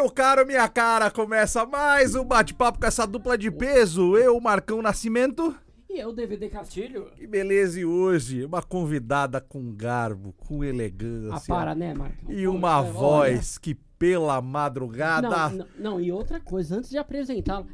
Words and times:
Meu 0.00 0.10
caro, 0.10 0.46
minha 0.46 0.66
cara, 0.66 1.10
começa 1.10 1.66
mais 1.66 2.14
um 2.14 2.24
bate-papo 2.24 2.80
com 2.80 2.86
essa 2.86 3.06
dupla 3.06 3.36
de 3.36 3.50
peso. 3.50 4.16
Eu, 4.16 4.40
Marcão 4.40 4.80
Nascimento. 4.80 5.54
E 5.90 6.00
eu, 6.00 6.10
DVD 6.10 6.48
Castilho? 6.48 7.10
Que 7.14 7.26
beleza, 7.26 7.78
e 7.78 7.84
hoje 7.84 8.42
uma 8.46 8.62
convidada 8.62 9.42
com 9.42 9.70
garbo, 9.74 10.32
com 10.38 10.64
elegância. 10.64 11.52
Ah, 11.54 11.54
para, 11.54 11.74
né, 11.74 11.92
Marcão? 11.92 12.32
E 12.32 12.48
uma 12.48 12.80
Olha. 12.80 12.90
voz 12.90 13.58
que 13.58 13.74
pela 13.98 14.40
madrugada. 14.40 15.28
Não, 15.28 15.50
não, 15.50 15.66
não, 15.78 16.00
e 16.00 16.10
outra 16.10 16.40
coisa, 16.40 16.76
antes 16.78 16.88
de 16.88 16.96
apresentá-la, 16.96 17.66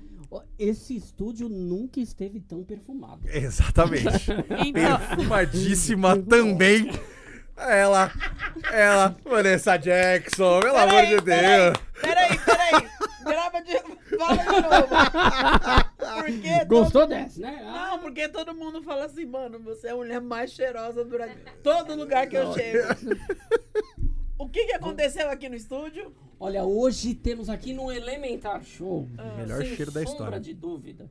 esse 0.59 0.97
estúdio 0.97 1.49
nunca 1.49 2.01
esteve 2.01 2.41
tão 2.41 2.65
perfumado. 2.65 3.21
Exatamente. 3.29 4.33
Então, 4.67 4.99
Perfumadíssima 4.99 6.19
também. 6.29 6.91
Ela, 7.57 8.13
ela, 8.73 9.17
Vanessa 9.25 9.77
Jackson, 9.77 10.61
pelo 10.61 10.77
amor 10.77 11.07
de 11.07 11.21
Deus. 11.21 11.77
Peraí, 12.01 12.39
peraí. 12.39 12.89
Grava 13.25 13.61
de. 13.63 13.79
Fala 14.17 14.37
de 14.37 14.61
novo. 14.61 16.23
Porque 16.23 16.65
Gostou 16.67 17.03
todo... 17.03 17.09
dessa, 17.09 17.41
né? 17.41 17.63
Ah, 17.67 17.91
Não, 17.93 17.99
porque 18.01 18.29
todo 18.29 18.55
mundo 18.55 18.83
fala 18.83 19.07
assim, 19.07 19.25
mano, 19.27 19.59
você 19.59 19.89
é 19.89 19.91
a 19.91 19.97
mulher 19.97 20.21
mais 20.21 20.53
cheirosa 20.53 21.05
durante 21.05 21.37
todo 21.63 21.95
lugar 21.97 22.27
que 22.29 22.37
eu 22.37 22.53
chego. 22.53 22.89
O 24.39 24.49
que, 24.49 24.67
que 24.67 24.75
aconteceu 24.75 25.31
aqui 25.31 25.49
no 25.49 25.55
estúdio? 25.57 26.15
Olha, 26.39 26.63
hoje 26.65 27.15
temos 27.15 27.49
aqui 27.49 27.73
no 27.73 27.91
Elementar 27.91 28.63
Show, 28.63 29.09
Melhor 29.39 29.63
sem 29.63 29.75
cheiro 29.75 29.91
da 29.91 30.01
sombra 30.03 30.13
história. 30.13 30.41
de 30.41 30.53
dúvida, 30.55 31.11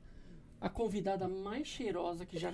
a 0.60 0.70
convidada 0.70 1.28
mais 1.28 1.68
cheirosa 1.68 2.26
que 2.26 2.38
já. 2.38 2.52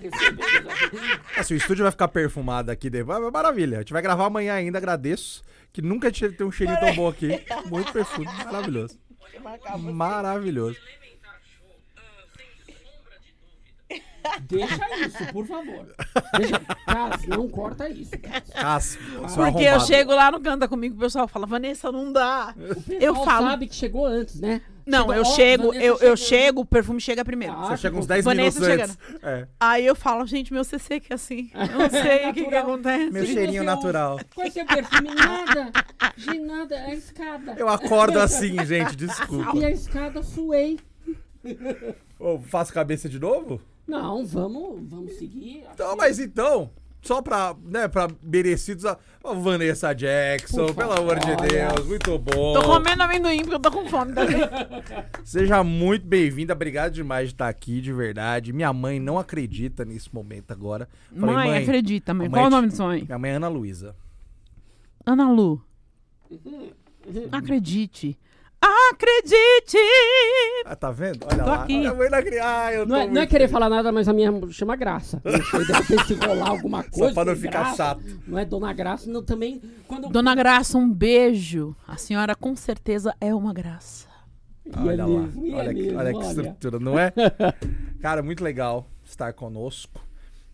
Ah, 1.37 1.43
se 1.43 1.53
o 1.53 1.57
estúdio 1.57 1.83
vai 1.83 1.91
ficar 1.91 2.07
perfumado 2.07 2.71
aqui, 2.71 2.89
depois, 2.89 3.23
é 3.23 3.31
maravilha. 3.31 3.77
A 3.77 3.81
gente 3.81 3.93
vai 3.93 4.01
gravar 4.01 4.25
amanhã 4.25 4.53
ainda, 4.53 4.77
agradeço. 4.77 5.43
Que 5.71 5.81
nunca 5.81 6.11
tinha 6.11 6.29
ter 6.31 6.43
um 6.43 6.51
cheirinho 6.51 6.79
tão 6.79 6.93
bom 6.93 7.07
aqui. 7.07 7.29
Muito 7.69 7.93
perfume, 7.93 8.27
maravilhoso. 8.45 8.99
Maravilhoso. 9.79 10.77
Deixa 14.41 14.95
isso, 15.05 15.25
por 15.33 15.45
favor. 15.45 15.87
Deixa, 16.37 16.59
Cas, 16.59 17.27
não 17.27 17.47
corta 17.49 17.89
isso, 17.89 18.11
Cas. 18.53 18.97
Porque 19.35 19.63
eu 19.63 19.79
chego 19.81 20.13
lá 20.13 20.31
no 20.31 20.39
Canta 20.39 20.67
Comigo, 20.67 20.95
o 20.95 20.99
pessoal 20.99 21.27
fala, 21.27 21.45
Vanessa, 21.45 21.91
não 21.91 22.11
dá. 22.11 22.53
Eu 22.89 23.15
falo. 23.15 23.47
sabe 23.47 23.67
que 23.67 23.75
chegou 23.75 24.05
antes, 24.05 24.39
né? 24.39 24.61
Não, 24.83 25.01
Chegou, 25.01 25.13
eu 25.15 25.21
ó, 25.21 25.25
chego, 25.25 25.67
Vanessa 25.67 25.85
eu, 25.85 25.93
eu 25.93 25.99
chegou. 25.99 26.17
chego, 26.17 26.61
o 26.61 26.65
perfume 26.65 26.99
chega 26.99 27.23
primeiro. 27.23 27.53
Ah, 27.55 27.67
Você 27.67 27.77
chega 27.77 27.97
uns 27.97 28.07
10 28.07 28.25
Vanessa 28.25 28.59
minutos 28.59 28.83
antes. 28.89 29.23
É. 29.23 29.47
Aí 29.59 29.85
eu 29.85 29.95
falo, 29.95 30.25
gente, 30.25 30.51
meu 30.51 30.63
CC 30.63 30.99
que 30.99 31.13
é 31.13 31.15
assim. 31.15 31.51
Eu 31.53 31.79
não 31.79 31.89
sei 31.89 32.29
o 32.29 32.33
que, 32.33 32.43
que 32.45 32.49
Natural. 32.49 32.63
acontece. 32.63 33.11
Meu 33.11 33.25
cheirinho 33.25 33.63
natural. 33.63 34.19
é 34.39 34.49
seu 34.49 34.65
perfume? 34.65 35.13
Nada. 35.13 35.71
De 36.17 36.39
nada. 36.39 36.75
É 36.75 36.85
a 36.87 36.95
escada. 36.95 37.55
Eu 37.57 37.69
acordo 37.69 38.19
assim, 38.19 38.65
gente, 38.65 38.95
desculpa. 38.95 39.55
E 39.55 39.63
a 39.65 39.69
escada 39.69 40.23
suei. 40.23 40.79
Ô, 42.19 42.39
faço 42.39 42.73
cabeça 42.73 43.07
de 43.07 43.19
novo? 43.19 43.61
Não, 43.91 44.25
vamos, 44.25 44.89
vamos 44.89 45.11
seguir. 45.17 45.65
Então, 45.73 45.97
mas 45.97 46.17
então, 46.17 46.69
só 47.01 47.21
pra, 47.21 47.53
né, 47.61 47.89
pra 47.89 48.07
merecidos, 48.23 48.85
a 48.85 48.97
Vanessa 49.21 49.91
Jackson, 49.91 50.67
Por 50.67 50.75
pelo 50.75 50.93
amor 50.93 51.19
de 51.19 51.35
Deus, 51.35 51.85
muito 51.85 52.17
bom. 52.17 52.53
Tô 52.53 52.63
comendo 52.63 53.03
amendoim 53.03 53.39
porque 53.39 53.55
eu 53.55 53.59
tô 53.59 53.69
com 53.69 53.85
fome. 53.89 54.13
Tá? 54.13 54.21
Seja 55.25 55.61
muito 55.61 56.05
bem-vinda, 56.05 56.53
obrigado 56.53 56.93
demais 56.93 57.27
de 57.27 57.33
estar 57.33 57.49
aqui, 57.49 57.81
de 57.81 57.91
verdade. 57.91 58.53
Minha 58.53 58.71
mãe 58.71 58.97
não 58.97 59.19
acredita 59.19 59.83
nesse 59.83 60.13
momento 60.15 60.51
agora. 60.51 60.87
Falei, 61.13 61.35
mãe, 61.35 61.57
acredita, 61.57 62.13
mãe. 62.13 62.29
Qual 62.29 62.45
é 62.45 62.47
o 62.47 62.49
nome 62.49 62.69
da 62.69 62.75
sua 62.75 62.87
mãe? 62.87 63.03
Minha 63.03 63.19
mãe 63.19 63.31
é 63.31 63.33
Ana 63.33 63.49
Luísa. 63.49 63.93
Ana 65.05 65.29
Lu. 65.29 65.61
Acredite. 67.29 68.17
Acredite! 68.61 69.77
Ah, 70.65 70.75
tá 70.75 70.91
vendo? 70.91 71.25
Olha 71.25 71.43
Tô 71.43 71.49
lá. 71.49 71.63
aqui. 71.63 71.79
Mãe 71.93 72.07
acredita. 72.07 72.41
Ah, 72.45 72.73
eu 72.73 72.85
Não 72.85 72.95
é, 72.95 73.07
não 73.07 73.21
é 73.21 73.25
querer 73.25 73.47
falar 73.47 73.69
nada, 73.69 73.91
mas 73.91 74.07
a 74.07 74.13
minha 74.13 74.31
chama 74.51 74.75
Graça. 74.75 75.19
Não 75.25 75.43
sei, 75.43 75.65
de 75.65 75.71
repente 75.73 76.05
se 76.05 76.13
rolar 76.13 76.49
alguma 76.49 76.83
coisa. 76.83 77.13
pra 77.13 77.25
não 77.25 77.35
ficar 77.35 77.51
Graça, 77.63 77.75
chato. 77.75 78.01
Não 78.27 78.37
é 78.37 78.45
Dona 78.45 78.71
Graça, 78.73 79.09
não, 79.09 79.23
também. 79.23 79.61
Quando 79.87 80.09
Dona 80.09 80.35
Graça, 80.35 80.77
um 80.77 80.91
beijo. 80.91 81.75
A 81.87 81.97
senhora 81.97 82.35
com 82.35 82.55
certeza 82.55 83.15
é 83.19 83.33
uma 83.33 83.51
graça. 83.53 84.07
E 84.65 84.69
é 84.75 84.79
Olha 84.79 85.05
lá, 85.05 85.19
mesmo, 85.21 85.47
é 85.47 85.55
olha, 85.55 85.73
que, 85.73 85.81
mesmo, 85.81 85.99
olha 85.99 86.11
que 86.11 86.17
olha. 86.17 86.27
estrutura, 86.27 86.79
não 86.79 86.99
é? 86.99 87.11
Cara, 87.99 88.21
muito 88.21 88.43
legal 88.43 88.87
estar 89.03 89.33
conosco. 89.33 89.99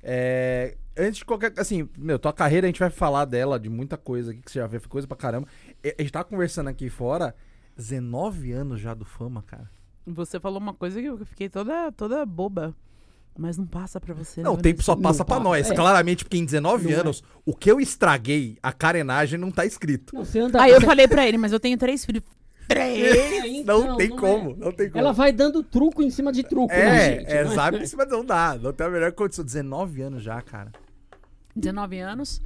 É, 0.02 0.78
antes 0.98 1.18
de 1.18 1.26
qualquer. 1.26 1.52
Assim, 1.58 1.90
meu, 1.98 2.18
tua 2.18 2.32
carreira 2.32 2.66
a 2.68 2.70
gente 2.70 2.80
vai 2.80 2.90
falar 2.90 3.26
dela, 3.26 3.60
de 3.60 3.70
muita 3.70 3.98
coisa 3.98 4.32
aqui, 4.32 4.42
que 4.42 4.50
você 4.52 4.60
já 4.60 4.68
vê, 4.68 4.80
foi 4.80 4.90
coisa 4.90 5.06
pra 5.08 5.18
caramba. 5.18 5.48
A 5.84 6.02
gente 6.02 6.12
tava 6.12 6.24
conversando 6.26 6.70
aqui 6.70 6.90
fora, 6.90 7.36
19 7.78 8.52
anos 8.52 8.80
já 8.82 8.94
do 8.94 9.06
fama, 9.06 9.42
cara. 9.44 9.70
Você 10.06 10.40
falou 10.40 10.60
uma 10.60 10.74
coisa 10.74 11.00
que 11.02 11.08
eu 11.08 11.18
fiquei 11.26 11.50
toda, 11.50 11.92
toda 11.92 12.26
boba. 12.26 12.74
Mas 13.38 13.56
não 13.56 13.68
passa 13.68 14.00
pra 14.02 14.16
você. 14.16 14.42
Não, 14.42 14.54
né, 14.54 14.60
o 14.60 14.62
tempo 14.62 14.82
só 14.82 14.96
Não 14.96 15.02
passa 15.04 15.24
pra 15.24 15.36
passa, 15.36 15.44
nós. 15.48 15.70
é. 15.70 15.76
Claramente, 15.76 16.24
porque 16.24 16.38
em 16.38 16.46
19 16.46 16.86
Não 16.86 16.92
é. 16.92 16.96
anos, 17.02 17.24
o 17.46 17.54
que 17.54 17.70
eu 17.70 17.80
estraguei, 17.80 18.58
a 18.64 18.74
carenagem 18.74 19.40
não 19.40 19.52
tá 19.52 19.64
escrito. 19.64 20.16
Não, 20.16 20.26
você 20.26 20.40
anda. 20.40 20.60
Aí 20.60 20.72
eu 20.72 20.82
falei 20.82 21.08
pra 21.08 21.28
ele, 21.28 21.38
mas 21.38 21.54
eu 21.54 21.60
tenho 21.60 21.78
três 21.78 22.04
filhos. 22.04 22.24
Três? 22.68 23.16
É, 23.16 23.48
então, 23.48 23.86
não 23.88 23.98
tem 23.98 24.08
é. 24.12 24.16
como, 24.18 24.56
não 24.58 24.72
tem 24.72 24.90
como. 24.90 25.00
Ela 25.00 25.14
vai 25.14 25.32
dando 25.32 25.62
truco 25.62 26.02
em 26.02 26.10
cima 26.10 26.34
de 26.34 26.44
truco, 26.44 26.74
né, 26.74 26.80
É, 27.14 27.20
gente? 27.20 27.32
é, 27.32 27.44
Não 27.44 27.52
sabe 27.54 27.80
que 27.88 27.96
mas 27.96 28.10
não 28.10 28.26
dá. 28.26 28.58
Não 28.62 28.74
tem 28.74 28.88
a 28.88 28.90
melhor 28.90 29.12
condição. 29.12 29.46
19 29.46 30.02
anos 30.02 30.24
já, 30.24 30.42
cara. 30.42 30.72
19 31.56 32.00
anos. 32.00 32.42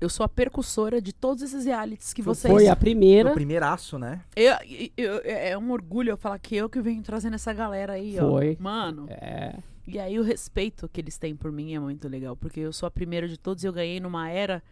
Eu 0.00 0.08
sou 0.08 0.22
a 0.24 0.28
percussora 0.28 1.02
de 1.02 1.12
todos 1.12 1.42
esses 1.42 1.64
realities 1.64 2.12
que 2.12 2.22
vocês. 2.22 2.52
Foi 2.52 2.68
a 2.68 2.76
primeira. 2.76 3.24
Meu 3.30 3.34
primeiraço, 3.34 3.98
né? 3.98 4.22
Eu, 4.36 4.54
eu- 4.96 5.20
é 5.24 5.58
um 5.58 5.70
orgulho 5.72 6.10
eu 6.10 6.16
falar 6.16 6.38
que 6.38 6.54
eu 6.54 6.68
que 6.68 6.80
venho 6.80 7.02
trazendo 7.02 7.34
essa 7.34 7.52
galera 7.52 7.94
aí, 7.94 8.16
Foi. 8.16 8.56
ó. 8.58 8.62
Mano. 8.62 9.06
É. 9.10 9.58
E 9.86 9.98
aí 9.98 10.18
o 10.18 10.22
respeito 10.22 10.88
que 10.88 11.00
eles 11.00 11.18
têm 11.18 11.34
por 11.34 11.50
mim 11.50 11.74
é 11.74 11.80
muito 11.80 12.06
legal. 12.08 12.36
Porque 12.36 12.60
eu 12.60 12.72
sou 12.72 12.86
a 12.86 12.90
primeira 12.90 13.26
de 13.26 13.36
todos 13.36 13.64
e 13.64 13.66
eu 13.66 13.72
ganhei 13.72 13.98
numa 13.98 14.28
era 14.30 14.62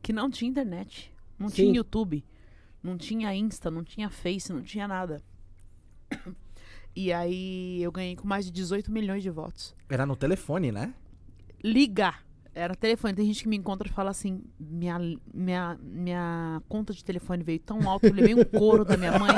que 0.00 0.12
não 0.12 0.30
tinha 0.30 0.48
internet. 0.50 1.12
Não 1.38 1.48
Sim. 1.48 1.54
tinha 1.56 1.74
YouTube. 1.76 2.24
Não 2.82 2.96
tinha 2.96 3.34
Insta, 3.34 3.70
não 3.70 3.82
tinha 3.82 4.08
Face, 4.08 4.52
não 4.52 4.62
tinha 4.62 4.86
nada. 4.86 5.20
E 6.94 7.12
aí 7.12 7.82
eu 7.82 7.90
ganhei 7.90 8.14
com 8.16 8.26
mais 8.26 8.44
de 8.46 8.52
18 8.52 8.90
milhões 8.92 9.22
de 9.22 9.30
votos. 9.30 9.74
Era 9.88 10.06
no 10.06 10.14
telefone, 10.16 10.70
né? 10.70 10.94
ligar. 11.62 12.24
Era 12.56 12.74
telefone. 12.74 13.12
Tem 13.12 13.26
gente 13.26 13.42
que 13.42 13.48
me 13.50 13.56
encontra 13.56 13.86
e 13.86 13.92
fala 13.92 14.10
assim: 14.10 14.40
minha, 14.58 14.98
minha, 15.32 15.78
minha 15.82 16.62
conta 16.66 16.94
de 16.94 17.04
telefone 17.04 17.44
veio 17.44 17.58
tão 17.58 17.86
alto, 17.86 18.06
eu 18.06 18.14
levei 18.14 18.34
um 18.34 18.42
couro 18.44 18.82
da 18.82 18.96
minha 18.96 19.18
mãe. 19.18 19.30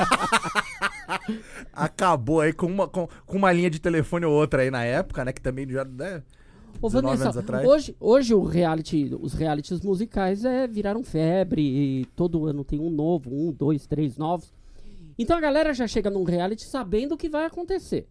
Acabou 1.73 2.39
aí 2.39 2.53
com 2.53 2.67
uma, 2.67 2.87
com, 2.87 3.09
com 3.25 3.37
uma 3.37 3.51
linha 3.51 3.69
de 3.69 3.77
telefone 3.77 4.25
ou 4.25 4.33
outra 4.33 4.61
aí 4.61 4.71
na 4.71 4.85
época, 4.85 5.25
né? 5.25 5.33
Que 5.33 5.41
também 5.41 5.69
já. 5.69 5.83
Né? 5.83 6.23
Ô, 6.81 6.87
19 6.87 7.01
Vanessa, 7.01 7.23
anos 7.25 7.37
atrás. 7.37 7.67
hoje, 7.67 7.95
hoje 7.99 8.33
o 8.33 8.41
reality, 8.41 9.13
os 9.19 9.33
realities 9.33 9.81
musicais 9.81 10.45
é, 10.45 10.65
viraram 10.65 11.03
febre 11.03 11.61
e 11.61 12.05
todo 12.15 12.45
ano 12.45 12.63
tem 12.63 12.79
um 12.79 12.89
novo, 12.89 13.29
um, 13.29 13.51
dois, 13.51 13.85
três 13.85 14.17
novos. 14.17 14.53
Então 15.17 15.37
a 15.37 15.41
galera 15.41 15.73
já 15.73 15.87
chega 15.87 16.09
num 16.09 16.23
reality 16.23 16.63
sabendo 16.63 17.15
o 17.15 17.17
que 17.17 17.27
vai 17.27 17.43
acontecer. 17.43 18.07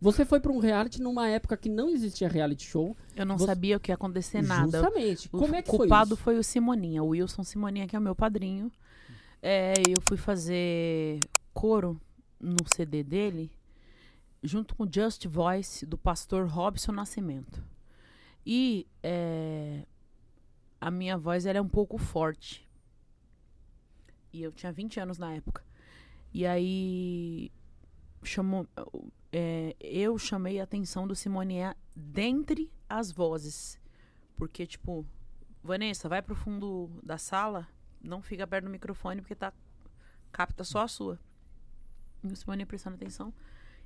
Você 0.00 0.24
foi 0.24 0.40
pra 0.40 0.50
um 0.50 0.58
reality 0.58 1.00
numa 1.02 1.28
época 1.28 1.56
que 1.56 1.68
não 1.68 1.90
existia 1.90 2.28
reality 2.28 2.66
show. 2.66 2.96
Eu 3.14 3.26
não 3.26 3.36
Você- 3.36 3.46
sabia 3.46 3.76
o 3.76 3.80
que 3.80 3.90
ia 3.90 3.94
acontecer 3.94 4.40
nada. 4.42 4.80
Justamente. 4.80 5.28
O 5.32 5.38
Como 5.38 5.54
é 5.54 5.60
que 5.62 5.68
culpado 5.70 6.16
foi 6.16 6.34
foi 6.34 6.38
o 6.40 6.44
Simoninha, 6.44 7.02
o 7.02 7.08
Wilson 7.08 7.44
Simoninha, 7.44 7.86
que 7.86 7.94
é 7.94 7.98
o 7.98 8.02
meu 8.02 8.14
padrinho. 8.14 8.72
É, 9.42 9.74
eu 9.86 10.00
fui 10.08 10.16
fazer 10.16 11.20
coro 11.52 12.00
no 12.40 12.56
CD 12.74 13.02
dele, 13.02 13.50
junto 14.42 14.74
com 14.74 14.90
Just 14.90 15.26
Voice, 15.26 15.84
do 15.84 15.98
pastor 15.98 16.46
Robson 16.46 16.92
Nascimento. 16.92 17.62
E 18.46 18.86
é, 19.02 19.84
a 20.80 20.90
minha 20.90 21.18
voz 21.18 21.44
ela 21.44 21.58
é 21.58 21.60
um 21.60 21.68
pouco 21.68 21.98
forte. 21.98 22.66
E 24.32 24.42
eu 24.42 24.52
tinha 24.52 24.72
20 24.72 24.98
anos 25.00 25.18
na 25.18 25.34
época. 25.34 25.62
E 26.32 26.46
aí 26.46 27.50
chamou, 28.22 28.66
é, 29.32 29.76
eu 29.80 30.18
chamei 30.18 30.60
a 30.60 30.64
atenção 30.64 31.06
do 31.06 31.14
Simoninha 31.14 31.76
dentre 31.96 32.70
as 32.88 33.10
vozes. 33.10 33.78
Porque, 34.36 34.66
tipo, 34.66 35.06
Vanessa, 35.62 36.08
vai 36.08 36.22
pro 36.22 36.34
fundo 36.34 36.90
da 37.02 37.18
sala, 37.18 37.68
não 38.02 38.22
fica 38.22 38.46
perto 38.46 38.64
do 38.64 38.70
microfone 38.70 39.20
porque 39.20 39.34
tá 39.34 39.52
capta 40.32 40.64
só 40.64 40.80
a 40.82 40.88
sua. 40.88 41.18
E 42.22 42.32
o 42.32 42.36
Simone 42.36 42.66
prestando 42.66 42.96
atenção. 42.96 43.32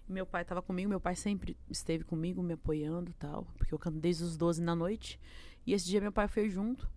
Meu 0.06 0.26
pai 0.26 0.44
tava 0.44 0.60
comigo, 0.60 0.88
meu 0.88 1.00
pai 1.00 1.16
sempre 1.16 1.56
esteve 1.68 2.04
comigo, 2.04 2.42
me 2.42 2.52
apoiando 2.52 3.12
tal, 3.14 3.46
porque 3.56 3.72
eu 3.72 3.78
canto 3.78 3.98
desde 3.98 4.22
os 4.22 4.36
12 4.36 4.62
da 4.62 4.74
noite. 4.74 5.18
E 5.66 5.72
esse 5.72 5.86
dia 5.86 6.00
meu 6.00 6.12
pai 6.12 6.28
foi 6.28 6.50
junto. 6.50 6.90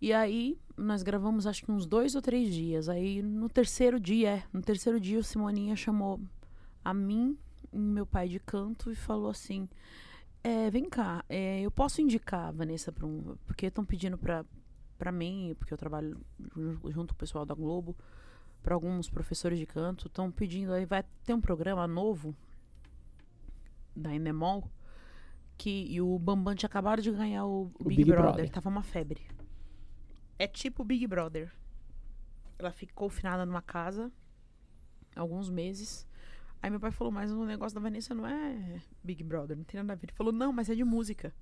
E 0.00 0.12
aí 0.12 0.58
nós 0.76 1.02
gravamos 1.02 1.46
acho 1.46 1.64
que 1.64 1.72
uns 1.72 1.86
dois 1.86 2.14
ou 2.14 2.22
três 2.22 2.52
dias. 2.52 2.88
Aí 2.88 3.22
no 3.22 3.48
terceiro 3.48 3.98
dia, 3.98 4.30
é, 4.36 4.42
no 4.52 4.60
terceiro 4.60 5.00
dia 5.00 5.18
o 5.18 5.22
Simoninha 5.24 5.74
chamou 5.74 6.20
a 6.84 6.92
mim 6.92 7.36
e 7.72 7.78
meu 7.78 8.06
pai 8.06 8.28
de 8.28 8.38
canto 8.38 8.90
e 8.90 8.94
falou 8.94 9.30
assim: 9.30 9.68
é, 10.44 10.70
vem 10.70 10.88
cá, 10.88 11.24
é, 11.28 11.60
eu 11.60 11.70
posso 11.70 12.00
indicar 12.00 12.48
a 12.48 12.52
Vanessa 12.52 12.92
para 12.92 13.06
um. 13.06 13.36
Porque 13.46 13.66
estão 13.66 13.84
pedindo 13.84 14.18
pra, 14.18 14.44
pra 14.98 15.10
mim, 15.10 15.54
porque 15.58 15.72
eu 15.72 15.78
trabalho 15.78 16.20
ju- 16.54 16.80
junto 16.90 17.14
com 17.14 17.16
o 17.16 17.18
pessoal 17.18 17.46
da 17.46 17.54
Globo, 17.54 17.96
para 18.62 18.74
alguns 18.74 19.08
professores 19.08 19.58
de 19.58 19.64
canto, 19.66 20.08
estão 20.08 20.30
pedindo 20.30 20.72
aí 20.72 20.84
vai 20.84 21.04
ter 21.24 21.32
um 21.32 21.40
programa 21.40 21.86
novo 21.86 22.34
da 23.94 24.14
Endemol 24.14 24.70
que 25.56 25.86
e 25.88 26.02
o 26.02 26.18
Bambam 26.18 26.54
tinha 26.54 26.66
acabado 26.68 27.00
de 27.00 27.10
ganhar 27.10 27.46
o, 27.46 27.70
o 27.78 27.84
Big, 27.84 28.04
Big 28.04 28.10
Brother. 28.10 28.32
Brother. 28.34 28.50
tava 28.50 28.68
uma 28.68 28.82
febre. 28.82 29.22
É 30.38 30.46
tipo 30.46 30.84
Big 30.84 31.06
Brother. 31.06 31.52
Ela 32.58 32.70
ficou 32.70 33.08
confinada 33.08 33.44
numa 33.44 33.62
casa 33.62 34.10
alguns 35.14 35.48
meses. 35.48 36.06
Aí 36.62 36.70
meu 36.70 36.80
pai 36.80 36.90
falou, 36.90 37.12
mas 37.12 37.30
o 37.32 37.44
negócio 37.44 37.74
da 37.74 37.80
Vanessa 37.80 38.14
não 38.14 38.26
é 38.26 38.80
Big 39.02 39.22
Brother, 39.22 39.56
não 39.56 39.64
tem 39.64 39.78
nada 39.80 39.92
a 39.92 39.96
ver. 39.96 40.06
Ele 40.06 40.12
falou, 40.12 40.32
não, 40.32 40.52
mas 40.52 40.68
é 40.68 40.74
de 40.74 40.84
música. 40.84 41.34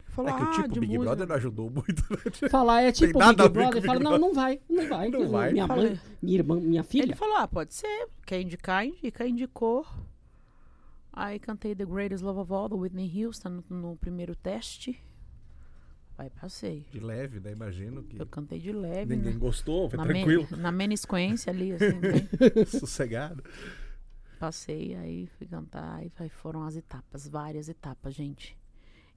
Ele 0.00 0.10
falou, 0.10 0.30
É 0.30 0.36
que 0.36 0.42
o 0.42 0.46
ah, 0.46 0.52
tipo 0.52 0.68
de 0.68 0.80
Big 0.80 0.98
música. 0.98 1.04
Brother 1.04 1.28
não 1.28 1.36
ajudou 1.36 1.70
muito, 1.70 2.02
né? 2.10 2.18
Falar 2.50 2.82
é 2.82 2.92
tipo 2.92 3.18
Big 3.18 3.34
Brother, 3.34 3.72
Big 3.74 3.86
fala, 3.86 4.00
não, 4.00 4.18
não 4.18 4.34
vai, 4.34 4.60
não 4.68 4.88
vai. 4.88 5.08
Não 5.08 5.28
vai. 5.28 5.52
Minha 5.52 5.66
mãe, 5.66 6.00
minha 6.22 6.38
irmã, 6.38 6.60
minha 6.60 6.82
filha. 6.84 7.04
Ele 7.04 7.14
falou, 7.14 7.36
ah, 7.36 7.48
pode 7.48 7.74
ser. 7.74 8.08
Quer 8.26 8.40
indicar, 8.40 8.84
indica, 8.84 9.26
indicou. 9.26 9.86
Aí 11.12 11.38
cantei 11.38 11.74
The 11.74 11.84
Greatest 11.84 12.22
Love 12.22 12.40
of 12.40 12.52
All, 12.52 12.68
do 12.68 12.78
Whitney 12.78 13.24
Houston, 13.24 13.62
no, 13.68 13.76
no 13.76 13.96
primeiro 13.96 14.34
teste. 14.36 15.00
Aí 16.20 16.28
passei. 16.28 16.84
De 16.92 17.00
leve, 17.00 17.40
né? 17.40 17.50
Imagino 17.52 18.02
que 18.02 18.20
Eu 18.20 18.26
cantei 18.26 18.58
de 18.58 18.70
leve, 18.72 19.16
ninguém 19.16 19.32
né? 19.32 19.38
gostou, 19.38 19.88
foi 19.88 19.96
na, 19.96 20.04
tranquilo, 20.04 20.46
men- 20.50 20.60
na 20.60 20.70
menisquência 20.70 21.50
ali, 21.50 21.72
assim, 21.72 21.98
bem. 21.98 22.28
sossegado. 22.66 23.42
Passei, 24.38 24.94
aí 24.96 25.26
fui 25.38 25.46
cantar, 25.46 26.04
e 26.04 26.12
aí 26.18 26.28
foram 26.28 26.62
as 26.64 26.76
etapas, 26.76 27.26
várias 27.26 27.68
etapas, 27.70 28.14
gente. 28.14 28.56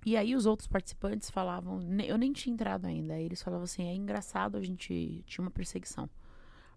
E 0.05 0.15
aí 0.17 0.35
os 0.35 0.45
outros 0.45 0.67
participantes 0.67 1.29
falavam, 1.29 1.81
eu 2.05 2.17
nem 2.17 2.31
tinha 2.33 2.53
entrado 2.53 2.85
ainda, 2.85 3.13
aí 3.15 3.25
eles 3.25 3.41
falavam 3.41 3.63
assim, 3.65 3.83
é 3.87 3.93
engraçado 3.95 4.57
a 4.57 4.61
gente, 4.61 5.23
tinha 5.25 5.43
uma 5.43 5.51
perseguição. 5.51 6.09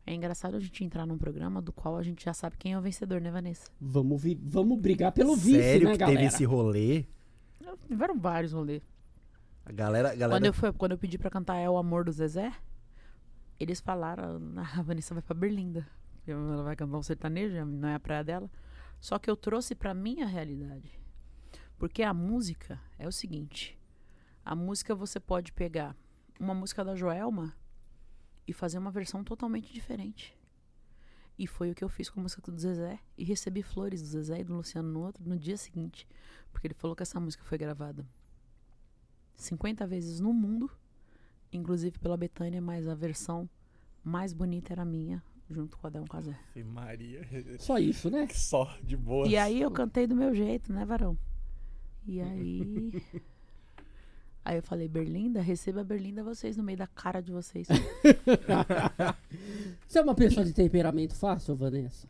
É 0.04 0.12
engraçado 0.14 0.56
a 0.56 0.60
gente 0.60 0.84
entrar 0.84 1.06
num 1.06 1.18
programa 1.18 1.60
do 1.62 1.72
qual 1.72 1.96
a 1.96 2.02
gente 2.02 2.24
já 2.24 2.32
sabe 2.32 2.56
quem 2.56 2.72
é 2.72 2.78
o 2.78 2.82
vencedor, 2.82 3.20
né, 3.20 3.30
Vanessa? 3.30 3.68
Vamos, 3.80 4.22
vi- 4.22 4.40
vamos 4.42 4.78
brigar 4.80 5.10
pelo 5.12 5.36
vice, 5.36 5.60
Sério 5.62 5.86
né, 5.88 5.92
que 5.92 5.98
galera? 5.98 6.18
teve 6.20 6.32
esse 6.34 6.44
rolê? 6.44 7.04
Tiveram 7.88 8.18
vários 8.18 8.52
rolês. 8.52 8.82
A 9.66 9.72
galera, 9.72 10.12
a 10.12 10.14
galera 10.14 10.38
Quando 10.38 10.46
eu, 10.46 10.52
fui, 10.52 10.72
quando 10.72 10.92
eu 10.92 10.98
pedi 10.98 11.18
pra 11.18 11.28
cantar 11.28 11.56
É 11.56 11.68
o 11.68 11.76
Amor 11.76 12.04
do 12.04 12.12
Zezé, 12.12 12.52
eles 13.58 13.80
falaram, 13.80 14.40
"Ah, 14.56 14.78
a 14.78 14.82
Vanessa 14.82 15.12
vai 15.12 15.22
pra 15.22 15.34
Berlinda. 15.34 15.84
Ela 16.24 16.62
vai 16.62 16.76
cantar 16.76 16.96
um 16.96 17.02
sertanejo, 17.02 17.64
não 17.64 17.88
é 17.88 17.94
a 17.96 18.00
praia 18.00 18.22
dela. 18.22 18.50
Só 19.00 19.18
que 19.18 19.28
eu 19.28 19.36
trouxe 19.36 19.74
pra 19.74 19.92
minha 19.92 20.24
realidade. 20.24 21.00
Porque 21.78 22.04
a 22.04 22.14
música 22.14 22.80
é 22.96 23.08
o 23.08 23.12
seguinte. 23.12 23.76
A 24.44 24.54
música 24.54 24.94
você 24.94 25.18
pode 25.18 25.52
pegar 25.52 25.96
uma 26.38 26.54
música 26.54 26.84
da 26.84 26.94
Joelma 26.94 27.52
e 28.46 28.52
fazer 28.52 28.78
uma 28.78 28.92
versão 28.92 29.24
totalmente 29.24 29.72
diferente. 29.72 30.38
E 31.36 31.46
foi 31.46 31.72
o 31.72 31.74
que 31.74 31.82
eu 31.82 31.88
fiz 31.88 32.08
com 32.08 32.20
a 32.20 32.22
música 32.22 32.52
do 32.52 32.58
Zezé. 32.58 33.00
E 33.18 33.24
recebi 33.24 33.62
flores 33.62 34.00
do 34.00 34.08
Zezé 34.08 34.40
e 34.40 34.44
do 34.44 34.54
Luciano 34.54 34.88
no 34.88 35.00
outro 35.00 35.28
no 35.28 35.36
dia 35.36 35.56
seguinte. 35.56 36.08
Porque 36.52 36.68
ele 36.68 36.74
falou 36.74 36.94
que 36.94 37.02
essa 37.02 37.18
música 37.18 37.42
foi 37.42 37.58
gravada 37.58 38.06
50 39.36 39.86
vezes 39.86 40.20
no 40.20 40.32
mundo, 40.32 40.70
inclusive 41.52 41.98
pela 41.98 42.16
Betânia, 42.16 42.60
mas 42.60 42.88
a 42.88 42.94
versão 42.94 43.48
mais 44.02 44.32
bonita 44.32 44.72
era 44.72 44.82
a 44.82 44.84
minha, 44.84 45.22
junto 45.50 45.78
com 45.78 45.86
a 45.86 45.90
Adão 45.90 46.04
Casé. 46.04 46.36
Maria. 46.64 47.26
Só 47.58 47.78
isso, 47.78 48.10
né? 48.10 48.28
Só 48.32 48.76
de 48.82 48.96
boa. 48.96 49.28
E 49.28 49.36
aí 49.36 49.60
eu 49.60 49.70
cantei 49.70 50.06
do 50.06 50.16
meu 50.16 50.34
jeito, 50.34 50.72
né, 50.72 50.84
varão? 50.84 51.16
E 52.06 52.20
aí. 52.20 53.02
Aí 54.44 54.58
eu 54.58 54.62
falei, 54.62 54.86
Berlinda, 54.86 55.40
receba 55.40 55.82
Berlinda 55.82 56.22
vocês 56.22 56.56
no 56.56 56.62
meio 56.62 56.78
da 56.78 56.86
cara 56.86 57.20
de 57.20 57.32
vocês. 57.32 57.66
Você 59.88 59.98
é 59.98 60.02
uma 60.02 60.14
pessoa 60.14 60.46
de 60.46 60.52
temperamento 60.52 61.16
fácil, 61.16 61.56
Vanessa? 61.56 62.08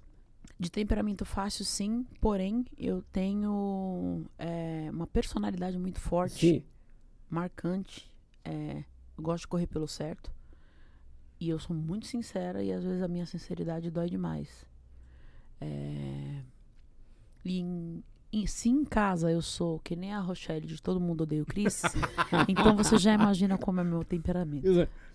De 0.60 0.70
temperamento 0.70 1.24
fácil, 1.24 1.64
sim, 1.64 2.04
porém 2.20 2.66
eu 2.76 3.00
tenho 3.10 4.26
é, 4.38 4.90
uma 4.92 5.06
personalidade 5.06 5.78
muito 5.78 5.98
forte. 5.98 6.34
Sim. 6.34 6.62
Marcante. 7.28 8.10
É, 8.44 8.84
eu 9.16 9.22
gosto 9.24 9.42
de 9.42 9.48
correr 9.48 9.66
pelo 9.66 9.88
certo. 9.88 10.30
E 11.38 11.48
eu 11.48 11.58
sou 11.58 11.74
muito 11.76 12.06
sincera 12.06 12.62
e 12.62 12.72
às 12.72 12.82
vezes 12.82 13.02
a 13.02 13.08
minha 13.08 13.26
sinceridade 13.26 13.90
dói 13.90 14.08
demais. 14.08 14.64
É, 15.60 16.40
e 17.44 17.60
em, 17.60 18.02
em- 18.32 18.46
se 18.46 18.68
em 18.68 18.84
casa 18.84 19.30
eu 19.30 19.40
sou 19.42 19.78
que 19.80 19.94
nem 19.96 20.12
a 20.14 20.20
Rochelle 20.20 20.66
de 20.66 20.80
Todo 20.82 20.98
Mundo 21.00 21.22
Odeia 21.22 21.42
o 21.42 21.46
Chris, 21.46 21.82
então 22.48 22.76
você 22.76 22.96
já 22.98 23.12
imagina 23.12 23.56
como 23.58 23.80
é 23.80 23.84
meu 23.84 24.02
temperamento. 24.04 24.66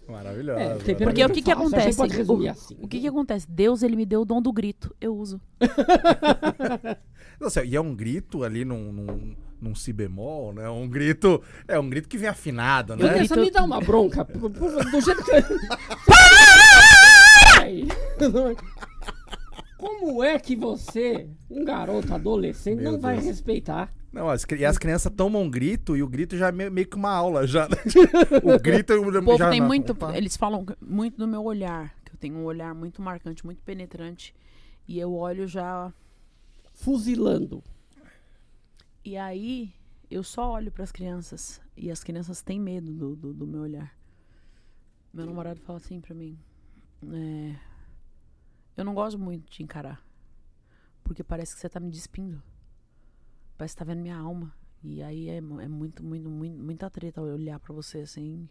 Maravilhosa. 0.08 0.60
É, 0.60 0.76
temperamento 0.78 1.04
Porque 1.06 1.26
o 1.26 1.30
que 1.32 1.42
que 1.42 1.52
acontece? 1.52 2.00
O- 2.02 2.50
assim. 2.50 2.78
O 2.82 2.88
que 2.88 3.00
que 3.00 3.08
acontece? 3.08 3.50
Deus, 3.50 3.82
ele 3.84 3.96
me 3.96 4.06
deu 4.06 4.22
o 4.22 4.26
dom 4.26 4.42
do 4.42 4.52
grito. 4.52 4.96
Eu 5.00 5.16
uso. 5.16 5.40
Nossa, 7.40 7.64
e 7.64 7.76
é 7.76 7.82
um 7.82 7.96
grito 7.96 8.44
ali 8.44 8.64
num, 8.66 8.92
num, 8.92 9.36
num 9.62 9.74
si 9.76 9.94
bemol, 9.94 10.52
né? 10.54 10.68
Um 10.70 10.88
grito. 10.90 11.42
É 11.68 11.80
um 11.80 11.88
grito 11.90 12.10
que 12.10 12.18
vem 12.18 12.28
afinado, 12.28 12.96
né? 12.96 13.20
Grito- 13.20 13.40
me 13.40 13.52
dá 13.52 13.64
uma 13.64 13.80
bronca. 13.80 14.24
do 14.26 15.02
jeito 15.02 15.24
que. 15.24 15.32
Como 19.78 20.24
é 20.24 20.38
que 20.40 20.56
você, 20.56 21.28
um 21.50 21.64
garoto 21.66 22.14
adolescente, 22.14 22.82
Meu 22.82 22.94
não 22.94 23.00
vai 23.00 23.16
Deus. 23.16 23.26
respeitar? 23.28 23.92
Não, 24.14 24.30
as, 24.30 24.46
e 24.58 24.66
as 24.66 24.78
crianças 24.78 25.12
tomam 25.16 25.42
um 25.44 25.50
grito 25.50 25.96
e 25.98 26.04
o 26.04 26.08
grito 26.08 26.38
já 26.38 26.50
é 26.50 26.52
meio, 26.52 26.72
meio 26.72 26.86
que 26.88 26.96
uma 26.98 27.12
aula. 27.12 27.48
Já, 27.48 27.68
né? 27.68 27.78
o 28.44 28.60
grito 28.60 28.94
eu 28.94 29.02
O 29.08 29.24
povo 29.24 29.38
já 29.38 29.50
tem 29.50 29.60
não- 29.60 29.68
muito. 29.68 29.92
opa. 29.94 30.16
Eles 30.16 30.38
falam 30.38 30.66
muito 30.82 31.18
do 31.18 31.28
meu 31.28 31.44
olhar. 31.44 31.94
Que 32.06 32.12
eu 32.14 32.18
tenho 32.20 32.36
um 32.36 32.44
olhar 32.44 32.76
muito 32.76 33.02
marcante, 33.02 33.44
muito 33.46 33.62
penetrante. 33.64 34.36
E 34.88 35.00
eu 35.00 35.14
olho 35.16 35.48
já. 35.48 35.92
Fuzilando. 36.74 37.64
E 39.04 39.18
aí, 39.18 39.74
eu 40.10 40.24
só 40.24 40.52
olho 40.52 40.72
para 40.72 40.84
as 40.84 40.92
crianças. 40.92 41.62
E 41.76 41.90
as 41.90 42.04
crianças 42.04 42.42
têm 42.42 42.60
medo 42.60 42.94
do, 42.94 43.16
do, 43.16 43.34
do 43.34 43.48
meu 43.48 43.62
olhar. 43.62 43.98
Meu 45.14 45.26
namorado 45.26 45.60
fala 45.62 45.78
assim 45.78 46.00
pra 46.00 46.14
mim. 46.14 46.38
é, 47.12 47.56
eu 48.78 48.86
não 48.86 48.94
gosto 48.94 49.18
muito 49.20 49.52
de 49.52 49.64
encarar. 49.64 50.06
Porque 51.04 51.24
parece 51.24 51.54
que 51.54 51.62
você 51.62 51.68
tá 51.68 51.80
me 51.80 51.90
despindo. 51.90 52.42
Parece 53.58 53.76
que 53.76 53.80
tá 53.80 53.86
vendo 53.86 54.02
minha 54.02 54.18
alma. 54.18 54.54
E 54.84 55.02
aí 55.02 55.30
é, 55.30 55.38
é 55.38 55.42
muito, 55.42 56.04
muito, 56.04 56.30
muito, 56.30 56.58
muita 56.58 56.90
treta 56.90 57.22
olhar 57.22 57.60
pra 57.60 57.74
você 57.74 58.00
assim. 58.00 58.48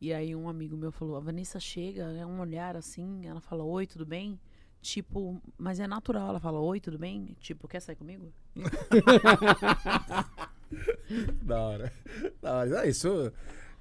E 0.00 0.12
aí 0.12 0.34
um 0.36 0.48
amigo 0.48 0.76
meu 0.76 0.92
falou, 0.92 1.16
a 1.16 1.20
Vanessa 1.20 1.58
chega, 1.58 2.04
é 2.12 2.26
um 2.26 2.40
olhar 2.40 2.76
assim, 2.76 3.26
ela 3.26 3.40
fala, 3.40 3.64
oi, 3.64 3.86
tudo 3.86 4.04
bem? 4.04 4.38
Tipo, 4.82 5.40
mas 5.58 5.80
é 5.80 5.86
natural, 5.86 6.28
ela 6.28 6.40
fala, 6.40 6.60
oi, 6.60 6.78
tudo 6.80 6.98
bem? 6.98 7.34
Tipo, 7.40 7.66
quer 7.66 7.80
sair 7.80 7.96
comigo? 7.96 8.32
Da 11.42 11.60
hora. 11.60 11.92
Da 12.42 12.54
hora. 12.54 12.80
Ah, 12.80 12.86
isso. 12.86 13.32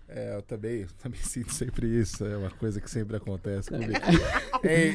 é, 0.08 0.36
eu 0.36 0.42
também, 0.44 0.86
também 1.02 1.20
sinto 1.20 1.52
sempre 1.52 1.88
isso. 1.88 2.26
É 2.26 2.38
uma 2.38 2.52
coisa 2.52 2.80
que 2.80 2.90
sempre 2.90 3.18
acontece 3.18 3.70
comigo. 3.70 3.94
Ei, 4.64 4.94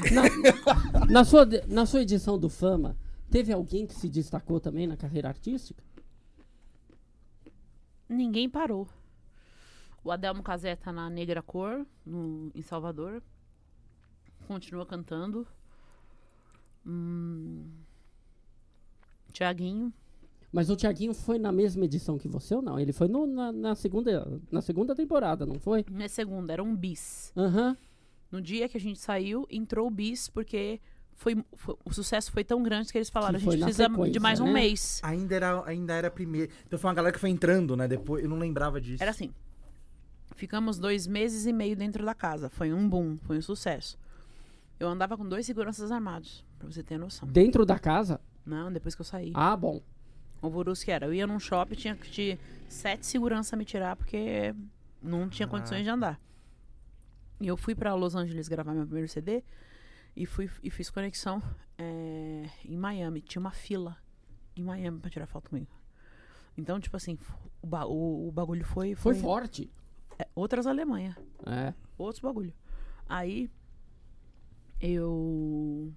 Na, 0.92 1.06
na 1.06 1.24
sua, 1.24 1.46
na 1.66 1.86
sua 1.86 2.02
edição 2.02 2.38
do 2.38 2.48
Fama, 2.48 2.96
teve 3.30 3.52
alguém 3.52 3.86
que 3.86 3.94
se 3.94 4.08
destacou 4.08 4.60
também 4.60 4.86
na 4.86 4.96
carreira 4.96 5.28
artística? 5.28 5.82
Ninguém 8.08 8.48
parou. 8.48 8.88
O 10.02 10.10
Adelmo 10.10 10.42
Casé 10.42 10.74
tá 10.76 10.92
na 10.92 11.10
Negra 11.10 11.42
Cor, 11.42 11.84
no, 12.06 12.50
em 12.54 12.62
Salvador. 12.62 13.22
Continua 14.46 14.86
cantando. 14.86 15.46
Hum, 16.90 17.64
Tiaguinho. 19.32 19.92
Mas 20.52 20.68
o 20.68 20.76
Thiaguinho 20.76 21.14
foi 21.14 21.38
na 21.38 21.52
mesma 21.52 21.84
edição 21.84 22.18
que 22.18 22.26
você 22.26 22.54
ou 22.54 22.60
não? 22.62 22.78
Ele 22.78 22.92
foi 22.92 23.06
no- 23.06 23.26
na, 23.26 23.52
na 23.52 23.74
segunda, 23.76 24.40
na 24.50 24.60
segunda 24.60 24.94
temporada, 24.96 25.46
não 25.46 25.60
foi? 25.60 25.84
Na 25.88 26.08
segunda, 26.08 26.52
era 26.52 26.62
um 26.62 26.74
bis. 26.74 27.32
Aham. 27.36 27.76
No 28.32 28.40
dia 28.40 28.68
que 28.68 28.76
a 28.76 28.80
gente 28.80 28.98
saiu, 28.98 29.46
entrou 29.48 29.86
o 29.86 29.90
bis, 29.90 30.28
porque 30.28 30.80
foi, 31.14 31.44
foi- 31.54 31.76
o 31.84 31.92
sucesso 31.94 32.32
foi 32.32 32.42
tão 32.42 32.62
grande 32.64 32.90
que 32.90 32.98
eles 32.98 33.08
falaram: 33.10 33.38
Que 33.38 33.48
a 33.48 33.52
gente 33.52 33.62
precisa 33.62 33.88
de 34.10 34.18
mais 34.18 34.40
um 34.40 34.46
né? 34.46 34.52
mês. 34.54 35.00
ainda, 35.04 35.34
era, 35.36 35.64
ainda 35.66 35.94
era 35.94 36.08
a 36.08 36.10
primeira. 36.10 36.50
Então 36.66 36.76
foi 36.78 36.88
uma 36.88 36.94
galera 36.94 37.12
que 37.14 37.20
foi 37.20 37.30
entrando, 37.30 37.76
né? 37.76 37.86
Depois 37.86 38.22
eu 38.24 38.28
não 38.28 38.38
lembrava 38.38 38.80
disso. 38.80 39.00
Era 39.02 39.12
assim. 39.12 39.30
Ficamos 40.34 40.78
dois 40.78 41.06
meses 41.06 41.46
e 41.46 41.52
meio 41.52 41.76
dentro 41.76 42.04
da 42.04 42.14
casa. 42.14 42.48
Foi 42.48 42.72
um 42.72 42.88
boom, 42.88 43.18
foi 43.18 43.38
um 43.38 43.42
sucesso. 43.42 43.96
Eu 44.80 44.88
andava 44.88 45.16
com 45.16 45.28
dois 45.28 45.44
seguranças 45.46 45.92
armados, 45.92 46.44
pra 46.58 46.66
você 46.70 46.82
ter 46.82 46.98
noção. 46.98 47.28
Dentro 47.28 47.64
da 47.66 47.78
casa? 47.78 48.18
Não, 48.44 48.72
depois 48.72 48.94
que 48.94 49.02
eu 49.02 49.04
saí. 49.04 49.30
Ah, 49.34 49.54
bom. 49.56 49.82
O 50.42 50.48
Vurus 50.48 50.82
que 50.82 50.90
era. 50.90 51.04
Eu 51.06 51.12
ia 51.14 51.26
num 51.26 51.38
shopping, 51.38 51.74
tinha 51.74 51.94
que 51.94 52.10
ter 52.10 52.38
sete 52.68 53.04
seguranças 53.06 53.56
me 53.58 53.64
tirar, 53.64 53.94
porque 53.94 54.54
não 55.02 55.28
tinha 55.28 55.46
condições 55.46 55.84
de 55.84 55.90
andar. 55.90 56.18
E 57.38 57.46
eu 57.46 57.56
fui 57.58 57.74
pra 57.74 57.94
Los 57.94 58.14
Angeles 58.14 58.48
gravar 58.48 58.72
meu 58.72 58.84
primeiro 58.84 59.08
CD 59.08 59.44
e 60.16 60.24
fui 60.26 60.50
e 60.62 60.70
fiz 60.70 60.88
conexão 60.90 61.42
é, 61.78 62.46
em 62.64 62.76
Miami. 62.76 63.20
Tinha 63.20 63.40
uma 63.40 63.50
fila 63.50 63.96
em 64.56 64.62
Miami 64.64 64.98
pra 64.98 65.10
tirar 65.10 65.26
foto 65.26 65.50
comigo. 65.50 65.70
Então, 66.56 66.80
tipo 66.80 66.96
assim, 66.96 67.18
o, 67.62 67.66
ba- 67.66 67.86
o- 67.86 68.28
o 68.28 68.32
bagulho 68.32 68.64
foi. 68.64 68.94
Foi 68.94 69.14
Foi, 69.14 69.22
forte. 69.22 69.70
é, 70.18 70.26
outras 70.34 70.66
Alemanha. 70.66 71.16
É. 71.46 71.72
Outros 71.98 72.20
bagulho. 72.20 72.52
Aí 73.08 73.50
eu. 74.80 75.92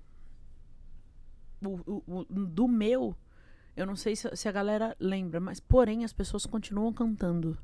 o- 1.65 2.03
o- 2.07 2.25
do 2.25 2.67
meu, 2.67 3.15
eu 3.75 3.85
não 3.85 3.95
sei 3.95 4.15
se, 4.15 4.29
se 4.35 4.47
a 4.49 4.51
galera 4.51 4.95
lembra, 4.99 5.39
mas 5.39 5.59
porém 5.59 6.03
as 6.03 6.11
pessoas 6.13 6.45
continuam 6.45 6.91
cantando. 6.91 7.57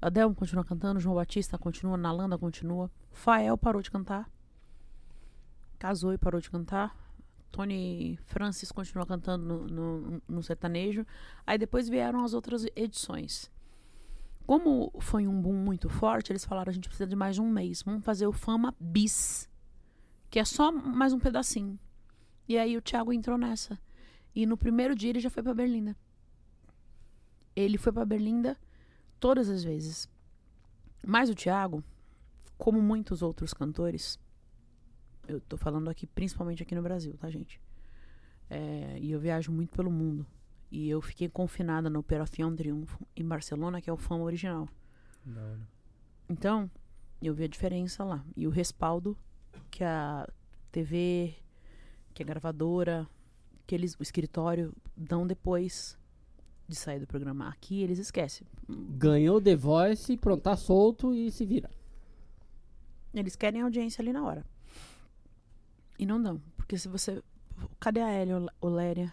Adel 0.00 0.34
continua 0.34 0.64
cantando, 0.64 1.00
João 1.00 1.14
Batista 1.16 1.56
continua, 1.56 1.96
Nalanda 1.96 2.36
continua. 2.36 2.90
Fael 3.10 3.56
parou 3.56 3.80
de 3.80 3.90
cantar. 3.90 4.28
Casou 5.78 6.12
e 6.12 6.18
parou 6.18 6.40
de 6.40 6.50
cantar. 6.50 6.94
Tony 7.50 8.18
Francis 8.24 8.72
continua 8.72 9.06
cantando 9.06 9.44
no, 9.44 9.66
no, 9.66 10.22
no 10.28 10.42
sertanejo. 10.42 11.06
Aí 11.46 11.56
depois 11.58 11.88
vieram 11.88 12.24
as 12.24 12.34
outras 12.34 12.66
edições. 12.74 13.50
Como 14.46 14.92
foi 15.00 15.26
um 15.26 15.40
boom 15.40 15.54
muito 15.54 15.88
forte, 15.88 16.32
eles 16.32 16.44
falaram: 16.44 16.70
a 16.70 16.74
gente 16.74 16.88
precisa 16.88 17.06
de 17.06 17.14
mais 17.14 17.36
de 17.36 17.40
um 17.42 17.48
mês. 17.50 17.82
Vamos 17.82 18.04
fazer 18.04 18.26
o 18.26 18.32
Fama 18.32 18.74
Bis, 18.80 19.48
que 20.32 20.38
é 20.38 20.46
só 20.46 20.72
mais 20.72 21.12
um 21.12 21.18
pedacinho. 21.18 21.78
E 22.48 22.56
aí 22.56 22.74
o 22.74 22.80
Thiago 22.80 23.12
entrou 23.12 23.36
nessa. 23.36 23.78
E 24.34 24.46
no 24.46 24.56
primeiro 24.56 24.96
dia 24.96 25.10
ele 25.10 25.20
já 25.20 25.28
foi 25.28 25.42
pra 25.42 25.52
Berlinda. 25.52 25.94
Ele 27.54 27.76
foi 27.76 27.92
pra 27.92 28.02
Berlinda 28.06 28.56
todas 29.20 29.50
as 29.50 29.62
vezes. 29.62 30.08
Mas 31.06 31.28
o 31.28 31.34
Thiago, 31.34 31.84
como 32.56 32.80
muitos 32.80 33.20
outros 33.20 33.52
cantores, 33.52 34.18
eu 35.28 35.38
tô 35.38 35.58
falando 35.58 35.90
aqui 35.90 36.06
principalmente 36.06 36.62
aqui 36.62 36.74
no 36.74 36.80
Brasil, 36.80 37.14
tá, 37.18 37.28
gente? 37.28 37.60
É, 38.48 38.98
e 39.02 39.10
eu 39.10 39.20
viajo 39.20 39.52
muito 39.52 39.76
pelo 39.76 39.90
mundo. 39.90 40.26
E 40.70 40.88
eu 40.88 41.02
fiquei 41.02 41.28
confinada 41.28 41.90
no 41.90 41.98
Operación 41.98 42.56
Triunfo 42.56 43.06
em 43.14 43.28
Barcelona, 43.28 43.82
que 43.82 43.90
é 43.90 43.92
o 43.92 43.98
fama 43.98 44.24
original. 44.24 44.66
Então, 46.26 46.70
eu 47.20 47.34
vi 47.34 47.44
a 47.44 47.48
diferença 47.48 48.02
lá. 48.02 48.24
E 48.34 48.46
o 48.46 48.50
respaldo 48.50 49.14
que 49.70 49.84
a 49.84 50.28
TV, 50.70 51.34
que 52.14 52.22
a 52.22 52.26
gravadora, 52.26 53.08
que 53.66 53.74
eles, 53.74 53.94
o 53.98 54.02
escritório 54.02 54.74
dão 54.96 55.26
depois 55.26 55.98
de 56.68 56.76
sair 56.76 57.00
do 57.00 57.06
programa. 57.06 57.48
Aqui 57.48 57.82
eles 57.82 57.98
esquecem. 57.98 58.46
Ganhou 58.68 59.40
The 59.40 59.56
Voice, 59.56 60.16
pronto, 60.16 60.42
tá 60.42 60.56
solto 60.56 61.14
e 61.14 61.30
se 61.30 61.44
vira. 61.44 61.70
Eles 63.12 63.36
querem 63.36 63.60
audiência 63.60 64.00
ali 64.00 64.12
na 64.12 64.24
hora. 64.24 64.44
E 65.98 66.06
não 66.06 66.20
dão. 66.20 66.40
Porque 66.56 66.78
se 66.78 66.88
você. 66.88 67.22
Cadê 67.78 68.00
a 68.00 68.10
Hélio 68.10 68.48
Oléria? 68.60 69.12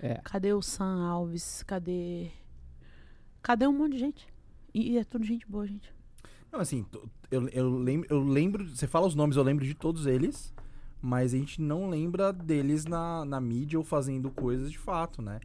É. 0.00 0.14
Cadê 0.22 0.52
o 0.52 0.62
Sam 0.62 1.04
Alves? 1.04 1.62
Cadê. 1.64 2.30
Cadê 3.42 3.66
um 3.66 3.72
monte 3.72 3.92
de 3.92 3.98
gente? 3.98 4.28
E, 4.72 4.92
e 4.92 4.98
é 4.98 5.04
tudo 5.04 5.24
gente 5.24 5.46
boa, 5.46 5.66
gente. 5.66 5.92
Não, 6.52 6.60
assim, 6.60 6.84
eu, 7.30 7.48
eu, 7.48 7.70
lembro, 7.70 8.06
eu 8.10 8.20
lembro. 8.20 8.68
Você 8.68 8.86
fala 8.86 9.06
os 9.06 9.14
nomes, 9.14 9.36
eu 9.36 9.42
lembro 9.42 9.64
de 9.64 9.74
todos 9.74 10.06
eles. 10.06 10.52
Mas 11.02 11.32
a 11.32 11.38
gente 11.38 11.62
não 11.62 11.88
lembra 11.88 12.32
deles 12.32 12.84
na, 12.84 13.24
na 13.24 13.40
mídia 13.40 13.78
ou 13.78 13.84
fazendo 13.84 14.30
coisas 14.30 14.70
de 14.70 14.78
fato, 14.78 15.22
né? 15.22 15.40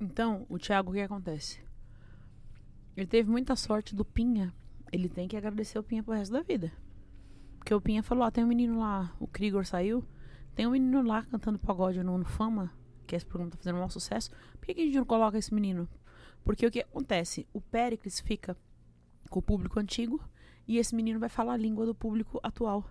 Então, 0.00 0.46
o 0.48 0.58
Thiago, 0.58 0.90
o 0.90 0.94
que 0.94 1.00
acontece? 1.00 1.60
Ele 2.96 3.06
teve 3.06 3.30
muita 3.30 3.54
sorte 3.54 3.94
do 3.94 4.04
Pinha. 4.04 4.54
Ele 4.90 5.08
tem 5.08 5.28
que 5.28 5.36
agradecer 5.36 5.78
o 5.78 5.82
Pinha 5.82 6.02
pro 6.02 6.14
resto 6.14 6.32
da 6.32 6.40
vida. 6.40 6.72
Porque 7.58 7.74
o 7.74 7.80
Pinha 7.80 8.02
falou: 8.02 8.24
ó, 8.24 8.30
tem 8.30 8.42
um 8.42 8.48
menino 8.48 8.78
lá, 8.78 9.14
o 9.20 9.26
Krigor 9.26 9.66
saiu. 9.66 10.02
Tem 10.54 10.66
um 10.66 10.70
menino 10.70 11.02
lá 11.02 11.22
cantando 11.24 11.58
pagode 11.58 12.02
no, 12.02 12.24
Fama, 12.24 12.72
que 13.06 13.14
esse 13.14 13.26
programa 13.26 13.50
tá 13.50 13.58
fazendo 13.58 13.74
um 13.74 13.78
maior 13.78 13.90
sucesso. 13.90 14.30
Por 14.58 14.66
que, 14.66 14.74
que 14.74 14.80
a 14.80 14.84
gente 14.84 14.96
não 14.96 15.04
coloca 15.04 15.36
esse 15.36 15.52
menino? 15.52 15.88
Porque 16.42 16.66
o 16.66 16.70
que 16.70 16.80
acontece? 16.80 17.46
O 17.52 17.60
Péricles 17.60 18.18
fica 18.18 18.56
com 19.28 19.38
o 19.38 19.42
público 19.42 19.78
antigo 19.78 20.20
e 20.66 20.78
esse 20.78 20.94
menino 20.94 21.18
vai 21.20 21.28
falar 21.28 21.54
a 21.54 21.56
língua 21.56 21.84
do 21.86 21.94
público 21.94 22.38
atual. 22.42 22.88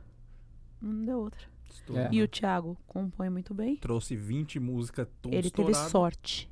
Não 0.82 1.06
deu 1.06 1.20
outra. 1.20 1.48
É. 1.94 2.10
E 2.12 2.22
o 2.22 2.28
Thiago 2.28 2.78
compõe 2.88 3.30
muito 3.30 3.54
bem. 3.54 3.76
Trouxe 3.78 4.16
20 4.16 4.60
músicas 4.60 5.08
todas 5.22 5.38
Ele 5.38 5.50
teve 5.52 5.70
estouradas. 5.72 5.92
sorte. 5.92 6.50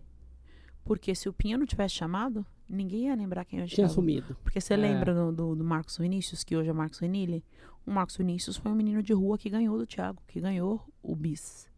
Porque 0.84 1.15
se 1.15 1.27
o 1.30 1.34
Pinha 1.34 1.58
não 1.58 1.65
tivesse 1.65 1.96
chamado, 1.96 2.46
ninguém 2.70 3.06
ia 3.08 3.15
lembrar 3.15 3.46
quem 3.46 3.60
é 3.60 3.63
o 3.63 3.65
Tinha 3.68 3.75
Thiago. 3.88 3.94
sumido. 3.94 4.36
Porque 4.44 4.60
você 4.62 4.74
É. 4.74 4.77
lembra 4.77 5.13
do, 5.13 5.32
do, 5.32 5.56
do 5.56 5.63
Marcos 5.63 5.98
Vinícius, 5.98 6.44
que 6.44 6.56
hoje 6.56 6.70
é 6.70 6.74
Marcos 6.74 7.00
Vinili? 7.00 7.44
O 7.86 7.92
Marcos 7.92 8.18
Vinícius 8.18 8.58
foi 8.58 8.72
um 8.72 8.75
menino 8.75 9.01
de 9.01 9.13
rua 9.13 9.38
que 9.38 9.50
ganhou 9.50 9.77
do 9.77 9.86
Thiago, 9.88 10.22
que 10.27 10.39
ganhou 10.42 10.84
o 11.01 11.15
bis. 11.15 11.70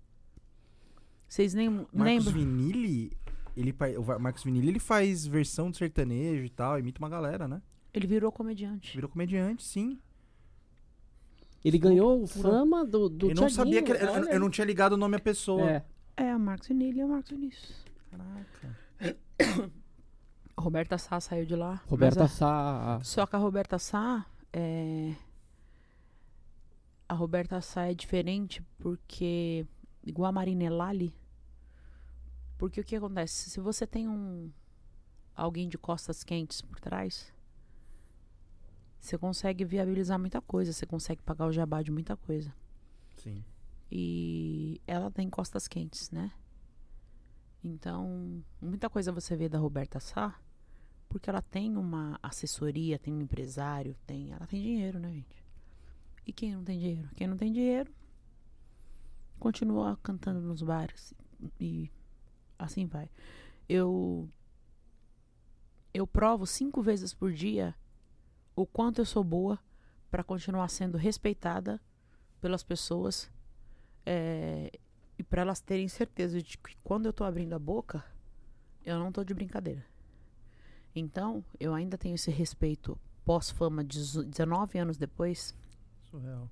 Vocês 1.27 1.53
nem 1.53 1.69
Marcos 1.69 1.91
lembram? 1.93 2.33
Vinili, 2.33 3.11
ele, 3.55 3.75
o 3.97 4.19
Marcos 4.19 4.43
Vinili, 4.43 4.67
ele 4.69 4.79
faz 4.79 5.25
versão 5.27 5.69
de 5.69 5.77
sertanejo 5.77 6.43
e 6.45 6.49
tal, 6.49 6.79
imita 6.79 6.99
uma 6.99 7.09
galera, 7.09 7.47
né? 7.47 7.61
Ele 7.93 8.07
virou 8.07 8.31
comediante. 8.31 8.95
Virou 8.95 9.09
comediante, 9.09 9.63
sim. 9.63 9.99
Ele 11.65 11.77
ganhou 11.79 12.19
loucura. 12.19 12.49
fama 12.49 12.85
do, 12.85 13.09
do 13.09 13.29
eu 13.31 13.35
não 13.35 13.49
sabia 13.49 13.81
que 13.81 13.91
ele- 13.91 14.03
eu, 14.03 14.23
eu 14.29 14.39
não 14.39 14.49
tinha 14.49 14.65
ligado 14.65 14.93
o 14.93 14.97
nome 14.97 15.15
à 15.15 15.19
pessoa. 15.19 15.69
É. 15.69 15.85
É, 16.15 16.35
o 16.35 16.39
Marcos 16.39 16.67
Vinili 16.67 16.99
é 17.01 17.05
o 17.05 17.09
Marcos 17.09 17.31
Vinícius. 17.31 17.85
Caraca. 18.11 18.77
Roberta 20.57 20.97
Sá 20.97 21.19
saiu 21.19 21.45
de 21.45 21.55
lá. 21.55 21.81
Roberta 21.87 22.23
a- 22.23 22.27
Sá. 22.27 22.99
Só 23.03 23.25
que 23.25 23.35
a 23.35 23.39
Roberta 23.39 23.77
Sá 23.77 24.25
é. 24.53 25.13
A 27.09 27.13
Roberta 27.13 27.61
Sá 27.61 27.85
é 27.89 27.93
diferente 27.93 28.61
porque. 28.79 29.65
Igual 30.05 30.29
a 30.29 30.31
Marina 30.31 30.69
Lali. 30.69 31.13
Porque 32.57 32.81
o 32.81 32.83
que 32.83 32.95
acontece? 32.95 33.49
Se 33.49 33.59
você 33.59 33.85
tem 33.85 34.07
um. 34.07 34.49
Alguém 35.35 35.67
de 35.69 35.77
costas 35.77 36.23
quentes 36.23 36.61
por 36.61 36.79
trás. 36.79 37.31
Você 38.99 39.17
consegue 39.17 39.63
viabilizar 39.63 40.19
muita 40.19 40.41
coisa. 40.41 40.73
Você 40.73 40.85
consegue 40.85 41.21
pagar 41.21 41.47
o 41.47 41.51
jabá 41.51 41.81
de 41.81 41.91
muita 41.91 42.15
coisa. 42.17 42.53
Sim. 43.17 43.43
E 43.91 44.81
ela 44.85 45.09
tem 45.09 45.29
costas 45.29 45.67
quentes, 45.67 46.11
né? 46.11 46.31
Então, 47.63 48.43
muita 48.61 48.89
coisa 48.89 49.11
você 49.11 49.35
vê 49.35 49.49
da 49.49 49.57
Roberta 49.57 49.99
Sá, 49.99 50.39
porque 51.09 51.29
ela 51.29 51.41
tem 51.41 51.75
uma 51.75 52.19
assessoria, 52.21 52.99
tem 52.99 53.13
um 53.13 53.21
empresário, 53.21 53.95
tem, 54.05 54.31
ela 54.31 54.45
tem 54.45 54.61
dinheiro, 54.61 54.99
né, 54.99 55.11
gente? 55.11 55.43
E 56.25 56.33
quem 56.33 56.53
não 56.53 56.63
tem 56.63 56.77
dinheiro? 56.77 57.09
Quem 57.15 57.27
não 57.27 57.37
tem 57.37 57.51
dinheiro 57.51 57.91
continua 59.39 59.97
cantando 60.01 60.41
nos 60.41 60.61
bares 60.61 61.13
e 61.59 61.89
assim 62.57 62.85
vai. 62.85 63.09
Eu 63.69 64.29
eu 65.93 66.05
provo 66.05 66.45
cinco 66.45 66.81
vezes 66.81 67.13
por 67.13 67.31
dia 67.31 67.75
o 68.57 68.65
quanto 68.65 68.99
eu 68.99 69.05
sou 69.05 69.23
boa 69.23 69.57
para 70.09 70.23
continuar 70.23 70.67
sendo 70.69 70.97
respeitada 70.97 71.79
pelas 72.41 72.63
pessoas 72.63 73.31
é, 74.05 74.71
e 75.17 75.23
para 75.23 75.41
elas 75.43 75.61
terem 75.61 75.87
certeza 75.87 76.41
de 76.41 76.57
que 76.57 76.75
quando 76.83 77.05
eu 77.05 77.13
tô 77.13 77.23
abrindo 77.23 77.53
a 77.53 77.59
boca, 77.59 78.03
eu 78.83 78.97
não 78.97 79.11
tô 79.11 79.23
de 79.23 79.33
brincadeira. 79.33 79.85
Então, 80.95 81.43
eu 81.59 81.73
ainda 81.75 81.97
tenho 81.97 82.15
esse 82.15 82.31
respeito 82.31 82.97
pós-fama, 83.23 83.83
dezo- 83.83 84.23
19 84.23 84.79
anos 84.79 84.97
depois, 84.97 85.53
Surreal. 86.09 86.49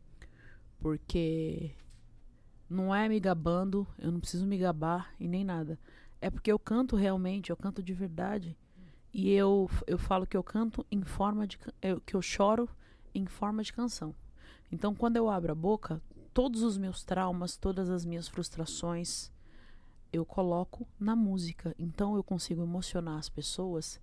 porque 0.79 1.71
não 2.69 2.93
é 2.93 3.09
me 3.09 3.19
gabando, 3.19 3.87
eu 3.97 4.11
não 4.11 4.19
preciso 4.19 4.45
me 4.45 4.57
gabar 4.57 5.13
e 5.19 5.27
nem 5.27 5.43
nada. 5.43 5.79
É 6.21 6.29
porque 6.29 6.51
eu 6.51 6.59
canto 6.59 6.95
realmente, 6.95 7.49
eu 7.49 7.57
canto 7.57 7.81
de 7.81 7.93
verdade. 7.93 8.55
E 9.17 9.31
eu, 9.31 9.69
eu 9.87 9.97
falo 9.97 10.27
que 10.27 10.35
eu 10.35 10.43
canto 10.43 10.85
em 10.91 11.01
forma 11.01 11.47
de. 11.47 11.57
que 12.05 12.13
eu 12.17 12.21
choro 12.21 12.67
em 13.13 13.25
forma 13.25 13.63
de 13.63 13.71
canção. 13.71 14.13
Então, 14.69 14.93
quando 14.93 15.15
eu 15.15 15.29
abro 15.29 15.53
a 15.53 15.55
boca, 15.55 16.01
todos 16.33 16.63
os 16.63 16.77
meus 16.77 17.01
traumas, 17.01 17.55
todas 17.55 17.89
as 17.89 18.03
minhas 18.03 18.27
frustrações, 18.27 19.31
eu 20.11 20.25
coloco 20.25 20.85
na 20.99 21.15
música. 21.15 21.73
Então, 21.79 22.17
eu 22.17 22.23
consigo 22.25 22.61
emocionar 22.61 23.17
as 23.17 23.29
pessoas. 23.29 24.01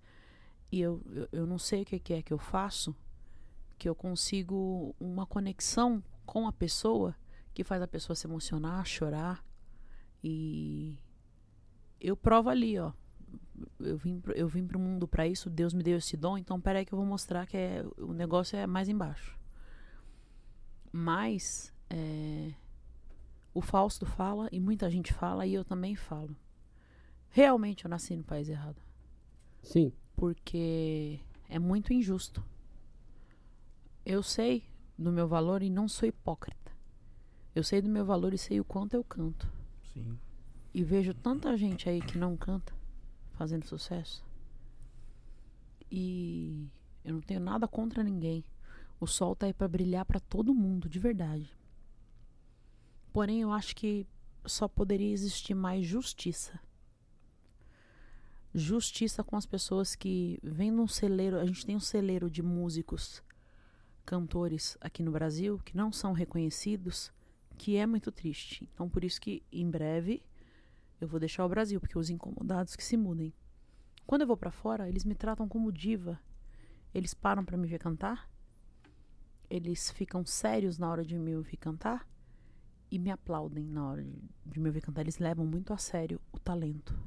E 0.71 0.81
eu, 0.81 0.99
eu, 1.11 1.29
eu 1.31 1.45
não 1.45 1.59
sei 1.59 1.83
o 1.83 1.85
que 1.85 1.99
que 1.99 2.13
é 2.15 2.23
que 2.23 2.33
eu 2.33 2.39
faço, 2.39 2.95
que 3.77 3.87
eu 3.87 3.93
consigo 3.93 4.95
uma 4.99 5.27
conexão 5.27 6.03
com 6.25 6.47
a 6.47 6.51
pessoa 6.51 7.15
que 7.53 7.63
faz 7.63 7.83
a 7.83 7.87
pessoa 7.87 8.15
se 8.15 8.25
emocionar, 8.25 8.83
chorar. 8.83 9.45
E 10.23 10.97
eu 12.01 12.17
provo 12.17 12.49
ali, 12.49 12.79
ó. 12.79 12.93
Eu 13.79 13.97
vim, 13.97 14.19
pro- 14.19 14.33
eu 14.33 14.47
vim 14.47 14.65
pro 14.65 14.79
mundo 14.79 15.07
pra 15.07 15.27
isso, 15.27 15.49
Deus 15.49 15.73
me 15.73 15.83
deu 15.83 15.97
esse 15.97 16.15
dom, 16.17 16.37
então 16.37 16.59
peraí 16.59 16.85
que 16.85 16.93
eu 16.93 16.97
vou 16.97 17.05
mostrar 17.05 17.45
que 17.45 17.55
é, 17.57 17.85
o 17.97 18.13
negócio 18.13 18.57
é 18.57 18.65
mais 18.67 18.89
embaixo. 18.89 19.37
Mas 20.91 21.73
é, 21.89 22.53
o 23.53 23.61
Fausto 23.61 24.05
fala, 24.05 24.47
e 24.51 24.59
muita 24.59 24.89
gente 24.89 25.13
fala, 25.13 25.45
e 25.45 25.53
eu 25.53 25.63
também 25.63 25.95
falo. 25.95 26.35
Realmente 27.29 27.85
eu 27.85 27.89
nasci 27.89 28.15
no 28.15 28.23
país 28.23 28.47
errado 28.47 28.79
Sim. 29.61 29.91
porque 30.15 31.19
é 31.49 31.57
muito 31.57 31.91
injusto. 31.93 32.43
Eu 34.05 34.21
sei 34.21 34.63
do 34.97 35.11
meu 35.11 35.27
valor 35.27 35.63
e 35.63 35.69
não 35.69 35.87
sou 35.87 36.07
hipócrita. 36.07 36.71
Eu 37.55 37.63
sei 37.63 37.81
do 37.81 37.89
meu 37.89 38.05
valor 38.05 38.33
e 38.33 38.37
sei 38.37 38.59
o 38.59 38.63
quanto 38.65 38.93
eu 38.93 39.03
canto. 39.03 39.47
Sim. 39.93 40.17
E 40.73 40.83
vejo 40.83 41.13
tanta 41.13 41.55
gente 41.57 41.87
aí 41.89 42.01
que 42.01 42.17
não 42.17 42.35
canta 42.37 42.73
fazendo 43.43 43.67
sucesso. 43.67 44.23
E 45.91 46.65
eu 47.03 47.13
não 47.15 47.21
tenho 47.21 47.41
nada 47.41 47.67
contra 47.67 48.01
ninguém. 48.01 48.41
O 49.01 49.05
sol 49.05 49.35
tá 49.35 49.47
aí 49.47 49.53
pra 49.53 49.67
brilhar 49.67 50.05
pra 50.05 50.17
todo 50.17 50.53
mundo, 50.53 50.87
de 50.87 50.97
verdade. 50.97 51.53
Porém, 53.11 53.41
eu 53.41 53.51
acho 53.51 53.75
que 53.75 54.07
só 54.45 54.65
poderia 54.65 55.11
existir 55.11 55.53
mais 55.53 55.85
justiça. 55.85 56.57
Justiça 58.55 59.25
com 59.25 59.35
as 59.35 59.45
pessoas 59.45 59.93
que 59.93 60.39
vêm 60.41 60.71
num 60.71 60.87
celeiro. 60.87 61.37
A 61.37 61.45
gente 61.45 61.65
tem 61.65 61.75
um 61.75 61.81
celeiro 61.81 62.29
de 62.29 62.41
músicos, 62.41 63.21
cantores 64.05 64.77
aqui 64.79 65.03
no 65.03 65.11
Brasil 65.11 65.59
que 65.65 65.75
não 65.75 65.91
são 65.91 66.13
reconhecidos, 66.13 67.11
que 67.57 67.75
é 67.75 67.85
muito 67.85 68.09
triste. 68.09 68.69
Então, 68.73 68.87
por 68.87 69.03
isso 69.03 69.19
que 69.19 69.43
em 69.51 69.69
breve 69.69 70.23
eu 71.03 71.07
vou 71.07 71.19
deixar 71.19 71.45
o 71.45 71.49
Brasil, 71.49 71.79
porque 71.79 71.97
os 71.97 72.09
incomodados 72.09 72.75
que 72.75 72.83
se 72.83 72.97
mudem. 72.97 73.33
Quando 74.05 74.21
eu 74.21 74.27
vou 74.27 74.37
para 74.37 74.51
fora, 74.51 74.87
eles 74.87 75.05
me 75.05 75.15
tratam 75.15 75.47
como 75.47 75.71
diva. 75.71 76.19
Eles 76.93 77.13
param 77.13 77.43
para 77.43 77.57
me 77.57 77.67
ver 77.67 77.79
cantar. 77.79 78.29
Eles 79.49 79.91
ficam 79.91 80.25
sérios 80.25 80.77
na 80.77 80.89
hora 80.89 81.03
de 81.03 81.17
me 81.17 81.35
ouvir 81.35 81.57
cantar 81.57 82.07
e 82.89 82.97
me 82.97 83.11
aplaudem 83.11 83.65
na 83.65 83.87
hora 83.87 84.03
de, 84.03 84.17
de 84.45 84.59
me 84.59 84.69
ouvir 84.69 84.81
cantar. 84.81 85.01
Eles 85.01 85.19
levam 85.19 85.45
muito 85.45 85.73
a 85.73 85.77
sério 85.77 86.21
o 86.31 86.39
talento. 86.39 86.97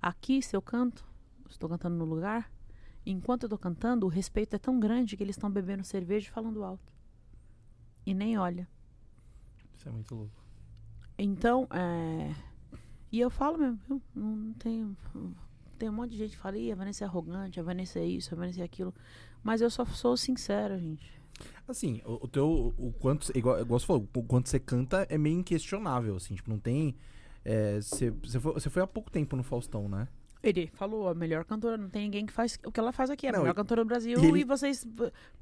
Aqui, 0.00 0.40
se 0.40 0.56
eu 0.56 0.62
canto, 0.62 1.04
estou 1.48 1.68
cantando 1.68 1.96
no 1.96 2.04
lugar, 2.04 2.50
enquanto 3.04 3.42
eu 3.42 3.46
estou 3.46 3.58
cantando, 3.58 4.06
o 4.06 4.08
respeito 4.08 4.54
é 4.56 4.58
tão 4.58 4.78
grande 4.78 5.16
que 5.16 5.22
eles 5.22 5.36
estão 5.36 5.50
bebendo 5.50 5.84
cerveja 5.84 6.28
e 6.28 6.32
falando 6.32 6.64
alto. 6.64 6.92
E 8.06 8.14
nem 8.14 8.38
olha. 8.38 8.68
Isso 9.76 9.88
é 9.88 9.92
muito 9.92 10.14
louco. 10.14 10.44
Então, 11.18 11.68
é... 11.70 12.49
E 13.12 13.18
eu 13.20 13.30
falo 13.30 13.58
mesmo? 13.58 14.02
Não 14.14 14.52
tenho. 14.54 14.96
Tem 15.78 15.88
um 15.88 15.92
monte 15.92 16.10
de 16.12 16.18
gente 16.18 16.30
que 16.32 16.36
fala, 16.36 16.58
Ih, 16.58 16.72
a 16.72 16.76
Vanessa 16.76 17.04
é 17.04 17.06
arrogante, 17.06 17.58
a 17.58 17.62
Vanessa 17.62 17.98
é 17.98 18.04
isso, 18.06 18.34
a 18.34 18.36
Vanessa 18.36 18.60
é 18.60 18.64
aquilo. 18.64 18.94
Mas 19.42 19.60
eu 19.60 19.70
só 19.70 19.84
sou 19.86 20.16
sincera, 20.16 20.78
gente. 20.78 21.10
Assim, 21.66 22.02
o, 22.04 22.24
o 22.24 22.28
teu. 22.28 22.74
O 22.76 22.92
quanto. 22.98 23.30
Igual, 23.36 23.60
igual 23.60 23.80
você 23.80 23.86
falou, 23.86 24.06
o 24.14 24.22
quanto 24.22 24.48
você 24.48 24.60
canta 24.60 25.06
é 25.08 25.16
meio 25.16 25.38
inquestionável, 25.38 26.16
assim. 26.16 26.34
Tipo, 26.34 26.50
não 26.50 26.58
tem. 26.58 26.94
é, 27.44 27.80
Você 27.80 28.12
foi, 28.38 28.52
você 28.52 28.68
foi 28.70 28.82
há 28.82 28.86
pouco 28.86 29.10
tempo 29.10 29.34
no 29.36 29.42
Faustão, 29.42 29.88
né? 29.88 30.06
Ele 30.42 30.70
falou, 30.72 31.06
a 31.08 31.14
melhor 31.14 31.44
cantora, 31.44 31.76
não 31.76 31.90
tem 31.90 32.04
ninguém 32.04 32.24
que 32.24 32.32
faz 32.32 32.58
o 32.64 32.72
que 32.72 32.80
ela 32.80 32.92
faz 32.92 33.10
aqui. 33.10 33.26
É 33.26 33.28
a 33.28 33.32
Não, 33.32 33.40
melhor 33.40 33.52
e- 33.52 33.56
cantora 33.56 33.84
do 33.84 33.86
Brasil 33.88 34.18
e 34.18 34.26
ele- 34.26 34.40
e 34.40 34.44
vocês. 34.44 34.86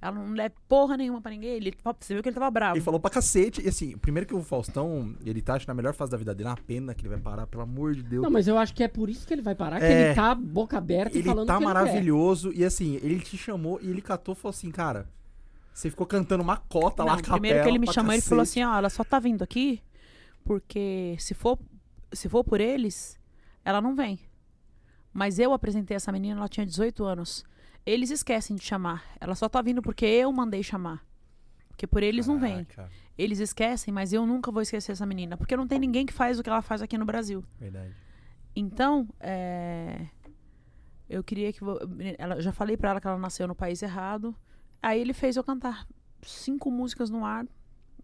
Ela 0.02 0.12
não 0.12 0.42
é 0.42 0.48
porra 0.68 0.96
nenhuma 0.96 1.20
pra 1.20 1.30
ninguém. 1.30 1.50
Ele, 1.52 1.72
você 2.00 2.14
viu 2.14 2.22
que 2.22 2.28
ele 2.28 2.34
tava 2.34 2.50
bravo. 2.50 2.76
Ele 2.76 2.84
falou 2.84 2.98
pra 2.98 3.08
cacete. 3.08 3.62
E 3.64 3.68
assim, 3.68 3.96
primeiro 3.96 4.26
que 4.26 4.34
o 4.34 4.42
Faustão, 4.42 5.14
ele 5.24 5.40
tá 5.40 5.54
acho, 5.54 5.68
na 5.68 5.74
melhor 5.74 5.94
fase 5.94 6.10
da 6.10 6.16
vida 6.16 6.34
dele. 6.34 6.48
É 6.48 6.50
uma 6.50 6.56
pena 6.58 6.94
que 6.94 7.02
ele 7.02 7.10
vai 7.10 7.20
parar, 7.20 7.46
pelo 7.46 7.62
amor 7.62 7.94
de 7.94 8.02
Deus. 8.02 8.24
Não, 8.24 8.30
mas 8.30 8.48
eu 8.48 8.58
acho 8.58 8.74
que 8.74 8.82
é 8.82 8.88
por 8.88 9.08
isso 9.08 9.24
que 9.24 9.32
ele 9.32 9.42
vai 9.42 9.54
parar, 9.54 9.78
que 9.78 9.86
É. 9.86 10.06
ele 10.06 10.14
tá 10.16 10.34
boca 10.34 10.76
aberta 10.78 11.16
e 11.16 11.20
ele 11.20 11.28
falando 11.28 11.46
tá 11.46 11.56
que 11.58 11.62
ele 11.62 11.72
quer. 11.72 11.74
maravilhoso. 11.74 12.52
E 12.52 12.64
assim, 12.64 12.96
ele 12.96 13.20
te 13.20 13.36
chamou 13.38 13.78
e 13.80 13.88
ele 13.88 14.02
catou 14.02 14.32
e 14.32 14.36
falou 14.36 14.50
assim, 14.50 14.70
cara. 14.72 15.08
Você 15.72 15.90
ficou 15.90 16.06
cantando 16.08 16.42
uma 16.42 16.56
cota 16.56 17.04
lá, 17.04 17.12
Não, 17.12 17.18
a 17.18 17.22
capela. 17.22 17.38
primeiro 17.38 17.62
que 17.62 17.68
ele 17.68 17.78
me 17.78 17.92
chamou, 17.92 18.12
ele 18.12 18.20
falou 18.20 18.42
cacete. 18.42 18.62
assim, 18.62 18.68
ó, 18.68 18.76
ela 18.78 18.90
só 18.90 19.04
tá 19.04 19.20
vindo 19.20 19.42
aqui 19.44 19.80
porque 20.44 21.14
se 21.20 21.34
for, 21.34 21.56
se 22.12 22.28
for 22.28 22.42
por 22.42 22.60
eles, 22.60 23.16
ela 23.64 23.80
não 23.80 23.94
vem. 23.94 24.18
Mas 25.12 25.38
eu 25.38 25.52
apresentei 25.52 25.96
essa 25.96 26.12
menina, 26.12 26.38
ela 26.40 26.48
tinha 26.48 26.64
18 26.66 27.04
anos. 27.04 27.44
Eles 27.86 28.10
esquecem 28.10 28.54
de 28.56 28.62
chamar. 28.62 29.04
Ela 29.20 29.34
só 29.34 29.48
tá 29.48 29.62
vindo 29.62 29.80
porque 29.82 30.04
eu 30.04 30.30
mandei 30.32 30.62
chamar. 30.62 31.04
Porque 31.68 31.86
por 31.86 32.02
eles 32.02 32.26
não 32.26 32.38
vem. 32.38 32.64
Caraca, 32.64 32.92
Eles 33.16 33.38
esquecem, 33.38 33.92
mas 33.94 34.12
eu 34.12 34.26
nunca 34.26 34.50
vou 34.50 34.60
esquecer 34.62 34.92
essa 34.92 35.06
menina. 35.06 35.36
Porque 35.36 35.56
não 35.56 35.66
tem 35.66 35.78
ninguém 35.78 36.04
que 36.04 36.12
faz 36.12 36.38
o 36.38 36.42
que 36.42 36.50
ela 36.50 36.60
faz 36.62 36.82
aqui 36.82 36.98
no 36.98 37.04
Brasil. 37.06 37.42
Verdade. 37.58 37.94
Então, 38.54 39.08
é, 39.20 40.06
eu 41.08 41.22
queria 41.24 41.52
que. 41.52 41.60
vo- 41.62 41.78
Ela, 42.18 42.40
já 42.42 42.52
falei 42.52 42.76
pra 42.76 42.90
ela 42.90 43.00
que 43.00 43.06
ela 43.06 43.18
nasceu 43.18 43.46
no 43.48 43.54
país 43.54 43.82
errado. 43.82 44.34
Aí 44.82 45.00
ele 45.00 45.12
fez 45.12 45.36
eu 45.36 45.44
cantar 45.44 45.86
cinco 46.22 46.70
músicas 46.70 47.10
no 47.10 47.24
ar. 47.24 47.46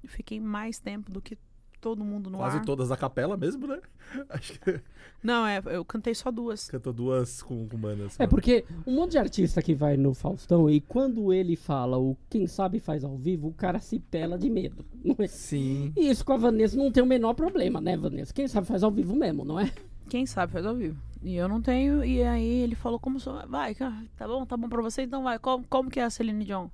Fiquei 0.06 0.38
mais 0.40 0.78
tempo 0.78 1.11
do 1.11 1.20
que 1.20 1.37
todo 1.85 2.03
mundo 2.03 2.31
no 2.31 2.38
Quase 2.38 2.57
ar. 2.57 2.64
todas 2.64 2.88
da 2.88 2.97
capela 2.97 3.37
mesmo, 3.37 3.66
né? 3.66 3.79
Acho 4.31 4.59
que 4.59 4.81
Não, 5.23 5.47
é, 5.47 5.61
eu 5.66 5.85
cantei 5.85 6.14
só 6.14 6.31
duas. 6.31 6.70
cantou 6.70 6.94
duas 6.94 7.42
com, 7.42 7.68
com 7.68 7.77
bandas. 7.77 8.18
É 8.18 8.27
porque 8.27 8.64
um 8.87 8.94
monte 8.94 9.11
de 9.12 9.18
artista 9.18 9.61
que 9.61 9.75
vai 9.75 9.99
no 9.99 10.14
Faustão 10.14 10.70
e 10.70 10.81
quando 10.81 11.31
ele 11.31 11.57
fala 11.57 11.99
o 11.99 12.16
quem 12.31 12.47
sabe 12.47 12.81
faz 12.81 13.05
ao 13.05 13.18
vivo, 13.18 13.49
o 13.49 13.53
cara 13.53 13.79
se 13.81 13.99
pela 13.99 14.38
de 14.38 14.49
medo. 14.49 14.83
É? 15.18 15.27
Sim. 15.27 15.92
E 15.94 16.09
isso 16.09 16.25
com 16.25 16.33
a 16.33 16.37
Vanessa 16.38 16.77
não 16.79 16.90
tem 16.90 17.03
o 17.03 17.07
menor 17.07 17.35
problema, 17.35 17.79
né, 17.81 17.94
Vanessa? 17.97 18.33
Quem 18.33 18.49
sabe 18.49 18.66
faz 18.66 18.83
ao 18.83 18.90
vivo 18.90 19.14
mesmo, 19.14 19.44
não 19.44 19.61
é? 19.61 19.70
Quem 20.09 20.25
sabe 20.25 20.53
faz 20.53 20.64
ao 20.64 20.75
vivo. 20.75 20.99
E 21.23 21.37
eu 21.37 21.47
não 21.47 21.61
tenho. 21.61 22.03
E 22.03 22.23
aí 22.23 22.61
ele 22.62 22.75
falou 22.75 22.99
como 22.99 23.20
sou. 23.20 23.47
Vai, 23.47 23.75
cara, 23.75 24.03
tá 24.16 24.27
bom, 24.27 24.47
tá 24.47 24.57
bom 24.57 24.68
pra 24.68 24.81
você, 24.83 25.03
então 25.03 25.23
vai. 25.23 25.38
Como, 25.38 25.64
como 25.68 25.90
que 25.90 26.01
é 26.01 26.05
a 26.05 26.11
Celine 26.11 26.44
Dion? 26.44 26.68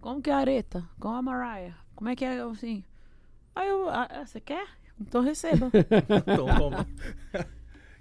Como 0.00 0.20
que 0.22 0.30
é 0.30 0.32
a 0.32 0.38
Aretha? 0.38 0.82
Como 0.98 1.14
a 1.14 1.20
Mariah? 1.22 1.74
Como 1.94 2.08
é 2.08 2.16
que 2.16 2.24
é 2.24 2.40
assim? 2.40 2.82
Aí 3.54 3.68
eu. 3.68 3.88
ah, 3.88 4.06
ah, 4.10 4.26
você 4.26 4.40
quer? 4.40 4.66
Então 5.00 5.22
receba. 5.22 5.70
Então, 6.26 6.46
toma. 6.58 6.86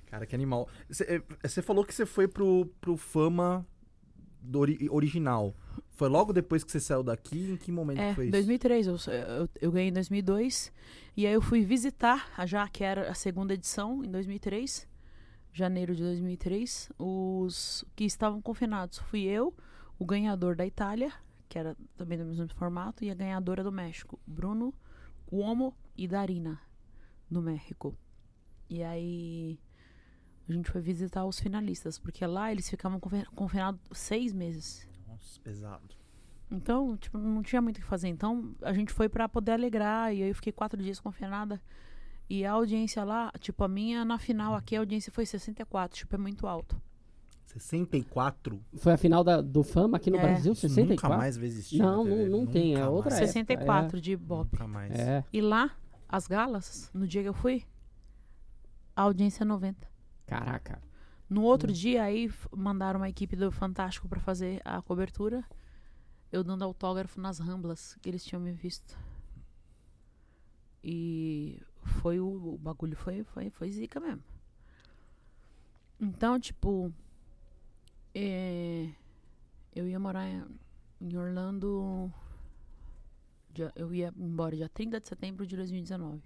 Cara, 0.08 0.26
que 0.26 0.36
animal. 0.36 0.68
Você 0.90 1.62
falou 1.62 1.86
que 1.86 1.94
você 1.94 2.06
foi 2.06 2.28
pro, 2.28 2.66
pro 2.82 2.98
Fama 2.98 3.66
do 4.42 4.60
ori- 4.60 4.88
original. 4.90 5.56
Foi 5.90 6.10
logo 6.10 6.34
depois 6.34 6.64
que 6.64 6.72
você 6.72 6.80
saiu 6.80 7.04
daqui? 7.04 7.52
Em 7.52 7.58
que 7.58 7.72
momento 7.72 8.00
É, 8.00 8.14
foi 8.14 8.26
isso? 8.26 8.32
2003. 8.32 8.88
Eu, 8.88 8.96
eu, 9.14 9.50
eu 9.62 9.72
ganhei 9.72 9.90
em 9.90 9.94
2002. 9.94 10.72
E 11.16 11.26
aí 11.28 11.34
eu 11.34 11.42
fui 11.42 11.64
visitar, 11.64 12.30
a 12.38 12.46
já 12.46 12.68
que 12.68 12.84
era 12.84 13.10
a 13.10 13.14
segunda 13.14 13.54
edição, 13.54 14.04
em 14.04 14.10
2003. 14.12 14.88
Janeiro 15.54 15.96
de 15.96 16.02
2003. 16.04 16.92
Os 16.98 17.86
que 17.96 18.04
estavam 18.04 18.42
confinados. 18.42 19.00
Fui 19.00 19.22
eu, 19.24 19.54
o 20.00 20.06
ganhador 20.06 20.56
da 20.56 20.66
Itália, 20.66 21.12
que 21.48 21.58
era 21.58 21.76
também 21.96 22.18
do 22.18 22.26
mesmo 22.26 22.48
formato, 22.56 23.04
e 23.06 23.12
a 23.12 23.14
ganhadora 23.16 23.64
do 23.64 23.72
México, 23.72 24.20
Bruno 24.26 24.74
Cuomo 25.32 25.74
e 25.98 26.10
Darina, 26.10 26.60
do 27.30 27.42
México. 27.42 27.98
E 28.70 28.84
aí 28.84 29.58
a 30.48 30.52
gente 30.52 30.70
foi 30.70 30.82
visitar 30.82 31.24
os 31.26 31.40
finalistas, 31.40 31.98
porque 31.98 32.26
lá 32.26 32.52
eles 32.52 32.70
ficavam 32.70 33.00
confi- 33.00 33.26
confinados 33.34 33.80
seis 33.94 34.34
meses. 34.34 34.86
Nossa, 35.08 35.40
pesado. 35.40 35.96
Então, 36.52 36.98
tipo, 36.98 37.18
não 37.18 37.42
tinha 37.42 37.62
muito 37.62 37.78
o 37.78 37.80
que 37.80 37.86
fazer. 37.88 38.10
Então, 38.10 38.54
a 38.62 38.74
gente 38.74 38.92
foi 38.92 39.08
pra 39.08 39.30
poder 39.30 39.54
alegrar. 39.54 40.14
E 40.14 40.22
aí 40.22 40.30
eu 40.30 40.36
fiquei 40.36 40.52
quatro 40.52 40.84
dias 40.84 41.00
confinada. 41.00 41.62
E 42.30 42.46
a 42.46 42.52
audiência 42.52 43.02
lá, 43.06 43.32
tipo, 43.40 43.64
a 43.64 43.70
minha 43.70 44.04
na 44.04 44.20
final 44.20 44.54
aqui, 44.54 44.76
a 44.76 44.80
audiência 44.80 45.14
foi 45.14 45.26
64. 45.26 45.98
Tipo, 45.98 46.16
é 46.16 46.18
muito 46.18 46.46
alto. 46.46 46.82
64? 47.54 48.62
Foi 48.78 48.94
a 48.94 48.98
final 48.98 49.24
da- 49.24 49.42
do 49.42 49.64
Fama 49.64 49.98
aqui 49.98 50.10
no 50.10 50.18
É. 50.18 50.22
Brasil, 50.22 50.54
Isso 50.54 50.62
64? 50.70 51.08
nunca 51.10 51.18
mais 51.18 51.38
vai 51.38 51.46
existir. 51.48 51.78
Não, 51.80 52.04
não- 52.04 52.28
não 52.28 52.46
tem, 52.46 52.76
é 52.76 52.80
mais. 52.80 52.90
outra 52.92 53.12
época. 53.16 53.28
64 53.28 54.02
de 54.02 54.16
Bob. 54.16 54.50
Nunca 54.52 54.68
mais. 54.68 54.92
É. 54.98 55.24
E 55.34 55.42
lá, 55.42 55.72
as 56.08 56.28
galas, 56.28 56.90
no 56.94 57.08
dia 57.08 57.22
que 57.22 57.28
eu 57.30 57.34
fui, 57.34 57.64
a 58.96 59.02
audiência 59.04 59.44
é 59.44 59.46
90. 59.46 59.88
Caraca. 60.26 60.82
No 61.30 61.44
outro 61.44 61.72
dia, 61.72 62.04
aí 62.04 62.30
mandaram 62.56 63.00
uma 63.00 63.10
equipe 63.10 63.36
do 63.36 63.52
Fantástico 63.52 64.08
pra 64.08 64.20
fazer 64.20 64.62
a 64.66 64.82
cobertura. 64.82 65.44
Eu 66.32 66.44
dando 66.44 66.64
autógrafo 66.64 67.20
nas 67.20 67.40
ramblas 67.40 67.96
que 68.02 68.10
eles 68.10 68.24
tinham 68.24 68.42
me 68.42 68.52
visto. 68.52 68.98
E 70.84 71.62
foi 71.84 72.20
o, 72.20 72.54
o 72.54 72.58
bagulho 72.58 72.96
foi, 72.96 73.24
foi, 73.24 73.50
foi 73.50 73.72
zica 73.72 74.00
mesmo. 74.00 74.24
Então, 76.00 76.40
tipo, 76.40 76.92
é, 78.14 78.90
eu 79.76 79.88
ia 79.88 80.00
morar 80.00 80.28
em- 80.28 81.18
Orlando. 81.18 82.12
dia- 83.54 83.72
eu 83.76 83.94
ia 83.94 84.14
embora 84.16 84.56
dia 84.56 84.70
30 84.70 85.00
de 85.00 85.08
setembro 85.08 85.46
de 85.46 85.56
2019. 85.56 86.22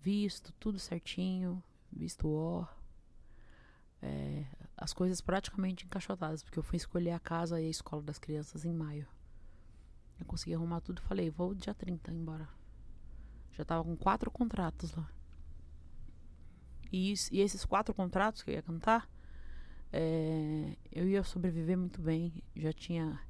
Visto, 0.00 0.52
tudo 0.58 0.78
certinho, 0.78 1.62
visto 1.92 2.26
O. 2.28 2.66
É, 4.00 4.44
as 4.76 4.92
coisas 4.92 5.20
praticamente 5.20 5.84
encaixotadas, 5.84 6.42
porque 6.42 6.58
eu 6.58 6.62
fui 6.62 6.76
escolher 6.76 7.10
a 7.12 7.20
casa 7.20 7.60
e 7.60 7.66
a 7.66 7.70
escola 7.70 8.02
das 8.02 8.18
crianças 8.18 8.64
em 8.64 8.72
maio. 8.72 9.06
Eu 10.18 10.26
consegui 10.26 10.54
arrumar 10.54 10.80
tudo 10.80 11.00
e 11.00 11.06
falei, 11.06 11.30
vou 11.30 11.54
dia 11.54 11.74
30 11.74 12.10
embora. 12.10 12.48
Já 13.52 13.64
tava 13.64 13.84
com 13.84 13.96
quatro 13.96 14.30
contratos 14.30 14.92
lá. 14.94 15.08
E, 16.90 17.12
isso- 17.12 17.32
e 17.32 17.40
esses 17.40 17.64
quatro 17.64 17.94
contratos 17.94 18.42
que 18.42 18.50
eu 18.50 18.54
ia 18.54 18.62
cantar, 18.62 19.08
é, 19.92 20.76
eu 20.90 21.06
ia 21.08 21.22
sobreviver 21.22 21.76
muito 21.76 22.00
bem. 22.00 22.42
Já 22.56 22.72
tinha, 22.72 23.20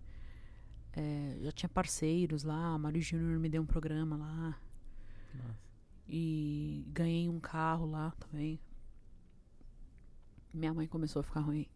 é, 0.93 1.39
já 1.43 1.53
tinha 1.53 1.69
parceiros 1.69 2.43
lá, 2.45 2.75
a 2.75 2.79
Mário 2.79 3.01
Júnior 3.01 3.39
me 3.39 3.49
deu 3.49 3.63
um 3.63 3.67
programa 3.67 4.17
lá. 4.17 4.61
Nossa. 5.35 5.59
E 6.09 6.85
ganhei 6.89 7.29
um 7.29 7.41
carro 7.41 7.87
lá 7.87 8.11
também. 8.13 8.61
Minha 10.53 10.75
mãe 10.75 10.87
começou 10.87 11.21
a 11.21 11.23
ficar 11.23 11.41
ruim. 11.41 11.67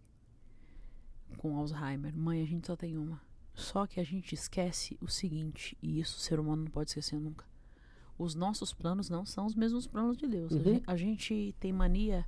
Com 1.38 1.56
Alzheimer. 1.56 2.14
Mãe, 2.16 2.42
a 2.42 2.46
gente 2.46 2.66
só 2.66 2.76
tem 2.76 2.96
uma. 2.96 3.20
Só 3.54 3.86
que 3.86 3.98
a 3.98 4.04
gente 4.04 4.34
esquece 4.34 4.98
o 5.00 5.08
seguinte, 5.08 5.76
e 5.82 5.98
isso 5.98 6.18
o 6.18 6.20
ser 6.20 6.38
humano 6.38 6.64
não 6.64 6.70
pode 6.70 6.90
esquecer 6.90 7.18
nunca. 7.18 7.46
Os 8.18 8.34
nossos 8.34 8.72
planos 8.74 9.08
não 9.08 9.24
são 9.24 9.46
os 9.46 9.54
mesmos 9.54 9.86
planos 9.86 10.16
de 10.18 10.26
Deus. 10.28 10.52
A 10.52 10.56
Uhum. 10.56 10.62
gen- 10.62 10.82
A, 10.86 10.96
gente 10.96 11.54
tem 11.58 11.72
mania 11.72 12.26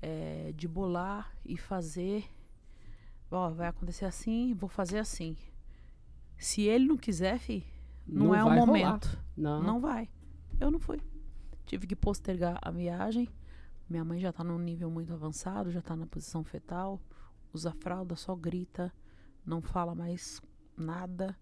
é, 0.00 0.52
de 0.54 0.66
bolar 0.68 1.32
e 1.44 1.56
fazer. 1.56 2.24
Ó, 3.30 3.50
vai 3.50 3.68
acontecer 3.68 4.04
assim, 4.04 4.54
vou 4.54 4.68
fazer 4.68 4.98
assim. 4.98 5.36
Se 6.36 6.62
ele 6.62 6.86
não 6.86 6.96
quiser, 6.96 7.38
fi, 7.38 7.66
não, 8.06 8.34
é 8.34 8.42
o 8.42 8.48
rolar. 8.48 8.66
momento. 8.66 9.18
Não. 9.36 9.62
Não 9.62 9.80
vai. 9.80 10.08
Eu 10.60 10.70
não 10.70 10.78
fui. 10.78 11.00
Tive 11.66 11.86
que 11.86 11.94
postergar 11.94 12.58
a 12.62 12.70
viagem. 12.70 13.28
Minha 13.88 14.04
mãe 14.04 14.20
já 14.20 14.32
tá 14.32 14.42
num 14.42 14.58
nível 14.58 14.90
muito 14.90 15.12
avançado, 15.12 15.70
já 15.70 15.82
tá 15.82 15.94
na 15.94 16.06
posição 16.06 16.42
fetal. 16.42 17.00
Usa 17.52 17.72
fralda, 17.72 18.14
só 18.16 18.34
grita, 18.34 18.92
não 19.44 19.60
fala 19.60 19.94
mais 19.94 20.40
nada. 20.76 21.36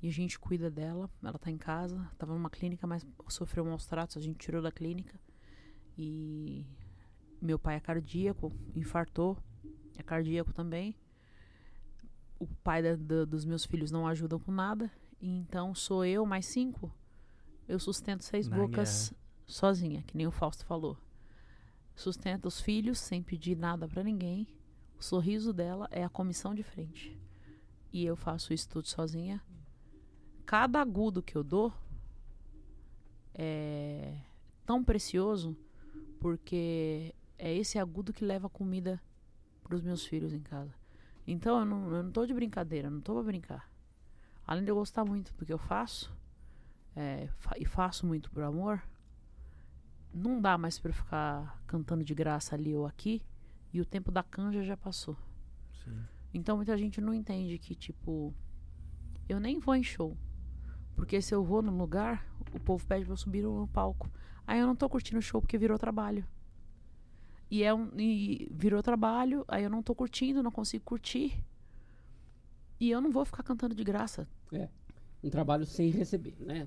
E 0.00 0.08
a 0.08 0.12
gente 0.12 0.38
cuida 0.38 0.70
dela. 0.70 1.08
Ela 1.22 1.38
tá 1.38 1.50
em 1.50 1.58
casa, 1.58 2.08
tava 2.18 2.32
numa 2.32 2.50
clínica, 2.50 2.86
mas 2.86 3.06
sofreu 3.28 3.64
maus 3.64 3.86
tratos, 3.86 4.16
a 4.16 4.20
gente 4.20 4.38
tirou 4.38 4.60
da 4.60 4.72
clínica. 4.72 5.18
E 5.96 6.66
meu 7.42 7.58
pai 7.58 7.76
é 7.76 7.80
cardíaco, 7.80 8.52
infartou, 8.74 9.36
é 9.98 10.02
cardíaco 10.02 10.52
também. 10.52 10.94
O 12.38 12.46
pai 12.46 12.82
da- 12.82 12.96
da- 12.96 13.24
dos 13.24 13.44
meus 13.44 13.64
filhos 13.64 13.90
não 13.90 14.06
ajuda 14.06 14.38
com 14.38 14.50
nada. 14.52 14.90
Então 15.20 15.74
sou 15.74 16.04
eu 16.04 16.24
mais 16.24 16.46
cinco. 16.46 16.92
Eu 17.68 17.78
sustento 17.78 18.22
seis 18.24 18.48
Na 18.48 18.56
bocas 18.56 19.12
sozinha, 19.46 20.02
que 20.02 20.16
nem 20.16 20.26
o 20.26 20.30
Fausto 20.32 20.64
falou. 20.64 20.96
Sustento 21.94 22.46
os 22.46 22.60
filhos 22.60 22.98
sem 22.98 23.22
pedir 23.22 23.56
nada 23.56 23.86
pra 23.86 24.02
ninguém. 24.02 24.48
O 24.98 25.02
sorriso 25.02 25.52
dela 25.52 25.88
é 25.90 26.02
a 26.02 26.08
comissão 26.08 26.54
de 26.54 26.62
frente. 26.62 27.16
E 27.92 28.04
eu 28.04 28.16
faço 28.16 28.52
isso 28.54 28.68
tudo 28.68 28.88
sozinha. 28.88 29.42
Cada 30.46 30.80
agudo 30.80 31.22
que 31.22 31.36
eu 31.36 31.44
dou 31.44 31.72
é 33.34 34.16
tão 34.66 34.82
precioso 34.82 35.56
porque 36.20 37.14
é 37.44 37.52
esse 37.52 37.76
agudo 37.76 38.12
que 38.12 38.24
leva 38.24 38.48
comida 38.48 39.02
pros 39.64 39.82
meus 39.82 40.06
filhos 40.06 40.32
em 40.32 40.40
casa. 40.40 40.72
Então 41.26 41.58
eu 41.58 41.64
não, 41.64 41.90
eu 41.92 42.02
não 42.04 42.12
tô 42.12 42.24
de 42.24 42.32
brincadeira, 42.32 42.88
não 42.88 43.00
tô 43.00 43.14
pra 43.14 43.24
brincar. 43.24 43.68
Além 44.46 44.62
de 44.62 44.70
eu 44.70 44.76
gostar 44.76 45.04
muito 45.04 45.34
do 45.34 45.44
que 45.44 45.52
eu 45.52 45.58
faço, 45.58 46.16
é, 46.94 47.26
fa- 47.38 47.56
e 47.58 47.64
faço 47.64 48.06
muito 48.06 48.30
por 48.30 48.44
amor, 48.44 48.80
não 50.14 50.40
dá 50.40 50.56
mais 50.56 50.78
pra 50.78 50.90
eu 50.90 50.94
ficar 50.94 51.60
cantando 51.66 52.04
de 52.04 52.14
graça 52.14 52.54
ali 52.54 52.76
ou 52.76 52.86
aqui, 52.86 53.20
e 53.72 53.80
o 53.80 53.84
tempo 53.84 54.12
da 54.12 54.22
canja 54.22 54.62
já 54.62 54.76
passou. 54.76 55.16
Sim. 55.82 55.98
Então 56.32 56.56
muita 56.56 56.78
gente 56.78 57.00
não 57.00 57.12
entende 57.12 57.58
que, 57.58 57.74
tipo, 57.74 58.32
eu 59.28 59.40
nem 59.40 59.58
vou 59.58 59.74
em 59.74 59.82
show. 59.82 60.16
Porque 60.94 61.20
se 61.20 61.34
eu 61.34 61.42
vou 61.42 61.60
num 61.60 61.76
lugar, 61.76 62.24
o 62.54 62.60
povo 62.60 62.86
pede 62.86 63.04
pra 63.04 63.14
eu 63.14 63.16
subir 63.16 63.42
no 63.42 63.66
palco. 63.66 64.08
Aí 64.46 64.60
eu 64.60 64.66
não 64.66 64.76
tô 64.76 64.88
curtindo 64.88 65.18
o 65.18 65.22
show 65.22 65.40
porque 65.40 65.58
virou 65.58 65.76
trabalho. 65.78 66.24
E 67.52 67.62
é 67.62 67.74
um. 67.74 67.90
E 67.98 68.48
virou 68.50 68.82
trabalho, 68.82 69.44
aí 69.46 69.62
eu 69.62 69.68
não 69.68 69.82
tô 69.82 69.94
curtindo, 69.94 70.42
não 70.42 70.50
consigo 70.50 70.82
curtir. 70.86 71.44
E 72.80 72.90
eu 72.90 72.98
não 72.98 73.10
vou 73.10 73.26
ficar 73.26 73.42
cantando 73.42 73.74
de 73.74 73.84
graça. 73.84 74.26
Um 75.22 75.28
trabalho 75.28 75.66
sem 75.66 75.90
receber, 75.90 76.34
né? 76.40 76.66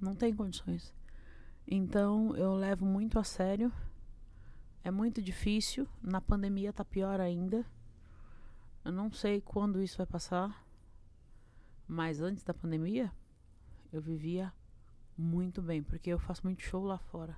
Não 0.00 0.14
tem 0.14 0.34
condições. 0.34 0.94
Então 1.68 2.34
eu 2.36 2.54
levo 2.54 2.86
muito 2.86 3.18
a 3.18 3.22
sério. 3.22 3.70
É 4.82 4.90
muito 4.90 5.20
difícil. 5.20 5.86
Na 6.00 6.22
pandemia 6.22 6.72
tá 6.72 6.82
pior 6.82 7.20
ainda. 7.20 7.62
Eu 8.82 8.92
não 8.92 9.12
sei 9.12 9.42
quando 9.42 9.82
isso 9.82 9.98
vai 9.98 10.06
passar. 10.06 10.66
Mas 11.86 12.22
antes 12.22 12.42
da 12.42 12.54
pandemia, 12.54 13.12
eu 13.92 14.00
vivia 14.00 14.50
muito 15.18 15.60
bem, 15.60 15.82
porque 15.82 16.08
eu 16.08 16.18
faço 16.18 16.40
muito 16.44 16.62
show 16.62 16.82
lá 16.82 16.96
fora. 16.96 17.36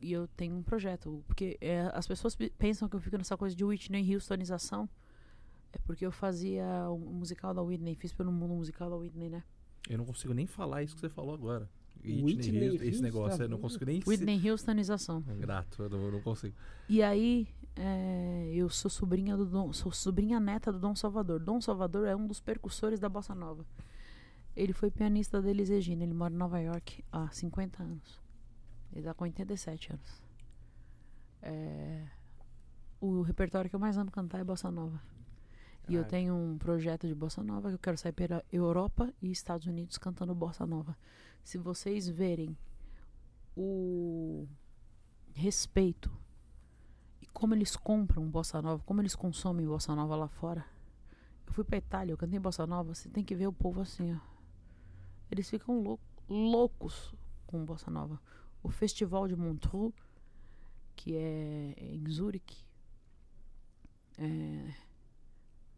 E, 0.00 0.12
eu 0.12 0.26
tenho 0.28 0.54
um 0.56 0.62
projeto. 0.62 1.22
Porque 1.26 1.56
é, 1.60 1.90
as 1.94 2.06
pessoas 2.06 2.34
pe- 2.34 2.50
pensam 2.58 2.88
que 2.88 2.96
eu 2.96 3.00
fico 3.00 3.16
nessa 3.18 3.36
coisa 3.36 3.54
de 3.54 3.64
Whitney 3.64 4.14
Houstonização. 4.14 4.88
É 5.72 5.78
porque 5.78 6.04
eu 6.04 6.10
fazia 6.10 6.64
o 6.90 6.98
musical 6.98 7.54
da 7.54 7.62
Whitney, 7.62 7.94
fiz 7.94 8.12
pelo 8.12 8.32
mundo 8.32 8.54
musical 8.54 8.90
da 8.90 8.96
Whitney, 8.96 9.28
né? 9.30 9.44
Eu 9.88 9.98
não 9.98 10.04
consigo 10.04 10.34
nem 10.34 10.46
falar 10.46 10.82
isso 10.82 10.94
que 10.94 11.00
você 11.00 11.08
falou 11.08 11.32
agora. 11.34 11.68
Whitney 12.02 12.22
Whitney 12.24 12.68
Houston, 12.68 12.74
esse 12.76 12.86
Houston, 12.88 13.02
negócio, 13.02 13.42
eu 13.44 13.48
não 13.48 13.56
tá 13.58 13.62
consigo 13.62 13.84
nem 13.84 14.02
Whitney 14.06 14.50
Houstonização. 14.50 15.22
ser 15.22 15.36
grato, 15.36 15.82
eu 15.82 15.88
não, 15.90 16.02
eu 16.06 16.12
não 16.12 16.20
consigo. 16.22 16.56
E 16.88 17.02
aí, 17.02 17.46
é, 17.76 18.50
eu 18.52 18.68
sou 18.68 18.90
sobrinha 18.90 19.36
do 19.36 19.44
Dom, 19.46 19.72
sou 19.72 19.92
sobrinha 19.92 20.40
neta 20.40 20.72
do 20.72 20.78
Dom 20.78 20.96
Salvador. 20.96 21.38
Dom 21.38 21.60
Salvador 21.60 22.06
é 22.08 22.16
um 22.16 22.26
dos 22.26 22.40
percussores 22.40 22.98
da 22.98 23.08
bossa 23.08 23.34
nova. 23.34 23.64
Ele 24.56 24.72
foi 24.72 24.90
pianista 24.90 25.40
da 25.40 25.48
Elis 25.50 25.68
Regina, 25.68 26.02
ele 26.02 26.14
mora 26.14 26.34
em 26.34 26.36
Nova 26.36 26.58
York 26.58 27.04
há 27.12 27.28
50 27.30 27.82
anos. 27.82 28.19
Ele 28.92 29.02
tá 29.04 29.14
com 29.14 29.24
87 29.24 29.92
anos. 29.92 30.22
É, 31.42 32.06
o 33.00 33.22
repertório 33.22 33.70
que 33.70 33.76
eu 33.76 33.80
mais 33.80 33.96
amo 33.96 34.10
cantar 34.10 34.38
é 34.40 34.44
bossa 34.44 34.70
nova. 34.70 35.00
E 35.88 35.94
eu 35.94 36.04
tenho 36.04 36.34
um 36.34 36.56
projeto 36.58 37.06
de 37.08 37.14
bossa 37.14 37.42
nova 37.42 37.68
que 37.68 37.74
eu 37.74 37.78
quero 37.78 37.96
sair 37.98 38.12
pela 38.12 38.44
Europa 38.52 39.12
e 39.20 39.30
Estados 39.30 39.66
Unidos 39.66 39.98
cantando 39.98 40.34
bossa 40.34 40.64
nova. 40.66 40.96
Se 41.42 41.58
vocês 41.58 42.08
verem 42.08 42.56
o 43.56 44.46
respeito 45.34 46.10
e 47.20 47.26
como 47.26 47.54
eles 47.54 47.74
compram 47.76 48.28
bossa 48.28 48.60
nova, 48.62 48.82
como 48.84 49.00
eles 49.00 49.16
consomem 49.16 49.66
bossa 49.66 49.94
nova 49.94 50.14
lá 50.16 50.28
fora. 50.28 50.64
Eu 51.46 51.52
fui 51.52 51.64
pra 51.64 51.78
Itália, 51.78 52.12
eu 52.12 52.16
cantei 52.18 52.38
bossa 52.38 52.66
nova, 52.66 52.94
você 52.94 53.08
tem 53.08 53.24
que 53.24 53.34
ver 53.34 53.48
o 53.48 53.52
povo 53.52 53.80
assim, 53.80 54.14
ó. 54.14 54.18
Eles 55.30 55.48
ficam 55.50 55.80
lou- 55.82 56.00
loucos 56.28 57.12
com 57.46 57.64
bossa 57.64 57.90
nova. 57.90 58.20
O 58.62 58.68
Festival 58.68 59.26
de 59.26 59.36
Montreux, 59.36 59.92
que 60.94 61.16
é 61.16 61.74
em 61.78 62.08
Zurique, 62.10 62.64
é, 64.18 64.74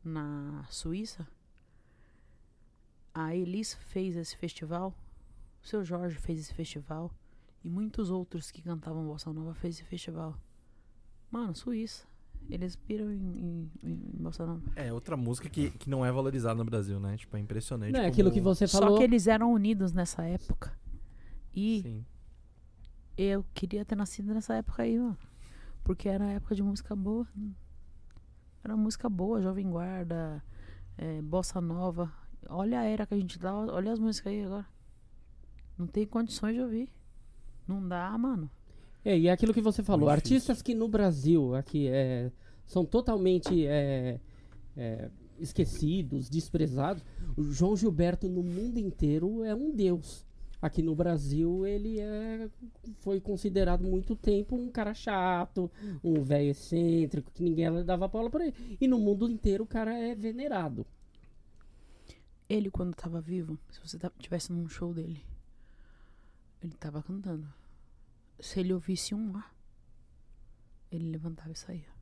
na 0.04 0.64
Suíça, 0.68 1.26
a 3.14 3.34
Elis 3.36 3.74
fez 3.74 4.16
esse 4.16 4.36
festival, 4.36 4.94
o 5.62 5.66
seu 5.66 5.84
Jorge 5.84 6.16
fez 6.16 6.40
esse 6.40 6.54
festival, 6.54 7.12
e 7.62 7.68
muitos 7.68 8.10
outros 8.10 8.50
que 8.50 8.60
cantavam 8.62 9.06
bossa 9.06 9.32
nova 9.32 9.54
fez 9.54 9.76
esse 9.76 9.84
festival. 9.84 10.36
Mano, 11.30 11.54
Suíça. 11.54 12.06
Eles 12.50 12.74
piram 12.74 13.10
em, 13.12 13.16
em, 13.16 13.70
em 13.84 13.96
bossa 14.20 14.44
nova. 14.44 14.62
É 14.74 14.92
outra 14.92 15.16
música 15.16 15.48
que, 15.48 15.70
que 15.70 15.88
não 15.88 16.04
é 16.04 16.10
valorizada 16.10 16.56
no 16.56 16.64
Brasil, 16.64 16.98
né? 16.98 17.16
Tipo, 17.16 17.36
é 17.36 17.40
impressionante. 17.40 17.92
Não 17.92 18.00
é 18.00 18.06
aquilo 18.06 18.32
que 18.32 18.40
você 18.40 18.66
Só 18.66 18.80
falou. 18.80 18.98
que 18.98 19.04
eles 19.04 19.28
eram 19.28 19.52
unidos 19.52 19.92
nessa 19.92 20.24
época. 20.24 20.76
E 21.54 21.82
Sim. 21.82 22.06
Eu 23.16 23.44
queria 23.54 23.84
ter 23.84 23.96
nascido 23.96 24.32
nessa 24.32 24.54
época 24.54 24.82
aí, 24.82 24.98
mano. 24.98 25.18
Porque 25.84 26.08
era 26.08 26.30
época 26.30 26.54
de 26.54 26.62
música 26.62 26.94
boa. 26.94 27.26
Era 28.64 28.76
música 28.76 29.08
boa, 29.08 29.42
Jovem 29.42 29.68
Guarda, 29.68 30.42
é, 30.96 31.20
Bossa 31.20 31.60
Nova. 31.60 32.12
Olha 32.48 32.80
a 32.80 32.84
era 32.84 33.06
que 33.06 33.14
a 33.14 33.18
gente 33.18 33.38
dá, 33.38 33.54
olha 33.54 33.92
as 33.92 33.98
músicas 33.98 34.32
aí 34.32 34.44
agora. 34.44 34.66
Não 35.76 35.86
tem 35.86 36.06
condições 36.06 36.54
de 36.54 36.60
ouvir. 36.60 36.88
Não 37.66 37.86
dá, 37.86 38.16
mano. 38.16 38.50
É, 39.04 39.18
e 39.18 39.26
é 39.26 39.32
aquilo 39.32 39.52
que 39.52 39.60
você 39.60 39.82
falou, 39.82 40.08
Muito 40.08 40.22
difícil. 40.22 40.36
artistas 40.36 40.62
que 40.62 40.74
no 40.74 40.86
Brasil 40.86 41.54
aqui 41.56 41.88
é, 41.88 42.30
são 42.64 42.84
totalmente 42.84 43.66
é, 43.66 44.20
é, 44.76 45.10
esquecidos, 45.38 46.28
desprezados. 46.28 47.04
O 47.36 47.42
João 47.42 47.76
Gilberto 47.76 48.28
no 48.28 48.42
mundo 48.42 48.78
inteiro 48.78 49.42
é 49.44 49.54
um 49.54 49.74
deus. 49.74 50.24
Aqui 50.62 50.80
no 50.80 50.94
Brasil 50.94 51.66
ele 51.66 51.98
é, 51.98 52.48
foi 53.00 53.20
considerado 53.20 53.82
muito 53.82 54.14
tempo 54.14 54.54
um 54.54 54.70
cara 54.70 54.94
chato, 54.94 55.68
um 56.04 56.22
velho 56.22 56.50
excêntrico, 56.50 57.32
que 57.32 57.42
ninguém 57.42 57.84
dava 57.84 58.06
bola 58.06 58.30
pra 58.30 58.46
ele. 58.46 58.78
E 58.80 58.86
no 58.86 58.96
mundo 58.96 59.28
inteiro 59.28 59.64
o 59.64 59.66
cara 59.66 59.92
é 59.92 60.14
venerado. 60.14 60.86
Ele, 62.48 62.70
quando 62.70 62.94
tava 62.94 63.20
vivo, 63.20 63.58
se 63.70 63.80
você 63.80 63.98
tivesse 64.20 64.52
num 64.52 64.68
show 64.68 64.94
dele, 64.94 65.24
ele 66.62 66.74
tava 66.74 67.02
cantando. 67.02 67.52
Se 68.38 68.60
ele 68.60 68.72
ouvisse 68.72 69.16
um 69.16 69.36
A, 69.36 69.50
ele 70.92 71.10
levantava 71.10 71.50
e 71.50 71.56
saía. 71.56 71.92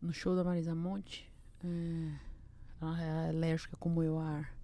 No 0.00 0.12
show 0.12 0.36
da 0.36 0.44
Marisa 0.44 0.76
Monte, 0.76 1.28
é, 1.64 2.18
ela 2.80 3.02
é 3.02 3.28
alérgica 3.30 3.76
como 3.76 4.00
eu 4.00 4.16
a 4.16 4.24
ar. 4.24 4.59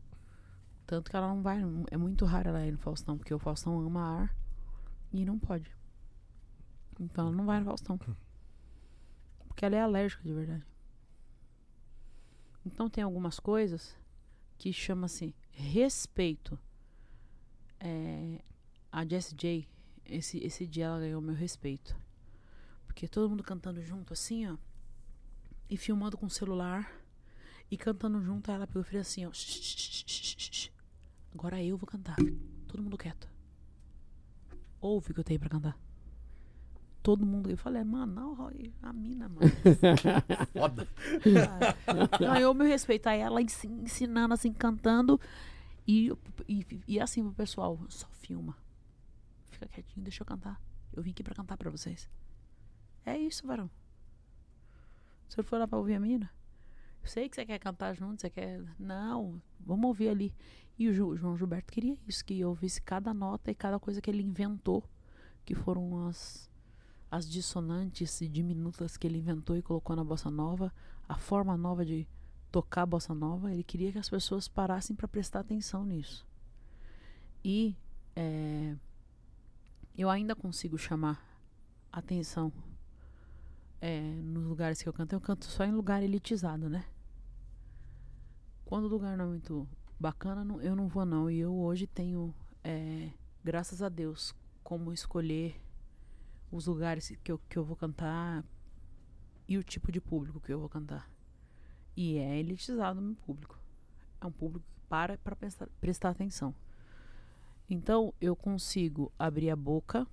Tanto 0.86 1.10
que 1.10 1.16
ela 1.16 1.28
não 1.28 1.42
vai. 1.42 1.60
É 1.90 1.96
muito 1.96 2.24
raro 2.24 2.48
ela 2.48 2.64
ir 2.66 2.72
no 2.72 2.78
Faustão, 2.78 3.18
porque 3.18 3.34
o 3.34 3.38
Faustão 3.38 3.78
ama 3.80 4.22
ar 4.22 4.36
e 5.12 5.24
não 5.24 5.38
pode. 5.38 5.74
Então 7.00 7.26
ela 7.26 7.36
não 7.36 7.44
vai 7.44 7.58
no 7.58 7.66
Faustão. 7.66 7.98
Porque 9.48 9.64
ela 9.64 9.76
é 9.76 9.80
alérgica 9.80 10.22
de 10.22 10.32
verdade. 10.32 10.66
Então 12.64 12.88
tem 12.90 13.02
algumas 13.02 13.38
coisas 13.40 13.96
que 14.58 14.72
chama-se 14.72 15.34
respeito. 15.50 16.58
É, 17.78 18.42
a 18.90 19.04
Jessie 19.04 19.36
J, 19.36 19.68
esse, 20.04 20.38
esse 20.38 20.66
dia 20.66 20.86
ela 20.86 21.00
ganhou 21.00 21.20
meu 21.20 21.34
respeito. 21.34 21.96
Porque 22.86 23.08
todo 23.08 23.28
mundo 23.28 23.42
cantando 23.42 23.82
junto 23.82 24.12
assim, 24.12 24.46
ó. 24.46 24.56
E 25.68 25.76
filmando 25.76 26.16
com 26.16 26.26
o 26.26 26.30
celular. 26.30 26.90
E 27.70 27.76
cantando 27.76 28.20
junto, 28.22 28.50
ela 28.50 28.66
pegou 28.66 28.82
e 28.82 28.84
fez 28.84 29.06
assim, 29.06 29.26
ó. 29.26 29.32
"Shh, 29.32 29.46
shh, 29.46 29.60
shh, 29.62 29.78
shh, 29.78 30.04
shh, 30.06 30.22
shh. 30.22 30.35
Agora 31.38 31.62
eu 31.62 31.76
vou 31.76 31.86
cantar. 31.86 32.16
Todo 32.66 32.82
mundo 32.82 32.96
quieto. 32.96 33.28
Ouve 34.80 35.10
o 35.10 35.14
que 35.14 35.20
eu 35.20 35.24
tenho 35.24 35.38
pra 35.38 35.50
cantar. 35.50 35.78
Todo 37.02 37.26
mundo. 37.26 37.50
Eu 37.50 37.58
falei, 37.58 37.84
mano, 37.84 38.14
não, 38.14 38.50
a 38.82 38.92
mina, 38.92 39.28
mano. 39.28 39.40
Foda. 40.52 40.88
Ganhou 42.18 42.54
meu 42.54 42.66
respeito. 42.66 43.06
Aí 43.08 43.20
ela 43.20 43.42
ensi- 43.42 43.66
ensinando, 43.68 44.32
assim, 44.32 44.50
cantando. 44.50 45.20
E, 45.86 46.10
e, 46.48 46.66
e 46.88 46.98
assim 47.00 47.22
pro 47.22 47.34
pessoal, 47.34 47.78
só 47.90 48.08
filma. 48.08 48.56
Fica 49.50 49.66
quietinho, 49.68 50.02
deixa 50.04 50.22
eu 50.22 50.26
cantar. 50.26 50.58
Eu 50.94 51.02
vim 51.02 51.10
aqui 51.10 51.22
pra 51.22 51.34
cantar 51.34 51.58
pra 51.58 51.70
vocês. 51.70 52.08
É 53.04 53.16
isso, 53.18 53.46
varão. 53.46 53.70
O 55.28 55.32
senhor 55.32 55.44
foi 55.44 55.58
lá 55.58 55.68
pra 55.68 55.78
ouvir 55.78 55.94
a 55.96 56.00
mina? 56.00 56.30
Sei 57.06 57.28
que 57.28 57.36
você 57.36 57.46
quer 57.46 57.58
cantar 57.58 57.94
junto, 57.94 58.20
você 58.20 58.30
quer. 58.30 58.62
Não, 58.78 59.40
vamos 59.60 59.86
ouvir 59.86 60.08
ali. 60.08 60.34
E 60.78 60.88
o 60.88 60.94
João 60.94 61.36
Gilberto 61.36 61.72
queria 61.72 61.96
isso, 62.06 62.24
que 62.24 62.38
eu 62.38 62.50
ouvisse 62.50 62.82
cada 62.82 63.14
nota 63.14 63.50
e 63.50 63.54
cada 63.54 63.78
coisa 63.78 64.00
que 64.00 64.10
ele 64.10 64.22
inventou, 64.22 64.84
que 65.44 65.54
foram 65.54 66.06
as, 66.06 66.50
as 67.10 67.28
dissonantes 67.28 68.20
e 68.20 68.28
diminutas 68.28 68.96
que 68.96 69.06
ele 69.06 69.18
inventou 69.18 69.56
e 69.56 69.62
colocou 69.62 69.96
na 69.96 70.04
bossa 70.04 70.30
nova, 70.30 70.72
a 71.08 71.16
forma 71.16 71.56
nova 71.56 71.84
de 71.84 72.06
tocar 72.52 72.82
a 72.82 72.86
bossa 72.86 73.14
nova. 73.14 73.50
Ele 73.50 73.64
queria 73.64 73.90
que 73.90 73.98
as 73.98 74.10
pessoas 74.10 74.48
parassem 74.48 74.94
para 74.94 75.08
prestar 75.08 75.40
atenção 75.40 75.84
nisso. 75.84 76.26
E 77.42 77.74
é, 78.14 78.76
eu 79.96 80.10
ainda 80.10 80.34
consigo 80.34 80.76
chamar 80.76 81.24
atenção 81.90 82.52
é, 83.80 84.00
nos 84.00 84.44
lugares 84.44 84.82
que 84.82 84.88
eu 84.88 84.92
canto. 84.92 85.14
Eu 85.14 85.20
canto 85.20 85.46
só 85.46 85.64
em 85.64 85.72
lugar 85.72 86.02
elitizado, 86.02 86.68
né? 86.68 86.84
Quando 88.66 88.84
o 88.84 88.88
lugar 88.88 89.16
não 89.16 89.24
é 89.24 89.28
muito 89.28 89.66
bacana, 89.98 90.44
não- 90.44 90.60
eu 90.60 90.76
não 90.76 90.88
vou 90.88 91.06
não. 91.06 91.30
E 91.30 91.38
eu 91.38 91.54
hoje 91.56 91.86
tenho, 91.86 92.34
é, 92.62 93.10
graças 93.42 93.80
a 93.80 93.88
Deus, 93.88 94.34
como 94.62 94.92
escolher 94.92 95.58
os 96.50 96.66
lugares 96.66 97.16
que 97.22 97.30
eu, 97.30 97.38
que 97.48 97.56
eu 97.56 97.64
vou 97.64 97.76
cantar 97.76 98.44
e 99.48 99.56
o 99.56 99.62
tipo 99.62 99.92
de 99.92 100.00
público 100.00 100.40
que 100.40 100.52
eu 100.52 100.58
vou 100.58 100.68
cantar. 100.68 101.08
E 101.96 102.18
é 102.18 102.38
elitizado 102.38 102.98
o 103.00 103.02
meu 103.02 103.14
público. 103.14 103.56
É 104.20 104.26
um 104.26 104.32
público 104.32 104.66
que 104.74 104.80
para 104.88 105.16
para 105.16 105.36
prestar, 105.36 105.68
prestar 105.80 106.10
atenção. 106.10 106.52
Então 107.70 108.12
eu 108.20 108.34
consigo 108.34 109.12
abrir 109.16 109.50
a 109.50 109.56
boca 109.56 110.06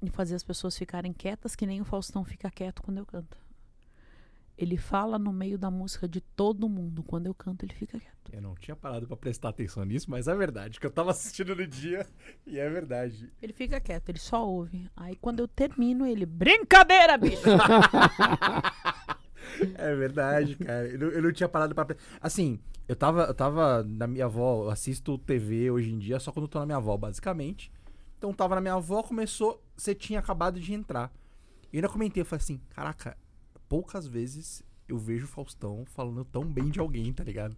e 0.00 0.10
fazer 0.10 0.34
as 0.34 0.42
pessoas 0.42 0.76
ficarem 0.76 1.12
quietas, 1.12 1.54
que 1.54 1.66
nem 1.66 1.80
o 1.80 1.84
Faustão 1.84 2.24
fica 2.24 2.50
quieto 2.50 2.82
quando 2.82 2.98
eu 2.98 3.06
canto. 3.06 3.38
Ele 4.62 4.76
fala 4.76 5.18
no 5.18 5.32
meio 5.32 5.58
da 5.58 5.70
música 5.72 6.06
de 6.06 6.20
todo 6.20 6.68
mundo. 6.68 7.02
Quando 7.02 7.26
eu 7.26 7.34
canto, 7.34 7.64
ele 7.64 7.74
fica 7.74 7.98
quieto. 7.98 8.12
Eu 8.32 8.40
não 8.40 8.54
tinha 8.54 8.76
parado 8.76 9.08
pra 9.08 9.16
prestar 9.16 9.48
atenção 9.48 9.84
nisso, 9.84 10.08
mas 10.08 10.28
é 10.28 10.34
verdade, 10.36 10.78
que 10.78 10.86
eu 10.86 10.90
tava 10.90 11.10
assistindo 11.10 11.56
no 11.56 11.66
dia 11.66 12.06
e 12.46 12.58
é 12.60 12.70
verdade. 12.70 13.32
Ele 13.42 13.52
fica 13.52 13.80
quieto, 13.80 14.08
ele 14.10 14.20
só 14.20 14.46
ouve. 14.48 14.88
Aí 14.96 15.16
quando 15.16 15.40
eu 15.40 15.48
termino, 15.48 16.06
ele. 16.06 16.24
Brincadeira, 16.24 17.18
bicho! 17.18 17.42
É 19.74 19.94
verdade, 19.94 20.56
cara. 20.56 20.86
Eu 20.88 20.98
não, 20.98 21.06
eu 21.08 21.22
não 21.22 21.32
tinha 21.32 21.48
parado 21.48 21.74
pra. 21.74 21.84
pre- 21.84 21.96
Assim, 22.20 22.58
eu 22.88 22.96
tava, 22.96 23.24
eu 23.24 23.34
tava 23.34 23.82
na 23.82 24.06
minha 24.06 24.24
avó, 24.24 24.64
eu 24.64 24.70
assisto 24.70 25.18
TV 25.18 25.70
hoje 25.70 25.92
em 25.92 25.98
dia 25.98 26.18
só 26.18 26.32
quando 26.32 26.44
eu 26.44 26.48
tô 26.48 26.58
na 26.58 26.66
minha 26.66 26.78
avó, 26.78 26.96
basicamente. 26.96 27.70
Então 28.18 28.32
tava 28.32 28.54
na 28.54 28.60
minha 28.60 28.74
avó, 28.74 29.02
começou, 29.02 29.62
você 29.76 29.94
tinha 29.94 30.20
acabado 30.20 30.58
de 30.60 30.72
entrar. 30.72 31.12
E 31.72 31.76
eu 31.76 31.78
ainda 31.78 31.88
comentei, 31.88 32.22
eu 32.22 32.24
falei 32.26 32.40
assim, 32.42 32.60
caraca, 32.70 33.16
poucas 33.72 34.06
vezes 34.06 34.62
eu 34.86 34.98
vejo 34.98 35.24
o 35.24 35.28
Faustão 35.28 35.86
falando 35.86 36.26
tão 36.26 36.44
bem 36.44 36.68
de 36.68 36.78
alguém, 36.78 37.10
tá 37.10 37.24
ligado? 37.24 37.56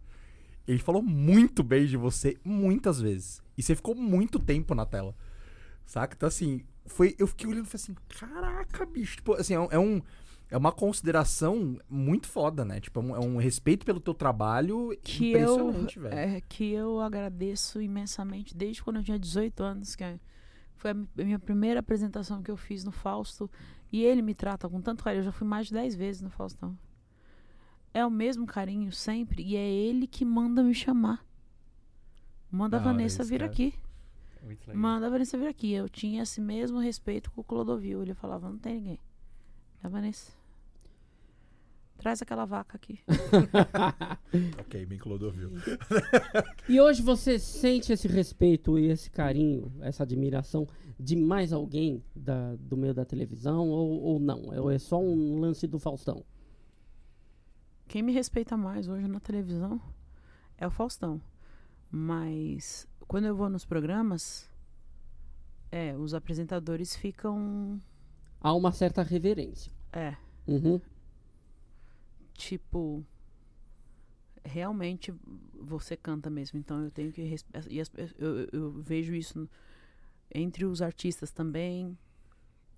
Ele 0.65 0.79
falou 0.79 1.03
muito 1.03 1.61
bem 1.65 1.87
de 1.87 1.97
você 1.97 2.37
muitas 2.45 3.01
vezes. 3.01 3.43
E 3.59 3.63
você 3.65 3.75
ficou 3.75 3.97
muito 3.97 4.39
tempo 4.39 4.77
na 4.77 4.87
tela. 4.87 5.13
Saca? 5.85 6.15
Então, 6.17 6.29
assim, 6.29 6.61
foi, 6.87 7.17
eu 7.19 7.27
fiquei 7.27 7.49
olhando 7.49 7.67
e 7.67 7.69
falei 7.69 7.83
assim, 7.83 7.97
caraca, 8.09 8.87
bicho. 8.87 9.17
Tipo, 9.17 9.33
assim, 9.35 9.55
é 9.57 9.69
é 9.73 9.79
um. 9.79 10.01
É 10.49 10.57
uma 10.57 10.71
consideração 10.71 11.81
muito 11.91 12.29
foda, 12.29 12.65
né? 12.65 12.79
Tipo, 12.79 13.01
é 13.01 13.03
um, 13.03 13.17
é 13.17 13.19
um 13.19 13.37
respeito 13.37 13.85
pelo 13.85 13.99
teu 13.99 14.15
trabalho 14.15 14.97
que 15.03 15.33
eu, 15.33 15.39
impressionante, 15.57 15.99
velho. 15.99 16.15
é, 16.15 16.41
que 16.43 16.71
eu 16.71 17.01
agradeço 17.01 17.81
imensamente 17.83 18.57
desde 18.57 18.81
quando 18.85 18.97
eu 18.99 19.03
tinha 19.03 19.19
18 19.19 19.63
anos, 19.65 19.97
que 19.97 20.05
é- 20.05 20.21
foi 20.77 20.91
a 20.91 20.95
mi- 20.95 21.09
a 21.19 21.25
minha 21.25 21.39
primeira 21.39 21.81
apresentação 21.81 22.43
que 22.43 22.51
eu 22.51 22.57
fiz 22.57 22.85
no 22.85 22.93
Fausto, 22.93 23.51
e 23.93 24.03
ele 24.03 24.23
me 24.23 24.35
trata 24.35 24.69
com 24.69 24.81
tanto 24.81 25.03
carinho, 25.05 25.21
eu 25.21 25.25
já 25.25 25.33
fui 25.33 25.47
mais 25.47 25.69
de 25.69 25.75
10 25.75 25.95
vezes 25.95 26.21
no 26.23 26.31
Faustão. 26.31 26.77
É 27.93 28.05
o 28.05 28.11
mesmo 28.11 28.45
carinho 28.47 28.91
sempre, 28.93 29.43
e 29.43 29.57
é 29.57 29.69
ele 29.71 30.07
que 30.07 30.25
manda 30.25 30.63
me 30.63 30.75
chamar. 30.75 31.25
Manda 32.51 32.77
a 32.77 32.81
Vanessa 32.81 33.23
isso, 33.23 33.31
vir 33.31 33.41
cara. 33.41 33.51
aqui. 33.51 33.75
Manda 34.75 35.07
a 35.07 35.11
Vanessa 35.11 35.39
vir 35.39 35.47
aqui. 35.49 35.73
Eu 35.73 35.89
tinha 35.89 36.23
esse 36.23 36.41
mesmo 36.41 36.79
respeito 36.79 37.31
com 37.31 37.41
o 37.41 37.45
Clodovil. 37.45 38.03
Ele 38.03 38.15
falava, 38.15 38.49
não 38.49 38.59
tem 38.59 38.75
ninguém. 38.75 39.01
É 39.83 39.87
a 39.87 39.91
Vanessa. 39.91 40.33
Traz 41.99 42.21
aquela 42.21 42.45
vaca 42.45 42.77
aqui. 42.77 43.01
Ok, 44.61 44.85
bem 44.87 44.99
Clodovil. 44.99 45.53
E 46.69 46.81
hoje 46.81 47.03
você 47.03 47.39
sente 47.39 47.93
esse 47.93 48.09
respeito 48.09 48.79
e 48.79 48.87
esse 48.87 49.11
carinho, 49.11 49.73
essa 49.81 50.03
admiração 50.03 50.67
de 50.99 51.15
mais 51.15 51.53
alguém 51.53 52.03
da- 52.17 52.57
do 52.57 52.77
meio 52.77 52.93
da 52.95 53.05
televisão 53.05 53.69
ou, 53.69 54.01
ou 54.03 54.19
não? 54.19 54.53
É, 54.71 54.75
é 54.75 54.79
só 54.79 55.01
um 55.01 55.39
lance 55.39 55.67
do 55.67 55.79
Faustão? 55.79 56.25
Quem 57.87 58.03
me 58.03 58.13
respeita 58.13 58.57
mais 58.57 58.89
hoje 58.89 59.07
na 59.07 59.21
televisão 59.21 59.81
é 60.59 60.67
o 60.67 60.71
Faustão. 60.71 61.21
Mas 61.91 62.89
quando 63.07 63.27
eu 63.27 63.37
vou 63.37 63.49
nos 63.49 63.65
programas, 63.65 64.51
é, 65.71 65.97
os 65.97 66.13
apresentadores 66.15 66.97
ficam. 66.97 67.79
Há 68.41 68.53
uma 68.53 68.73
certa 68.73 69.03
reverência. 69.03 69.71
É, 69.93 70.17
Uhum. 70.47 70.81
Tipo. 72.35 73.05
Realmente 74.47 75.15
você 75.59 75.97
canta 75.97 76.29
mesmo, 76.29 76.59
então 76.59 76.85
eu 76.85 76.91
tenho 76.91 77.11
que. 77.11 77.23
E 77.71 77.81
as 77.81 77.91
eu, 78.19 78.49
eu- 78.53 78.73
vejo 78.83 79.15
isso 79.15 79.49
entre 80.35 80.67
os 80.67 80.83
artistas 80.83 81.31
também. 81.31 81.97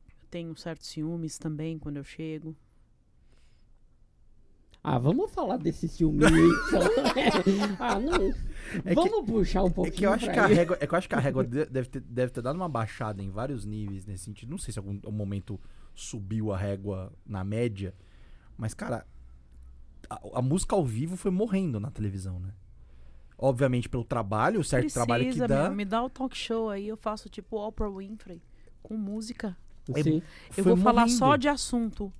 Eu 0.08 0.28
tenho 0.30 0.56
certos 0.56 0.86
ciúmes 0.88 1.38
também 1.38 1.76
quando 1.78 1.96
eu 1.96 2.04
chego. 2.04 2.54
Ah, 4.88 4.98
vamos 5.00 5.32
falar 5.32 5.56
desse 5.56 5.88
ciúme 5.88 6.24
aí, 6.24 6.32
então. 6.32 6.80
ah, 7.80 7.98
não. 7.98 8.14
É 8.84 8.90
que- 8.90 8.94
vamos 8.94 9.24
puxar 9.28 9.64
um 9.64 9.66
É 9.66 9.70
pouquinho 9.70 9.96
que 9.96 10.06
eu 10.06 10.12
acho 10.12 10.30
que 10.30 10.38
a 10.38 10.46
régua, 10.46 10.78
é 10.80 10.86
que 10.86 10.94
eu 10.94 10.98
acho 10.98 11.08
que 11.08 11.14
a 11.16 11.18
régua 11.18 11.44
de- 11.44 11.66
deve 11.66 11.88
ter, 11.88 12.00
deve 12.02 12.30
ter 12.32 12.40
dado 12.42 12.54
uma 12.54 12.68
baixada 12.68 13.20
em 13.20 13.28
vários 13.28 13.64
níveis 13.64 14.06
nesse 14.06 14.22
sentido. 14.24 14.50
Não 14.50 14.58
sei 14.58 14.72
se 14.72 14.78
em 14.78 14.82
algum 15.04 15.10
momento 15.10 15.58
subiu 15.92 16.52
a 16.52 16.56
régua 16.56 17.12
na 17.26 17.42
média, 17.42 17.92
mas 18.56 18.74
cara, 18.74 19.04
a, 20.08 20.20
a 20.38 20.42
música 20.42 20.74
ao 20.76 20.84
vivo 20.84 21.16
foi 21.16 21.30
morrendo 21.30 21.78
na 21.80 21.90
televisão, 21.90 22.38
né? 22.40 22.52
Obviamente 23.38 23.88
pelo 23.88 24.04
trabalho, 24.04 24.60
o 24.60 24.64
certo 24.64 24.92
trabalho 24.92 25.22
que 25.24 25.28
Precisa, 25.30 25.46
dá. 25.48 25.64
meu, 25.64 25.74
me 25.76 25.84
dá 25.84 26.02
o 26.02 26.08
talk 26.08 26.36
show 26.36 26.70
aí, 26.70 26.88
eu 26.88 26.96
faço 26.96 27.28
tipo 27.28 27.56
Oprah 27.58 27.90
Winfrey 27.90 28.42
com 28.82 28.96
música. 28.96 29.56
Sim. 30.02 30.22
Eu 30.56 30.64
foi 30.64 30.74
vou 30.74 30.76
falar 30.78 31.02
morrendo. 31.02 31.18
só 31.18 31.36
de 31.36 31.48
assunto 31.48 32.12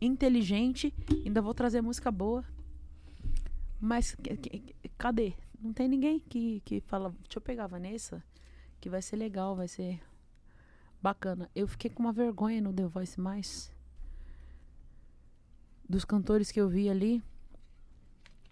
inteligente, 0.00 0.92
ainda 1.24 1.40
vou 1.40 1.54
trazer 1.54 1.80
música 1.80 2.10
boa. 2.10 2.44
Mas 3.80 4.14
que- 4.16 4.36
que- 4.36 4.74
cadê? 4.98 5.34
Não 5.60 5.72
tem 5.72 5.86
ninguém 5.88 6.18
que, 6.18 6.60
que 6.64 6.80
fala, 6.80 7.10
deixa 7.22 7.38
eu 7.38 7.40
pegar 7.42 7.64
a 7.64 7.68
Vanessa, 7.68 8.22
que 8.80 8.90
vai 8.90 9.00
ser 9.00 9.16
legal, 9.16 9.54
vai 9.56 9.68
ser 9.68 10.00
bacana. 11.00 11.48
Eu 11.54 11.66
fiquei 11.68 11.90
com 11.90 12.02
uma 12.02 12.12
vergonha 12.12 12.60
no 12.60 12.72
The 12.72 12.86
Voice 12.86 13.18
Mais. 13.20 13.72
Dos 15.88 16.04
cantores 16.04 16.50
que 16.50 16.60
eu 16.60 16.68
vi 16.68 16.88
ali. 16.88 17.22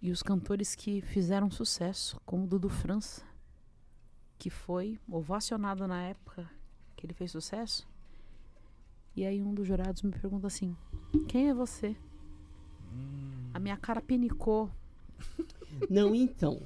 E 0.03 0.11
os 0.11 0.21
cantores 0.21 0.75
que 0.75 1.01
fizeram 1.01 1.49
sucesso, 1.49 2.21
como 2.27 2.43
o 2.43 2.47
Dudu 2.49 2.69
França, 2.69 3.23
que 4.37 4.51
foi 4.51 4.99
ovacionado 5.09 5.87
na 5.87 6.03
época 6.03 6.51
que 6.97 7.07
ele 7.07 7.15
fez 7.15 7.31
sucesso. 7.31 7.88
E 9.15 9.25
aí 9.25 9.41
um 9.41 9.55
dos 9.55 9.65
jurados 9.65 10.03
me 10.03 10.11
pergunta 10.11 10.49
assim: 10.49 10.77
Quem 11.29 11.51
é 11.51 11.55
você? 11.55 11.97
A 13.55 13.61
minha 13.61 13.77
cara 13.77 14.01
pinicou. 14.01 14.69
Não, 15.88 16.12
então. 16.12 16.61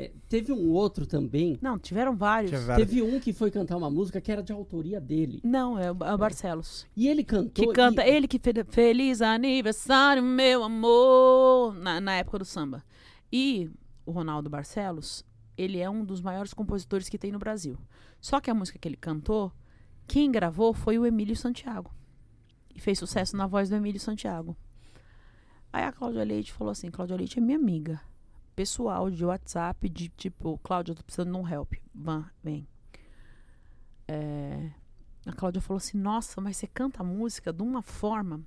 É, 0.00 0.12
teve 0.28 0.52
um 0.52 0.68
outro 0.70 1.04
também. 1.06 1.58
Não, 1.60 1.78
tiveram 1.78 2.14
vários. 2.16 2.52
Várias- 2.64 2.88
Teve 2.88 3.02
um 3.02 3.18
que 3.18 3.32
foi 3.32 3.50
cantar 3.50 3.76
uma 3.76 3.90
música 3.90 4.20
que 4.20 4.30
era 4.30 4.42
de 4.42 4.52
autoria 4.52 5.00
dele. 5.00 5.40
Não, 5.42 5.78
é 5.78 5.90
o 5.90 5.96
é 6.04 6.14
o 6.14 6.18
Barcelos. 6.18 6.86
E 6.96 7.08
ele 7.08 7.24
cantou. 7.24 7.66
Que 7.66 7.72
canta, 7.72 8.06
e- 8.06 8.10
ele 8.10 8.28
que 8.28 8.38
fez 8.38 8.54
Feliz 8.68 9.20
Aniversário, 9.20 10.22
meu 10.22 10.62
amor, 10.62 11.74
na, 11.74 12.00
na 12.00 12.14
época 12.16 12.38
do 12.38 12.44
samba. 12.44 12.84
E 13.32 13.70
o 14.06 14.10
Ronaldo 14.12 14.48
Barcelos, 14.48 15.24
ele 15.56 15.78
é 15.78 15.90
um 15.90 16.04
dos 16.04 16.20
maiores 16.20 16.54
compositores 16.54 17.08
que 17.08 17.18
tem 17.18 17.32
no 17.32 17.38
Brasil. 17.38 17.76
Só 18.20 18.40
que 18.40 18.50
a 18.50 18.54
música 18.54 18.78
que 18.78 18.86
ele 18.88 18.96
cantou, 18.96 19.52
quem 20.06 20.30
gravou 20.30 20.72
foi 20.72 20.98
o 20.98 21.04
Emílio 21.06 21.34
Santiago. 21.36 21.90
E 22.74 22.80
fez 22.80 22.98
sucesso 22.98 23.36
na 23.36 23.46
voz 23.46 23.68
do 23.68 23.74
Emílio 23.74 23.98
Santiago. 24.00 24.56
Aí 25.72 25.82
a 25.84 25.92
Cláudia 25.92 26.22
Leite 26.24 26.52
falou 26.52 26.70
assim: 26.70 26.90
Cláudia 26.90 27.16
Leite 27.16 27.38
é 27.38 27.42
minha 27.42 27.58
amiga. 27.58 28.00
Pessoal 28.58 29.08
de 29.08 29.24
WhatsApp, 29.24 29.88
de 29.88 30.08
tipo, 30.08 30.58
Cláudia, 30.64 30.90
eu 30.90 30.96
tô 30.96 31.04
precisando 31.04 31.30
de 31.30 31.38
um 31.38 31.48
help. 31.48 31.74
Van, 31.94 32.28
vem. 32.42 32.66
É, 34.08 34.70
a 35.24 35.32
Cláudia 35.32 35.62
falou 35.62 35.78
assim: 35.78 35.96
Nossa, 35.96 36.40
mas 36.40 36.56
você 36.56 36.66
canta 36.66 37.02
a 37.02 37.04
música 37.04 37.52
de 37.52 37.62
uma 37.62 37.82
forma 37.82 38.40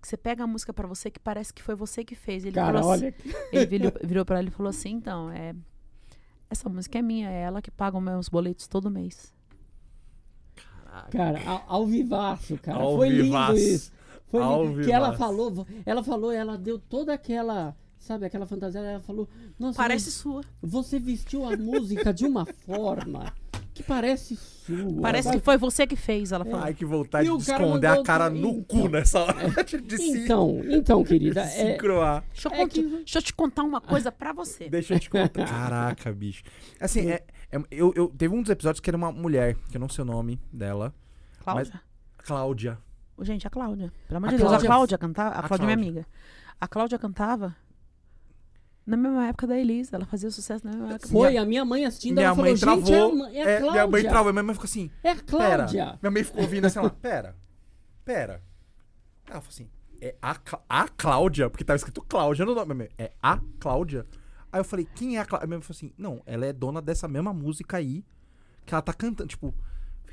que 0.00 0.06
você 0.06 0.16
pega 0.16 0.44
a 0.44 0.46
música 0.46 0.72
pra 0.72 0.86
você 0.86 1.10
que 1.10 1.18
parece 1.18 1.52
que 1.52 1.60
foi 1.60 1.74
você 1.74 2.04
que 2.04 2.14
fez. 2.14 2.44
Ele 2.44 2.54
Cara, 2.54 2.78
falou 2.78 2.92
assim, 2.92 3.06
olha. 3.06 3.14
ele 3.52 3.66
virou, 3.66 3.92
virou 4.04 4.24
para 4.24 4.38
ela 4.38 4.46
e 4.46 4.52
falou 4.52 4.70
assim: 4.70 4.90
Então, 4.90 5.28
é, 5.32 5.52
Essa 6.48 6.68
música 6.68 7.00
é 7.00 7.02
minha, 7.02 7.28
é 7.28 7.40
ela 7.40 7.60
que 7.60 7.72
paga 7.72 7.98
os 7.98 8.04
meus 8.04 8.28
boletos 8.28 8.68
todo 8.68 8.88
mês. 8.88 9.34
Cara, 11.10 11.42
ao, 11.44 11.64
ao 11.66 11.86
vivaço, 11.86 12.56
cara. 12.58 12.78
Ao 12.78 12.94
Foi 12.94 13.10
vivaço. 13.10 13.52
lindo 13.54 13.66
isso. 13.66 13.92
Foi 14.28 14.40
Ao 14.40 14.64
lindo. 14.64 14.84
Que 14.84 14.92
ela 14.92 15.10
vivaço. 15.10 15.18
falou, 15.18 15.66
ela 15.84 16.04
falou, 16.04 16.30
ela 16.30 16.56
deu 16.56 16.78
toda 16.78 17.12
aquela, 17.12 17.74
sabe, 18.04 18.26
aquela 18.26 18.46
fantasia, 18.46 18.80
ela 18.80 19.00
falou, 19.00 19.28
nossa, 19.58 19.76
Parece 19.76 20.06
mas 20.06 20.14
sua. 20.14 20.42
você 20.62 20.98
vestiu 20.98 21.44
a 21.44 21.56
música 21.56 22.12
de 22.12 22.24
uma 22.26 22.44
forma 22.46 23.32
que 23.72 23.82
parece 23.82 24.36
sua. 24.36 25.00
Parece 25.02 25.28
Vai- 25.28 25.38
que 25.38 25.44
foi 25.44 25.56
você 25.56 25.86
que 25.86 25.96
fez, 25.96 26.30
ela 26.30 26.44
falou. 26.44 26.60
Ai, 26.60 26.74
que 26.74 26.84
vontade 26.84 27.28
E 27.28 27.36
de 27.36 27.42
esconder 27.42 27.86
a 27.88 28.02
cara 28.02 28.30
no 28.30 28.50
então. 28.58 28.82
cu 28.82 28.88
nessa 28.88 29.20
hora 29.20 29.48
de 29.64 29.96
se, 29.98 30.18
Então, 30.24 30.60
então, 30.70 31.02
querida, 31.02 31.44
se 31.48 31.60
é, 31.60 31.76
croar. 31.76 32.22
Deixa 32.32 32.48
eu, 32.48 32.52
É 32.52 32.56
cont- 32.58 32.72
que- 32.72 32.82
deixa 32.82 33.18
eu 33.18 33.22
te 33.22 33.32
contar 33.34 33.62
uma 33.64 33.80
coisa 33.80 34.12
pra 34.12 34.32
você. 34.32 34.68
Deixa 34.68 34.94
eu 34.94 35.00
te 35.00 35.10
contar. 35.10 35.44
Caraca, 35.48 36.12
bicho. 36.12 36.44
Assim, 36.80 37.10
é, 37.10 37.24
é- 37.50 37.58
eu, 37.70 37.92
eu- 37.96 38.08
teve 38.16 38.32
um 38.34 38.42
dos 38.42 38.50
episódios 38.50 38.80
que 38.80 38.88
era 38.90 38.96
uma 38.96 39.10
mulher, 39.10 39.56
que 39.70 39.76
eu 39.76 39.80
não 39.80 39.88
sei 39.88 40.02
o 40.02 40.06
nome 40.06 40.40
dela. 40.52 40.94
Cláudia? 41.42 41.80
Cláudia. 42.18 42.78
Gente, 43.22 43.46
a 43.46 43.50
Cláudia. 43.50 43.92
Pelo 44.08 44.18
amor 44.18 44.30
de 44.30 44.36
Deus, 44.36 44.48
Cláudia- 44.48 44.68
a 44.68 44.72
Cláudia 44.72 44.98
cantava. 44.98 45.34
A 45.34 45.38
A 45.40 45.42
Cláudia 45.48 45.64
é 45.64 45.66
minha 45.66 45.76
Cláudia. 45.76 46.00
amiga. 46.02 46.06
A 46.60 46.68
Cláudia 46.68 46.98
cantava 46.98 47.56
na 48.86 48.96
mesma 48.96 49.26
época 49.28 49.46
da 49.46 49.58
Elisa. 49.58 49.96
Ela 49.96 50.04
fazia 50.06 50.30
sucesso 50.30 50.64
na 50.66 50.72
mesma 50.72 50.94
época. 50.94 51.08
foi 51.08 51.36
a 51.36 51.44
minha 51.44 51.64
mãe 51.64 51.84
assistindo, 51.86 52.14
Minha 52.16 52.26
ela 52.26 52.34
mãe 52.36 52.56
falou, 52.56 52.76
gente, 52.76 52.86
travou. 52.86 53.26
é, 53.26 53.30
a, 53.30 53.32
é 53.32 53.44
a 53.44 53.50
é, 53.50 53.58
Cláudia. 53.58 53.72
minha 53.72 53.86
mãe 53.88 54.02
travou. 54.08 54.32
Minha 54.32 54.42
mãe 54.42 54.54
ficou 54.54 54.64
assim, 54.66 54.90
É 55.02 55.10
a 55.10 55.14
pera. 55.14 55.24
Cláudia. 55.56 55.98
Minha 56.02 56.10
mãe 56.10 56.24
ficou 56.24 56.42
ouvindo 56.42 56.64
assim, 56.66 56.78
ela, 56.78 56.90
pera, 56.90 57.36
pera. 58.04 58.42
Ela 59.26 59.40
falou 59.40 59.48
assim, 59.48 59.68
é 60.00 60.14
a, 60.20 60.36
a 60.68 60.88
Cláudia? 60.88 61.48
Porque 61.48 61.64
tava 61.64 61.76
escrito 61.76 62.02
Cláudia 62.02 62.44
no 62.44 62.54
nome. 62.54 62.74
Minha 62.74 62.86
mãe, 62.86 62.90
É 62.98 63.12
a 63.22 63.38
Cláudia? 63.58 64.06
Aí 64.52 64.60
eu 64.60 64.64
falei, 64.64 64.86
quem 64.94 65.16
é 65.16 65.20
a 65.20 65.24
Cláudia? 65.24 65.46
Minha 65.46 65.58
mãe 65.58 65.62
falou 65.64 65.76
assim, 65.76 65.92
não, 65.96 66.22
ela 66.26 66.44
é 66.46 66.52
dona 66.52 66.80
dessa 66.82 67.08
mesma 67.08 67.32
música 67.32 67.78
aí, 67.78 68.04
que 68.66 68.74
ela 68.74 68.82
tá 68.82 68.92
cantando. 68.92 69.28
Tipo, 69.28 69.54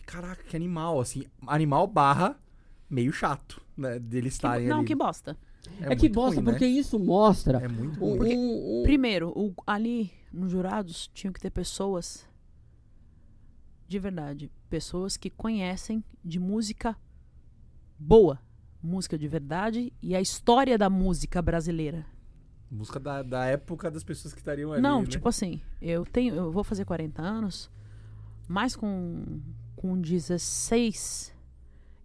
caraca, 0.05 0.43
que 0.43 0.55
animal, 0.55 0.99
assim. 0.99 1.25
Animal 1.45 1.85
barra 1.87 2.37
meio 2.89 3.11
chato, 3.13 3.61
né? 3.77 3.99
Deles 3.99 4.33
Que- 4.33 4.37
estarem 4.37 4.67
não, 4.67 4.79
ali. 4.79 4.87
que 4.87 4.95
bosta. 4.95 5.37
É, 5.81 5.95
que 5.95 6.03
muito 6.03 6.13
bosta, 6.15 6.35
ruim, 6.35 6.45
né? 6.45 6.51
porque 6.51 6.65
isso 6.65 6.97
mostra 6.99 7.59
É 7.59 7.67
muito 7.67 7.99
ruim. 7.99 8.35
um- 8.37 8.79
um- 8.79 8.83
Primeiro, 8.83 9.29
o- 9.35 9.53
ali 9.65 10.11
nos 10.31 10.51
jurados 10.51 11.09
tinham 11.13 11.31
que 11.33 11.39
ter 11.39 11.49
pessoas 11.51 12.27
de 13.87 13.99
verdade. 13.99 14.51
Pessoas 14.69 15.17
que 15.17 15.29
conhecem 15.29 16.03
de 16.23 16.39
música 16.39 16.95
boa. 17.99 18.39
Música 18.81 19.17
de 19.17 19.27
verdade 19.27 19.93
e 20.01 20.15
a 20.15 20.21
história 20.21 20.77
da 20.77 20.89
música 20.89 21.41
brasileira. 21.41 22.05
Música 22.69 22.99
da, 22.99 23.21
da 23.21 23.45
época 23.45 23.91
das 23.91 24.03
pessoas 24.03 24.33
que 24.33 24.39
estariam 24.39 24.71
ali, 24.71 24.81
Não, 24.81 25.01
né? 25.01 25.07
tipo 25.07 25.27
assim, 25.29 25.61
eu 25.81 26.05
tenho, 26.05 26.33
eu 26.33 26.51
vou 26.51 26.63
fazer 26.63 26.85
40 26.85 27.21
anos, 27.21 27.69
mas 28.47 28.75
com, 28.75 29.39
com 29.75 29.99
16 29.99 31.31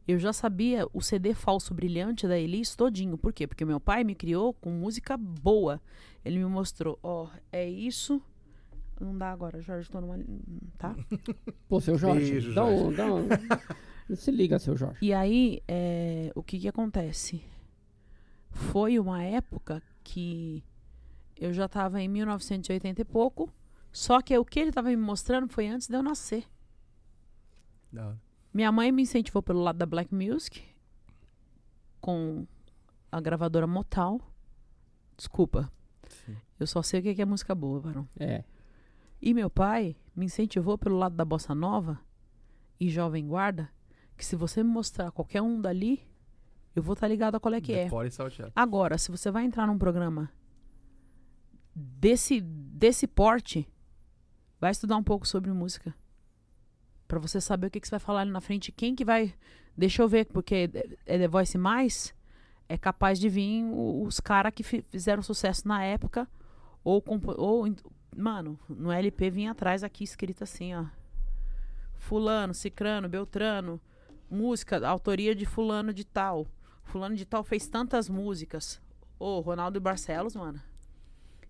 eu 0.07 0.19
já 0.19 0.33
sabia 0.33 0.87
o 0.93 1.01
CD 1.03 1.35
falso 1.35 1.75
brilhante 1.75 2.29
da 2.29 2.39
Elis 2.39 2.75
todinho. 2.77 3.19
Por 3.19 3.33
quê? 3.33 3.47
Porque 3.47 3.65
meu 3.65 3.81
pai 3.81 4.05
me 4.05 4.15
criou 4.15 4.53
com 4.55 4.71
música 4.71 5.17
boa. 5.17 5.81
Ele 6.25 6.39
me 6.39 6.45
mostrou, 6.47 6.99
ó, 7.03 7.29
é 7.53 7.69
isso. 7.69 8.21
Não 9.01 9.17
dá 9.17 9.31
agora, 9.31 9.61
Jorge, 9.61 9.91
tô 9.91 10.01
numa. 10.01 10.19
Tá? 10.79 10.95
Pô, 11.69 11.81
seu 11.81 11.99
Jorge, 11.99 12.31
Beijo, 12.33 12.55
dá 12.55 12.65
um, 12.65 12.93
dá 12.93 13.13
um- 13.13 13.29
se 14.17 14.31
liga, 14.31 14.59
seu 14.59 14.77
Jorge. 14.77 14.99
E 15.03 15.13
aí, 15.13 15.61
é, 15.69 16.31
o 16.35 16.43
que 16.43 16.59
que 16.59 16.69
acontece? 16.69 17.43
Foi 18.51 18.99
uma 18.99 19.23
época 19.23 19.83
que 20.03 20.65
eu 21.39 21.53
já 21.53 21.69
tava 21.69 22.01
em 22.01 22.09
1980 22.09 23.03
e 23.03 23.05
pouco, 23.05 23.53
só 23.93 24.23
que 24.23 24.37
o 24.39 24.45
que 24.45 24.59
ele 24.61 24.73
tava 24.73 24.89
me 24.89 24.97
mostrando 24.97 25.47
foi 25.49 25.67
antes 25.67 25.89
de 25.89 25.95
eu 25.97 26.03
nascer. 26.03 26.45
Da 27.93 28.07
hora. 28.09 28.26
Minha 28.57 28.73
mãe 28.73 28.91
me 28.91 29.03
incentivou 29.03 29.43
pelo 29.43 29.61
lado 29.61 29.77
da 29.77 29.85
Black 29.85 30.15
Music, 30.15 30.65
com 32.01 32.47
a 33.13 33.21
gravadora 33.21 33.67
Motal. 33.67 34.19
Desculpa, 35.15 35.71
Sim. 36.09 36.35
eu 36.59 36.67
só 36.67 36.81
sei 36.81 37.01
o 37.01 37.03
que 37.03 37.21
é 37.21 37.25
música 37.27 37.55
boa, 37.55 37.81
varão. 37.81 38.09
É. 38.19 38.45
E 39.21 39.35
meu 39.35 39.51
pai 39.51 39.95
me 40.17 40.25
incentivou 40.25 40.79
pelo 40.79 40.97
lado 40.97 41.15
da 41.15 41.23
bossa 41.23 41.55
nova 41.55 42.01
e 42.81 42.89
jovem 42.89 43.29
guarda, 43.29 43.71
que 44.17 44.25
se 44.25 44.35
você 44.35 44.63
me 44.63 44.71
mostrar 44.71 45.11
qualquer 45.11 45.43
um 45.43 45.61
dali, 45.61 46.09
eu 46.75 46.83
vou 46.83 46.95
estar 46.95 47.09
ligado 47.09 47.35
a 47.35 47.41
qual 47.41 47.53
é 47.53 47.61
que 47.61 47.75
é. 47.75 47.91
Salteado. 48.09 48.53
Agora, 48.57 48.97
se 48.97 49.11
você 49.11 49.31
vai 49.31 49.45
entrar 49.45 49.67
num 49.67 49.77
programa 49.77 50.33
desse 51.75 52.41
desse 52.41 53.07
porte, 53.07 53.71
vai 54.59 54.71
estudar 54.71 54.97
um 54.97 55.05
pouco 55.05 55.29
sobre 55.29 55.53
música. 55.53 55.95
Pra 57.09 57.19
você 57.19 57.41
saber 57.41 57.69
o 57.69 57.71
que, 57.71 57.81
que 57.81 57.87
você 57.87 57.93
vai 57.93 58.01
falar 58.01 58.21
ali 58.23 58.31
na 58.31 58.41
frente. 58.41 58.73
Quem 58.73 58.95
que 58.95 59.05
vai. 59.05 59.33
Deixa 59.77 60.03
eu 60.03 60.09
ver, 60.09 60.27
porque 60.27 60.71
é 61.07 61.19
The 61.19 61.29
Voice 61.29 61.57
Mais. 61.59 62.15
É 62.69 62.77
capaz 62.77 63.19
de 63.21 63.29
vir 63.29 63.63
os 63.73 64.19
caras 64.21 64.53
que 64.55 64.63
fi- 64.63 64.83
fizeram 64.91 65.23
sucesso 65.23 65.67
na 65.69 65.85
época. 65.85 66.29
Ou, 66.83 67.03
ou. 67.37 67.65
Mano, 68.17 68.59
no 68.69 68.91
LP 68.91 69.31
vinha 69.31 69.51
atrás 69.53 69.85
aqui 69.85 70.03
escrito 70.03 70.43
assim, 70.43 70.75
ó. 70.75 70.85
Fulano, 71.95 72.55
Cicrano, 72.55 73.09
Beltrano. 73.09 73.81
Música, 74.31 74.85
autoria 74.87 75.35
de 75.35 75.47
Fulano 75.47 75.93
de 75.93 76.05
Tal. 76.05 76.47
Fulano 76.85 77.15
de 77.15 77.25
Tal 77.25 77.45
fez 77.45 77.69
tantas 77.69 78.09
músicas. 78.09 78.81
Ô, 79.19 79.41
Ronaldo 79.41 79.81
Barcelos, 79.81 80.35
mano. 80.35 80.61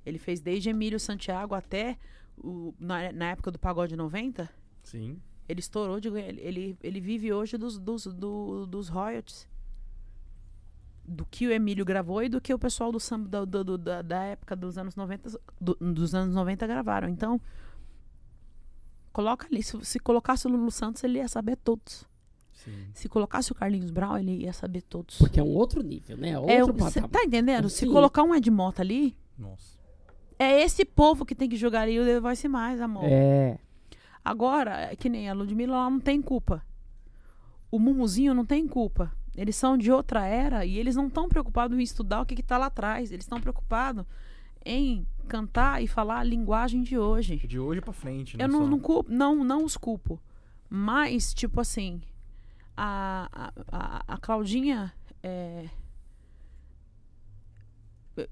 Ele 0.05 0.19
fez 0.19 0.41
desde 0.41 0.71
Emílio 0.71 1.01
Santiago 1.01 1.55
até 1.55 1.99
o- 2.37 2.75
na, 2.79 3.11
na 3.13 3.27
época 3.31 3.51
do 3.51 3.59
Pagode 3.59 3.97
90. 3.97 4.49
Sim. 4.83 5.21
Ele 5.49 5.61
estourou 5.61 6.01
de 6.01 6.11
ganhar. 6.11 6.29
Ele, 6.31 6.77
ele 6.83 7.01
vive 7.01 7.33
hoje 7.33 7.57
dos, 7.57 7.79
dos, 7.79 8.05
do- 8.07 8.67
dos 8.67 8.89
royalties. 8.89 9.49
Do 11.09 11.25
que 11.25 11.47
o 11.47 11.53
Emílio 11.53 11.85
gravou 11.85 12.21
e 12.23 12.29
do 12.29 12.41
que 12.41 12.53
o 12.53 12.59
pessoal 12.59 12.91
do 12.91 12.99
samba 12.99 13.29
do- 13.29 13.47
do- 13.47 13.65
do- 13.65 13.79
da, 13.79 14.03
da 14.03 14.23
época 14.25 14.57
dos 14.57 14.77
anos 14.77 14.97
90 14.97 15.41
do- 15.61 15.77
dos 15.81 16.15
anos 16.17 16.35
90 16.35 16.67
gravaram. 16.67 17.09
Então, 17.09 17.41
coloca 19.13 19.47
ali. 19.47 19.63
Se, 19.63 19.79
se 19.85 19.99
colocasse 19.99 20.47
o 20.47 20.51
Lulu 20.51 20.71
Santos, 20.71 21.03
ele 21.05 21.19
ia 21.19 21.29
saber 21.29 21.57
todos. 21.57 22.05
Sim. 22.53 22.89
Se 22.95 23.09
colocasse 23.09 23.53
o 23.53 23.55
Carlinhos 23.55 23.91
Brown, 23.91 24.17
ele 24.19 24.43
ia 24.43 24.53
saber 24.53 24.83
todos. 24.83 25.19
Porque 25.19 25.39
é 25.39 25.43
um 25.43 25.55
outro 25.55 25.83
nível, 25.83 26.17
né? 26.17 26.31
É, 26.31 26.39
Outro 26.65 26.75
o- 26.85 26.91
cê 26.91 27.01
patamar. 27.01 27.11
tá 27.11 27.23
entendendo? 27.25 27.69
Se 27.69 27.81
Sim. 27.87 27.93
colocar 27.93 28.23
um 28.23 28.35
Ed 28.35 28.51
Mota 28.51 28.83
ali, 28.83 29.17
Nossa. 29.39 29.79
é 30.39 30.63
esse 30.63 30.85
povo 30.85 31.25
que 31.25 31.35
tem 31.35 31.49
que 31.49 31.57
jogar 31.57 31.83
ali 31.83 32.01
o 32.01 32.05
The 32.05 32.19
Voice 32.19 32.49
mais, 32.49 32.81
amor. 32.81 33.05
É. 33.05 33.59
Agora, 34.27 34.91
é 34.91 34.97
que 34.97 35.09
nem 35.09 35.29
a 35.31 35.33
Ludmilla, 35.33 35.75
ela 35.77 35.89
não 35.89 36.01
tem 36.01 36.21
culpa. 36.21 36.61
O 37.71 37.79
Mumuzinho 37.79 38.35
não 38.35 38.45
tem 38.45 38.67
culpa. 38.67 39.13
Eles 39.37 39.55
são 39.55 39.79
de 39.79 39.93
outra 39.93 40.27
era 40.27 40.67
e 40.67 40.77
eles 40.79 40.97
não 40.97 41.07
estão 41.07 41.29
preocupados 41.29 41.79
em 41.79 41.83
estudar 41.83 42.23
o 42.23 42.27
que, 42.27 42.35
que 42.35 42.43
tá 42.43 42.59
lá 42.59 42.67
atrás. 42.67 43.13
Eles 43.13 43.25
estão 43.25 43.41
preocupados 43.41 44.05
em 44.65 45.07
cantar 45.29 45.81
e 45.81 45.87
falar 45.87 46.19
a 46.19 46.25
linguagem 46.25 46.83
de 46.83 46.99
hoje. 46.99 47.37
De 47.37 47.57
hoje 47.57 47.81
pra 47.81 47.93
frente, 47.93 48.37
né? 48.37 48.43
Eu 48.43 48.49
não, 48.49 48.67
não, 48.67 48.81
culpo, 48.81 49.13
não, 49.13 49.45
não 49.45 49.65
os 49.65 49.77
culpo. 49.77 50.21
Mas, 50.69 51.33
tipo 51.33 51.61
assim, 51.61 52.03
a, 52.77 53.53
a, 53.71 54.03
a, 54.09 54.19
Claudinha. 54.19 54.93
é, 55.23 55.69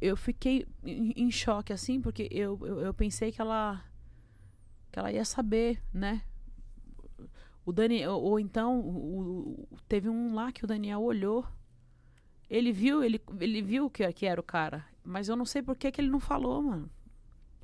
eu- 0.01 0.17
fiquei 0.17 0.67
em, 0.83 1.13
em 1.17 1.31
choque, 1.31 1.73
assim, 1.73 2.01
porque 2.01 2.27
eu, 2.33 2.59
eu, 2.63 2.81
eu 2.81 2.93
pensei 2.95 3.31
que 3.31 3.41
ela. 3.41 3.81
Que 4.95 4.99
ela 5.01 5.11
ia 5.11 5.25
saber, 5.25 5.83
né? 5.93 6.23
O 7.67 7.73
Daniel. 7.73 8.13
Ou 8.13 8.39
então, 8.39 8.79
o- 8.79 9.67
teve 9.89 10.09
um 10.09 10.33
lá 10.35 10.53
que 10.53 10.63
o 10.65 10.69
Daniel 10.69 11.01
olhou. 11.03 11.45
Ele 12.49 12.71
viu, 12.73 13.03
ele, 13.03 13.21
ele 13.41 13.61
viu 13.61 13.91
que, 13.91 14.11
que 14.13 14.25
era 14.25 14.41
o 14.41 14.45
cara. 14.45 14.85
Mas 15.03 15.29
eu 15.29 15.35
não 15.35 15.45
sei 15.45 15.63
por 15.63 15.75
que, 15.77 15.91
que 15.91 16.01
ele 16.01 16.11
não 16.11 16.21
falou, 16.21 16.63
mano. 16.63 16.89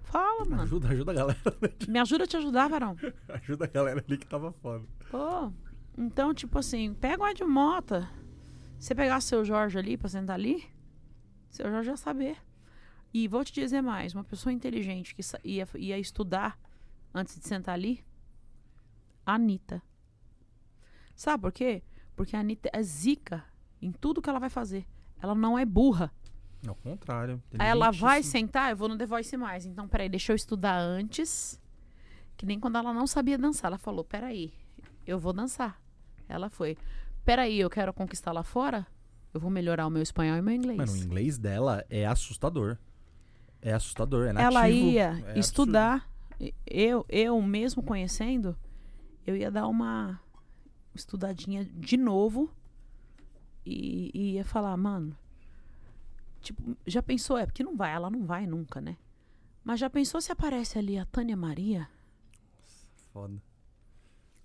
Fala, 0.03 0.45
mano. 0.45 0.63
Ajuda, 0.63 0.89
ajuda 0.89 1.13
a 1.13 1.15
galera. 1.15 1.39
Me 1.87 2.01
ajuda 2.01 2.25
a 2.25 2.27
te 2.27 2.37
ajudar, 2.37 2.69
Varão. 2.69 2.97
ajuda 3.29 3.65
a 3.67 3.69
galera 3.69 4.05
ali 4.05 4.19
que 4.19 4.27
tava 4.27 4.51
foda. 4.55 4.85
Pô, 5.09 5.53
então, 5.97 6.35
tipo 6.35 6.59
assim, 6.59 6.93
pega 6.95 7.23
o 7.23 7.29
Ed 7.29 7.45
Mota. 7.45 8.11
Você 8.77 8.93
pegar 8.93 9.21
seu 9.21 9.45
Jorge 9.45 9.79
ali 9.79 9.97
pra 9.97 10.09
sentar 10.09 10.35
ali, 10.35 10.65
seu 11.49 11.71
Jorge 11.71 11.91
ia 11.91 11.97
saber. 11.97 12.37
E 13.15 13.29
vou 13.29 13.45
te 13.45 13.53
dizer 13.53 13.83
mais, 13.83 14.15
uma 14.15 14.25
pessoa 14.25 14.53
inteligente 14.53 15.15
que 15.15 15.23
ia, 15.45 15.69
ia 15.77 15.99
estudar 15.99 16.59
antes 17.15 17.39
de 17.39 17.47
sentar 17.47 17.75
ali, 17.75 18.05
a 19.25 19.35
Anitta. 19.35 19.83
Sabe 21.15 21.43
por 21.43 21.53
quê? 21.53 21.83
Porque 22.17 22.37
a 22.37 22.41
Anitta 22.41 22.71
é 22.73 22.83
zica 22.83 23.45
em 23.81 23.93
tudo 23.93 24.23
que 24.23 24.29
ela 24.29 24.39
vai 24.39 24.51
fazer. 24.51 24.87
Ela 25.23 25.35
não 25.35 25.59
é 25.59 25.65
burra. 25.65 26.13
Ao 26.67 26.75
contrário. 26.75 27.43
Aí 27.59 27.69
ela 27.69 27.91
vai 27.91 28.19
inteligentíssimo. 28.19 28.33
sentar, 28.33 28.71
eu 28.71 28.77
vou 28.77 28.89
no 28.89 28.97
The 28.97 29.07
Voice 29.07 29.37
mais. 29.37 29.67
Então, 29.67 29.89
peraí, 29.89 30.09
deixa 30.09 30.33
eu 30.33 30.37
estudar 30.37 30.79
antes. 30.79 31.61
Que 32.37 32.45
nem 32.47 32.59
quando 32.59 32.77
ela 32.77 32.93
não 32.93 33.07
sabia 33.07 33.39
dançar. 33.39 33.71
Ela 33.71 33.79
falou, 33.79 34.05
peraí, 34.05 34.53
eu 35.07 35.19
vou 35.19 35.33
dançar. 35.33 35.81
Ela 36.29 36.49
foi. 36.49 36.77
Peraí, 37.25 37.59
eu 37.59 37.71
quero 37.71 37.93
conquistar 37.93 38.33
lá 38.33 38.43
fora? 38.43 38.87
Eu 39.33 39.41
vou 39.41 39.51
melhorar 39.51 39.87
o 39.87 39.91
meu 39.91 40.03
espanhol 40.03 40.37
e 40.37 40.43
meu 40.43 40.55
inglês. 40.55 40.79
Mano, 40.79 40.93
o 40.93 40.97
inglês 40.97 41.39
dela 41.39 41.85
é 41.89 42.07
assustador. 42.07 42.77
É 43.63 43.73
assustador, 43.73 44.27
é 44.27 44.33
nativo. 44.33 44.51
ela 44.51 44.71
ia 44.71 45.23
é 45.27 45.39
estudar 45.39 46.10
Eu, 46.67 47.05
eu 47.09 47.41
mesmo 47.43 47.83
conhecendo, 47.83 48.57
eu 49.27 49.37
ia 49.37 49.51
dar 49.51 49.69
uma 49.69 50.21
estudadinha 50.95 51.65
de 51.65 51.97
novo 51.97 52.51
e, 53.65 54.11
e 54.15 54.33
ia 54.33 54.45
falar, 54.45 54.77
mano, 54.77 55.17
tipo, 56.41 56.77
já 56.87 57.03
pensou? 57.03 57.37
É 57.37 57.47
porque 57.47 57.63
não 57.63 57.77
vai, 57.77 57.93
ela 57.93 58.11
não 58.11 58.25
vai 58.25 58.47
nunca, 58.47 58.81
né? 58.81 58.97
Mas 59.63 59.79
já 59.79 59.91
pensou 59.91 60.21
se 60.21 60.33
aparece 60.33 60.79
ali 60.79 60.99
a 60.99 61.05
Tânia 61.05 61.37
Maria? 61.37 61.89
Foda. 63.13 63.43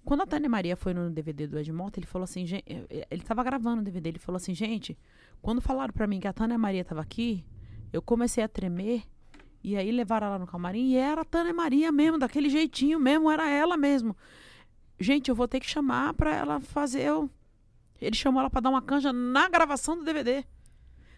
Quando 0.04 0.22
a 0.22 0.28
Tânia 0.28 0.50
Maria 0.50 0.76
foi 0.76 0.94
no 0.94 1.10
DVD 1.10 1.48
do 1.48 1.58
Ed 1.58 1.72
Mota, 1.72 2.00
ele 2.00 2.06
falou 2.06 2.26
assim, 2.26 2.46
eh, 2.54 2.86
eh, 2.90 3.08
ele 3.10 3.24
tava 3.24 3.44
gravando 3.44 3.82
o 3.82 3.84
DVD, 3.84 4.10
ele 4.10 4.20
falou 4.20 4.38
assim, 4.38 4.54
gente, 4.54 4.96
quando 5.42 5.62
falaram 5.62 5.92
pra 5.92 6.06
mim 6.06 6.20
que 6.20 6.28
a 6.28 6.34
Tânia 6.34 6.58
Maria 6.60 6.86
tava 6.86 7.02
aqui, 7.02 7.44
eu 7.92 8.04
comecei 8.04 8.44
a 8.44 8.48
tremer, 8.48 9.04
e 9.66 9.76
aí 9.76 9.92
levaram 9.92 10.28
ela 10.28 10.38
no 10.38 10.46
camarim, 10.46 10.92
e 10.92 10.96
era 10.96 11.22
a 11.22 11.26
Tânia 11.26 11.52
Maria 11.52 11.92
mesmo, 11.92 12.20
daquele 12.20 12.50
jeitinho 12.50 13.00
mesmo, 13.00 13.32
era 13.32 13.50
ela 13.50 13.76
mesmo. 13.76 14.16
Gente, 15.00 15.30
eu 15.30 15.36
vou 15.36 15.48
ter 15.48 15.60
que 15.60 15.66
chamar 15.66 16.14
pra 16.14 16.36
ela 16.36 16.60
fazer 16.60 17.12
o... 17.12 17.28
Ele 18.00 18.16
chamou 18.16 18.42
ela 18.42 18.50
pra 18.50 18.62
dar 18.62 18.70
uma 18.70 18.82
canja 18.82 19.12
na 19.12 19.50
gravação 19.50 19.98
do 19.98 20.06
DVD. 20.06 20.46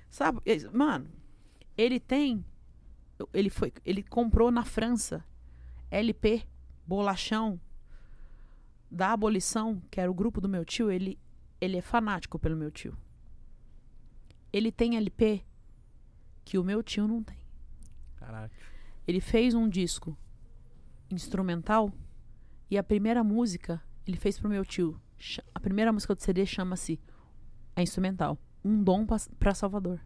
Sabe? 0.10 0.40
Mano, 0.72 1.10
ele 1.78 2.00
tem... 2.00 2.46
Ele 3.34 3.50
foi... 3.50 3.74
Ele 3.84 4.02
comprou 4.02 4.50
na 4.50 4.64
França 4.64 5.26
LP, 5.92 6.48
bolachão, 6.86 7.60
da 8.90 9.12
abolição, 9.12 9.82
que 9.92 10.00
era 10.00 10.10
o 10.10 10.14
grupo 10.14 10.40
do 10.40 10.48
meu 10.48 10.64
tio, 10.64 10.90
ele, 10.90 11.20
ele 11.60 11.76
é 11.76 11.82
fanático 11.82 12.40
pelo 12.40 12.56
meu 12.56 12.72
tio. 12.72 12.98
Ele 14.54 14.72
tem 14.72 14.96
LP 14.96 15.44
que 16.46 16.58
o 16.58 16.64
meu 16.64 16.82
tio 16.82 17.10
não 17.10 17.22
tem. 17.22 17.47
Caraca. 18.18 18.54
Ele 19.08 19.22
fez 19.22 19.54
um 19.54 19.70
disco 19.70 20.18
instrumental 21.10 21.92
e 22.70 22.78
a 22.78 22.84
primeira 22.84 23.24
música 23.24 23.82
ele 24.06 24.18
fez 24.18 24.40
pro 24.40 24.50
meu 24.50 24.66
tio. 24.66 25.00
A 25.54 25.60
primeira 25.60 25.92
música 25.92 26.14
do 26.14 26.22
CD 26.22 26.46
chama-se 26.46 27.00
a 27.76 27.82
instrumental, 27.82 28.38
Um 28.64 28.84
Dom 28.84 29.06
para 29.40 29.54
Salvador, 29.54 30.00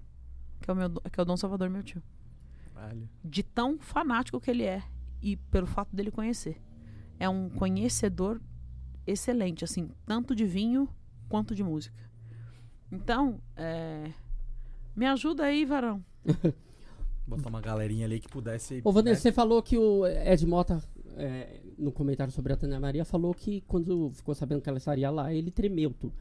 que 0.59 0.69
é 0.69 0.73
o 0.73 0.75
meu 0.75 0.89
que 0.89 1.19
é 1.19 1.21
o 1.21 1.25
Dom 1.25 1.37
Salvador 1.37 1.69
meu 1.69 1.83
tio. 1.83 2.01
Caralho. 2.73 3.09
De 3.23 3.43
tão 3.43 3.79
fanático 3.79 4.39
que 4.39 4.51
ele 4.51 4.63
é 4.63 4.83
e 5.21 5.37
pelo 5.37 5.67
fato 5.67 5.95
dele 5.95 6.11
conhecer. 6.11 6.61
É 7.19 7.29
um 7.29 7.49
conhecedor 7.49 8.41
excelente, 9.05 9.63
assim, 9.63 9.91
tanto 10.05 10.35
de 10.35 10.45
vinho 10.45 10.89
quanto 11.29 11.53
de 11.53 11.63
música. 11.63 12.09
Então, 12.91 13.39
é, 13.55 14.11
me 14.95 15.05
ajuda 15.05 15.45
aí, 15.45 15.63
varão. 15.63 16.03
Botar 17.25 17.49
uma 17.49 17.61
galerinha 17.61 18.05
ali 18.05 18.19
que 18.19 18.27
pudesse. 18.27 18.81
Ô, 18.83 18.91
Vanessa, 18.91 19.15
né? 19.15 19.21
você 19.21 19.31
falou 19.31 19.61
que 19.61 19.77
o 19.77 20.05
Ed 20.07 20.45
Mota, 20.45 20.83
é, 21.15 21.61
no 21.77 21.91
comentário 21.91 22.33
sobre 22.33 22.51
a 22.51 22.57
Tânia 22.57 22.79
Maria, 22.79 23.05
falou 23.05 23.33
que 23.33 23.61
quando 23.61 24.11
ficou 24.11 24.33
sabendo 24.33 24.61
que 24.61 24.67
ela 24.67 24.77
estaria 24.77 25.09
lá, 25.09 25.33
ele 25.33 25.51
tremeu 25.51 25.91
tudo. 25.91 26.13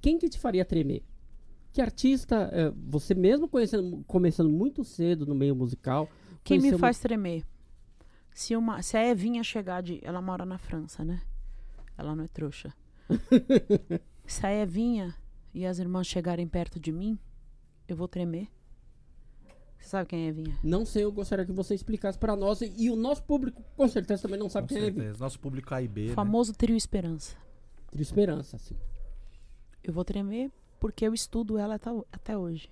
Quem 0.00 0.18
que 0.18 0.28
te 0.28 0.38
faria 0.38 0.64
tremer? 0.64 1.02
Que 1.72 1.82
artista, 1.82 2.48
é, 2.52 2.70
você 2.70 3.14
mesmo 3.14 3.46
conhecendo, 3.46 4.02
começando 4.06 4.48
muito 4.48 4.84
cedo 4.84 5.26
no 5.26 5.34
meio 5.34 5.54
musical, 5.54 6.08
Quem 6.42 6.60
me 6.60 6.76
faz 6.78 6.98
tremer? 6.98 7.44
Se, 8.32 8.56
uma, 8.56 8.80
se 8.82 8.96
a 8.96 9.06
Evinha 9.06 9.42
chegar 9.42 9.82
de. 9.82 10.00
Ela 10.02 10.22
mora 10.22 10.46
na 10.46 10.58
França, 10.58 11.04
né? 11.04 11.20
Ela 11.96 12.14
não 12.14 12.24
é 12.24 12.28
trouxa. 12.28 12.72
se 14.26 14.46
a 14.46 14.52
Evinha 14.52 15.14
e 15.52 15.66
as 15.66 15.78
irmãs 15.78 16.06
chegarem 16.06 16.46
perto 16.46 16.78
de 16.80 16.92
mim, 16.92 17.18
eu 17.86 17.96
vou 17.96 18.08
tremer. 18.08 18.48
Você 19.78 19.88
sabe 19.88 20.08
quem 20.08 20.22
é 20.24 20.26
a 20.26 20.28
Evinha? 20.28 20.58
Não 20.62 20.84
sei, 20.84 21.04
eu 21.04 21.12
gostaria 21.12 21.44
que 21.46 21.52
você 21.52 21.74
explicasse 21.74 22.18
pra 22.18 22.34
nós 22.36 22.60
e, 22.60 22.90
o 22.90 22.96
nosso 22.96 23.22
público 23.22 23.62
com 23.76 23.88
certeza 23.88 24.22
também 24.22 24.38
não 24.38 24.46
Com 24.46 24.50
sabe 24.50 24.68
quem 24.68 24.78
é 24.78 24.80
certeza. 24.80 25.18
Nosso 25.20 25.38
público 25.38 25.72
A 25.74 25.80
e 25.82 25.88
B. 25.88 26.06
O 26.06 26.08
né? 26.08 26.14
famoso 26.14 26.52
Trio 26.52 26.76
Esperança. 26.76 27.36
Trio 27.90 28.02
Esperança, 28.02 28.56
assim. 28.56 28.76
Eu 29.82 29.92
vou 29.92 30.04
tremer 30.04 30.50
porque 30.80 31.06
eu 31.06 31.14
estudo 31.14 31.56
ela 31.58 31.76
até, 31.76 31.90
ho- 31.92 32.06
até 32.12 32.36
hoje. 32.36 32.70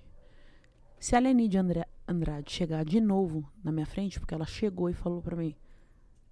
Se 0.99 1.15
a 1.15 1.19
Leni 1.19 1.47
de 1.47 1.57
Andra- 1.57 1.87
Andrade 2.07 2.51
chegar 2.51 2.83
de 2.85 2.99
novo 3.01 3.49
na 3.63 3.71
minha 3.71 3.85
frente, 3.85 4.19
porque 4.19 4.33
ela 4.33 4.45
chegou 4.45 4.89
e 4.89 4.93
falou 4.93 5.21
pra 5.21 5.35
mim: 5.35 5.55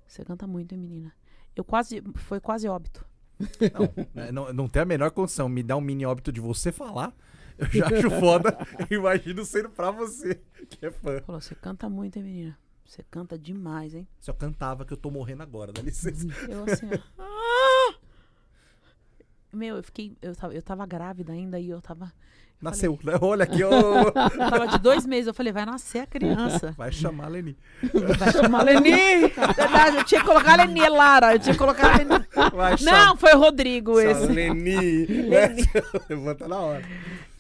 Você 0.08 0.24
canta 0.26 0.46
muito, 0.48 0.74
hein, 0.74 0.80
menina? 0.80 1.14
Eu 1.56 1.64
quase. 1.64 2.02
Foi 2.16 2.40
quase 2.40 2.68
óbito. 2.68 3.06
Não, 3.38 4.06
né, 4.14 4.32
não, 4.32 4.54
não 4.54 4.68
tem 4.68 4.82
a 4.82 4.86
menor 4.86 5.12
condição. 5.12 5.48
Me 5.50 5.62
dá 5.64 5.76
um 5.76 5.82
mini 5.82 6.06
óbito 6.06 6.32
de 6.32 6.40
você 6.40 6.72
falar. 6.72 7.14
Eu 7.58 7.68
já 7.72 7.86
acho 7.88 8.10
foda. 8.12 8.58
Imagino 8.92 9.46
sendo 9.46 9.70
pra 9.70 9.92
você, 9.92 10.40
que 10.70 10.86
é 10.86 10.92
fã. 10.92 11.22
Falou: 11.22 11.40
Você 11.42 11.56
canta 11.56 11.90
muito, 11.90 12.18
hein, 12.18 12.24
menina? 12.24 12.58
Você 12.86 13.04
canta 13.10 13.38
demais, 13.38 13.96
hein? 13.96 14.08
Se 14.20 14.30
eu 14.30 14.36
cantava 14.36 14.86
que 14.86 14.94
eu 14.94 14.98
tô 14.98 15.10
morrendo 15.10 15.42
agora, 15.44 15.72
dá 15.74 15.82
licença. 15.82 16.28
Eu 16.48 16.64
assim, 16.66 16.88
ó. 16.94 17.00
"Ah!" 17.24 17.96
Meu, 19.52 19.78
eu 19.78 19.84
fiquei. 19.84 20.18
Eu 20.22 20.36
tava, 20.36 20.54
eu 20.54 20.62
tava 20.62 20.86
grávida 20.86 21.32
ainda 21.32 21.58
e 21.60 21.70
eu 21.70 21.82
tava. 21.82 22.06
eu 22.06 22.12
Nasceu, 22.62 23.00
né? 23.04 23.14
Olha 23.22 23.44
aqui, 23.46 23.64
ó. 23.64 23.72
falei- 23.72 24.08
eu 24.08 24.50
tava 24.50 24.68
de 24.68 24.80
dois 24.80 25.06
meses. 25.06 25.28
Eu 25.28 25.34
falei: 25.34 25.54
Vai 25.54 25.66
nascer 25.66 26.00
a 26.00 26.06
criança. 26.06 26.74
Vai 26.78 26.92
chamar 26.92 27.26
a 27.26 27.30
Leni. 27.30 27.58
Vai 28.20 28.32
chamar 28.34 28.60
a 28.60 28.64
Leni. 28.64 28.92
Verdade, 29.56 29.98
eu 29.98 30.04
tinha 30.04 30.20
que 30.20 30.28
colocar 30.28 30.60
a 30.60 30.64
Leni, 30.66 30.90
Lara. 30.90 31.34
Eu 31.34 31.40
tinha 31.40 31.54
que 31.54 31.58
colocar 31.60 31.94
a 31.94 31.98
Leni. 31.98 32.26
Vai 32.54 32.76
Não, 32.82 33.16
foi 33.16 33.34
o 33.34 33.40
Rodrigo 33.40 33.98
esse. 34.00 34.26
Leni. 34.28 35.08
né? 35.30 35.56
Levanta 36.10 36.48
na 36.50 36.60
hora. 36.60 36.84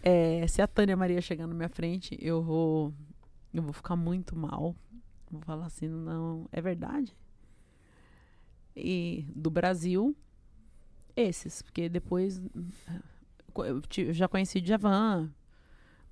É, 0.07 0.45
se 0.47 0.61
a 0.61 0.67
Tânia 0.67 0.95
Maria 0.95 1.19
chegar 1.19 1.47
na 1.47 1.53
minha 1.55 1.67
frente, 1.67 2.15
eu 2.21 2.41
vou. 2.43 2.93
Eu 3.51 3.63
vou 3.63 3.73
ficar 3.73 3.95
muito 3.95 4.35
mal. 4.35 4.75
Vou 5.31 5.41
falar 5.41 5.65
assim, 5.65 5.87
não, 5.87 6.47
é 6.51 6.61
verdade. 6.61 7.15
E 8.75 9.25
do 9.35 9.49
Brasil, 9.49 10.15
esses, 11.15 11.61
porque 11.63 11.89
depois 11.89 12.41
eu 13.97 14.13
já 14.13 14.27
conheci 14.27 14.59
o 14.59 14.61
Djavan. 14.61 15.31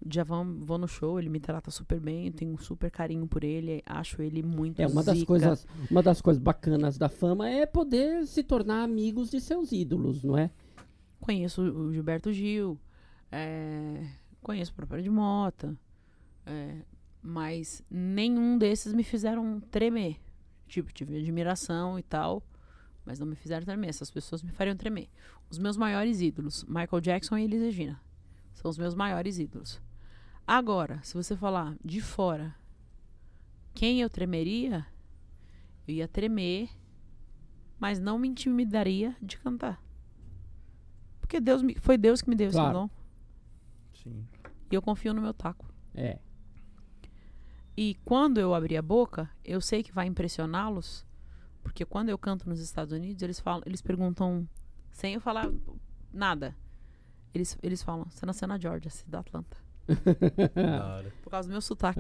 Djavan, 0.05 0.59
vou 0.61 0.77
no 0.77 0.87
show, 0.87 1.19
ele 1.19 1.29
me 1.29 1.39
trata 1.39 1.69
super 1.71 1.99
bem, 1.99 2.31
tenho 2.31 2.51
um 2.53 2.57
super 2.57 2.89
carinho 2.91 3.25
por 3.27 3.43
ele, 3.43 3.81
acho 3.85 4.21
ele 4.21 4.41
muito 4.41 4.81
É, 4.81 4.87
uma 4.87 5.03
das, 5.03 5.15
zica. 5.17 5.27
coisas, 5.27 5.67
uma 5.89 6.01
das 6.03 6.21
coisas 6.21 6.41
bacanas 6.41 6.97
da 6.97 7.07
fama 7.07 7.49
é 7.49 7.65
poder 7.65 8.25
se 8.27 8.43
tornar 8.43 8.83
amigos 8.83 9.29
de 9.29 9.39
seus 9.39 9.71
ídolos, 9.71 10.23
não 10.23 10.37
é? 10.37 10.49
Conheço 11.21 11.61
o 11.61 11.93
Gilberto 11.93 12.33
Gil, 12.33 12.77
é, 13.33 14.07
conheço 14.41 14.71
o 14.71 14.75
próprio 14.75 15.01
de 15.01 15.09
Mota, 15.09 15.75
é, 16.45 16.81
mas 17.21 17.83
nenhum 17.89 18.57
desses 18.57 18.93
me 18.93 19.03
fizeram 19.03 19.59
tremer. 19.59 20.19
Tipo, 20.67 20.91
tive 20.93 21.17
admiração 21.17 21.97
e 21.97 22.03
tal, 22.03 22.43
mas 23.05 23.19
não 23.19 23.27
me 23.27 23.35
fizeram 23.35 23.65
tremer. 23.65 23.89
Essas 23.89 24.11
pessoas 24.11 24.41
me 24.43 24.51
fariam 24.51 24.75
tremer. 24.75 25.09
Os 25.49 25.57
meus 25.57 25.77
maiores 25.77 26.21
ídolos, 26.21 26.63
Michael 26.65 27.01
Jackson 27.01 27.37
e 27.37 27.43
Elis 27.43 27.61
Regina, 27.61 27.99
são 28.53 28.69
os 28.69 28.77
meus 28.77 28.95
maiores 28.95 29.37
ídolos. 29.39 29.81
Agora, 30.45 30.99
se 31.03 31.13
você 31.13 31.35
falar 31.37 31.75
de 31.83 32.01
fora, 32.01 32.55
quem 33.73 34.01
eu 34.01 34.09
tremeria, 34.09 34.85
eu 35.87 35.95
ia 35.95 36.07
tremer, 36.07 36.69
mas 37.79 37.99
não 37.99 38.17
me 38.19 38.27
intimidaria 38.27 39.15
de 39.21 39.37
cantar. 39.37 39.81
Porque 41.19 41.39
Deus 41.39 41.61
me- 41.61 41.75
foi 41.75 41.97
Deus 41.97 42.21
que 42.21 42.29
me 42.29 42.35
deu 42.35 42.47
esse 42.49 42.57
Claro. 42.57 42.73
dom. 42.73 42.89
Sim. 44.03 44.27
E 44.71 44.75
eu 44.75 44.81
confio 44.81 45.13
no 45.13 45.21
meu 45.21 45.33
taco. 45.33 45.65
É. 45.95 46.19
E 47.75 47.95
quando 48.05 48.39
eu 48.39 48.53
abrir 48.53 48.77
a 48.77 48.81
boca, 48.81 49.29
eu 49.43 49.59
sei 49.59 49.81
que 49.81 49.91
vai 49.91 50.05
impressioná-los, 50.05 51.05
porque 51.63 51.85
quando 51.85 52.09
eu 52.09 52.17
canto 52.17 52.47
nos 52.47 52.59
Estados 52.59 52.93
Unidos, 52.93 53.23
eles 53.23 53.39
falam, 53.39 53.63
eles 53.65 53.81
perguntam 53.81 54.47
sem 54.91 55.15
eu 55.15 55.21
falar 55.21 55.51
nada. 56.11 56.55
Eles, 57.33 57.57
eles 57.63 57.81
falam, 57.81 58.05
você 58.05 58.25
nasceu 58.25 58.47
na 58.47 58.59
Georgia, 58.59 58.91
cidade 58.91 59.11
da 59.11 59.19
Atlanta. 59.19 59.57
Por 61.23 61.31
causa 61.31 61.47
do 61.47 61.51
meu 61.51 61.61
sotaque. 61.61 61.99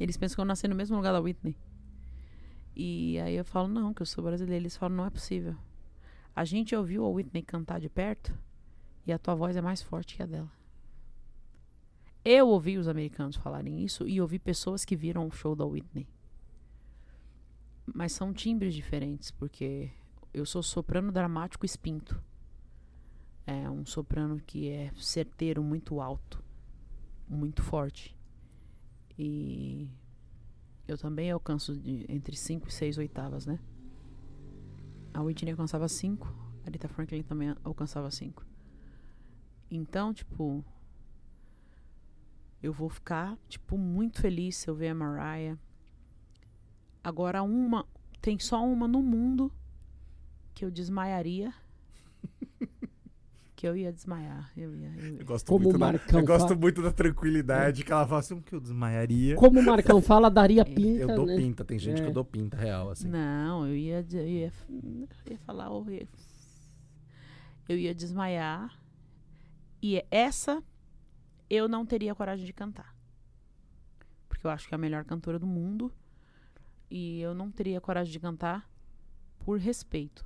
Eles 0.00 0.16
pensam 0.16 0.36
que 0.36 0.40
eu 0.40 0.46
nasci 0.46 0.66
no 0.66 0.74
mesmo 0.74 0.96
lugar 0.96 1.12
da 1.12 1.20
Whitney. 1.20 1.56
E 2.74 3.20
aí 3.20 3.34
eu 3.34 3.44
falo, 3.44 3.68
não, 3.68 3.92
que 3.92 4.00
eu 4.00 4.06
sou 4.06 4.24
brasileira. 4.24 4.62
Eles 4.62 4.76
falam, 4.76 4.96
não 4.96 5.06
é 5.06 5.10
possível. 5.10 5.54
A 6.34 6.44
gente 6.46 6.74
ouviu 6.74 7.04
a 7.04 7.08
Whitney 7.08 7.42
cantar 7.42 7.78
de 7.78 7.90
perto 7.90 8.36
e 9.06 9.12
a 9.12 9.18
tua 9.18 9.34
voz 9.34 9.54
é 9.54 9.60
mais 9.60 9.82
forte 9.82 10.16
que 10.16 10.22
a 10.22 10.26
dela. 10.26 10.50
Eu 12.24 12.48
ouvi 12.48 12.78
os 12.78 12.86
americanos 12.86 13.36
falarem 13.36 13.84
isso 13.84 14.06
e 14.06 14.20
ouvi 14.20 14.38
pessoas 14.38 14.84
que 14.84 14.94
viram 14.94 15.26
o 15.26 15.30
show 15.30 15.56
da 15.56 15.64
Whitney. 15.64 16.06
Mas 17.84 18.12
são 18.12 18.32
timbres 18.32 18.74
diferentes, 18.74 19.30
porque 19.32 19.90
eu 20.32 20.46
sou 20.46 20.62
soprano 20.62 21.10
dramático 21.10 21.66
espinto. 21.66 22.22
É 23.44 23.68
um 23.68 23.84
soprano 23.84 24.40
que 24.40 24.68
é 24.68 24.92
certeiro, 24.94 25.64
muito 25.64 26.00
alto, 26.00 26.42
muito 27.28 27.60
forte. 27.60 28.16
E 29.18 29.90
eu 30.86 30.96
também 30.96 31.30
alcanço 31.30 31.76
de, 31.76 32.06
entre 32.08 32.36
5 32.36 32.68
e 32.68 32.72
6 32.72 32.98
oitavas, 32.98 33.46
né? 33.46 33.58
A 35.12 35.20
Whitney 35.22 35.50
alcançava 35.50 35.88
5, 35.88 36.34
a 36.64 36.70
Rita 36.70 36.88
Franklin 36.88 37.22
também 37.22 37.54
alcançava 37.64 38.10
5. 38.10 38.46
Então, 39.70 40.14
tipo, 40.14 40.64
eu 42.62 42.72
vou 42.72 42.88
ficar, 42.88 43.36
tipo, 43.48 43.76
muito 43.76 44.20
feliz 44.20 44.56
se 44.56 44.68
eu 44.68 44.74
ver 44.74 44.88
a 44.88 44.94
Mariah. 44.94 45.58
Agora, 47.02 47.42
uma 47.42 47.84
tem 48.20 48.38
só 48.38 48.64
uma 48.64 48.86
no 48.86 49.02
mundo 49.02 49.52
que 50.54 50.64
eu 50.64 50.70
desmaiaria. 50.70 51.52
que 53.56 53.66
eu 53.66 53.76
ia 53.76 53.92
desmaiar. 53.92 54.52
Eu 54.56 54.74
ia, 54.76 54.92
eu 54.96 55.12
ia. 55.14 55.20
Eu 55.20 55.26
gosto, 55.26 55.46
Como 55.48 55.64
muito 55.64 55.76
o 55.76 55.78
da, 55.78 55.86
Marcão 55.86 56.20
eu 56.20 56.26
gosto 56.26 56.56
muito 56.56 56.82
da 56.82 56.92
tranquilidade 56.92 57.84
que 57.84 57.92
ela 57.92 58.06
fala 58.06 58.20
assim, 58.20 58.34
"Um 58.34 58.40
que 58.40 58.54
eu 58.54 58.60
desmaiaria. 58.60 59.34
Como 59.34 59.58
o 59.58 59.64
Marcão 59.64 60.00
fala, 60.00 60.30
daria 60.30 60.64
pinta, 60.66 61.00
eu 61.02 61.14
dou 61.14 61.26
né? 61.26 61.36
pinta, 61.36 61.64
tem 61.64 61.78
gente 61.78 62.00
É. 62.00 62.02
que 62.04 62.10
eu 62.10 62.14
dou 62.14 62.24
pinta 62.24 62.56
real, 62.56 62.90
assim. 62.90 63.08
Não, 63.08 63.66
eu 63.66 63.76
ia, 63.76 64.06
eu 64.12 64.28
ia, 64.28 64.52
eu 64.68 65.08
ia 65.32 65.38
falar. 65.38 65.66
Eu 65.66 65.90
ia, 65.90 66.08
eu 67.68 67.76
ia 67.78 67.94
desmaiar. 67.94 68.76
E 69.82 70.04
essa 70.12 70.62
eu 71.54 71.68
não 71.68 71.84
teria 71.84 72.14
coragem 72.14 72.46
de 72.46 72.52
cantar. 72.52 72.96
Porque 74.28 74.46
eu 74.46 74.50
acho 74.50 74.66
que 74.66 74.74
é 74.74 74.76
a 74.76 74.78
melhor 74.78 75.04
cantora 75.04 75.38
do 75.38 75.46
mundo. 75.46 75.92
E 76.90 77.20
eu 77.20 77.34
não 77.34 77.50
teria 77.50 77.80
coragem 77.80 78.10
de 78.12 78.18
cantar 78.20 78.68
por 79.40 79.58
respeito. 79.58 80.24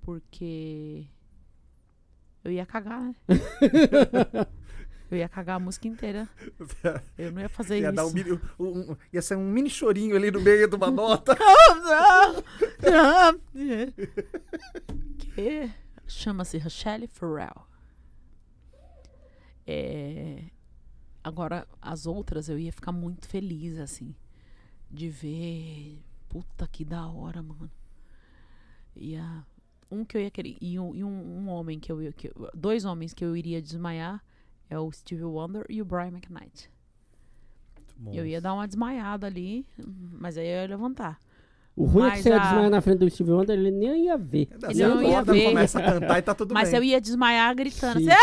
Porque 0.00 1.06
eu 2.42 2.50
ia 2.50 2.64
cagar, 2.64 3.00
né? 3.02 3.14
eu 5.10 5.18
ia 5.18 5.28
cagar 5.28 5.56
a 5.56 5.60
música 5.60 5.86
inteira. 5.86 6.26
Eu 7.18 7.30
não 7.30 7.40
ia 7.42 7.48
fazer 7.50 7.78
ia, 7.78 7.88
isso. 7.88 7.94
dar 7.96 8.06
um 8.06 8.12
mini, 8.12 8.40
um- 8.58 8.96
ia 9.12 9.20
ser 9.22 9.36
um 9.36 9.50
mini 9.50 9.68
chorinho 9.68 10.16
ali 10.16 10.30
no 10.30 10.40
meio 10.40 10.66
de 10.68 10.74
uma 10.76 10.90
nota. 10.90 11.36
que 15.18 15.70
chama-se 16.06 16.58
Rochelle 16.58 17.06
Farrell. 17.06 17.66
É, 19.66 20.44
agora, 21.22 21.66
as 21.80 22.06
outras 22.06 22.48
eu 22.48 22.58
ia 22.58 22.72
ficar 22.72 22.92
muito 22.92 23.26
feliz, 23.28 23.78
assim, 23.78 24.14
de 24.90 25.08
ver. 25.08 26.02
Puta 26.28 26.66
que 26.66 26.84
da 26.84 27.06
hora, 27.06 27.42
mano. 27.42 27.70
Ia, 28.96 29.44
um 29.90 30.04
que 30.04 30.16
eu 30.16 30.20
ia 30.20 30.30
querer. 30.30 30.56
E 30.60 30.78
um, 30.78 30.94
e 30.94 31.04
um, 31.04 31.08
um 31.38 31.48
homem 31.48 31.78
que 31.78 31.90
eu 31.92 32.02
ia. 32.02 32.12
que 32.12 32.28
eu- 32.28 32.50
dois 32.54 32.84
homens 32.84 33.12
que 33.14 33.24
eu 33.24 33.36
iria 33.36 33.60
desmaiar 33.60 34.22
é 34.70 34.78
o 34.78 34.90
Stevie 34.90 35.24
Wonder 35.24 35.64
e 35.68 35.80
o 35.82 35.84
Brian 35.84 36.08
McKnight. 36.08 36.70
Eu 38.16 38.26
ia 38.26 38.40
dar 38.40 38.54
uma 38.54 38.66
desmaiada 38.66 39.26
ali, 39.26 39.66
mas 40.18 40.36
aí 40.36 40.46
eu 40.46 40.62
ia 40.62 40.66
levantar. 40.68 41.20
O 41.74 41.84
ruim 41.86 42.04
é 42.06 42.10
que 42.10 42.16
Mas 42.16 42.22
você 42.22 42.28
ia 42.28 42.36
a- 42.36 42.38
desmaiar 42.38 42.70
na 42.70 42.80
frente 42.82 42.98
do 42.98 43.10
Steve 43.10 43.30
Wonder, 43.32 43.58
ele 43.58 43.70
nem 43.70 44.04
ia 44.04 44.16
ver. 44.18 44.48
Ele 44.68 44.86
não 44.86 45.02
ia 45.02 45.22
ver. 45.22 45.44
começa 45.44 45.78
a 45.78 45.82
cantar 45.82 46.18
e 46.18 46.22
tá 46.22 46.34
tudo 46.34 46.52
Mas 46.52 46.68
bem. 46.68 46.78
eu 46.78 46.84
ia 46.84 47.00
desmaiar 47.00 47.54
gritando 47.54 47.98
Sim. 47.98 48.10
assim, 48.10 48.20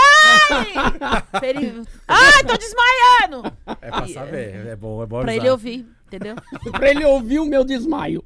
ai! 1.02 1.24
Ele, 1.50 1.84
ai, 2.08 2.44
tô 2.44 2.56
desmaiando! 2.58 3.52
É 3.82 3.90
pra 3.90 4.08
saber, 4.08 4.68
é 4.68 4.76
bom, 4.76 5.02
é 5.02 5.06
bom 5.08 5.22
Pra 5.22 5.32
avisar. 5.32 5.36
ele 5.46 5.50
ouvir, 5.50 5.88
entendeu? 6.08 6.36
pra 6.72 6.90
ele 6.92 7.04
ouvir 7.06 7.40
o 7.40 7.46
meu 7.46 7.64
desmaio. 7.66 8.24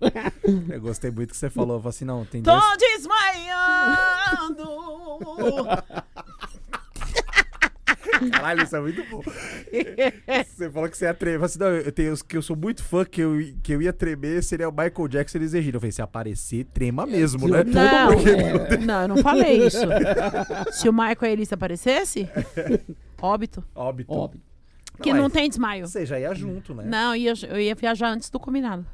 Eu 0.69 0.81
gostei 0.81 1.09
muito 1.09 1.29
que 1.31 1.37
você 1.37 1.49
falou, 1.49 1.77
falou 1.77 1.89
assim, 1.89 2.03
não, 2.03 2.25
tem 2.25 2.43
Tô 2.43 2.51
dois... 2.51 2.77
desmaiando! 2.77 4.67
Caralho, 8.31 8.63
isso 8.63 8.75
é 8.75 8.81
muito 8.81 9.03
bom. 9.09 9.21
Você 10.45 10.69
falou 10.69 10.89
que 10.89 10.97
você 10.97 11.05
ia 11.05 11.13
tremer. 11.13 11.43
Assim, 11.43 11.59
não, 11.59 11.67
eu 11.67 11.91
tenho 11.91 12.13
os 12.13 12.21
que 12.21 12.37
eu 12.37 12.41
sou 12.41 12.55
muito 12.55 12.83
fã, 12.83 13.03
que 13.03 13.21
eu, 13.21 13.37
que 13.61 13.73
eu 13.73 13.81
ia 13.81 13.91
tremer, 13.91 14.43
seria 14.43 14.69
o 14.69 14.71
Michael 14.71 15.07
Jackson 15.07 15.37
e 15.37 15.41
eles 15.41 15.53
Regina. 15.53 15.75
Eu 15.75 15.79
falei, 15.79 15.91
se 15.91 16.01
aparecer, 16.01 16.65
trema 16.73 17.05
mesmo, 17.05 17.47
né? 17.47 17.63
Não, 17.63 18.11
é, 18.13 18.77
não, 18.77 19.01
eu 19.01 19.07
não 19.07 19.17
falei 19.17 19.65
isso. 19.65 19.79
Se 20.71 20.87
o 20.89 20.93
Michael 20.93 21.39
e 21.39 21.47
a 21.49 21.53
aparecesse, 21.53 22.29
óbito. 23.21 23.63
Óbito. 23.75 24.11
Óbvio. 24.11 24.41
Que 25.01 25.09
Não, 25.09 25.17
não 25.17 25.23
mas 25.23 25.33
tem 25.33 25.49
desmaio. 25.49 25.87
Você 25.87 26.05
já 26.05 26.19
ia 26.19 26.33
junto, 26.33 26.73
né? 26.73 26.83
Não, 26.85 27.15
eu 27.15 27.21
ia, 27.21 27.33
eu 27.47 27.59
ia 27.59 27.75
viajar 27.75 28.09
antes 28.09 28.29
do 28.29 28.39
combinado. 28.39 28.85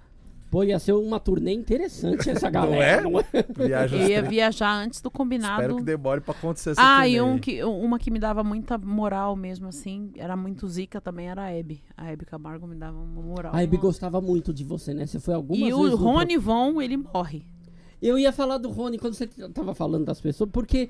Pô, 0.50 0.64
ia 0.64 0.80
ser 0.80 0.94
uma 0.94 1.20
turnê 1.20 1.54
interessante 1.54 2.30
essa 2.30 2.50
galera. 2.50 3.02
é? 3.02 3.02
não 3.02 3.20
é? 3.20 3.26
Viaja 3.68 3.96
Eu 3.96 4.02
ia 4.08 4.18
três. 4.18 4.30
viajar 4.30 4.74
antes 4.84 5.00
do 5.00 5.12
combinado. 5.12 5.62
Espero 5.62 5.76
que 5.78 5.84
demore 5.84 6.22
pra 6.22 6.34
acontecer 6.34 6.72
essa 6.72 6.82
Ah, 6.82 7.02
turnê 7.02 7.10
e 7.12 7.22
um 7.22 7.38
que, 7.38 7.64
uma 7.64 8.00
que 8.00 8.10
me 8.10 8.18
dava 8.18 8.44
muita 8.44 8.78
moral 8.78 9.36
mesmo, 9.36 9.68
assim, 9.68 10.12
era 10.18 10.36
muito 10.36 10.68
zica 10.68 11.00
também, 11.00 11.30
era 11.30 11.44
a 11.44 11.52
Hebe. 11.52 11.84
A 11.96 12.12
Hebe 12.12 12.26
Camargo 12.26 12.66
me 12.66 12.76
dava 12.76 12.98
uma 12.98 13.22
moral. 13.22 13.56
A 13.56 13.62
Hebe 13.62 13.78
gostava 13.78 14.20
muito 14.20 14.52
de 14.52 14.64
você, 14.64 14.94
né? 14.94 15.06
Você 15.06 15.20
foi 15.20 15.36
algumas 15.36 15.60
E 15.62 15.66
vezes. 15.72 15.78
o 15.78 15.88
no 15.90 15.96
Rony 15.96 16.38
Von, 16.38 16.82
ele 16.82 16.98
morre. 16.98 17.44
Eu 18.02 18.18
ia 18.18 18.32
falar 18.32 18.58
do 18.58 18.70
Rony 18.70 18.98
quando 18.98 19.14
você 19.14 19.28
tava 19.28 19.76
falando 19.76 20.06
das 20.06 20.20
pessoas, 20.22 20.50
porque 20.52 20.90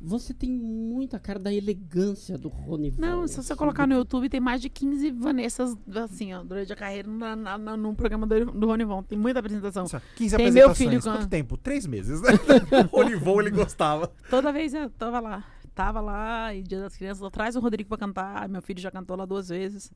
você 0.00 0.32
tem 0.32 0.50
muita 0.50 1.18
cara 1.18 1.38
da 1.38 1.52
elegância 1.52 2.38
do 2.38 2.48
Rony. 2.48 2.94
Não, 2.96 3.22
Von, 3.22 3.26
se 3.26 3.34
você 3.34 3.42
sabe? 3.48 3.58
colocar 3.58 3.86
no 3.86 3.94
YouTube, 3.94 4.28
tem 4.28 4.40
mais 4.40 4.60
de 4.60 4.68
15 4.68 5.10
Vanessas, 5.10 5.76
assim, 5.96 6.32
ó, 6.34 6.42
durante 6.44 6.72
a 6.72 6.76
carreira, 6.76 7.08
na, 7.10 7.34
na, 7.34 7.58
na- 7.58 7.76
num 7.76 7.94
programa 7.94 8.26
do, 8.26 8.44
do 8.46 8.66
Rony 8.66 8.84
Von. 8.84 9.02
Tem 9.02 9.18
muita 9.18 9.40
apresentação. 9.40 9.86
Só 9.88 10.00
15 10.16 10.36
Tem 10.36 10.50
meu 10.52 10.70
apresentações. 10.70 10.78
filho 10.78 11.02
Quanto 11.02 11.22
com- 11.24 11.28
tempo? 11.28 11.56
Três 11.56 11.86
meses, 11.86 12.20
né? 12.22 12.28
o 12.92 12.98
Olivon, 12.98 13.40
ele 13.40 13.50
gostava. 13.50 14.12
Toda 14.30 14.52
vez 14.52 14.72
eu 14.74 14.88
tava 14.90 15.20
lá. 15.20 15.44
Tava 15.74 16.00
lá, 16.00 16.54
e 16.54 16.62
Dia 16.62 16.80
das 16.80 16.96
Crianças, 16.96 17.28
traz 17.30 17.54
o 17.56 17.60
Rodrigo 17.60 17.88
pra 17.88 17.98
cantar. 17.98 18.48
Meu 18.48 18.60
filho 18.62 18.80
já 18.80 18.90
cantou 18.90 19.16
lá 19.16 19.24
duas 19.24 19.48
vezes. 19.48 19.90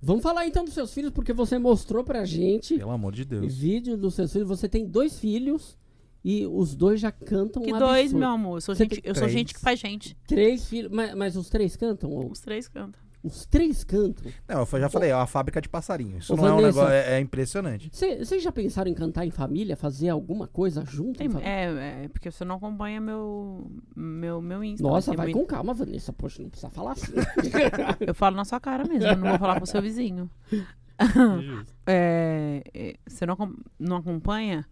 Vamos 0.00 0.22
falar 0.22 0.46
então 0.46 0.64
dos 0.64 0.74
seus 0.74 0.92
filhos, 0.94 1.10
porque 1.10 1.32
você 1.32 1.58
mostrou 1.58 2.04
pra 2.04 2.24
gente 2.24 2.78
Pelo 2.78 2.90
amor 2.92 3.12
de 3.12 3.24
Deus. 3.24 3.54
vídeo 3.56 3.96
dos 3.96 4.14
seus 4.14 4.32
filhos. 4.32 4.48
Você 4.48 4.68
tem 4.68 4.86
dois 4.86 5.18
filhos 5.18 5.76
e 6.24 6.46
os 6.46 6.74
dois 6.74 7.00
já 7.00 7.10
cantam 7.12 7.62
Que 7.62 7.72
um 7.72 7.78
dois, 7.78 8.00
absurdo. 8.06 8.18
meu 8.18 8.28
amor. 8.28 8.56
Eu 8.56 8.60
sou, 8.60 8.74
Você 8.74 8.84
gente, 8.84 9.00
eu 9.04 9.14
sou 9.14 9.28
gente 9.28 9.54
que 9.54 9.60
faz 9.60 9.78
gente. 9.80 10.16
Três 10.26 10.66
filhos, 10.68 10.90
mas, 10.92 11.14
mas 11.14 11.36
os 11.36 11.48
três 11.48 11.76
cantam? 11.76 12.10
Ou- 12.10 12.30
Os 12.30 12.40
três 12.40 12.68
cantam. 12.68 13.00
Os 13.24 13.46
três 13.46 13.84
cantam? 13.84 14.32
Não, 14.48 14.66
eu 14.72 14.80
já 14.80 14.88
falei, 14.88 15.10
é 15.10 15.14
uma 15.14 15.28
fábrica 15.28 15.60
de 15.60 15.68
passarinhos. 15.68 16.24
Isso 16.24 16.34
Ô, 16.34 16.36
não 16.36 16.44
é 16.44 16.52
um 16.52 16.56
Vanessa. 16.56 16.78
negócio, 16.80 16.92
é, 16.92 17.12
é 17.18 17.20
impressionante. 17.20 17.88
Vocês 17.92 18.42
já 18.42 18.50
pensaram 18.50 18.90
em 18.90 18.94
cantar 18.94 19.24
em 19.24 19.30
família, 19.30 19.76
fazer 19.76 20.08
alguma 20.08 20.48
coisa 20.48 20.84
junto? 20.84 21.10
em 21.22 21.28
Tem- 21.28 21.30
família? 21.30 21.48
é, 21.48 22.04
é, 22.04 22.08
porque 22.08 22.32
você 22.32 22.44
não 22.44 22.56
acompanha 22.56 23.00
meu, 23.00 23.70
meu, 23.94 24.42
meu 24.42 24.64
Insta. 24.64 24.82
Nossa, 24.82 25.12
Tem 25.12 25.16
vai 25.16 25.26
muito- 25.26 25.38
com 25.38 25.46
calma, 25.46 25.72
Vanessa. 25.72 26.12
Poxa, 26.12 26.42
não 26.42 26.50
precisa 26.50 26.68
falar 26.72 26.92
assim. 26.92 27.12
Eu 28.04 28.12
falo 28.12 28.34
na 28.34 28.44
sua 28.44 28.58
cara 28.58 28.82
mesmo, 28.88 29.06
eu 29.06 29.16
não 29.16 29.28
vou 29.30 29.38
falar 29.38 29.54
pro 29.56 29.66
seu 29.66 29.80
vizinho. 29.80 30.28
É, 31.86 32.62
é, 32.74 32.94
você 33.06 33.24
não, 33.26 33.34
acom- 33.34 33.54
não 33.78 33.96
acompanha, 33.96 34.64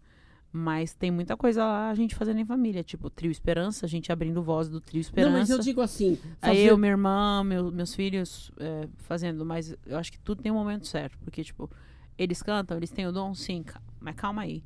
mas 0.52 0.94
tem 0.94 1.10
muita 1.10 1.36
coisa 1.36 1.62
lá 1.64 1.90
a 1.90 1.94
gente 1.94 2.14
fazendo 2.14 2.40
em 2.40 2.44
família. 2.44 2.82
Tipo, 2.82 3.08
Trio 3.08 3.30
Esperança, 3.30 3.86
a 3.86 3.88
gente 3.88 4.10
abrindo 4.10 4.42
voz 4.42 4.68
do 4.68 4.80
Trio 4.80 4.98
não, 4.98 5.00
Esperança. 5.00 5.38
mas 5.38 5.50
eu 5.50 5.58
digo 5.60 5.80
assim. 5.80 6.18
Aí 6.42 6.56
fazer- 6.56 6.70
eu, 6.70 6.76
minha 6.78 6.90
irmã, 6.92 7.44
meu- 7.44 7.70
meus 7.70 7.94
filhos 7.94 8.50
é, 8.58 8.88
fazendo, 8.98 9.44
mas 9.44 9.74
eu 9.86 9.96
acho 9.98 10.10
que 10.10 10.18
tudo 10.18 10.42
tem 10.42 10.50
um 10.50 10.56
momento 10.56 10.86
certo. 10.86 11.16
Porque, 11.18 11.44
tipo, 11.44 11.70
eles 12.18 12.42
cantam, 12.42 12.76
eles 12.76 12.90
têm 12.90 13.06
o 13.06 13.12
dom, 13.12 13.34
sim, 13.34 13.64
mas 14.00 14.14
calma 14.16 14.42
aí. 14.42 14.62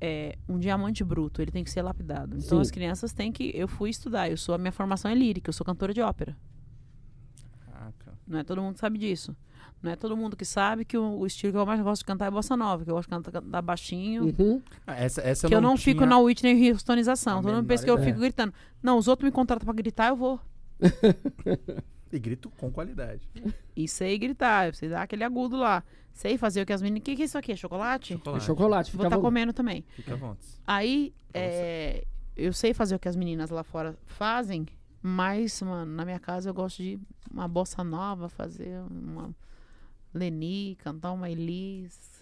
É, 0.00 0.36
um 0.48 0.58
diamante 0.58 1.02
bruto, 1.02 1.40
ele 1.40 1.50
tem 1.50 1.64
que 1.64 1.70
ser 1.70 1.80
lapidado. 1.82 2.36
Então 2.36 2.58
Sim. 2.58 2.60
as 2.60 2.70
crianças 2.70 3.12
têm 3.14 3.32
que. 3.32 3.50
Eu 3.54 3.66
fui 3.66 3.88
estudar, 3.88 4.28
eu 4.30 4.36
sou, 4.36 4.54
a 4.54 4.58
minha 4.58 4.72
formação 4.72 5.10
é 5.10 5.14
lírica, 5.14 5.48
eu 5.48 5.52
sou 5.54 5.64
cantora 5.64 5.94
de 5.94 6.02
ópera. 6.02 6.36
Não 8.26 8.40
é 8.40 8.44
todo 8.44 8.60
mundo 8.60 8.74
que 8.74 8.80
sabe 8.80 8.98
disso. 8.98 9.36
Não 9.82 9.92
é 9.92 9.96
todo 9.96 10.16
mundo 10.16 10.36
que 10.36 10.44
sabe 10.44 10.84
que 10.84 10.96
o, 10.98 11.18
o 11.18 11.26
estilo 11.26 11.52
que 11.52 11.58
eu 11.58 11.66
mais 11.66 11.80
gosto 11.80 12.00
de 12.00 12.06
cantar 12.06 12.26
é 12.26 12.30
bossa 12.30 12.56
nova, 12.56 12.82
que 12.84 12.90
eu 12.90 12.94
gosto 12.94 13.08
de 13.08 13.14
cantar, 13.16 13.30
cantar 13.30 13.62
baixinho. 13.62 14.24
Uhum. 14.38 14.60
Ah, 14.86 14.94
essa, 14.96 15.20
essa 15.20 15.46
que 15.48 15.54
eu 15.54 15.60
não 15.60 15.74
tinha- 15.76 15.84
fico 15.94 16.06
na 16.06 16.18
Whitney 16.18 16.72
Houstonização. 16.72 17.42
Todo 17.42 17.54
mundo 17.54 17.66
pensa 17.66 17.84
que 17.84 17.90
eu 17.90 17.98
fico 17.98 18.18
gritando. 18.18 18.52
Não, 18.82 18.98
os 18.98 19.06
outros 19.06 19.24
me 19.26 19.32
contratam 19.32 19.64
pra 19.64 19.74
gritar, 19.74 20.08
eu 20.08 20.16
vou. 20.16 20.40
E 22.12 22.18
grito 22.20 22.48
com 22.50 22.70
qualidade. 22.70 23.28
E 23.74 23.88
sei 23.88 24.16
gritar, 24.16 24.68
eu 24.68 24.74
sei 24.74 24.88
dar 24.88 25.02
aquele 25.02 25.24
agudo 25.24 25.56
lá. 25.56 25.82
Sei 26.14 26.38
fazer 26.38 26.62
o 26.62 26.66
que 26.66 26.72
as 26.72 26.80
meninas. 26.80 27.00
O 27.02 27.04
que, 27.04 27.16
que 27.16 27.22
é 27.22 27.24
isso 27.24 27.36
aqui? 27.36 27.52
É 27.52 27.56
chocolate? 27.56 28.18
É 28.34 28.40
chocolate, 28.40 28.96
Vou 28.96 29.04
estar 29.04 29.16
bom. 29.16 29.22
comendo 29.22 29.52
também. 29.52 29.84
Fica 29.90 30.14
à 30.14 30.16
vontade. 30.16 30.46
Aí, 30.66 31.12
é, 31.34 32.06
eu 32.36 32.52
sei 32.52 32.72
fazer 32.72 32.94
o 32.94 32.98
que 32.98 33.08
as 33.08 33.16
meninas 33.16 33.50
lá 33.50 33.64
fora 33.64 33.98
fazem, 34.06 34.66
mas, 35.02 35.60
mano, 35.60 35.92
na 35.92 36.04
minha 36.04 36.20
casa 36.20 36.48
eu 36.48 36.54
gosto 36.54 36.80
de 36.80 36.98
uma 37.30 37.48
bossa 37.48 37.82
nova, 37.84 38.28
fazer 38.28 38.80
uma 38.88 39.34
Leni, 40.16 40.76
cantar 40.82 41.12
uma 41.12 41.28
Elis, 41.30 42.16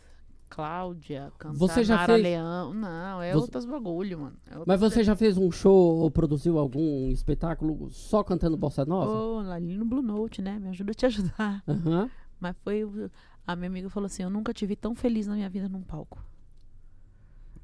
Cláudia, 0.49 1.32
cantar 1.38 1.57
Você 1.59 1.82
já 1.82 1.97
Nara 1.97 2.12
fez- 2.14 2.22
Leão. 2.22 2.74
Não, 2.74 3.22
é 3.22 3.32
Você- 3.32 3.38
outros 3.38 3.64
bagulho, 3.64 4.18
mano. 4.20 4.36
É 4.51 4.57
Mas 4.66 4.78
você 4.80 5.03
já 5.03 5.16
fez 5.16 5.36
um 5.36 5.51
show 5.51 5.97
ou 5.99 6.11
produziu 6.11 6.59
algum 6.59 7.09
espetáculo 7.11 7.90
só 7.90 8.22
cantando 8.22 8.57
bossa 8.57 8.84
nova? 8.84 9.11
Oh, 9.11 9.38
ali 9.51 9.76
no 9.76 9.84
Blue 9.84 10.03
Note, 10.03 10.40
né? 10.42 10.59
Me 10.59 10.68
ajuda 10.68 10.92
a 10.92 10.95
te 10.95 11.07
ajudar. 11.07 11.62
Aham. 11.66 12.11
Mas 12.38 12.57
foi. 12.62 12.82
A 13.47 13.57
minha 13.57 13.68
amiga 13.68 13.88
falou 13.90 14.07
assim: 14.07 14.22
Eu 14.22 14.30
nunca 14.30 14.53
te 14.55 14.64
vi 14.66 14.76
tão 14.76 14.95
feliz 14.95 15.26
na 15.26 15.34
minha 15.34 15.49
vida 15.49 15.68
num 15.68 15.82
palco. 15.82 16.22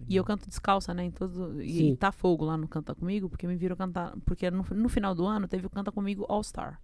E 0.08 0.16
eu 0.16 0.24
canto 0.24 0.48
descalça, 0.48 0.94
né? 0.94 1.04
Em 1.04 1.10
todo, 1.10 1.62
e, 1.62 1.90
e 1.90 1.96
tá 1.96 2.10
fogo 2.10 2.44
lá 2.44 2.56
no 2.56 2.66
Canta 2.66 2.94
Comigo, 2.94 3.28
porque 3.28 3.46
me 3.46 3.54
viram 3.54 3.76
cantar. 3.76 4.16
Porque 4.24 4.50
no, 4.50 4.64
no 4.74 4.88
final 4.88 5.14
do 5.14 5.26
ano 5.26 5.46
teve 5.46 5.66
o 5.66 5.70
Canta 5.70 5.92
Comigo 5.92 6.24
All 6.28 6.42
Star. 6.42 6.80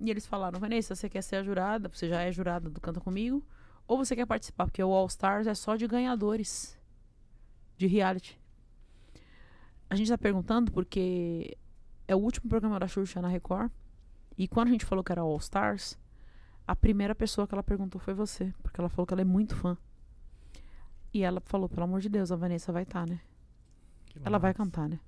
E 0.00 0.10
eles 0.10 0.26
falaram: 0.26 0.58
Vanessa, 0.60 0.94
você 0.94 1.08
quer 1.08 1.22
ser 1.22 1.36
a 1.36 1.42
jurada? 1.42 1.88
Você 1.88 2.08
já 2.08 2.22
é 2.22 2.30
jurada 2.30 2.68
do 2.68 2.80
Canta 2.80 3.00
Comigo? 3.00 3.44
Ou 3.86 3.96
você 3.96 4.16
quer 4.16 4.26
participar? 4.26 4.66
Porque 4.66 4.82
o 4.82 4.92
All 4.92 5.06
Stars 5.06 5.46
é 5.46 5.54
só 5.54 5.76
de 5.76 5.86
ganhadores 5.86 6.78
de 7.76 7.86
reality. 7.86 8.38
A 9.88 9.94
gente 9.94 10.08
tá 10.08 10.18
perguntando 10.18 10.72
porque 10.72 11.56
é 12.08 12.14
o 12.14 12.18
último 12.18 12.48
programa 12.48 12.78
da 12.78 12.88
Xuxa 12.88 13.22
na 13.22 13.28
Record. 13.28 13.70
E 14.36 14.46
quando 14.48 14.68
a 14.68 14.72
gente 14.72 14.84
falou 14.84 15.04
que 15.04 15.12
era 15.12 15.20
All 15.22 15.36
Stars, 15.38 15.98
a 16.66 16.74
primeira 16.74 17.14
pessoa 17.14 17.46
que 17.46 17.54
ela 17.54 17.62
perguntou 17.62 18.00
foi 18.00 18.12
você. 18.12 18.52
Porque 18.62 18.80
ela 18.80 18.88
falou 18.88 19.06
que 19.06 19.14
ela 19.14 19.20
é 19.22 19.24
muito 19.24 19.54
fã. 19.54 19.78
E 21.14 21.22
ela 21.22 21.40
falou, 21.40 21.68
pelo 21.68 21.84
amor 21.84 22.00
de 22.00 22.08
Deus, 22.08 22.30
a 22.30 22.36
Vanessa 22.36 22.72
vai 22.72 22.82
estar, 22.82 23.08
né? 23.08 23.20
Que 24.06 24.18
Ela 24.24 24.38
vai 24.38 24.50
massa. 24.50 24.58
cantar, 24.62 24.88
né? 24.88 25.00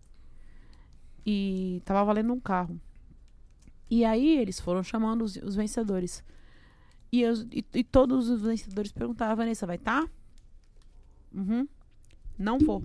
E 1.26 1.82
tava 1.84 2.02
valendo 2.04 2.32
um 2.32 2.40
carro. 2.40 2.80
E 3.90 4.04
aí 4.04 4.38
eles 4.38 4.60
foram 4.60 4.82
chamando 4.82 5.22
os, 5.22 5.36
os 5.36 5.54
vencedores. 5.56 6.22
E, 7.10 7.24
os- 7.24 7.46
e- 7.50 7.64
e 7.74 7.82
todos 7.84 8.28
os 8.28 8.42
vencedores 8.42 8.92
perguntavam, 8.92 9.36
Vanessa, 9.36 9.66
vai 9.66 9.76
estar? 9.76 10.06
Uhum. 11.32 11.66
Não 12.38 12.58
vou. 12.58 12.84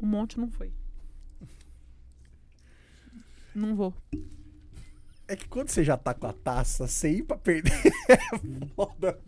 Um 0.00 0.06
monte 0.06 0.38
não 0.40 0.50
foi. 0.50 0.72
Não 3.54 3.74
vou. 3.76 3.94
É 5.28 5.36
que 5.36 5.46
quando 5.48 5.68
você 5.68 5.84
já 5.84 5.96
tá 5.96 6.14
com 6.14 6.26
a 6.26 6.32
taça, 6.32 6.86
você 6.86 7.10
ir 7.10 7.22
pra 7.22 7.36
perder 7.36 7.72
é 8.08 8.18
foda. 8.74 9.18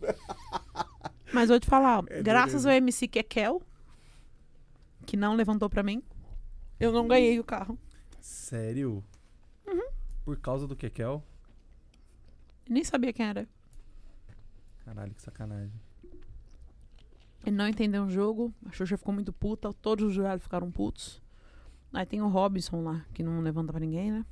Mas 1.33 1.49
vou 1.49 1.59
te 1.59 1.67
falar, 1.67 2.03
É 2.09 2.21
graças 2.21 2.65
ao 2.65 2.71
MC 2.71 3.07
Kekel, 3.07 3.61
que 5.05 5.15
não 5.17 5.35
levantou 5.35 5.69
pra 5.69 5.83
mim, 5.83 6.01
eu 6.79 6.91
não 6.91 7.07
ganhei 7.07 7.39
o 7.39 7.43
carro. 7.43 7.77
Sério? 8.19 9.03
Por 10.25 10.37
causa 10.39 10.67
do 10.67 10.75
Kekel? 10.75 11.23
Nem 12.67 12.83
sabia 12.83 13.13
quem 13.13 13.27
era. 13.27 13.47
Caralho, 14.83 15.13
que 15.13 15.21
sacanagem. 15.21 15.71
Ele 17.45 17.55
não 17.55 17.67
entendeu 17.67 18.03
o 18.05 18.09
jogo, 18.09 18.51
a 18.65 18.71
Xuxa 18.71 18.97
ficou 18.97 19.13
muito 19.13 19.31
puta, 19.31 19.71
todos 19.71 20.03
os 20.05 20.13
jurados 20.13 20.43
ficaram 20.43 20.71
putos. 20.71 21.21
Aí 21.93 22.05
tem 22.05 22.21
o 22.21 22.27
Robinson 22.27 22.81
lá, 22.83 23.05
que 23.13 23.21
não 23.21 23.39
levanta 23.41 23.71
pra 23.71 23.79
ninguém, 23.79 24.11
né? 24.11 24.25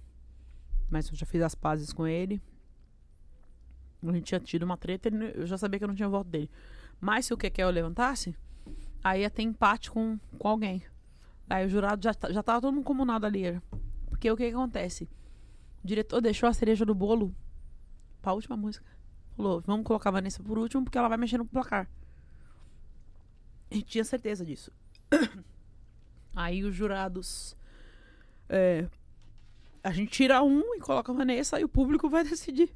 Mas 0.89 1.09
eu 1.09 1.15
já 1.15 1.25
fiz 1.25 1.41
as 1.41 1.53
pazes 1.55 1.93
com 1.93 2.07
ele. 2.07 2.41
A 4.01 4.11
gente 4.11 4.23
tinha 4.25 4.39
tido 4.39 4.63
uma 4.63 4.75
treta, 4.75 5.07
ele- 5.07 5.31
eu 5.35 5.45
já 5.45 5.57
sabia 5.57 5.77
que 5.79 5.83
eu 5.83 5.87
não 5.87 5.95
tinha 5.95 6.09
voto 6.09 6.27
dele. 6.29 6.49
Mas 6.99 7.25
se 7.27 7.33
o 7.33 7.37
Kekel 7.37 7.69
levantasse, 7.69 8.35
aí 9.03 9.21
ia 9.21 9.29
ter 9.29 9.43
empate 9.43 9.89
com, 9.91 10.19
com 10.39 10.47
alguém. 10.47 10.81
Aí 11.49 11.65
o 11.65 11.69
jurado 11.69 12.03
já, 12.03 12.13
tá- 12.13 12.31
já 12.31 12.41
tava 12.41 12.61
todo 12.61 12.73
mundo 12.73 12.83
comunado 12.83 13.25
ali. 13.25 13.61
Porque 14.09 14.29
o 14.29 14.35
que, 14.35 14.49
que 14.49 14.55
acontece? 14.55 15.07
O 15.83 15.87
diretor 15.87 16.21
deixou 16.21 16.47
a 16.47 16.53
cereja 16.53 16.85
do 16.85 16.95
bolo 16.95 17.33
pra 18.21 18.33
última 18.33 18.55
música. 18.55 18.85
Falou, 19.35 19.61
vamos 19.65 19.85
colocar 19.85 20.09
a 20.09 20.13
Vanessa 20.13 20.41
por 20.43 20.57
último, 20.57 20.83
porque 20.83 20.97
ela 20.97 21.09
vai 21.09 21.17
mexer 21.17 21.37
no 21.37 21.45
placar. 21.45 21.89
A 23.69 23.73
gente 23.75 23.85
tinha 23.87 24.03
certeza 24.05 24.45
disso. 24.45 24.71
Aí 26.35 26.63
os 26.63 26.73
jurados. 26.75 27.55
é, 28.49 28.87
a 29.83 29.91
gente 29.91 30.11
tira 30.11 30.41
um 30.41 30.75
e 30.75 30.79
coloca 30.79 31.11
a 31.11 31.15
Vanessa 31.15 31.59
e 31.59 31.63
o 31.63 31.69
público 31.69 32.09
vai 32.09 32.23
decidir. 32.23 32.73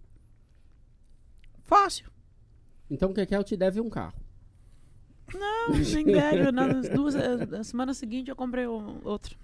Fácil. 1.64 2.12
Então 2.90 3.12
o 3.12 3.14
Kekel 3.14 3.44
te 3.44 3.56
deve 3.56 3.80
um 3.80 3.90
carro. 3.90 4.20
Não, 5.34 5.70
nem 5.70 6.06
deve. 6.06 6.52
Nas 6.52 6.90
duas, 6.90 7.16
eh, 7.16 7.46
na 7.46 7.64
semana 7.64 7.94
seguinte 7.94 8.30
eu 8.30 8.36
comprei 8.36 8.66
um- 8.68 9.02
outro. 9.04 9.38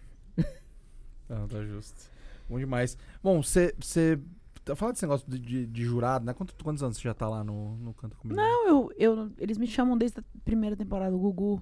Não, 1.29 1.47
tá 1.47 1.63
justo. 1.63 2.09
Bom 2.49 2.59
demais. 2.59 2.97
Bom, 3.21 3.41
você. 3.41 3.73
Fala 4.75 4.93
desse 4.93 5.03
negócio 5.03 5.29
de, 5.29 5.37
de- 5.39 5.67
de 5.67 5.83
jurado, 5.83 6.25
né? 6.25 6.33
Quanto- 6.33 6.55
quantos 6.63 6.81
anos 6.83 6.95
você 6.97 7.03
já 7.03 7.13
tá 7.13 7.27
lá 7.27 7.43
no, 7.43 7.75
no 7.77 7.93
Canto 7.93 8.15
Comigo? 8.17 8.39
Não, 8.39 8.67
eu, 8.67 8.91
eu, 8.97 9.31
eles 9.37 9.57
me 9.57 9.67
chamam 9.67 9.97
desde 9.97 10.19
a 10.19 10.23
primeira 10.45 10.75
temporada. 10.75 11.13
O 11.15 11.19
Gugu 11.19 11.61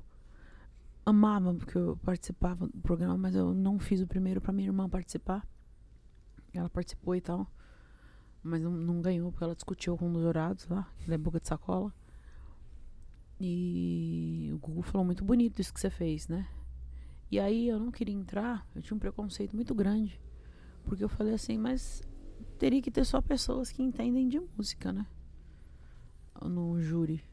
amava 1.03 1.51
porque 1.55 1.75
eu 1.77 1.97
participava 2.03 2.67
do 2.67 2.77
programa, 2.79 3.17
mas 3.17 3.34
eu 3.36 3.53
não 3.55 3.79
fiz 3.79 4.01
o 4.01 4.07
primeiro 4.07 4.39
pra 4.39 4.53
minha 4.53 4.67
irmã 4.67 4.88
participar. 4.88 5.47
Ela 6.53 6.69
participou 6.69 7.15
e 7.15 7.21
tal. 7.21 7.51
Mas 8.43 8.61
não, 8.61 8.71
não 8.71 9.01
ganhou 9.01 9.32
porque 9.32 9.43
ela 9.43 9.55
discutiu 9.55 9.97
com 9.97 10.07
um 10.07 10.13
dos 10.13 10.21
jurados 10.21 10.67
lá, 10.67 10.88
da 11.07 11.17
boca 11.17 11.39
de 11.39 11.47
sacola. 11.47 11.91
E 13.39 14.51
o 14.53 14.57
Gugu 14.59 14.82
falou 14.84 15.03
muito 15.05 15.23
bonito 15.23 15.59
isso 15.59 15.73
que 15.73 15.79
você 15.79 15.89
fez, 15.89 16.27
né? 16.27 16.47
E 17.32 17.39
aí 17.39 17.67
eu 17.67 17.79
não 17.79 17.91
queria 17.91 18.13
entrar, 18.13 18.67
eu 18.75 18.82
tinha 18.82 18.95
um 18.95 18.99
preconceito 18.99 19.55
muito 19.55 19.73
grande. 19.73 20.19
Porque 20.84 21.03
eu 21.03 21.09
falei 21.09 21.34
assim, 21.34 21.57
mas 21.57 22.01
teria 22.57 22.82
que 22.82 22.91
ter 22.91 23.05
só 23.05 23.21
pessoas 23.21 23.71
que 23.71 23.82
entendem 23.82 24.27
de 24.27 24.39
música, 24.39 24.91
né? 24.91 25.05
no 26.47 26.79
júri. 26.82 27.23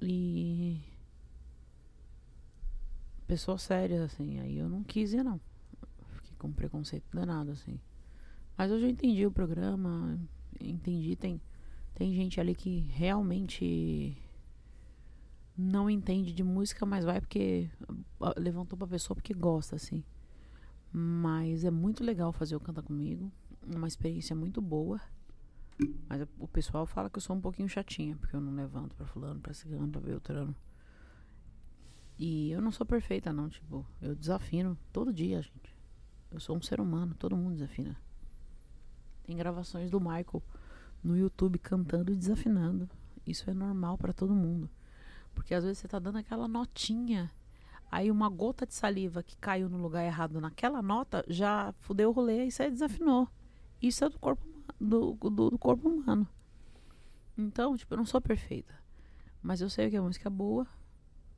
E. 0.00 0.80
Pessoas 3.26 3.62
sérias, 3.62 4.00
assim. 4.00 4.40
Aí 4.40 4.58
eu 4.58 4.68
não 4.68 4.82
quis 4.82 5.12
ir, 5.12 5.22
não. 5.22 5.40
Fiquei 6.14 6.36
com 6.38 6.52
preconceito 6.52 7.04
danado, 7.12 7.50
assim. 7.52 7.78
Mas 8.56 8.70
hoje 8.70 8.86
eu 8.86 8.90
entendi 8.90 9.26
o 9.26 9.30
programa. 9.30 10.18
Entendi. 10.60 11.16
Tem, 11.16 11.40
tem 11.94 12.12
gente 12.14 12.40
ali 12.40 12.54
que 12.54 12.80
realmente 12.90 14.16
não 15.56 15.90
entende 15.90 16.32
de 16.32 16.42
música, 16.42 16.86
mas 16.86 17.04
vai 17.04 17.20
porque 17.20 17.70
ah, 18.20 18.34
levantou 18.38 18.78
pra 18.78 18.86
pessoa 18.86 19.14
porque 19.14 19.34
gosta, 19.34 19.76
assim. 19.76 20.02
Mas 20.92 21.64
é 21.64 21.70
muito 21.70 22.02
legal 22.02 22.32
fazer 22.32 22.56
o 22.56 22.60
Canta 22.60 22.82
Comigo. 22.82 23.30
Uma 23.62 23.86
experiência 23.86 24.34
muito 24.34 24.60
boa. 24.60 25.00
Mas 26.08 26.26
o 26.38 26.48
pessoal 26.48 26.84
fala 26.86 27.08
que 27.08 27.16
eu 27.16 27.22
sou 27.22 27.36
um 27.36 27.40
pouquinho 27.40 27.68
chatinha, 27.68 28.16
porque 28.16 28.34
eu 28.34 28.40
não 28.40 28.54
levanto 28.54 28.94
pra 28.96 29.06
fulano, 29.06 29.40
pra 29.40 29.54
cigano, 29.54 29.88
pra 29.88 30.00
beltrano. 30.00 30.54
E 32.18 32.50
eu 32.50 32.60
não 32.60 32.70
sou 32.70 32.84
perfeita, 32.84 33.32
não. 33.32 33.48
Tipo, 33.48 33.86
eu 34.02 34.14
desafino 34.14 34.76
todo 34.92 35.12
dia, 35.12 35.40
gente. 35.40 35.74
Eu 36.30 36.38
sou 36.38 36.56
um 36.56 36.62
ser 36.62 36.80
humano, 36.80 37.14
todo 37.14 37.36
mundo 37.36 37.54
desafina. 37.54 37.96
Tem 39.22 39.36
gravações 39.36 39.90
do 39.90 40.00
Michael 40.00 40.42
no 41.02 41.16
YouTube 41.16 41.58
cantando 41.58 42.12
e 42.12 42.16
desafinando. 42.16 42.88
Isso 43.26 43.48
é 43.48 43.54
normal 43.54 43.96
pra 43.96 44.12
todo 44.12 44.34
mundo. 44.34 44.68
Porque 45.34 45.54
às 45.54 45.64
vezes 45.64 45.78
você 45.78 45.88
tá 45.88 45.98
dando 45.98 46.18
aquela 46.18 46.46
notinha. 46.46 47.30
Aí 47.90 48.10
uma 48.10 48.28
gota 48.28 48.64
de 48.64 48.74
saliva 48.74 49.22
que 49.22 49.36
caiu 49.36 49.68
no 49.68 49.78
lugar 49.78 50.04
errado 50.04 50.40
naquela 50.40 50.80
nota 50.80 51.24
já 51.28 51.72
fudeu 51.80 52.10
o 52.10 52.12
rolê 52.12 52.46
e 52.46 52.50
você 52.50 52.70
desafinou. 52.70 53.28
Isso 53.82 54.04
é 54.04 54.08
do 54.08 54.18
corpo, 54.18 54.46
do, 54.80 55.14
do, 55.14 55.50
do 55.50 55.58
corpo 55.58 55.88
humano. 55.88 56.28
Então, 57.36 57.76
tipo, 57.76 57.94
eu 57.94 57.98
não 57.98 58.04
sou 58.04 58.20
perfeita. 58.20 58.74
Mas 59.42 59.60
eu 59.60 59.68
sei 59.68 59.90
que 59.90 59.96
a 59.96 60.02
música 60.02 60.28
é 60.28 60.30
boa. 60.30 60.66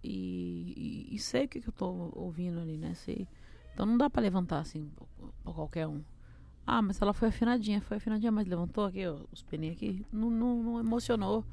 E, 0.05 1.09
e, 1.11 1.15
e 1.15 1.19
sei 1.19 1.45
o 1.45 1.49
que, 1.49 1.61
que 1.61 1.69
eu 1.69 1.73
tô 1.73 2.11
ouvindo 2.13 2.61
ali, 2.61 2.77
né? 2.77 2.93
Sei. 2.95 3.29
Então 3.73 3.87
não 3.87 3.97
dá 3.97 4.11
pra 4.11 4.21
levantar 4.21 4.59
assim 4.59 4.91
pra 5.43 5.53
qualquer 5.53 5.87
um. 5.87 6.03
Ah, 6.67 6.83
mas 6.83 7.01
ela 7.01 7.13
foi 7.13 7.29
afinadinha, 7.29 7.81
foi 7.81 7.97
afinadinha, 7.97 8.31
mas 8.31 8.47
levantou 8.47 8.85
aqui, 8.85 9.07
ó, 9.07 9.21
os 9.33 9.43
peninhos 9.43 9.77
aqui. 9.77 10.05
Não, 10.13 10.31
não, 10.31 10.63
não 10.63 10.81
emocionou. 10.81 11.45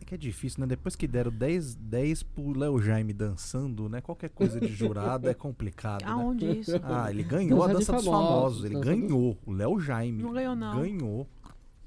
É 0.00 0.04
que 0.04 0.14
é 0.14 0.18
difícil, 0.18 0.60
né? 0.60 0.66
Depois 0.66 0.96
que 0.96 1.06
deram 1.06 1.30
10, 1.30 1.74
10 1.74 2.22
pro 2.22 2.58
Léo 2.58 2.80
Jaime 2.80 3.12
dançando, 3.12 3.88
né? 3.88 4.00
Qualquer 4.00 4.30
coisa 4.30 4.58
de 4.58 4.68
jurado 4.68 5.28
é 5.28 5.34
complicado, 5.34 6.02
né? 6.04 6.10
Aonde 6.10 6.46
isso? 6.60 6.80
Ah, 6.82 7.10
ele 7.10 7.22
ganhou 7.22 7.62
a 7.62 7.66
Dança 7.66 7.78
de 7.80 7.86
dança 7.86 7.92
dos 7.92 8.04
famosos, 8.04 8.28
famosos. 8.30 8.64
Ele 8.64 8.74
dança 8.74 8.86
ganhou. 8.86 9.38
O 9.46 9.52
Léo 9.52 9.78
Jaime. 9.80 10.22
Não 10.22 10.32
ganhou, 10.32 10.56
não. 10.56 10.80
Ganhou. 10.80 11.26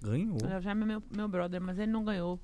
Ganhou. 0.01 0.37
O 0.37 0.61
já 0.61 0.71
é 0.71 0.75
meu, 0.75 1.01
meu 1.15 1.27
brother, 1.27 1.59
mas 1.61 1.79
ele 1.79 1.91
não 1.91 2.03
ganhou. 2.03 2.39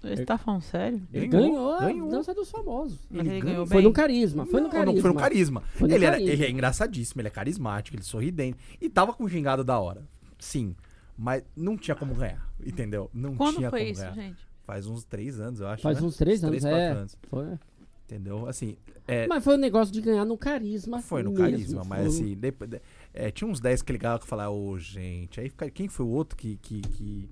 Você 0.00 0.08
Ele- 0.12 0.26
tá 0.26 0.36
falando 0.36 0.60
sério? 0.60 1.02
Ele 1.12 1.26
Ganhou, 1.26 1.48
ganhou, 1.50 1.80
ganhou. 1.80 2.08
a 2.08 2.10
dança 2.10 2.34
dos 2.34 2.50
famosos. 2.50 2.98
Mas 3.10 3.20
Ele 3.20 3.30
ele 3.36 3.40
ganhou. 3.40 3.66
Foi 3.66 3.76
bem. 3.78 3.84
no 3.84 3.92
carisma, 3.92 4.44
foi 4.44 4.60
no 4.60 4.64
não, 4.64 4.70
carisma. 4.70 4.92
não 4.92 5.00
foi 5.00 5.10
no 5.10 5.16
carisma. 5.18 5.60
Foi 5.62 5.88
no 5.88 5.94
ele, 5.94 6.04
era, 6.04 6.16
carisma. 6.16 6.32
ele 6.34 6.44
é 6.44 6.50
engraçadíssimo, 6.50 7.20
ele 7.22 7.28
é 7.28 7.30
carismático, 7.30 7.96
ele 7.96 8.02
é 8.02 8.04
sorridente. 8.04 8.58
E 8.80 8.90
tava 8.90 9.14
com 9.14 9.26
gingado 9.26 9.64
da 9.64 9.78
hora. 9.78 10.02
Sim. 10.38 10.76
Mas 11.16 11.42
não 11.56 11.76
tinha 11.76 11.94
como 11.94 12.14
ganhar. 12.14 12.48
Entendeu? 12.64 13.10
Não 13.12 13.36
Quando 13.36 13.56
tinha 13.56 13.70
foi 13.70 13.80
como 13.80 13.92
isso, 13.92 14.00
ganhar. 14.00 14.14
gente? 14.14 14.46
Faz 14.64 14.86
uns 14.86 15.04
três 15.04 15.38
anos, 15.38 15.60
eu 15.60 15.68
acho. 15.68 15.82
Faz 15.82 16.00
né? 16.00 16.06
uns 16.06 16.16
três 16.16 16.42
anos, 16.42 16.60
quatro 16.62 16.76
é. 16.78 16.88
anos. 16.90 17.18
Foi. 17.28 17.58
Entendeu? 18.06 18.46
Assim, 18.46 18.76
é, 19.08 19.26
Mas 19.26 19.42
foi 19.42 19.54
um 19.54 19.58
negócio 19.58 19.92
de 19.92 20.00
ganhar 20.00 20.24
no 20.24 20.36
carisma. 20.36 21.00
Foi 21.00 21.22
no 21.22 21.30
mesmo, 21.30 21.44
carisma, 21.44 21.84
mas 21.84 22.00
foi- 22.00 22.24
assim, 22.24 22.36
depois, 22.36 22.70
de- 22.70 22.80
é, 23.14 23.30
tinha 23.30 23.48
uns 23.48 23.60
10 23.60 23.80
que 23.82 23.92
ligavam 23.92 24.18
que 24.18 24.26
falavam, 24.26 24.58
ô 24.58 24.78
gente, 24.78 25.40
aí 25.40 25.50
quem 25.72 25.88
foi 25.88 26.04
o 26.04 26.10
outro 26.10 26.36
que, 26.36 26.56
que, 26.56 26.80
que- 26.82 27.28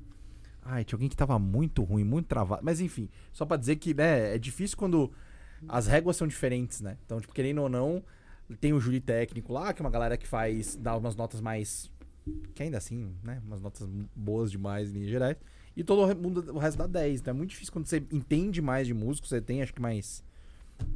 Ai, 0.65 0.85
tinha 0.85 0.97
alguém 0.97 1.09
que 1.09 1.17
tava 1.17 1.39
muito 1.39 1.83
ruim, 1.83 2.05
muito 2.05 2.27
travado. 2.27 2.63
Mas 2.65 2.81
enfim, 2.81 3.09
só 3.33 3.45
pra 3.45 3.57
dizer 3.57 3.77
que, 3.77 3.93
né, 3.93 4.35
é 4.35 4.39
difícil 4.39 4.77
quando 4.77 5.13
as 5.69 5.87
réguas 5.87 6.17
são 6.17 6.27
diferentes, 6.27 6.81
né? 6.81 6.97
Então, 7.05 7.21
tipo, 7.21 7.35
querendo 7.35 7.61
ou 7.63 7.69
não, 7.69 8.03
tem 8.61 8.73
o 8.73 8.81
júri 8.81 9.01
técnico 9.01 9.53
lá, 9.53 9.73
que 9.73 9.83
é 9.83 9.85
uma 9.85 9.91
galera 9.91 10.17
que 10.17 10.27
faz, 10.27 10.77
dá 10.77 10.97
umas 10.97 11.17
notas 11.17 11.41
mais. 11.41 11.91
Que 12.55 12.63
ainda 12.63 12.79
assim, 12.79 13.15
né? 13.23 13.43
Umas 13.45 13.61
notas 13.61 13.89
boas 14.15 14.51
demais 14.51 14.91
em 14.91 14.95
linhas 14.95 15.11
gerais. 15.11 15.37
E 15.77 15.83
todo 15.83 16.05
o 16.05 16.17
mundo, 16.17 16.53
o 16.53 16.59
resto 16.59 16.79
dá 16.79 16.87
10. 16.87 17.21
Então 17.21 17.33
é 17.33 17.37
muito 17.37 17.51
difícil 17.51 17.73
quando 17.73 17.87
você 17.87 17.99
entende 18.13 18.61
mais 18.61 18.87
de 18.87 18.95
músico, 18.95 19.27
você 19.27 19.41
tem, 19.41 19.63
acho 19.63 19.75
que 19.75 19.81
mais 19.81 20.23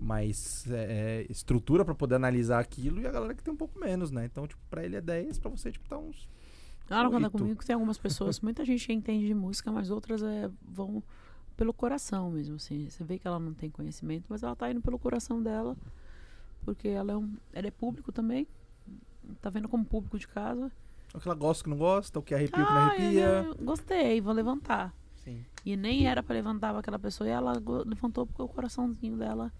mais 0.01 0.68
é, 0.70 1.22
é, 1.22 1.27
estrutura 1.31 1.85
pra 1.85 1.95
poder 1.95 2.16
analisar 2.16 2.59
aquilo 2.59 3.01
e 3.01 3.07
a 3.07 3.11
galera 3.11 3.35
que 3.35 3.43
tem 3.43 3.53
um 3.53 3.57
pouco 3.57 3.79
menos, 3.79 4.11
né? 4.11 4.24
Então, 4.24 4.47
tipo, 4.47 4.61
pra 4.68 4.85
ele 4.85 4.97
é 4.97 5.01
10, 5.01 5.39
pra 5.39 5.51
você, 5.51 5.70
tipo, 5.70 5.89
tá 5.89 5.99
uns. 5.99 6.29
No 6.89 7.11
Canta 7.11 7.27
Oito. 7.27 7.39
Comigo 7.39 7.64
tem 7.64 7.74
algumas 7.74 7.99
pessoas, 7.99 8.41
muita 8.41 8.64
gente 8.64 8.93
entende 8.93 9.27
de 9.27 9.35
música, 9.35 9.72
mas 9.72 9.91
outras 9.91 10.22
é, 10.22 10.51
vão 10.62 11.03
pelo 11.57 11.72
coração 11.72 12.31
mesmo, 12.31 12.57
assim. 12.57 12.89
Você 12.89 13.03
vê 13.03 13.18
que 13.18 13.27
ela 13.27 13.39
não 13.39 13.55
tem 13.55 13.70
conhecimento, 13.70 14.27
mas 14.29 14.43
ela 14.43 14.55
tá 14.55 14.70
indo 14.70 14.81
pelo 14.81 14.99
coração 14.99 15.43
dela, 15.43 15.77
porque 16.64 16.89
ela 16.89 17.12
é, 17.12 17.16
um, 17.16 17.35
ela 17.53 17.66
é 17.66 17.70
público 17.70 18.12
também, 18.12 18.47
tá 19.41 19.51
vendo 19.51 19.68
como 19.68 19.85
público 19.85 20.18
de 20.18 20.29
casa. 20.29 20.70
O 21.15 21.21
que 21.21 21.29
ela 21.29 21.35
gosta, 21.35 21.63
o 21.63 21.65
que 21.65 21.71
não 21.71 21.79
gosta, 21.79 22.19
o 22.19 22.23
que 22.23 22.35
arrepia, 22.35 22.63
o 22.63 22.67
que 22.67 22.73
não 22.73 22.79
Ah, 22.79 22.87
arrepia. 22.87 23.55
gostei, 23.63 24.21
vou 24.21 24.33
levantar. 24.35 24.95
Sim. 25.25 25.45
E 25.65 25.77
nem 25.77 26.07
era 26.07 26.23
pra 26.23 26.35
levantar 26.35 26.77
aquela 26.77 26.99
pessoa. 26.99 27.27
E 27.29 27.33
ela 27.33 27.53
levantou 27.85 28.27
porque 28.27 28.43
o 28.43 28.49
coraçãozinho 28.49 29.17
dela. 29.17 29.53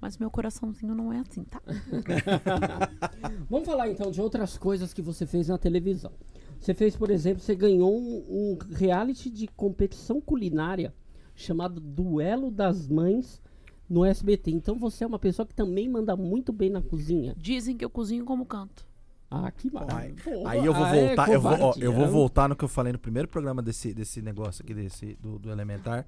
Mas 0.00 0.16
meu 0.16 0.30
coraçãozinho 0.30 0.94
não 0.94 1.12
é 1.12 1.18
assim, 1.20 1.42
tá? 1.44 1.60
Vamos 3.50 3.66
falar 3.66 3.88
então 3.88 4.10
de 4.10 4.20
outras 4.20 4.56
coisas 4.56 4.92
que 4.94 5.02
você 5.02 5.26
fez 5.26 5.48
na 5.48 5.58
televisão. 5.58 6.12
Você 6.60 6.74
fez, 6.74 6.96
por 6.96 7.10
exemplo, 7.10 7.42
você 7.42 7.54
ganhou 7.54 7.96
um, 7.96 8.16
um 8.28 8.58
reality 8.74 9.30
de 9.30 9.46
competição 9.48 10.20
culinária 10.20 10.94
chamado 11.34 11.80
Duelo 11.80 12.50
das 12.50 12.88
Mães 12.88 13.40
no 13.88 14.04
SBT. 14.04 14.50
Então 14.50 14.76
você 14.78 15.04
é 15.04 15.06
uma 15.06 15.18
pessoa 15.18 15.46
que 15.46 15.54
também 15.54 15.88
manda 15.88 16.16
muito 16.16 16.52
bem 16.52 16.70
na 16.70 16.82
cozinha. 16.82 17.34
Dizem 17.36 17.76
que 17.76 17.84
eu 17.84 17.90
cozinho 17.90 18.24
como 18.24 18.44
canto. 18.44 18.86
Ah, 19.30 19.50
que 19.50 19.68
Aí, 19.68 19.72
maravilha. 19.74 20.48
aí 20.48 20.64
eu 20.64 20.72
vou 20.72 20.84
Ah, 20.84 20.96
é 20.96 21.06
voltar, 21.06 21.28
eu 21.30 21.40
vou, 21.40 21.52
ó, 21.60 21.74
eu 21.76 21.92
vou 21.92 22.08
voltar 22.08 22.48
no 22.48 22.56
que 22.56 22.64
eu 22.64 22.68
falei 22.68 22.92
no 22.92 22.98
primeiro 22.98 23.28
programa 23.28 23.60
desse, 23.62 23.92
desse 23.92 24.22
negócio 24.22 24.64
aqui, 24.64 24.72
desse, 24.72 25.14
do, 25.16 25.38
do 25.38 25.50
Elementar, 25.50 26.06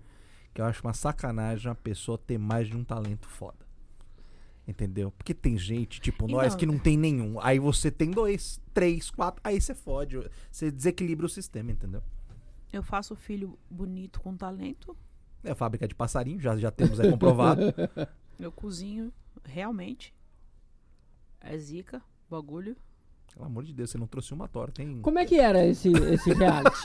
que 0.55 0.61
eu 0.61 0.65
acho 0.65 0.83
uma 0.83 0.95
sacanagem 0.95 1.69
uma 1.69 1.75
pessoa 1.75 2.17
ter 2.17 2.39
mais 2.39 2.67
de 2.69 2.77
um 2.77 2.83
talento 2.83 3.29
foda. 3.29 3.59
Entendeu? 4.67 5.11
Porque 5.11 5.35
tem 5.35 5.59
gente, 5.59 6.01
tipo 6.01 6.27
nós, 6.29 6.47
Então- 6.49 6.59
que 6.59 6.67
não 6.67 6.79
tem 6.79 6.97
nenhum. 6.97 7.39
Aí 7.41 7.59
você 7.59 7.91
tem 7.91 8.11
dois, 8.11 8.61
três, 8.73 9.11
quatro, 9.11 9.41
aí 9.45 9.61
você 9.61 9.75
fode. 9.75 10.17
Você 10.51 10.71
desequilibra 10.71 11.27
o 11.27 11.29
sistema, 11.29 11.71
entendeu? 11.73 12.03
Eu 12.73 12.83
faço 12.83 13.15
filho 13.17 13.59
bonito 13.69 14.21
com 14.21 14.35
talento. 14.37 14.97
É 15.43 15.51
a 15.51 15.55
fábrica 15.55 15.89
de 15.89 15.95
passarinho, 15.95 16.39
já, 16.41 16.57
já 16.57 16.71
temos 16.71 17.01
aí 17.01 17.11
comprovado. 17.11 17.63
Eu 18.39 18.53
cozinho 18.53 19.13
realmente. 19.45 20.15
É 21.41 21.57
zica, 21.59 22.01
bagulho. 22.31 22.77
Pelo 23.35 23.47
amor 23.47 23.65
de 23.65 23.73
Deus, 23.73 23.91
você 23.91 23.99
não 23.99 24.07
trouxe 24.07 24.33
uma 24.35 24.49
torta, 24.49 24.83
hein? 24.83 25.01
Como 25.03 25.19
é 25.19 25.25
que 25.25 25.37
era 25.39 25.65
esse, 25.65 25.89
esse 25.91 26.33
reality? 26.35 26.79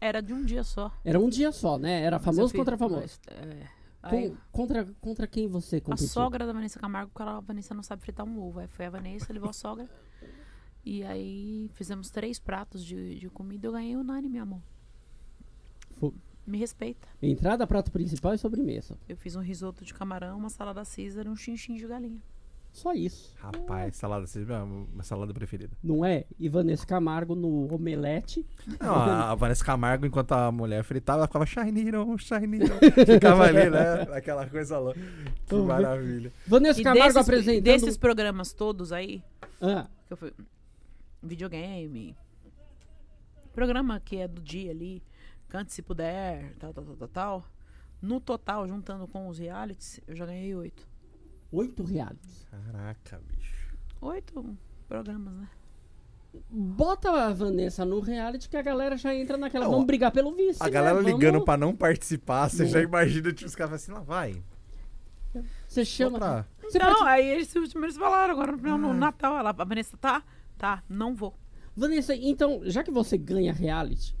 Era 0.00 0.20
de 0.20 0.32
um 0.32 0.44
dia 0.44 0.62
só. 0.62 0.92
Era 1.04 1.18
um 1.18 1.28
dia 1.28 1.50
só, 1.52 1.78
né? 1.78 2.02
Era 2.02 2.18
Mas 2.18 2.26
eu 2.26 2.32
famoso 2.34 2.52
fiz- 2.52 2.58
contra 2.58 2.76
famoso. 2.76 3.00
mas, 3.00 3.20
é, 3.28 3.66
Com- 4.10 4.16
aí, 4.16 4.36
contra, 4.52 4.84
contra 5.00 5.26
quem 5.26 5.48
você 5.48 5.76
a 5.76 5.80
competiu? 5.80 6.08
sogra 6.08 6.46
da 6.46 6.52
Vanessa 6.52 6.78
Camargo, 6.78 7.10
porque 7.10 7.22
ela- 7.22 7.38
a 7.38 7.40
Vanessa 7.40 7.72
não 7.74 7.82
sabe 7.82 8.02
fritar 8.02 8.26
um 8.26 8.38
ovo. 8.38 8.60
Aí 8.60 8.68
foi 8.68 8.84
a 8.86 8.90
Vanessa, 8.90 9.32
levou 9.32 9.48
a 9.50 9.52
sogra. 9.54 9.88
E 10.84 11.02
aí 11.02 11.70
fizemos 11.72 12.10
três 12.10 12.38
pratos 12.38 12.84
de, 12.84 13.18
de 13.18 13.30
comida. 13.30 13.66
Eu 13.66 13.72
ganhei 13.72 13.96
unânime, 13.96 14.38
amor. 14.38 14.60
Fo- 15.92 16.12
Me 16.46 16.58
respeita. 16.58 17.08
Entrada, 17.22 17.66
prato 17.66 17.90
principal 17.90 18.34
e 18.34 18.38
sobremesa. 18.38 18.98
Eu 19.08 19.16
fiz 19.16 19.34
um 19.34 19.40
risoto 19.40 19.82
de 19.82 19.94
camarão, 19.94 20.36
uma 20.36 20.50
salada 20.50 20.82
Caesar 20.84 21.24
e 21.24 21.28
um 21.30 21.36
chinchim 21.36 21.74
de 21.74 21.86
galinha. 21.86 22.20
Só 22.74 22.92
isso. 22.92 23.32
Rapaz, 23.38 23.94
salada, 23.94 24.26
vocês 24.26 24.44
viram 24.44 24.62
a 24.62 24.66
minha 24.66 25.04
salada 25.04 25.32
preferida. 25.32 25.76
Não 25.80 26.04
é? 26.04 26.24
E 26.36 26.48
Vanessa 26.48 26.84
Camargo 26.84 27.36
no 27.36 27.72
omelete. 27.72 28.44
Não, 28.80 28.92
a 28.92 29.30
a 29.30 29.34
Vanessa 29.36 29.64
Camargo, 29.64 30.04
enquanto 30.04 30.32
a 30.32 30.50
mulher 30.50 30.82
fritava, 30.82 31.20
ela 31.20 31.26
ficava 31.28 31.46
shiny 31.46 31.94
on, 31.96 32.18
shiny 32.18 32.58
on. 32.64 33.06
Ficava 33.06 33.44
ali, 33.44 33.70
né? 33.70 34.02
Aquela 34.12 34.44
coisa 34.48 34.76
louca. 34.80 34.98
Que 35.46 35.54
maravilha. 35.54 36.32
Vanessa 36.48 36.82
Camargo 36.82 37.20
apresentando. 37.20 37.62
desses 37.62 37.96
programas 37.96 38.52
todos 38.52 38.90
aí, 38.90 39.22
Ah, 39.62 39.86
que 40.08 40.12
eu 40.12 40.16
fui. 40.16 40.32
Videogame. 41.22 42.16
Programa 43.52 44.00
que 44.00 44.16
é 44.16 44.26
do 44.26 44.42
dia 44.42 44.72
ali. 44.72 45.00
Cante 45.48 45.72
se 45.72 45.80
puder, 45.80 46.56
tal, 46.58 46.74
tal, 46.74 46.84
tal, 46.84 46.96
tal, 46.96 47.08
tal. 47.08 47.44
No 48.02 48.18
total, 48.20 48.66
juntando 48.66 49.06
com 49.06 49.28
os 49.28 49.38
realities, 49.38 50.00
eu 50.08 50.16
já 50.16 50.26
ganhei 50.26 50.52
oito. 50.56 50.84
Oito 51.54 51.82
reais. 51.82 52.46
Caraca, 52.50 53.20
bicho. 53.28 53.76
Oito 54.00 54.56
programas, 54.88 55.34
né? 55.34 55.48
Bota 56.50 57.10
a 57.10 57.32
Vanessa 57.32 57.84
no 57.84 58.00
reality 58.00 58.48
que 58.48 58.56
a 58.56 58.62
galera 58.62 58.96
já 58.96 59.14
entra 59.14 59.36
naquela. 59.36 59.64
Não, 59.66 59.72
Vamos 59.72 59.86
brigar 59.86 60.10
pelo 60.10 60.32
vice. 60.34 60.60
A 60.60 60.64
né? 60.66 60.70
galera 60.70 60.96
Vamos- 60.96 61.10
ligando 61.12 61.44
pra 61.44 61.56
não 61.56 61.74
participar, 61.74 62.48
você 62.50 62.64
Não. 62.64 62.70
já 62.70 62.82
imagina, 62.82 63.32
tipo, 63.32 63.46
os 63.48 63.54
caras 63.54 63.74
assim, 63.74 63.92
lá 63.92 64.00
vai. 64.00 64.42
Você 65.66 65.84
chama. 65.84 66.18
pra... 66.18 66.44
Você 66.62 66.78
não, 66.78 66.92
pode- 66.94 67.08
aí 67.08 67.26
eles, 67.26 67.54
eles 67.54 67.96
falaram 67.96 68.32
agora 68.34 68.52
no, 68.56 68.78
no 68.78 68.94
Natal. 68.94 69.36
Ela, 69.36 69.50
a 69.50 69.64
Vanessa 69.64 69.96
tá? 69.96 70.22
Tá, 70.58 70.82
não 70.88 71.14
vou. 71.14 71.34
Vanessa, 71.76 72.14
então, 72.14 72.60
já 72.64 72.82
que 72.84 72.90
você 72.90 73.16
ganha 73.18 73.52
reality, 73.52 74.16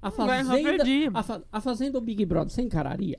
a 0.00 0.10
Fazenda. 0.10 0.82
A, 1.14 1.22
fa- 1.22 1.42
a 1.52 1.60
Fazenda 1.60 1.98
ou 1.98 2.04
Big 2.04 2.24
Brother, 2.24 2.52
você 2.52 2.62
encararia? 2.62 3.16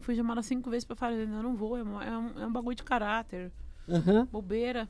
Fui 0.00 0.14
chamada 0.14 0.42
cinco 0.42 0.70
vezes 0.70 0.84
pra 0.84 0.96
fazer, 0.96 1.22
eu 1.22 1.42
não 1.42 1.56
vou. 1.56 1.76
É 1.76 1.82
um, 1.82 2.02
é 2.02 2.18
um, 2.18 2.38
é 2.40 2.46
um 2.46 2.52
bagulho 2.52 2.76
de 2.76 2.84
caráter. 2.84 3.52
Aham. 3.88 4.26
Bobeira. 4.26 4.88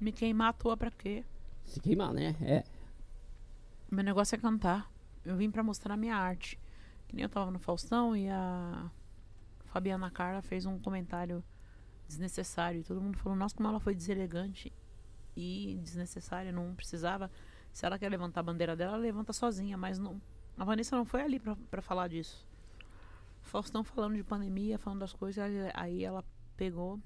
Me 0.00 0.12
queimar 0.12 0.48
à 0.48 0.52
toa 0.52 0.76
pra 0.76 0.90
quê? 0.90 1.24
Se 1.64 1.80
queimar, 1.80 2.12
né? 2.12 2.34
É. 2.40 2.64
Meu 3.90 4.02
negócio 4.02 4.34
é 4.34 4.38
cantar. 4.38 4.90
Eu 5.24 5.36
vim 5.36 5.50
pra 5.50 5.62
mostrar 5.62 5.94
a 5.94 5.96
minha 5.96 6.16
arte. 6.16 6.58
Que 7.06 7.14
nem 7.14 7.22
eu 7.22 7.28
tava 7.28 7.50
no 7.50 7.58
Faustão 7.58 8.16
e 8.16 8.28
a 8.28 8.90
Fabiana 9.66 10.10
Carla 10.10 10.42
fez 10.42 10.66
um 10.66 10.78
comentário 10.78 11.44
desnecessário. 12.08 12.80
E 12.80 12.84
todo 12.84 13.00
mundo 13.00 13.18
falou, 13.18 13.36
nossa, 13.36 13.54
como 13.54 13.68
ela 13.68 13.78
foi 13.78 13.94
deselegante 13.94 14.72
e 15.36 15.78
desnecessária. 15.82 16.50
Não 16.50 16.74
precisava. 16.74 17.30
Se 17.72 17.86
ela 17.86 17.98
quer 17.98 18.08
levantar 18.08 18.40
a 18.40 18.44
bandeira 18.44 18.74
dela, 18.74 18.94
ela 18.94 19.02
levanta 19.02 19.32
sozinha. 19.32 19.76
Mas 19.76 19.98
não. 19.98 20.20
A 20.56 20.64
Vanessa 20.64 20.96
não 20.96 21.04
foi 21.04 21.22
ali 21.22 21.38
pra, 21.38 21.54
pra 21.70 21.82
falar 21.82 22.08
disso. 22.08 22.44
Faustão 23.42 23.84
falando 23.84 24.14
de 24.16 24.24
pandemia, 24.24 24.78
falando 24.78 25.00
das 25.00 25.12
coisas. 25.12 25.44
aí- 25.74 26.04
ela 26.04 26.24
pegou, 26.56 26.98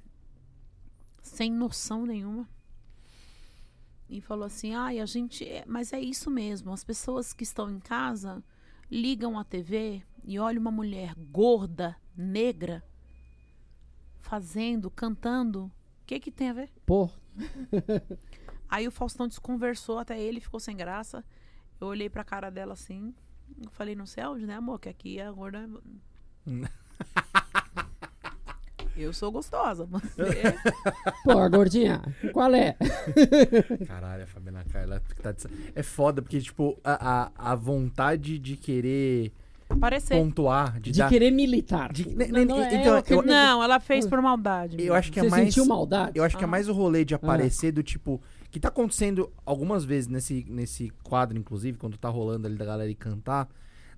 sem 1.22 1.50
noção 1.50 2.06
nenhuma, 2.06 2.48
e 4.08 4.20
falou 4.20 4.44
assim: 4.44 4.74
ai, 4.74 5.00
a 5.00 5.06
gente. 5.06 5.46
é- 5.48 5.64
Mas 5.66 5.92
é 5.92 6.00
isso 6.00 6.30
mesmo. 6.30 6.72
As 6.72 6.84
pessoas 6.84 7.32
que 7.32 7.42
estão 7.42 7.70
em 7.70 7.80
casa 7.80 8.42
ligam 8.90 9.38
a 9.38 9.44
TV 9.44 10.02
e 10.24 10.38
olham 10.38 10.60
uma 10.60 10.70
mulher 10.70 11.14
gorda, 11.32 11.96
negra, 12.16 12.84
fazendo, 14.20 14.90
cantando. 14.90 15.64
O 15.64 16.06
que, 16.06 16.20
que 16.20 16.30
tem 16.30 16.50
a 16.50 16.52
ver? 16.52 16.70
Pô, 16.84 17.10
Aí 18.68 18.86
o 18.86 18.90
Faustão 18.90 19.28
desconversou 19.28 19.98
até 19.98 20.20
ele, 20.20 20.40
ficou 20.40 20.58
sem 20.58 20.76
graça. 20.76 21.24
Eu 21.80 21.86
olhei 21.88 22.08
pra 22.10 22.24
cara 22.24 22.50
dela 22.50 22.72
assim. 22.72 23.14
Eu 23.62 23.70
falei, 23.70 23.94
não 23.94 24.06
sei 24.06 24.24
aonde, 24.24 24.44
né, 24.46 24.54
amor? 24.54 24.80
Que 24.80 24.88
aqui 24.88 25.20
a 25.20 25.30
gorda. 25.30 25.68
É- 26.46 26.86
eu 28.96 29.12
sou 29.12 29.30
gostosa. 29.30 29.86
Você. 29.86 30.14
pô, 31.24 31.48
gordinha, 31.50 32.00
qual 32.32 32.54
é? 32.54 32.76
Caralho, 33.86 34.24
a 34.24 34.26
Fabiana 34.26 34.64
Carla 34.72 35.02
tá 35.22 35.32
de... 35.32 35.44
É 35.74 35.82
foda, 35.82 36.22
porque, 36.22 36.40
tipo, 36.40 36.78
a, 36.82 37.30
a, 37.36 37.52
a 37.52 37.54
vontade 37.54 38.38
de 38.38 38.56
querer 38.56 39.32
Parecer. 39.78 40.16
pontuar, 40.16 40.80
de, 40.80 40.92
De 40.92 40.98
dar... 40.98 41.08
querer 41.10 41.30
militar. 41.30 41.92
De- 41.92 42.08
Não, 42.08 42.16
ne- 42.16 42.26
ne- 42.32 42.44
não, 42.46 42.62
é 42.62 42.74
então, 42.74 42.96
aquele- 42.96 43.20
eu- 43.20 43.24
Não, 43.26 43.62
ela 43.62 43.78
fez 43.80 44.06
por 44.06 44.22
maldade. 44.22 44.82
Eu 44.82 44.94
acho 44.94 45.12
que 45.12 45.20
Você 45.20 45.26
é 45.26 45.30
mais... 45.30 45.44
sentiu 45.44 45.66
maldade? 45.66 46.12
Eu 46.18 46.24
acho 46.24 46.36
que 46.38 46.44
é 46.44 46.46
mais 46.46 46.68
o 46.68 46.72
rolê 46.72 47.04
de 47.04 47.14
aparecer 47.14 47.72
do 47.72 47.82
tipo. 47.82 48.20
Que 48.50 48.58
tá 48.60 48.68
acontecendo 48.68 49.30
algumas 49.44 49.84
vezes 49.84 50.08
nesse, 50.08 50.46
nesse 50.48 50.90
quadro, 51.02 51.36
inclusive, 51.36 51.76
quando 51.76 51.98
tá 51.98 52.08
rolando 52.08 52.46
ali 52.46 52.56
da 52.56 52.64
galera 52.64 52.88
ir 52.88 52.94
cantar. 52.94 53.46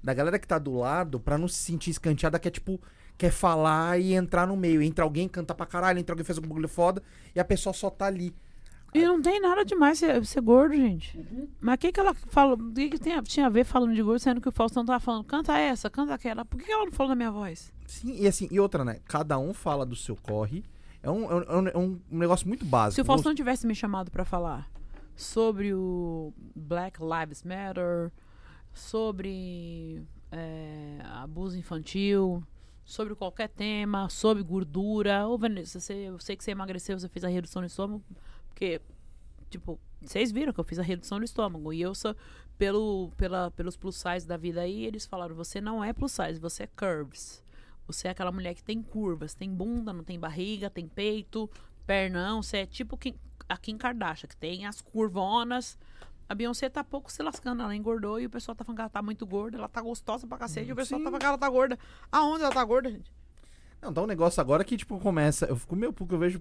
Da 0.02 0.14
galera 0.14 0.38
que 0.38 0.46
tá 0.46 0.58
do 0.58 0.74
lado, 0.74 1.18
pra 1.20 1.36
não 1.38 1.48
se 1.48 1.56
sentir 1.56 1.90
escanteada, 1.90 2.38
que 2.38 2.48
é 2.48 2.50
tipo. 2.50 2.80
Quer 3.16 3.32
falar 3.32 3.98
e 4.00 4.14
entrar 4.14 4.46
no 4.46 4.56
meio. 4.56 4.80
Entra 4.80 5.04
alguém, 5.04 5.28
canta 5.28 5.52
pra 5.52 5.66
caralho, 5.66 5.98
entra 5.98 6.12
alguém, 6.12 6.24
faz 6.24 6.38
um 6.38 6.42
bagulho 6.42 6.68
foda, 6.68 7.02
e 7.34 7.40
a 7.40 7.44
pessoa 7.44 7.72
só 7.72 7.90
tá 7.90 8.06
ali. 8.06 8.32
E 8.94 9.04
não 9.04 9.20
tem 9.20 9.40
nada 9.40 9.64
demais 9.64 9.98
ser, 9.98 10.24
ser 10.24 10.40
gordo, 10.40 10.74
gente. 10.74 11.18
Uhum. 11.18 11.48
Mas 11.60 11.74
o 11.74 11.78
que, 11.78 11.92
que 11.92 11.98
ela 12.00 12.14
falou? 12.14 12.56
O 12.56 12.72
que, 12.72 12.88
que 12.90 12.98
tem, 12.98 13.20
tinha 13.24 13.46
a 13.46 13.50
ver 13.50 13.64
falando 13.64 13.92
de 13.94 14.00
gordo, 14.02 14.20
sendo 14.20 14.40
que 14.40 14.48
o 14.48 14.52
Faustão 14.52 14.84
tava 14.84 15.00
falando, 15.00 15.24
canta 15.24 15.58
essa, 15.58 15.90
canta 15.90 16.14
aquela. 16.14 16.44
Por 16.44 16.58
que, 16.58 16.66
que 16.66 16.72
ela 16.72 16.84
não 16.84 16.92
falou 16.92 17.10
da 17.10 17.16
minha 17.16 17.30
voz? 17.32 17.72
Sim, 17.86 18.14
e 18.18 18.26
assim, 18.28 18.46
e 18.50 18.58
outra, 18.60 18.84
né? 18.84 19.00
Cada 19.06 19.36
um 19.38 19.52
fala 19.52 19.84
do 19.84 19.96
seu 19.96 20.14
corre. 20.16 20.64
É 21.02 21.10
um, 21.10 21.24
é 21.30 21.34
um, 21.34 21.42
é 21.42 21.56
um- 21.58 21.68
é 21.68 21.78
um 21.78 22.00
negócio 22.18 22.46
muito 22.48 22.64
básico. 22.64 22.94
Se 22.94 23.00
o 23.02 23.04
Faustão 23.04 23.34
tivesse 23.34 23.66
me 23.66 23.74
chamado 23.74 24.10
pra 24.12 24.24
falar 24.24 24.70
sobre 25.16 25.74
o 25.74 26.32
Black 26.54 26.98
Lives 27.02 27.42
Matter, 27.42 28.10
sobre 28.78 30.02
é, 30.30 30.98
abuso 31.14 31.58
infantil, 31.58 32.42
sobre 32.84 33.14
qualquer 33.14 33.48
tema, 33.48 34.08
sobre 34.08 34.42
gordura. 34.42 35.26
Ô, 35.26 35.36
Vanessa, 35.36 35.80
você, 35.80 35.94
eu 35.94 36.18
sei 36.18 36.36
que 36.36 36.44
você 36.44 36.52
emagreceu, 36.52 36.98
você 36.98 37.08
fez 37.08 37.24
a 37.24 37.28
redução 37.28 37.60
no 37.60 37.66
estômago, 37.66 38.02
porque, 38.48 38.80
tipo, 39.50 39.78
vocês 40.00 40.30
viram 40.30 40.52
que 40.52 40.60
eu 40.60 40.64
fiz 40.64 40.78
a 40.78 40.82
redução 40.82 41.18
no 41.18 41.24
estômago. 41.24 41.72
E 41.72 41.80
eu 41.80 41.94
sou, 41.94 42.14
pelo, 42.56 43.10
pela, 43.16 43.50
pelos 43.50 43.76
plus 43.76 43.96
size 43.96 44.26
da 44.26 44.36
vida 44.36 44.60
aí, 44.60 44.84
eles 44.84 45.06
falaram: 45.06 45.34
você 45.34 45.60
não 45.60 45.82
é 45.82 45.92
plus 45.92 46.12
size, 46.12 46.38
você 46.38 46.62
é 46.62 46.66
curves. 46.68 47.42
Você 47.86 48.06
é 48.06 48.10
aquela 48.10 48.30
mulher 48.30 48.54
que 48.54 48.62
tem 48.62 48.82
curvas, 48.82 49.34
tem 49.34 49.50
bunda, 49.50 49.92
não 49.92 50.04
tem 50.04 50.18
barriga, 50.20 50.68
tem 50.68 50.86
peito, 50.86 51.50
pernão. 51.86 52.42
Você 52.42 52.58
é 52.58 52.66
tipo 52.66 52.98
Kim- 52.98 53.18
a 53.48 53.56
Kim 53.56 53.78
Kardashian, 53.78 54.28
que 54.28 54.36
tem 54.36 54.66
as 54.66 54.80
curvonas. 54.82 55.78
A 56.28 56.34
Beyoncé 56.34 56.68
tá 56.68 56.84
pouco 56.84 57.10
se 57.10 57.22
lascando, 57.22 57.62
ela 57.62 57.74
engordou 57.74 58.20
e 58.20 58.26
o 58.26 58.30
pessoal 58.30 58.54
tá 58.54 58.62
falando 58.64 58.76
que 58.76 58.82
ela 58.82 58.90
tá 58.90 59.00
muito 59.02 59.24
gorda, 59.26 59.56
ela 59.56 59.68
tá 59.68 59.80
gostosa 59.80 60.26
pra 60.26 60.36
cacete, 60.36 60.68
e 60.68 60.72
o 60.72 60.76
pessoal 60.76 60.98
Sim. 60.98 61.04
tá 61.04 61.10
falando 61.10 61.20
que 61.20 61.26
ela 61.26 61.38
tá 61.38 61.48
gorda. 61.48 61.78
Aonde 62.12 62.42
ela 62.44 62.52
tá 62.52 62.62
gorda, 62.64 62.90
gente? 62.90 63.10
Não, 63.80 63.92
tá 63.92 64.02
um 64.02 64.06
negócio 64.08 64.40
agora 64.40 64.64
que, 64.64 64.76
tipo, 64.76 64.98
começa. 64.98 65.46
Eu 65.46 65.54
fico 65.54 65.76
meio 65.76 65.92
porque 65.92 66.12
eu 66.12 66.18
vejo. 66.18 66.40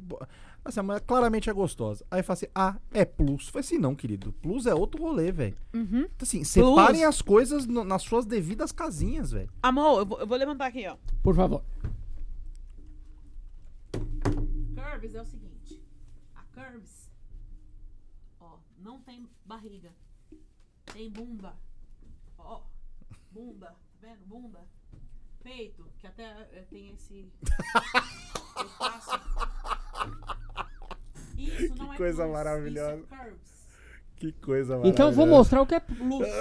Assim, 0.65 0.79
a 0.79 0.83
mulher 0.83 1.01
claramente 1.01 1.47
é 1.49 1.53
gostosa. 1.53 2.03
Aí 2.09 2.23
fala 2.23 2.33
assim: 2.33 2.47
ah, 2.55 2.75
é 2.91 3.05
plus. 3.05 3.47
Falei 3.49 3.59
assim, 3.63 3.77
não, 3.77 3.93
querido. 3.93 4.33
Plus 4.41 4.65
é 4.65 4.73
outro 4.73 5.03
rolê, 5.03 5.31
velho. 5.31 5.55
Uhum. 5.71 5.99
Então, 5.99 6.23
assim, 6.23 6.43
separem 6.43 7.05
as 7.05 7.21
coisas 7.21 7.67
no- 7.67 7.83
nas 7.83 8.01
suas 8.01 8.25
devidas 8.25 8.71
casinhas, 8.71 9.29
velho. 9.31 9.49
Amor, 9.61 9.99
eu 9.99 10.05
vou, 10.07 10.19
eu 10.19 10.25
vou 10.25 10.35
levantar 10.35 10.65
aqui, 10.65 10.87
ó. 10.87 10.97
Por 11.21 11.35
favor. 11.35 11.61
Curves 14.75 15.13
é 15.15 15.21
o 15.21 15.25
seguinte. 15.25 15.79
A 16.35 16.41
Curves, 16.53 16.96
não 18.87 19.01
tem 19.01 19.27
barriga. 19.43 19.91
Tem 20.85 21.11
bunda. 21.11 21.53
Ó, 22.37 22.61
bunda, 23.29 23.67
tá 23.67 23.75
vendo? 23.99 24.25
Bunda. 24.25 24.65
Peito, 25.43 25.91
que 25.97 26.07
até 26.07 26.23
eh, 26.53 26.65
tem 26.69 26.93
esse 26.93 27.29
espaço. 28.65 29.11
Isso 31.37 31.75
não 31.75 31.93
é 31.93 31.97
coisa 31.97 32.23
plus, 32.23 32.33
maravilhosa. 32.33 33.01
Isso 33.03 33.13
é 33.13 33.17
curves. 33.17 33.67
Que 34.15 34.31
coisa 34.31 34.79
Então 34.85 35.07
eu 35.09 35.13
vou 35.13 35.27
mostrar 35.27 35.61
o 35.61 35.67
que 35.67 35.75
é 35.75 35.79
plus. 35.81 36.27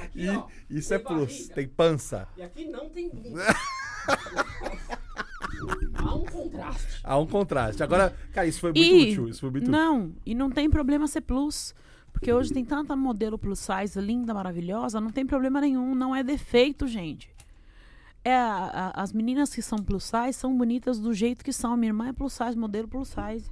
aqui, 0.00 0.22
E 0.24 0.28
ó. 0.30 0.46
isso 0.70 0.94
é 0.94 0.98
plus. 1.00 1.32
barriga. 1.32 1.52
Tem 1.54 1.68
pança. 1.68 2.28
E 2.36 2.42
aqui 2.42 2.64
não 2.70 2.88
tem 2.90 3.10
bunda. 3.10 3.42
Há 5.94 6.14
um 6.14 6.24
contraste. 6.24 7.00
Há 7.02 7.18
um 7.18 7.26
contraste. 7.26 7.82
Agora, 7.82 8.16
cara, 8.32 8.46
isso 8.46 8.60
foi 8.60 8.70
muito 8.72 8.84
E- 8.84 9.10
útil. 9.10 9.28
Isso 9.28 9.40
foi 9.40 9.50
muito 9.50 9.64
útil. 9.64 9.72
Não, 9.72 10.12
e 10.24 10.34
não 10.34 10.50
tem 10.50 10.68
problema 10.70 11.06
ser 11.06 11.20
plus. 11.22 11.74
Porque 12.12 12.32
hoje 12.32 12.50
tem 12.52 12.64
tanta 12.64 12.96
modelo 12.96 13.38
plus 13.38 13.58
size 13.58 14.00
linda, 14.00 14.32
maravilhosa, 14.32 14.98
não 15.00 15.10
tem 15.10 15.26
problema 15.26 15.60
nenhum, 15.60 15.94
não 15.94 16.16
é 16.16 16.22
defeito, 16.22 16.86
gente. 16.86 17.28
É, 18.24 18.34
a- 18.34 18.92
a- 18.96 19.02
as 19.02 19.12
meninas 19.12 19.54
que 19.54 19.60
são 19.60 19.78
plus 19.78 20.04
size 20.04 20.32
são 20.32 20.56
bonitas 20.56 20.98
do 20.98 21.12
jeito 21.12 21.44
que 21.44 21.52
são. 21.52 21.76
Minha 21.76 21.90
irmã 21.90 22.08
é 22.08 22.12
plus 22.14 22.32
size, 22.32 22.56
modelo 22.56 22.88
plus 22.88 23.08
size. 23.08 23.50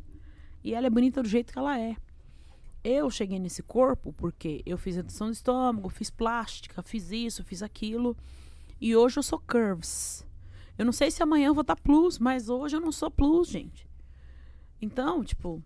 E 0.64 0.72
ela 0.74 0.86
é 0.86 0.90
bonita 0.90 1.22
do 1.22 1.28
jeito 1.28 1.52
que 1.52 1.58
ela 1.58 1.78
é. 1.78 1.94
Eu 2.82 3.10
cheguei 3.10 3.38
nesse 3.38 3.62
corpo 3.62 4.12
porque 4.14 4.62
eu 4.64 4.76
fiz 4.78 4.96
redução 4.96 5.26
do 5.28 5.32
estômago, 5.34 5.88
fiz 5.90 6.10
plástica, 6.10 6.82
fiz 6.82 7.10
isso, 7.10 7.44
fiz 7.44 7.62
aquilo. 7.62 8.16
E 8.80 8.96
hoje 8.96 9.18
eu 9.18 9.22
sou 9.22 9.38
curves. 9.38 10.26
Eu 10.78 10.84
não 10.84 10.92
sei 10.92 11.10
se 11.10 11.22
amanhã 11.22 11.46
eu 11.48 11.54
vou 11.54 11.62
estar 11.62 11.76
plus, 11.76 12.18
mas 12.18 12.48
hoje 12.48 12.76
eu 12.76 12.80
não 12.80 12.90
sou 12.92 13.10
plus, 13.10 13.48
gente. 13.48 13.88
Então, 14.80 15.22
tipo. 15.24 15.62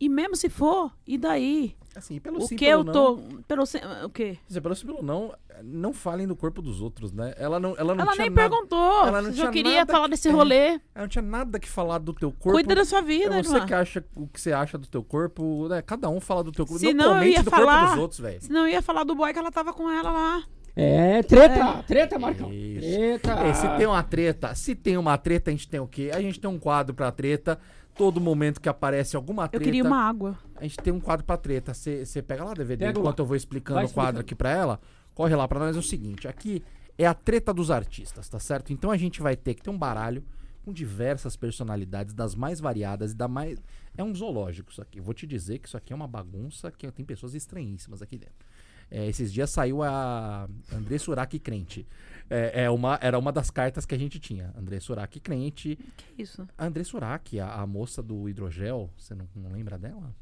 E 0.00 0.08
mesmo 0.08 0.34
se 0.34 0.48
for, 0.48 0.92
e 1.06 1.16
daí? 1.16 1.76
Assim, 1.94 2.18
pelo 2.18 2.38
o 2.38 2.46
sim, 2.48 2.56
que 2.56 2.64
eu 2.64 2.82
não. 2.82 2.92
tô. 2.92 3.18
Pelo, 3.46 3.62
o 4.04 4.10
quê? 4.10 4.36
Dizer, 4.48 4.60
pelo 4.60 4.74
sim, 4.74 4.86
pelo 4.86 5.02
não, 5.02 5.32
não 5.62 5.92
falem 5.92 6.26
do 6.26 6.34
corpo 6.34 6.60
dos 6.60 6.80
outros, 6.80 7.12
né? 7.12 7.34
Ela 7.36 7.60
não, 7.60 7.76
ela 7.76 7.94
não 7.94 8.02
Ela 8.04 8.16
nem 8.16 8.28
nada, 8.30 8.50
perguntou. 8.50 9.06
ela 9.06 9.22
não 9.22 9.30
se 9.30 9.36
tinha 9.36 9.46
eu 9.46 9.52
queria 9.52 9.78
nada 9.80 9.92
falar 9.92 10.06
desse 10.08 10.28
é. 10.28 10.32
rolê. 10.32 10.66
Ela 10.70 10.80
não 11.02 11.08
tinha 11.08 11.22
nada 11.22 11.60
que 11.60 11.68
falar 11.68 11.98
do 11.98 12.12
teu 12.12 12.32
corpo. 12.32 12.52
Cuida 12.58 12.74
da 12.74 12.84
sua 12.84 13.00
vida, 13.02 13.38
é 13.38 13.42
você 13.42 13.54
irmã. 13.54 13.66
que 13.66 13.74
acha 13.74 14.04
o 14.16 14.26
que 14.26 14.40
você 14.40 14.52
acha 14.52 14.76
do 14.76 14.88
teu 14.88 15.04
corpo, 15.04 15.68
né? 15.68 15.82
Cada 15.82 16.08
um 16.08 16.20
fala 16.20 16.42
do 16.42 16.50
teu 16.50 16.66
corpo. 16.66 16.80
Se 16.80 16.92
não 16.92 17.04
não, 17.04 17.12
eu 17.12 17.18
comente 17.20 17.36
ia 17.36 17.42
do 17.44 17.50
corpo 17.50 17.66
falar- 17.66 17.90
dos 17.90 17.98
outros, 17.98 18.20
velho. 18.20 18.42
Senão 18.42 18.60
eu 18.62 18.68
ia 18.72 18.82
falar 18.82 19.04
do 19.04 19.14
boy 19.14 19.32
que 19.32 19.38
ela 19.38 19.52
tava 19.52 19.72
com 19.72 19.88
ela 19.90 20.10
lá. 20.10 20.42
É, 20.74 21.22
treta, 21.22 21.82
treta, 21.82 22.18
Marcão. 22.18 22.52
Isso. 22.52 22.80
Treta. 22.80 23.32
É, 23.40 23.52
se 23.54 23.68
tem 23.76 23.86
uma 23.86 24.02
treta, 24.02 24.54
se 24.54 24.74
tem 24.74 24.96
uma 24.96 25.18
treta, 25.18 25.50
a 25.50 25.52
gente 25.52 25.68
tem 25.68 25.78
o 25.80 25.86
quê? 25.86 26.10
A 26.14 26.20
gente 26.20 26.40
tem 26.40 26.48
um 26.48 26.58
quadro 26.58 26.94
pra 26.94 27.10
treta. 27.12 27.58
Todo 27.94 28.18
momento 28.18 28.58
que 28.58 28.70
aparece 28.70 29.14
alguma 29.16 29.44
Eu 29.44 29.48
treta, 29.50 29.64
queria 29.66 29.84
uma 29.84 30.02
água. 30.02 30.38
a 30.56 30.62
gente 30.62 30.78
tem 30.78 30.90
um 30.92 30.98
quadro 31.00 31.26
pra 31.26 31.36
treta. 31.36 31.74
Você 31.74 32.22
pega 32.26 32.42
lá, 32.42 32.54
DVD, 32.54 32.86
Pego 32.86 33.00
lá. 33.00 33.02
enquanto 33.04 33.18
eu 33.18 33.26
vou 33.26 33.36
explicando 33.36 33.80
Vai 33.80 33.84
o 33.84 33.88
quadro 33.90 34.20
explicando. 34.20 34.20
aqui 34.20 34.34
pra 34.34 34.50
ela. 34.50 34.80
Corre 35.14 35.36
lá 35.36 35.46
pra 35.46 35.58
nós. 35.60 35.76
É 35.76 35.78
o 35.78 35.82
seguinte, 35.82 36.26
aqui 36.26 36.62
é 36.96 37.06
a 37.06 37.12
treta 37.12 37.52
dos 37.52 37.70
artistas, 37.70 38.26
tá 38.30 38.38
certo? 38.38 38.72
Então 38.72 38.90
a 38.90 38.96
gente 38.96 39.20
vai 39.20 39.36
ter 39.36 39.52
que 39.52 39.62
ter 39.62 39.68
um 39.68 39.76
baralho 39.76 40.24
com 40.64 40.72
diversas 40.72 41.36
personalidades, 41.36 42.14
das 42.14 42.34
mais 42.34 42.60
variadas 42.60 43.12
e 43.12 43.16
da 43.16 43.28
mais... 43.28 43.60
É 43.94 44.02
um 44.02 44.14
zoológico 44.14 44.70
isso 44.70 44.80
aqui. 44.80 44.98
Eu 45.00 45.02
vou 45.02 45.12
te 45.12 45.26
dizer 45.26 45.58
que 45.58 45.66
isso 45.68 45.76
aqui 45.76 45.92
é 45.92 45.96
uma 45.96 46.06
bagunça, 46.08 46.70
que 46.70 46.90
tem 46.92 47.04
pessoas 47.04 47.34
estranhíssimas 47.34 48.00
aqui 48.00 48.16
dentro. 48.16 48.46
É, 48.94 49.06
esses 49.08 49.32
dias 49.32 49.48
saiu 49.48 49.82
a 49.82 50.46
André 50.70 50.98
Surak 50.98 51.38
crente. 51.38 51.88
É, 52.28 52.64
é 52.64 52.70
uma, 52.70 52.98
era 53.00 53.18
uma 53.18 53.32
das 53.32 53.50
cartas 53.50 53.86
que 53.86 53.94
a 53.94 53.98
gente 53.98 54.20
tinha. 54.20 54.52
André 54.54 54.80
Surak 54.80 55.18
crente. 55.18 55.78
Que 56.14 56.22
isso? 56.22 56.46
A 56.58 56.66
André 56.66 56.84
Surak, 56.84 57.40
a, 57.40 57.54
a 57.54 57.66
moça 57.66 58.02
do 58.02 58.28
hidrogel, 58.28 58.90
você 58.98 59.14
não, 59.14 59.26
não 59.34 59.50
lembra 59.50 59.78
dela? 59.78 60.14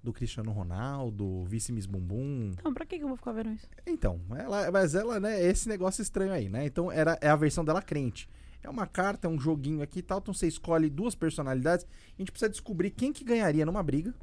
Do 0.00 0.12
Cristiano 0.12 0.52
Ronaldo, 0.52 1.44
Vice 1.46 1.72
Miss 1.72 1.86
Bumbum. 1.86 2.52
Então, 2.52 2.72
pra 2.72 2.86
que 2.86 2.96
eu 2.96 3.08
vou 3.08 3.16
ficar 3.16 3.32
vendo 3.32 3.50
isso? 3.50 3.66
Então, 3.84 4.20
ela, 4.38 4.70
mas 4.70 4.94
ela, 4.94 5.18
né, 5.18 5.40
é 5.40 5.50
esse 5.50 5.68
negócio 5.68 6.02
estranho 6.02 6.32
aí, 6.32 6.48
né? 6.48 6.64
Então, 6.64 6.92
era, 6.92 7.18
é 7.20 7.28
a 7.28 7.36
versão 7.36 7.64
dela 7.64 7.82
crente. 7.82 8.28
É 8.62 8.70
uma 8.70 8.86
carta, 8.86 9.26
é 9.26 9.30
um 9.30 9.40
joguinho 9.40 9.82
aqui 9.82 9.98
e 9.98 10.02
tal. 10.02 10.18
Então, 10.18 10.32
você 10.32 10.46
escolhe 10.46 10.88
duas 10.88 11.16
personalidades. 11.16 11.84
A 11.84 12.22
gente 12.22 12.30
precisa 12.30 12.48
descobrir 12.48 12.90
quem 12.90 13.12
que 13.12 13.24
ganharia 13.24 13.66
numa 13.66 13.82
briga. 13.82 14.14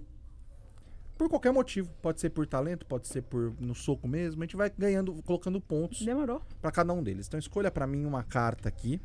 Por 1.21 1.29
qualquer 1.29 1.53
motivo. 1.53 1.87
Pode 2.01 2.19
ser 2.19 2.31
por 2.31 2.47
talento, 2.47 2.83
pode 2.83 3.07
ser 3.07 3.21
por 3.21 3.53
no 3.59 3.75
soco 3.75 4.07
mesmo. 4.07 4.41
A 4.41 4.45
gente 4.45 4.55
vai 4.55 4.71
ganhando, 4.75 5.21
colocando 5.21 5.61
pontos 5.61 6.03
Demorou. 6.03 6.41
pra 6.59 6.71
cada 6.71 6.91
um 6.93 7.03
deles. 7.03 7.27
Então, 7.27 7.39
escolha 7.39 7.69
pra 7.69 7.85
mim 7.85 8.05
uma 8.05 8.23
carta 8.23 8.67
aqui. 8.67 8.99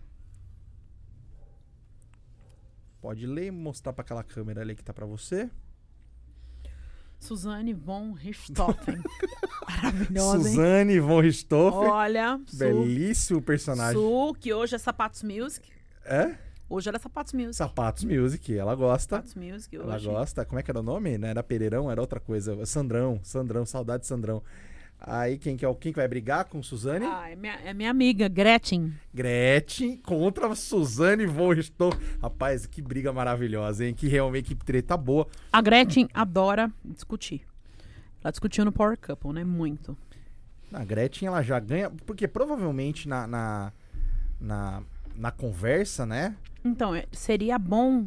Pode 3.02 3.26
ler 3.26 3.48
e 3.48 3.50
mostrar 3.50 3.92
pra 3.92 4.00
aquela 4.00 4.24
câmera 4.24 4.62
ali 4.62 4.74
que 4.74 4.82
tá 4.82 4.94
pra 4.94 5.04
você. 5.04 5.50
Suzane 7.20 7.74
von 7.74 8.12
Richthofen. 8.12 9.02
Maravilhosa? 9.68 10.48
Suzane 10.48 10.98
von 10.98 11.20
Richthofen. 11.20 11.90
Olha, 11.90 12.40
Su, 12.46 12.56
Belíssimo 12.56 13.42
personagem. 13.42 14.00
Su, 14.00 14.34
que 14.40 14.54
hoje 14.54 14.74
é 14.74 14.78
Sapatos 14.78 15.22
Music. 15.22 15.68
É? 16.02 16.45
Hoje 16.68 16.88
era 16.88 16.98
Sapatos 16.98 17.32
Music. 17.32 17.54
Sapatos 17.54 18.04
Music, 18.04 18.56
ela 18.56 18.74
gosta. 18.74 19.16
Sapatos 19.16 19.34
Music 19.34 19.76
Ela 19.76 19.94
hoje. 19.94 20.06
gosta. 20.06 20.44
Como 20.44 20.58
é 20.58 20.62
que 20.62 20.70
era 20.70 20.80
o 20.80 20.82
nome? 20.82 21.16
Não 21.16 21.28
era 21.28 21.42
Pereirão, 21.42 21.90
era 21.90 22.00
outra 22.00 22.18
coisa. 22.18 22.66
Sandrão, 22.66 23.20
Sandrão, 23.22 23.64
saudade 23.64 24.02
de 24.02 24.08
Sandrão. 24.08 24.42
Aí 24.98 25.38
quem 25.38 25.56
que, 25.56 25.64
é 25.64 25.68
o, 25.68 25.74
quem 25.74 25.92
que 25.92 25.98
vai 25.98 26.08
brigar 26.08 26.46
com 26.46 26.62
Suzane? 26.62 27.04
Ah, 27.04 27.30
é 27.30 27.36
minha, 27.36 27.54
é 27.54 27.74
minha 27.74 27.90
amiga, 27.90 28.28
Gretchen. 28.28 28.92
Gretchen 29.14 29.96
contra 29.98 30.52
Suzane 30.54 31.26
von. 31.26 31.50
Rapaz, 32.20 32.66
que 32.66 32.80
briga 32.82 33.12
maravilhosa, 33.12 33.84
hein? 33.84 33.94
Que 33.94 34.08
realmente 34.08 34.54
que 34.54 34.64
treta 34.64 34.96
boa. 34.96 35.28
A 35.52 35.60
Gretchen 35.60 36.08
adora 36.14 36.72
discutir. 36.84 37.42
Ela 38.24 38.30
discutiu 38.32 38.64
no 38.64 38.72
Power 38.72 38.98
Couple, 38.98 39.32
né? 39.32 39.44
Muito. 39.44 39.96
A 40.72 40.84
Gretchen, 40.84 41.28
ela 41.28 41.42
já 41.42 41.60
ganha. 41.60 41.90
Porque 41.90 42.26
provavelmente 42.26 43.06
na, 43.06 43.26
na, 43.26 43.72
na, 44.40 44.82
na 45.18 45.30
conversa, 45.30 46.04
né? 46.06 46.36
Então, 46.64 46.94
é- 46.94 47.06
seria 47.12 47.58
bom, 47.58 48.06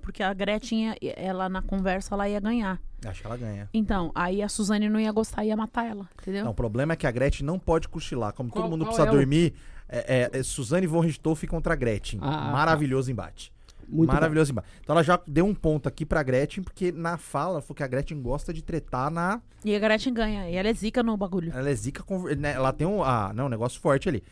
porque 0.00 0.22
a 0.22 0.32
Gretchen, 0.32 0.94
ia- 1.00 1.14
ela 1.16 1.48
na 1.48 1.62
conversa, 1.62 2.14
ela 2.14 2.28
ia 2.28 2.40
ganhar. 2.40 2.80
Acho 3.04 3.20
que 3.20 3.26
ela 3.26 3.36
ganha. 3.36 3.68
Então, 3.74 4.10
aí 4.14 4.42
a 4.42 4.48
Suzane 4.48 4.88
não 4.88 4.98
ia 4.98 5.12
gostar 5.12 5.44
e 5.44 5.48
ia 5.48 5.56
matar 5.56 5.86
ela, 5.86 6.08
entendeu? 6.20 6.44
Não, 6.44 6.50
o 6.50 6.54
problema 6.54 6.94
é 6.94 6.96
que 6.96 7.06
a 7.06 7.10
Gretchen 7.10 7.46
não 7.46 7.58
pode 7.58 7.88
cochilar. 7.88 8.32
Como 8.32 8.50
Qual- 8.50 8.62
todo 8.64 8.70
mundo 8.70 8.84
qual 8.84 8.94
precisa 8.94 9.08
é 9.08 9.10
o- 9.12 9.14
dormir, 9.16 9.54
é, 9.88 10.30
é- 10.34 10.38
é 10.38 10.42
Suzane 10.42 10.86
von 10.86 11.00
Richthofen 11.00 11.48
contra 11.48 11.74
a 11.74 11.76
Gretchen. 11.76 12.18
Ah, 12.22 12.48
ah, 12.48 12.52
Maravilhoso 12.52 13.10
embate. 13.10 13.52
Muito 13.88 14.12
Maravilhoso 14.12 14.50
embate. 14.50 14.68
Então 14.82 14.94
ela 14.94 15.04
já 15.04 15.20
deu 15.28 15.46
um 15.46 15.54
ponto 15.54 15.88
aqui 15.88 16.04
pra 16.04 16.20
Gretchen, 16.22 16.64
porque 16.64 16.90
na 16.90 17.16
fala 17.16 17.52
ela 17.52 17.60
falou 17.62 17.76
que 17.76 17.84
a 17.84 17.86
Gretchen 17.86 18.20
gosta 18.20 18.52
de 18.52 18.60
tretar 18.60 19.10
na. 19.12 19.40
E 19.64 19.76
a 19.76 19.78
Gretchen 19.78 20.12
ganha. 20.12 20.50
E 20.50 20.56
ela 20.56 20.68
é 20.68 20.72
zica 20.74 21.04
no 21.04 21.16
bagulho. 21.16 21.52
Ela 21.54 21.70
é 21.70 21.74
zica. 21.74 22.02
conver- 22.02 22.36
né, 22.36 22.54
Ela 22.54 22.72
tem 22.72 22.84
um. 22.86 23.04
Ah, 23.04 23.30
não, 23.32 23.46
um 23.46 23.48
negócio 23.48 23.80
forte 23.80 24.08
ali. 24.08 24.24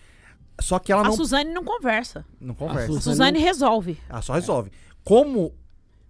Só 0.60 0.78
que 0.78 0.92
ela 0.92 1.02
A 1.02 1.04
não, 1.06 1.12
Suzane 1.12 1.52
não 1.52 1.64
conversa. 1.64 2.24
não 2.40 2.54
conversa. 2.54 2.84
A 2.84 2.86
Suzane 2.94 3.02
Suzane 3.02 3.38
resolve. 3.38 3.98
Ela 4.08 4.22
só 4.22 4.34
resolve. 4.34 4.70
Como 5.02 5.52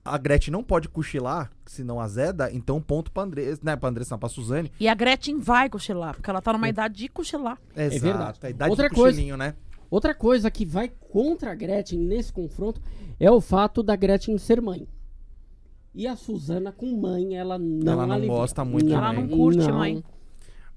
a 0.04 0.18
Gretchen 0.18 0.52
não 0.52 0.62
pode 0.62 0.88
cochilar, 0.88 1.50
senão 1.64 1.98
azeda, 1.98 2.52
então 2.52 2.80
ponto 2.80 3.10
pra 3.10 3.22
Andressa, 3.22 3.60
né? 3.64 3.74
Pra 3.74 3.88
Andressa, 3.88 4.14
não, 4.14 4.18
pra 4.18 4.28
Suzane. 4.28 4.70
E 4.78 4.86
a 4.86 4.94
Gretchen 4.94 5.38
vai 5.38 5.68
cochilar, 5.70 6.14
porque 6.14 6.28
ela 6.28 6.42
tá 6.42 6.52
numa 6.52 6.68
idade 6.68 6.94
de 6.94 7.08
cochilar. 7.08 7.58
Exato. 7.74 8.02
verdade. 8.02 8.38
A 8.42 8.50
idade 8.50 8.70
Outra 8.70 8.88
do 8.90 8.94
coisa- 8.94 9.10
cochilinho, 9.16 9.36
né? 9.36 9.54
Outra 9.90 10.14
coisa 10.14 10.50
que 10.50 10.66
vai 10.66 10.88
contra 11.10 11.52
a 11.52 11.54
Gretchen 11.54 11.98
nesse 12.00 12.32
confronto 12.32 12.80
é 13.18 13.30
o 13.30 13.40
fato 13.40 13.82
da 13.82 13.96
Gretchen 13.96 14.36
ser 14.38 14.60
mãe. 14.60 14.86
E 15.94 16.06
a 16.06 16.16
Suzana 16.16 16.72
com 16.72 16.86
mãe, 17.00 17.36
ela 17.36 17.56
não 17.56 17.92
Ela 17.92 18.06
não 18.06 18.14
alivia. 18.16 18.34
gosta 18.34 18.64
muito 18.64 18.86
de 18.88 18.92
Ela 18.92 19.12
mãe. 19.12 19.22
não 19.26 19.28
curte 19.38 19.70
mãe. 19.72 20.04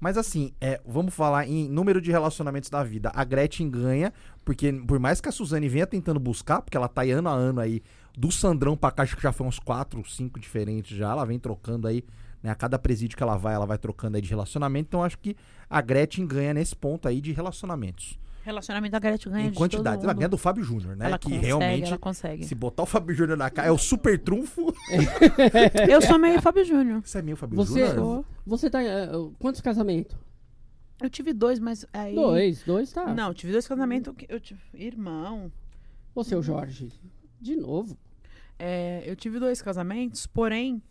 Mas 0.00 0.16
assim, 0.16 0.52
é, 0.60 0.80
vamos 0.86 1.14
falar 1.14 1.46
em 1.46 1.68
número 1.68 2.00
de 2.00 2.10
relacionamentos 2.10 2.70
da 2.70 2.84
vida. 2.84 3.10
A 3.14 3.24
Gretchen 3.24 3.68
ganha, 3.68 4.12
porque 4.44 4.72
por 4.72 4.98
mais 4.98 5.20
que 5.20 5.28
a 5.28 5.32
Suzane 5.32 5.68
venha 5.68 5.86
tentando 5.86 6.20
buscar, 6.20 6.62
porque 6.62 6.76
ela 6.76 6.88
tá 6.88 7.02
aí 7.02 7.10
ano 7.10 7.28
a 7.28 7.32
ano 7.32 7.60
aí, 7.60 7.82
do 8.16 8.30
Sandrão 8.30 8.76
pra 8.76 8.90
cá, 8.90 9.02
acho 9.02 9.16
que 9.16 9.22
já 9.22 9.32
foi 9.32 9.46
uns 9.46 9.58
quatro, 9.58 10.04
cinco 10.08 10.38
diferentes 10.38 10.96
já, 10.96 11.10
ela 11.10 11.24
vem 11.24 11.38
trocando 11.38 11.86
aí, 11.86 12.04
né? 12.42 12.50
A 12.50 12.54
cada 12.54 12.78
presídio 12.78 13.16
que 13.16 13.22
ela 13.22 13.36
vai, 13.36 13.54
ela 13.54 13.66
vai 13.66 13.78
trocando 13.78 14.16
aí 14.16 14.22
de 14.22 14.28
relacionamento. 14.28 14.88
Então 14.88 15.02
acho 15.02 15.18
que 15.18 15.36
a 15.68 15.80
Gretchen 15.80 16.26
ganha 16.26 16.54
nesse 16.54 16.74
ponto 16.74 17.08
aí 17.08 17.20
de 17.20 17.32
relacionamentos. 17.32 18.18
Relacionamento 18.48 18.92
da 18.92 18.98
Gretchen 18.98 19.30
ganha 19.32 19.46
em 19.46 19.50
de 19.50 19.56
quantidade. 19.56 20.02
Ela 20.02 20.12
ganha 20.14 20.28
do 20.28 20.38
Fábio 20.38 20.64
Júnior, 20.64 20.96
né? 20.96 21.06
Ela 21.06 21.18
que 21.18 21.26
consegue, 21.28 21.46
realmente, 21.46 21.86
ela 21.88 21.98
consegue. 21.98 22.44
se 22.46 22.54
botar 22.54 22.82
o 22.82 22.86
Fábio 22.86 23.14
Júnior 23.14 23.36
na 23.36 23.50
cara, 23.50 23.68
é 23.68 23.70
o 23.70 23.78
super 23.78 24.18
trunfo. 24.18 24.72
Eu 25.88 26.00
sou 26.02 26.18
meio 26.18 26.40
Fábio 26.40 26.64
Júnior. 26.64 27.02
Você 27.04 27.18
é 27.18 27.22
meio 27.22 27.36
Fábio 27.36 27.56
Você, 27.56 27.86
Júnior? 27.88 28.24
você 28.46 28.70
tá. 28.70 28.82
eh, 28.82 29.08
quantos 29.38 29.60
casamentos? 29.60 30.16
Eu 31.00 31.08
tive 31.08 31.32
dois, 31.32 31.58
mas 31.60 31.86
aí. 31.92 32.14
Dois, 32.14 32.62
dois 32.64 32.90
tá. 32.92 33.14
Não, 33.14 33.28
eu 33.28 33.34
tive 33.34 33.52
dois 33.52 33.68
casamentos. 33.68 34.14
que 34.16 34.26
Eu 34.28 34.40
tive... 34.40 34.60
Irmão. 34.74 35.52
Ô, 36.14 36.24
seu 36.24 36.42
Jorge, 36.42 36.90
de 37.40 37.54
novo. 37.54 37.96
É, 38.58 39.02
eu 39.06 39.14
tive 39.14 39.38
dois 39.38 39.62
casamentos, 39.62 40.26
porém, 40.26 40.82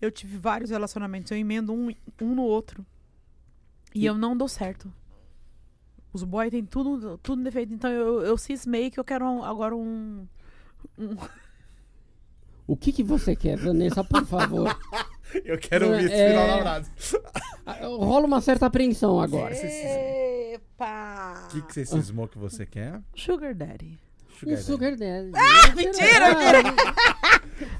eu 0.00 0.10
tive 0.10 0.36
vários 0.36 0.70
relacionamentos. 0.70 1.30
Eu 1.30 1.38
emendo 1.38 1.72
um, 1.72 1.88
um 2.20 2.34
no 2.34 2.42
outro. 2.42 2.84
E, 3.94 4.00
E- 4.02 4.06
eu 4.06 4.18
não 4.18 4.36
dou 4.36 4.48
certo. 4.48 4.92
Os 6.14 6.22
boys 6.22 6.50
têm 6.50 6.64
tudo, 6.64 7.18
tudo 7.18 7.42
defeito. 7.42 7.74
Então 7.74 7.90
eu, 7.90 8.22
eu 8.22 8.38
cismei 8.38 8.90
que 8.90 8.98
eu 9.00 9.04
quero 9.04 9.24
um- 9.26 9.42
agora 9.44 9.74
um. 9.76 10.26
um- 10.98 11.16
O 12.66 12.76
que 12.76 12.92
que 12.92 13.02
você 13.02 13.36
quer, 13.36 13.58
Vanessa, 13.58 14.02
por 14.02 14.24
favor? 14.24 14.74
Eu 15.44 15.58
quero 15.58 15.88
ouvir 15.88 16.04
esse 16.04 16.14
esse 16.14 16.28
final 16.28 16.46
final 16.58 16.64
da 16.64 16.78
da 16.78 16.86
Ah, 17.66 17.86
Rola 17.86 18.24
uma 18.26 18.40
certa 18.40 18.66
apreensão 18.66 19.20
agora. 19.20 19.52
Epa! 19.54 21.46
O 21.46 21.48
que, 21.48 21.62
que 21.62 21.74
você 21.74 21.84
cismou 21.84 22.28
que 22.28 22.38
você 22.38 22.64
quer? 22.64 23.00
Sugar 23.16 23.54
Daddy. 23.54 23.98
Um 24.46 24.56
sugar 24.56 24.96
daddy. 24.96 25.30
mentira, 25.76 26.26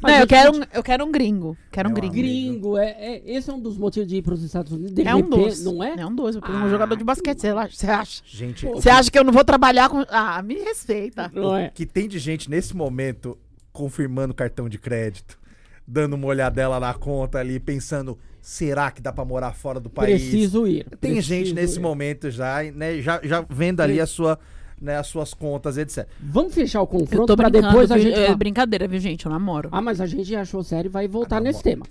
Ah, 0.02 0.10
Não, 0.10 0.20
eu 0.20 0.26
quero, 0.26 0.56
um, 0.56 0.60
eu 0.72 0.82
quero 0.82 1.04
um 1.04 1.10
gringo. 1.10 1.56
Quero 1.72 1.88
um 1.90 1.94
gringo. 1.94 2.12
Gringo, 2.14 2.78
é, 2.78 2.90
é- 2.90 3.22
esse 3.26 3.50
é 3.50 3.52
um 3.52 3.58
dos 3.60 3.76
motivos 3.76 4.08
de 4.08 4.16
ir 4.16 4.22
para 4.22 4.34
os 4.34 4.42
Estados 4.42 4.72
Unidos. 4.72 4.94
De 4.94 5.02
É 5.06 5.14
um 5.14 5.28
doce. 5.28 5.64
não 5.64 5.82
é? 5.82 5.94
É 5.98 6.06
um 6.06 6.14
doce. 6.14 6.38
Eu 6.38 6.42
peguei 6.42 6.56
Ah, 6.60 6.64
um 6.64 6.70
jogador 6.70 6.96
de 6.96 7.04
basquete. 7.04 7.40
Você 7.40 7.48
acha- 7.48 7.76
Você 7.76 7.86
acha? 7.86 8.22
Gente, 8.24 8.66
Você 8.66 8.88
acha 8.90 9.10
que 9.10 9.18
eu 9.18 9.24
não 9.24 9.32
vou 9.32 9.44
trabalhar 9.44 9.88
com. 9.88 10.04
Ah, 10.08 10.40
me 10.42 10.54
respeita. 10.54 11.30
Não 11.34 11.56
é? 11.56 11.70
que 11.74 11.84
tem 11.86 12.08
de 12.08 12.18
gente 12.18 12.48
nesse 12.48 12.74
momento 12.76 13.36
confirmando 13.72 14.32
cartão 14.32 14.68
de 14.68 14.78
crédito, 14.78 15.38
dando 15.86 16.14
uma 16.14 16.26
olhadela 16.28 16.78
na 16.78 16.94
conta 16.94 17.38
ali, 17.38 17.58
pensando, 17.58 18.16
será 18.40 18.90
que 18.92 19.02
dá 19.02 19.12
pra 19.12 19.24
morar 19.24 19.52
fora 19.52 19.80
do 19.80 19.90
país? 19.90 20.20
Preciso 20.22 20.66
ir. 20.68 20.84
Tem 21.00 21.14
preciso 21.14 21.22
gente 21.28 21.52
nesse 21.52 21.78
ir. 21.78 21.82
momento 21.82 22.30
já, 22.30 22.62
né, 22.62 23.00
já, 23.02 23.20
já 23.24 23.44
vendo 23.50 23.80
ali 23.80 24.00
a 24.00 24.06
sua, 24.06 24.38
né, 24.84 24.98
as 24.98 25.06
suas 25.06 25.32
contas, 25.32 25.78
etc. 25.78 26.06
Vamos 26.20 26.54
fechar 26.54 26.82
o 26.82 26.86
confronto 26.86 27.34
para 27.34 27.48
depois 27.48 27.90
a 27.90 27.98
gente. 27.98 28.18
É 28.18 28.34
brincadeira, 28.36 28.86
viu, 28.86 29.00
gente? 29.00 29.24
Eu 29.24 29.32
namoro. 29.32 29.70
Ah, 29.72 29.80
mas 29.80 30.00
a 30.00 30.06
gente 30.06 30.24
já 30.24 30.42
achou 30.42 30.62
sério 30.62 30.88
e 30.88 30.92
vai 30.92 31.08
voltar 31.08 31.38
Ah, 31.38 31.40
nesse 31.40 31.62
tema. 31.62 31.86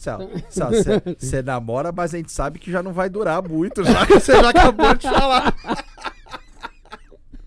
Você 1.18 1.42
namora, 1.44 1.92
mas 1.92 2.14
a 2.14 2.18
gente 2.18 2.32
sabe 2.32 2.60
que 2.60 2.72
já 2.72 2.84
não 2.84 2.94
vai 2.94 3.10
durar 3.10 3.42
muito, 3.48 3.84
já 3.84 4.06
que 4.06 4.20
você 4.20 4.34
já 4.34 4.50
acabou 4.50 4.94
de 4.94 5.10
falar. 5.10 5.56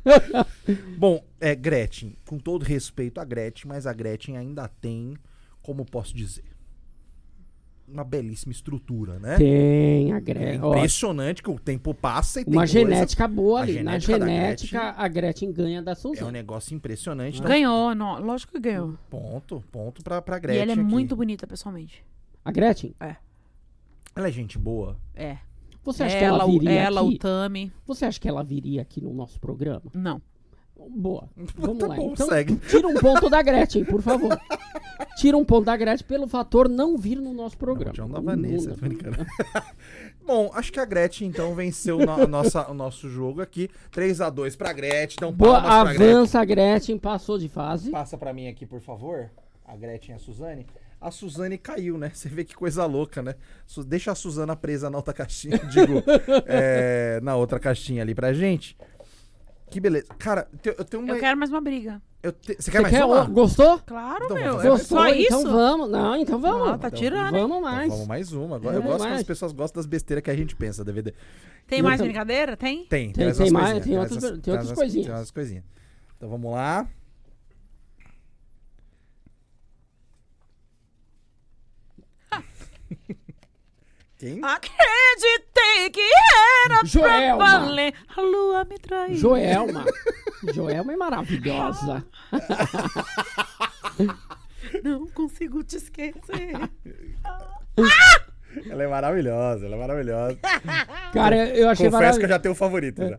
Bom, 0.99 1.25
é 1.41 1.55
Gretchen, 1.55 2.17
com 2.27 2.39
todo 2.39 2.63
respeito 2.65 3.21
a 3.21 3.25
Gretchen, 3.25 3.69
mas 3.69 3.87
a 3.87 3.93
Gretchen 3.93 4.37
ainda 4.37 4.69
tem, 4.81 5.17
como 5.63 5.85
posso 5.85 6.15
dizer, 6.15 6.45
uma 7.89 8.03
belíssima 8.05 8.53
estrutura, 8.53 9.19
né? 9.19 9.37
Tem 9.37 10.13
a 10.13 10.17
É 10.17 10.21
Gretchen. 10.21 10.61
ó, 10.63 10.75
impressionante 10.77 11.43
que 11.43 11.51
o 11.51 11.59
tempo 11.59 11.95
passa 11.95 12.41
e 12.41 12.45
tem 12.45 12.53
uma 12.55 12.63
coisa- 12.63 12.73
genética 12.73 13.29
boa 13.29 13.61
a 13.61 13.63
ali. 13.63 13.83
Na 13.83 13.99
genética 13.99 14.79
Gretchen- 14.79 14.95
a 15.05 15.09
Gretchen 15.09 15.53
ganha 15.53 15.83
da 15.83 15.93
É 15.93 15.95
um 15.95 15.97
Suzana. 15.97 16.33
negócio 16.33 16.75
impressionante. 16.75 17.41
né? 17.41 17.49
Ganhou, 17.49 17.95
não, 17.95 18.19
lógico 18.21 18.53
que 18.53 18.61
ganhou. 18.61 18.95
Ponto, 19.09 19.63
ponto 19.71 20.03
pra, 20.03 20.21
pra 20.21 20.37
e 20.37 20.41
Gretchen. 20.41 20.63
ela 20.63 20.71
é 20.73 20.75
aqui. 20.75 20.83
muito 20.83 21.15
bonita 21.17 21.47
pessoalmente. 21.47 22.05
A 22.45 22.51
Gretchen? 22.51 22.95
Ela 24.15 24.29
é 24.29 24.33
gente 24.33 24.59
boa. 24.59 24.97
É. 25.15 25.39
Você 25.85 26.03
acha 26.03 26.19
que 26.19 26.25
ela 26.25 26.39
ela, 26.39 26.47
o- 26.47 26.53
viria 26.53 26.71
ela 26.73 27.01
aqui? 27.01 27.15
o 27.15 27.19
Tami. 27.19 27.73
Você 27.87 28.05
acha 28.05 28.19
que 28.21 28.29
ela 28.29 28.43
viria 28.43 28.83
aqui 28.83 29.01
no 29.01 29.13
nosso 29.13 29.39
programa? 29.39 29.83
Não. 29.95 30.21
Boa. 30.89 31.29
Vamos 31.57 31.79
Tá 31.79 31.87
lá. 31.89 31.97
bom, 31.97 32.13
então, 32.13 32.29
segue. 32.29 32.57
tira 32.57 32.87
um 32.89 32.95
ponto 32.95 33.29
da 33.31 33.43
Gretchen, 33.43 33.85
por 33.85 34.01
favor. 34.03 34.39
Tira 35.17 35.37
um 35.37 35.45
ponto 35.45 35.65
da 35.65 35.77
Gretchen 35.77 36.07
pelo 36.07 36.27
fator 36.29 36.69
não 36.69 36.97
vir 36.97 37.21
no 37.21 37.33
nosso 37.33 37.57
programa. 37.57 37.93
Não, 37.99 38.09
da 38.09 38.21
Vanessa, 38.21 38.71
não- 38.71 38.77
brincando. 38.77 39.17
Bom, 40.25 40.51
acho 40.55 40.73
que 40.73 40.81
a 40.81 40.85
Gretchen 40.85 41.29
então 41.29 41.55
venceu 41.55 41.99
no- 41.99 42.11
a 42.23 42.27
nossa, 42.27 42.71
o 42.71 42.75
nosso 42.75 43.09
jogo 43.09 43.41
aqui. 43.41 43.71
3x2 43.93 44.57
pra 44.57 44.73
Gretchen. 44.73 45.17
Então 45.19 45.33
Boa, 45.33 45.61
pra 45.61 45.85
Gretchen. 45.85 46.11
avança 46.13 46.41
a 46.41 46.45
Gretchen, 46.45 46.99
passou 46.99 47.39
de 47.39 47.49
fase. 47.49 47.91
Passa 47.91 48.17
pra 48.19 48.33
mim 48.33 48.49
aqui, 48.49 48.67
por 48.67 48.81
favor. 48.81 49.31
A 49.65 49.77
Gretchen 49.77 50.15
e 50.15 50.17
a 50.17 50.19
Suzane. 50.19 50.67
A 51.01 51.11
Suzane 51.11 51.59
caiu, 51.59 51.99
né? 51.99 52.11
Você 52.13 52.29
vê 52.29 52.43
que 52.43 52.55
coisa 52.55 52.85
louca, 52.87 53.23
né? 53.23 53.35
Deixa 53.87 54.13
a 54.13 54.15
Suzana 54.15 54.57
presa 54.57 54.89
na 54.91 54.97
outra 54.97 55.13
caixinha, 55.13 55.59
digo, 55.71 56.03
é, 56.47 57.21
na 57.23 57.37
outra 57.37 57.59
caixinha 57.61 58.03
ali 58.03 58.15
pra 58.15 58.33
gente. 58.33 58.77
Que 59.71 59.81
beleza. 59.81 60.07
Cara, 60.19 60.49
te- 60.63 60.75
eu 60.79 60.85
tenho 60.85 61.03
uma. 61.03 61.13
Eu 61.15 61.19
quero 61.19 61.37
mais 61.39 61.51
uma 61.51 61.61
briga. 61.61 62.01
eu 62.23 62.33
te- 62.33 62.55
Você 62.55 62.63
Você 62.63 62.71
quer 62.71 62.81
mais 62.83 62.95
quer 62.95 63.05
uma? 63.05 63.25
o- 63.25 63.29
Gostou? 63.31 63.79
Claro, 63.81 64.25
Então, 64.27 64.37
meu. 64.37 64.47
É 64.47 64.53
fazer 64.53 64.69
só 64.85 64.97
Gostou? 64.97 65.07
isso. 65.09 65.23
Então 65.27 65.43
vamos. 65.53 65.91
Não, 65.91 66.17
então 66.17 66.41
vamos. 66.41 66.69
Ah, 66.69 66.79
tá 66.79 66.89
Então, 66.89 66.99
tirando, 67.01 67.35
hein? 67.37 67.43
Vamos 67.43 67.57
Então, 67.59 67.61
mais. 67.63 67.89
vamos 67.93 68.07
mais 68.07 68.33
uma. 68.33 68.57
Agora 68.57 68.77
eu 68.77 68.83
gosto 68.83 68.99
quando 68.99 69.09
mais. 69.09 69.21
as 69.21 69.27
pessoas 69.27 69.53
gostam 69.53 69.81
das 69.81 69.87
besteiras 69.87 70.23
que 70.23 70.31
a 70.31 70.37
gente 70.37 70.55
pensa, 70.55 70.85
DVD. 70.85 71.13
Tem 71.67 71.81
Eu 71.81 71.85
mais 71.85 72.01
brincadeira? 72.01 72.57
Tem? 72.57 72.85
Tem, 72.87 73.13
Tem- 73.13 73.27
umas 73.27 73.39
tem 73.39 73.51
mais, 73.51 73.65
coisinhas, 73.73 73.85
tem 73.85 73.99
outras- 73.99 74.23
umas- 74.23 74.41
tem 74.43 74.53
outras 74.55 74.69
umas- 74.71 74.79
coisinhas. 74.79 75.07
Tem 75.07 75.15
umas 75.17 75.31
coisinhas. 75.33 75.65
Então 76.17 76.29
vamos 76.29 76.53
lá. 76.53 76.87
Quem? 84.19 84.41
Acreditei 84.43 85.91
que 85.93 86.01
era 86.65 86.85
Joelma. 86.85 87.45
pra 87.45 87.59
valer. 87.59 87.95
A 88.17 88.21
lua 88.21 88.65
me 88.65 88.79
traiu. 88.79 89.17
Joelma. 89.17 89.85
Joelma 90.55 90.93
é 90.93 90.97
maravilhosa. 90.97 92.05
Não 94.83 95.07
consigo 95.09 95.63
te 95.63 95.77
esquecer. 95.77 96.53
Ela 98.71 98.85
é 98.85 98.87
maravilhosa, 98.87 99.67
ela 99.67 99.77
é 99.77 99.79
maravilhosa. 99.79 100.39
Cara, 101.13 101.49
eu 101.55 101.69
achei 101.69 101.91
Confesso 101.91 102.19
que 102.19 102.25
eu 102.25 102.29
já 102.29 102.39
tenho 102.39 102.53
o 102.55 102.57
favorito. 102.57 103.03
É. 103.03 103.19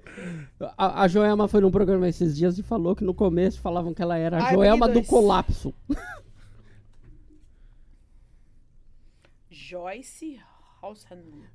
A, 0.75 1.03
a 1.03 1.07
Joelma 1.07 1.47
foi 1.47 1.61
num 1.61 1.69
programa 1.69 2.09
esses 2.09 2.35
dias 2.35 2.57
e 2.57 2.63
falou 2.63 2.95
que 2.95 3.03
no 3.03 3.13
começo 3.13 3.61
falavam 3.61 3.93
que 3.93 4.01
ela 4.01 4.17
era 4.17 4.37
a 4.39 4.47
Ai, 4.47 4.53
Joelma 4.55 4.89
do 4.89 5.03
colapso. 5.03 5.71
Joyce 9.51 10.39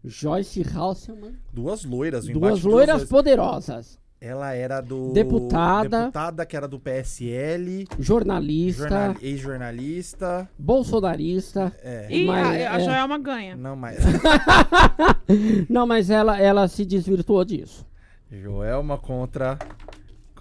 Joyce 0.04 0.62
Halseman. 0.74 1.34
Duas 1.52 1.84
loiras, 1.84 2.26
Duas 2.26 2.62
loiras 2.62 2.94
loiras. 2.96 3.08
poderosas. 3.08 3.98
Ela 4.20 4.52
era 4.54 4.80
do. 4.80 5.12
Deputada. 5.12 6.00
Deputada, 6.02 6.46
que 6.46 6.56
era 6.56 6.68
do 6.68 6.78
PSL. 6.78 7.86
Jornalista. 7.98 8.82
jornal- 8.88 9.16
Ex-jornalista. 9.20 10.48
bolsonarista. 10.56 11.72
É. 11.82 12.06
E 12.08 12.24
Mas, 12.26 12.46
a, 12.46 12.50
a 12.50 12.80
é. 12.80 12.80
Joelma 12.84 13.18
ganha. 13.18 13.56
Não, 13.56 13.74
mas. 13.74 13.98
Não, 15.68 15.86
mas 15.86 16.08
ela, 16.10 16.38
ela 16.40 16.68
se 16.68 16.84
desvirtuou 16.84 17.44
disso. 17.44 17.84
Joelma 18.30 18.96
contra. 18.96 19.58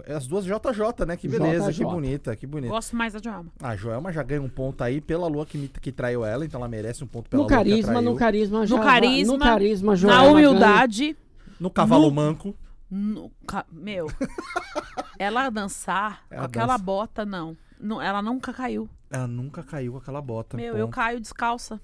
As 0.07 0.25
duas 0.27 0.45
JJ, 0.45 1.05
né? 1.07 1.15
Que 1.17 1.27
beleza, 1.27 1.71
JJ. 1.71 1.85
que 1.85 1.91
bonita, 1.91 2.35
que 2.35 2.47
bonita. 2.47 2.73
Gosto 2.73 2.95
mais 2.95 3.13
da 3.13 3.19
Joelma. 3.21 3.51
A 3.61 3.75
Joelma 3.75 4.11
já 4.11 4.23
ganha 4.23 4.41
um 4.41 4.49
ponto 4.49 4.81
aí 4.83 4.99
pela 5.01 5.27
lua 5.27 5.45
que, 5.45 5.57
me- 5.57 5.67
que 5.67 5.91
traiu 5.91 6.23
ela, 6.25 6.45
então 6.45 6.59
ela 6.59 6.67
merece 6.67 7.03
um 7.03 7.07
ponto 7.07 7.29
pela 7.29 7.43
No 7.43 7.47
lua 7.49 7.49
que 7.49 7.55
carisma, 7.69 7.91
atraiu. 7.91 8.09
no 8.11 8.15
carisma, 8.17 8.65
já 8.67 8.75
No 8.77 8.83
carisma, 8.83 9.33
no 9.33 9.39
carisma, 9.39 9.95
Joelma 9.95 10.19
Na 10.19 10.33
ganha. 10.33 10.49
humildade. 10.49 11.17
No 11.59 11.69
cavalo 11.69 12.05
no- 12.05 12.11
manco. 12.11 12.55
no 12.89 13.31
ca- 13.47 13.65
meu. 13.71 14.07
ela 15.19 15.49
dançar 15.49 16.23
Ela 16.29 16.41
com 16.41 16.45
aquela 16.47 16.73
dança. 16.73 16.83
bota, 16.83 17.25
não. 17.25 17.55
não. 17.79 18.01
Ela 18.01 18.21
nunca 18.21 18.51
caiu. 18.53 18.89
Ela 19.09 19.27
nunca 19.27 19.61
caiu 19.63 19.93
com 19.93 19.97
aquela 19.99 20.21
bota. 20.21 20.57
Meu, 20.57 20.73
ponto. 20.73 20.79
eu 20.79 20.87
caio 20.87 21.19
descalça. 21.19 21.79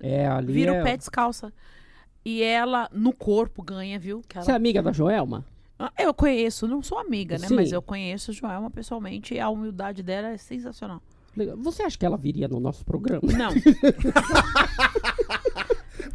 É, 0.00 0.26
ali 0.26 0.52
Viro 0.52 0.72
é... 0.74 0.80
o 0.80 0.84
pé 0.84 0.96
descalça. 0.96 1.52
E 2.24 2.42
ela, 2.42 2.88
no 2.92 3.12
corpo, 3.12 3.62
ganha, 3.62 3.98
viu? 3.98 4.22
Que 4.28 4.36
ela- 4.38 4.44
Você 4.44 4.52
é 4.52 4.54
amiga 4.54 4.82
da 4.82 4.92
Joelma? 4.92 5.44
Ah, 5.82 5.90
Eu 5.98 6.12
conheço, 6.12 6.68
não 6.68 6.82
sou 6.82 6.98
amiga, 6.98 7.38
né? 7.38 7.48
Sim. 7.48 7.54
Mas 7.56 7.72
eu 7.72 7.80
conheço 7.80 8.30
a 8.30 8.34
Joelma 8.34 8.70
pessoalmente 8.70 9.32
e 9.34 9.40
a 9.40 9.48
humildade 9.48 10.02
dela 10.02 10.28
é 10.28 10.36
sensacional. 10.36 11.00
Legal. 11.36 11.56
Você 11.58 11.82
acha 11.82 11.96
que 11.96 12.04
ela 12.04 12.16
viria 12.18 12.46
no 12.48 12.60
nosso 12.60 12.84
programa? 12.84 13.22
Não, 13.32 13.50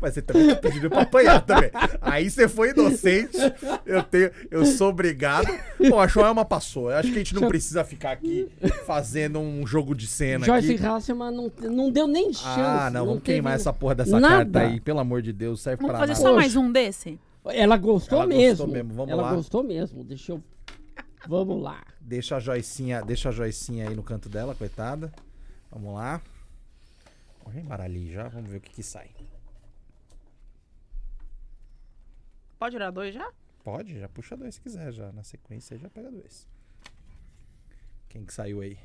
Mas 0.01 0.13
você 0.13 0.21
também 0.21 0.49
tá 0.49 0.55
pedindo 0.57 0.89
pra 0.89 1.01
apanhar 1.01 1.41
também. 1.41 1.69
Aí 2.01 2.29
você 2.29 2.47
foi 2.47 2.71
inocente. 2.71 3.37
Eu, 3.85 4.03
tenho, 4.03 4.29
eu 4.51 4.65
sou 4.65 4.89
obrigado. 4.89 5.47
Bom, 5.89 5.99
a 5.99 6.05
Joelma 6.07 6.43
passou. 6.43 6.91
Eu 6.91 6.97
acho 6.97 7.09
que 7.09 7.15
a 7.15 7.19
gente 7.19 7.33
não 7.33 7.47
precisa 7.47 7.83
ficar 7.83 8.11
aqui 8.11 8.47
fazendo 8.85 9.39
um 9.39 9.65
jogo 9.65 9.95
de 9.95 10.05
cena 10.05 10.45
Joyce. 10.45 10.75
Hasselman 10.85 11.31
não, 11.31 11.51
não 11.71 11.89
deu 11.91 12.07
nem 12.07 12.33
chance. 12.33 12.43
Ah, 12.59 12.89
não, 12.91 13.05
vamos 13.05 13.23
teve- 13.23 13.35
queimar 13.37 13.53
essa 13.55 13.71
porra 13.71 13.95
dessa 13.95 14.19
nada. 14.19 14.59
carta 14.59 14.73
aí. 14.73 14.79
Pelo 14.81 14.99
amor 14.99 15.21
de 15.21 15.31
Deus, 15.31 15.61
serve 15.61 15.77
vamos 15.81 15.91
pra 15.91 15.99
fazer 15.99 16.13
nada. 16.13 16.21
só 16.21 16.29
Poxa. 16.29 16.39
mais 16.41 16.55
um 16.55 16.71
desse? 16.71 17.19
Ela 17.53 17.77
gostou 17.77 18.21
Ela 18.21 18.25
gostou 18.25 18.37
mesmo. 18.37 18.67
mesmo, 18.67 18.93
vamos 18.93 19.11
Ela 19.11 19.21
lá. 19.21 19.35
gostou 19.35 19.63
mesmo. 19.63 20.03
Deixa 20.03 20.31
eu... 20.31 20.43
Vamos 21.27 21.61
lá. 21.61 21.85
Deixa 21.99 22.35
a 22.37 22.39
Joicinha, 22.39 23.01
deixa 23.01 23.29
a 23.29 23.31
Joicinha 23.31 23.87
aí 23.89 23.95
no 23.95 24.03
canto 24.03 24.29
dela, 24.29 24.53
coitada. 24.55 25.11
Vamos 25.71 25.93
lá. 25.93 26.21
Já 27.53 27.59
embaralhei 27.59 28.11
já, 28.11 28.27
vamos 28.27 28.49
ver 28.49 28.57
o 28.57 28.61
que 28.61 28.71
que 28.71 28.83
sai. 28.83 29.09
Pode 32.57 32.75
tirar 32.75 32.91
dois 32.91 33.13
já? 33.13 33.31
Pode, 33.63 33.99
já 33.99 34.07
puxa 34.09 34.37
dois 34.37 34.55
se 34.55 34.61
quiser, 34.61 34.91
já. 34.91 35.11
Na 35.11 35.23
sequência 35.23 35.75
aí 35.75 35.79
já 35.81 35.89
pega 35.89 36.11
dois. 36.11 36.47
Quem 38.09 38.23
que 38.25 38.33
saiu 38.33 38.61
aí? 38.61 38.77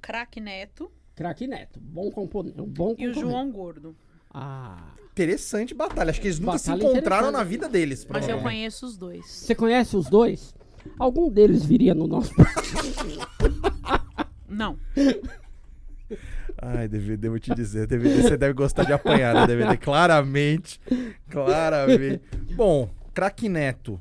Craque 0.00 0.40
Neto 0.40 0.90
Craque 1.16 1.46
Neto. 1.46 1.80
Bom 1.80 2.10
componente. 2.10 2.60
Bom 2.60 2.94
e 2.98 3.08
o. 3.08 3.14
João 3.14 3.50
Gordo. 3.50 3.96
Ah. 4.38 4.76
Interessante 5.12 5.72
batalha. 5.72 6.10
Acho 6.10 6.20
que 6.20 6.26
eles 6.26 6.38
nunca 6.38 6.58
se 6.58 6.68
Batalha 6.68 6.90
encontraram 6.90 7.32
na 7.32 7.42
vida 7.42 7.70
deles. 7.70 8.06
Mas 8.06 8.28
eu 8.28 8.38
conheço 8.42 8.84
os 8.84 8.98
dois. 8.98 9.24
Você 9.24 9.54
conhece 9.54 9.96
os 9.96 10.10
dois? 10.10 10.54
Algum 10.98 11.30
deles 11.30 11.64
viria 11.64 11.94
no 11.94 12.06
nosso. 12.06 12.32
Não. 14.46 14.78
Ai, 16.60 16.86
DVD, 16.86 17.30
vou 17.30 17.38
te 17.38 17.54
dizer. 17.54 17.86
DVD, 17.86 18.22
você 18.22 18.36
deve 18.36 18.52
gostar 18.52 18.84
de 18.84 18.92
apanhar, 18.92 19.34
né, 19.34 19.46
DVD? 19.46 19.74
Claramente. 19.80 20.78
Claramente. 21.30 22.20
Bom, 22.54 22.90
craque 23.14 23.48
Neto. 23.48 23.98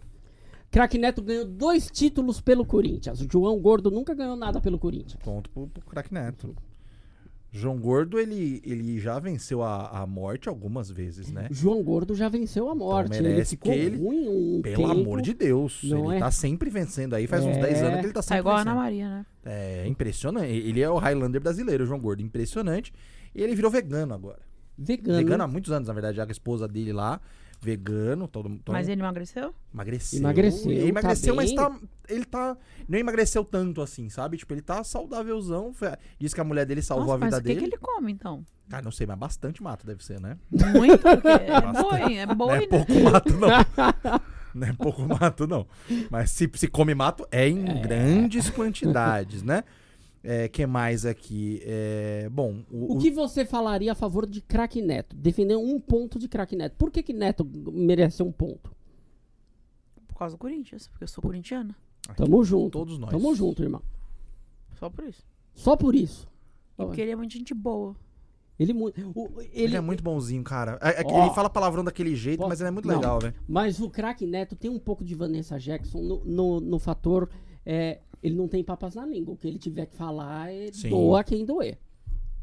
Craque 0.69 0.97
Neto 0.97 1.21
ganhou 1.21 1.45
dois 1.45 1.89
títulos 1.89 2.41
pelo 2.41 2.65
Corinthians. 2.65 3.21
O 3.21 3.27
João 3.31 3.57
Gordo 3.61 3.89
nunca 3.89 4.13
ganhou 4.13 4.35
nada 4.35 4.59
pelo 4.59 4.77
Corinthians. 4.77 5.15
Ponto 5.23 5.49
pro, 5.49 5.67
pro 5.67 5.85
craque 5.85 6.13
Neto. 6.13 6.53
João 7.57 7.77
Gordo, 7.79 8.19
ele, 8.19 8.61
ele 8.65 8.99
já 8.99 9.17
venceu 9.17 9.63
a, 9.63 10.01
a 10.01 10.05
morte 10.05 10.49
algumas 10.49 10.89
vezes, 10.89 11.31
né? 11.31 11.47
João 11.51 11.81
Gordo 11.81 12.13
já 12.13 12.27
venceu 12.27 12.69
a 12.69 12.75
morte. 12.75 13.15
ele 13.17 13.29
merece, 13.29 13.51
ficou 13.51 13.71
ele- 13.71 13.97
ruim 13.97 14.27
um 14.27 14.61
Pelo 14.61 14.75
tempo. 14.75 14.91
amor 14.91 15.21
de 15.21 15.33
Deus. 15.33 15.79
Não 15.83 16.07
ele 16.11 16.17
é? 16.17 16.19
tá 16.19 16.31
sempre 16.31 16.69
vencendo 16.69 17.13
aí. 17.13 17.27
Faz 17.27 17.43
uns 17.45 17.55
É. 17.57 17.61
10 17.61 17.81
anos 17.81 17.99
que 18.01 18.05
ele 18.07 18.13
tá 18.13 18.19
Tá 18.19 18.21
sempre 18.23 18.39
igual 18.39 18.55
a 18.55 18.57
vencendo. 18.59 18.71
Ana 18.73 18.81
Maria, 18.81 19.09
né? 19.09 19.25
É 19.45 19.87
impressionante. 19.87 20.51
Ele 20.51 20.81
é 20.81 20.89
o 20.89 20.97
Highlander 20.97 21.39
brasileiro, 21.41 21.83
o 21.83 21.87
João 21.87 21.99
Gordo. 21.99 22.21
Impressionante. 22.21 22.93
E 23.33 23.41
ele 23.41 23.55
virou 23.55 23.71
vegano 23.71 24.13
agora. 24.13 24.39
Vegano. 24.77 25.17
Vegano 25.17 25.43
há 25.43 25.47
muitos 25.47 25.71
anos, 25.71 25.87
na 25.87 25.93
verdade. 25.93 26.19
A 26.19 26.25
esposa 26.25 26.67
dele 26.67 26.91
lá, 26.91 27.21
vegano. 27.65 28.27
Todo, 28.27 28.47
todo 28.59 28.73
Mas 28.73 28.87
ele 28.87 29.01
emagreceu? 29.01 29.53
emagreceu. 29.73 30.19
Emagreceu, 30.19 30.71
Ele 30.71 30.87
emagreceu, 30.89 31.33
tá 31.33 31.41
mas 31.41 31.49
bem. 31.49 31.55
tá. 31.55 31.79
Ele 32.07 32.25
tá. 32.25 32.57
Não 32.87 32.99
emagreceu 32.99 33.43
tanto 33.43 33.81
assim, 33.81 34.07
sabe? 34.09 34.37
Tipo, 34.37 34.53
ele 34.53 34.61
tá 34.61 34.83
saudávelzão. 34.83 35.73
Diz 36.19 36.33
que 36.33 36.39
a 36.41 36.43
mulher 36.43 36.65
dele 36.65 36.81
salvou 36.81 37.07
Nossa, 37.07 37.25
a 37.25 37.27
vida 37.27 37.31
mas 37.31 37.39
o 37.39 37.41
que, 37.41 37.47
dele. 37.47 37.59
que 37.61 37.65
ele 37.65 37.77
come, 37.77 38.11
então? 38.11 38.45
Cara, 38.69 38.83
não 38.83 38.91
sei, 38.91 39.07
mas 39.07 39.17
bastante 39.17 39.61
mato 39.63 39.85
deve 39.85 40.03
ser, 40.03 40.19
né? 40.21 40.37
Muito? 40.51 40.99
Porque 40.99 41.27
é 41.27 41.61
boi, 41.81 42.17
é 42.17 42.25
Não 42.25 42.35
boi, 42.35 42.57
é 42.57 42.59
né? 42.61 42.67
pouco 42.67 42.93
mato, 42.99 43.33
não. 43.37 43.49
não 44.55 44.67
é 44.67 44.73
pouco 44.73 45.01
mato, 45.07 45.47
não. 45.47 45.67
Mas 46.09 46.31
se, 46.31 46.49
se 46.55 46.67
come 46.67 46.93
mato, 46.95 47.27
é 47.31 47.47
em 47.47 47.63
grandes 47.81 48.49
quantidades, 48.49 49.41
né? 49.43 49.63
É, 50.27 50.49
que 50.49 50.65
mais 50.65 51.05
aqui? 51.05 51.61
É, 51.63 52.27
bom, 52.31 52.63
o, 52.71 52.95
O 52.95 52.97
que 52.97 53.11
você 53.11 53.45
falaria 53.45 53.91
a 53.91 53.95
favor 53.95 54.25
de 54.25 54.41
craque 54.41 54.81
Neto? 54.81 55.15
Defender 55.15 55.55
um 55.55 55.79
ponto 55.79 56.17
de 56.17 56.27
craque 56.27 56.55
Neto. 56.55 56.75
Por 56.77 56.89
que, 56.89 57.03
que 57.03 57.13
Neto 57.13 57.45
merece 57.71 58.23
um 58.23 58.31
ponto? 58.31 58.71
Por 60.07 60.17
causa 60.17 60.35
do 60.35 60.39
Corinthians, 60.39 60.87
porque 60.87 61.03
eu 61.03 61.07
sou 61.07 61.21
corintiana. 61.21 61.75
Tamo 62.15 62.43
junto. 62.43 62.71
todos 62.71 62.97
nós. 62.97 63.11
Tamo 63.11 63.35
junto, 63.35 63.61
irmão. 63.61 63.81
Só 64.79 64.89
por 64.89 65.05
isso. 65.05 65.23
Só 65.53 65.75
por 65.75 65.93
isso. 65.95 66.27
E 66.77 66.83
porque 66.85 67.01
ele 67.01 67.11
é 67.11 67.15
muito 67.15 67.33
gente 67.33 67.53
boa. 67.53 67.95
Ele, 68.57 68.71
mu- 68.73 68.87
o- 69.13 69.41
Ele, 69.41 69.49
ele 69.53 69.75
é 69.77 69.81
muito 69.81 70.01
bonzinho, 70.03 70.43
cara. 70.43 70.79
É- 70.81 71.01
é 71.01 71.05
Ó. 71.05 71.25
ele 71.25 71.33
fala 71.35 71.49
palavrão 71.49 71.83
daquele 71.83 72.15
jeito, 72.15 72.41
Ó, 72.41 72.47
mas 72.47 72.61
ele 72.61 72.69
é 72.69 72.71
muito 72.71 72.87
não. 72.87 72.95
legal, 72.95 73.19
velho. 73.19 73.33
Mas 73.47 73.79
o 73.81 73.89
craque 73.89 74.25
Neto 74.25 74.55
tem 74.55 74.71
um 74.71 74.79
pouco 74.79 75.03
de 75.03 75.13
Vanessa 75.13 75.59
Jackson 75.59 76.01
no, 76.01 76.23
no, 76.23 76.59
no 76.61 76.79
fator. 76.79 77.29
é, 77.65 77.99
ele 78.21 78.35
não 78.35 78.47
tem 78.47 78.63
papas 78.63 78.95
na 78.95 79.05
língua. 79.05 79.33
O 79.33 79.37
que 79.37 79.47
ele 79.47 79.57
tiver 79.59 79.85
que 79.85 79.95
falar 79.95 80.51
é 80.53 80.71
Sim. 80.71 80.89
doa 80.89 81.23
quem 81.23 81.45
doer. 81.45 81.77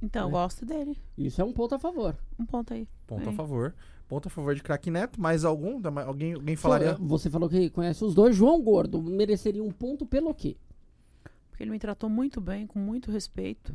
Então, 0.03 0.27
eu 0.27 0.31
gosto 0.31 0.67
dele. 0.67 0.97
Isso 1.17 1.41
é 1.41 1.45
um 1.45 1.53
ponto 1.53 1.75
a 1.75 1.79
favor. 1.79 2.17
Um 2.39 2.45
ponto 2.45 2.75
aí. 2.75 2.89
Ponto 3.07 3.29
a 3.29 3.33
favor. 3.33 3.75
Ponto 4.09 4.27
a 4.27 4.31
favor 4.31 4.55
de 4.55 4.63
craque 4.63 4.91
Neto. 4.91 5.21
Mais 5.21 5.45
algum? 5.45 5.81
Alguém, 6.01 6.33
alguém 6.35 6.57
falaria? 6.57 6.95
Você 6.95 7.31
falou 7.31 7.49
que 7.49 7.71
conhece 7.71 8.05
os 8.05 8.15
dois. 8.15 8.35
João 8.35 8.61
Gordo 8.61 9.01
mereceria 9.01 9.63
um 9.63 9.71
ponto 9.71 10.05
pelo 10.05 10.35
quê? 10.35 10.57
Porque 11.51 11.63
ele 11.63 11.71
me 11.71 11.79
tratou 11.79 12.11
muito 12.11 12.41
bem, 12.41 12.67
com 12.67 12.79
muito 12.81 13.11
respeito. 13.13 13.75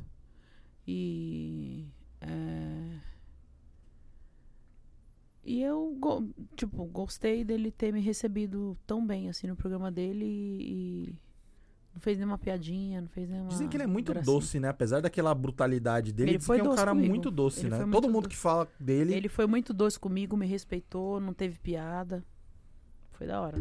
E. 0.85 1.85
é, 2.19 2.97
E 5.45 5.61
eu, 5.61 5.95
go- 5.97 6.27
tipo, 6.57 6.83
gostei 6.85 7.45
dele 7.45 7.71
ter 7.71 7.93
me 7.93 8.01
recebido 8.01 8.77
tão 8.85 9.05
bem, 9.05 9.29
assim, 9.29 9.47
no 9.47 9.55
programa 9.55 9.89
dele 9.89 10.25
e. 10.25 11.15
e 11.97 11.99
Não 11.99 12.01
fez 12.01 12.17
nenhuma 12.17 12.37
piadinha, 12.37 13.01
não 13.01 13.07
fez 13.09 13.27
nenhuma. 13.29 13.49
Dizem 13.49 13.67
que 13.67 13.75
ele 13.75 13.83
é 13.83 13.87
muito 13.87 14.13
gracinha. 14.13 14.33
doce, 14.35 14.59
né? 14.59 14.69
Apesar 14.69 15.01
daquela 15.01 15.33
brutalidade 15.33 16.13
dele, 16.13 16.31
Ele 16.31 16.37
dizem 16.37 16.45
foi 16.47 16.59
que 16.61 16.67
é 16.67 16.69
um 16.69 16.75
cara 16.75 16.91
comigo. 16.91 17.09
muito 17.09 17.31
doce, 17.31 17.61
Ele 17.61 17.69
né? 17.69 17.77
foi 17.77 17.85
Todo 17.85 18.03
muito 18.03 18.13
mundo 18.13 18.23
doce. 18.25 18.35
que 18.35 18.41
fala 18.41 18.67
dele. 18.79 19.13
Ele 19.13 19.27
foi 19.29 19.47
muito 19.47 19.73
doce 19.73 19.99
comigo, 19.99 20.37
me 20.37 20.45
respeitou, 20.45 21.19
não 21.19 21.33
teve 21.33 21.57
piada. 21.59 22.23
Foi 23.13 23.25
da 23.25 23.41
hora. 23.41 23.57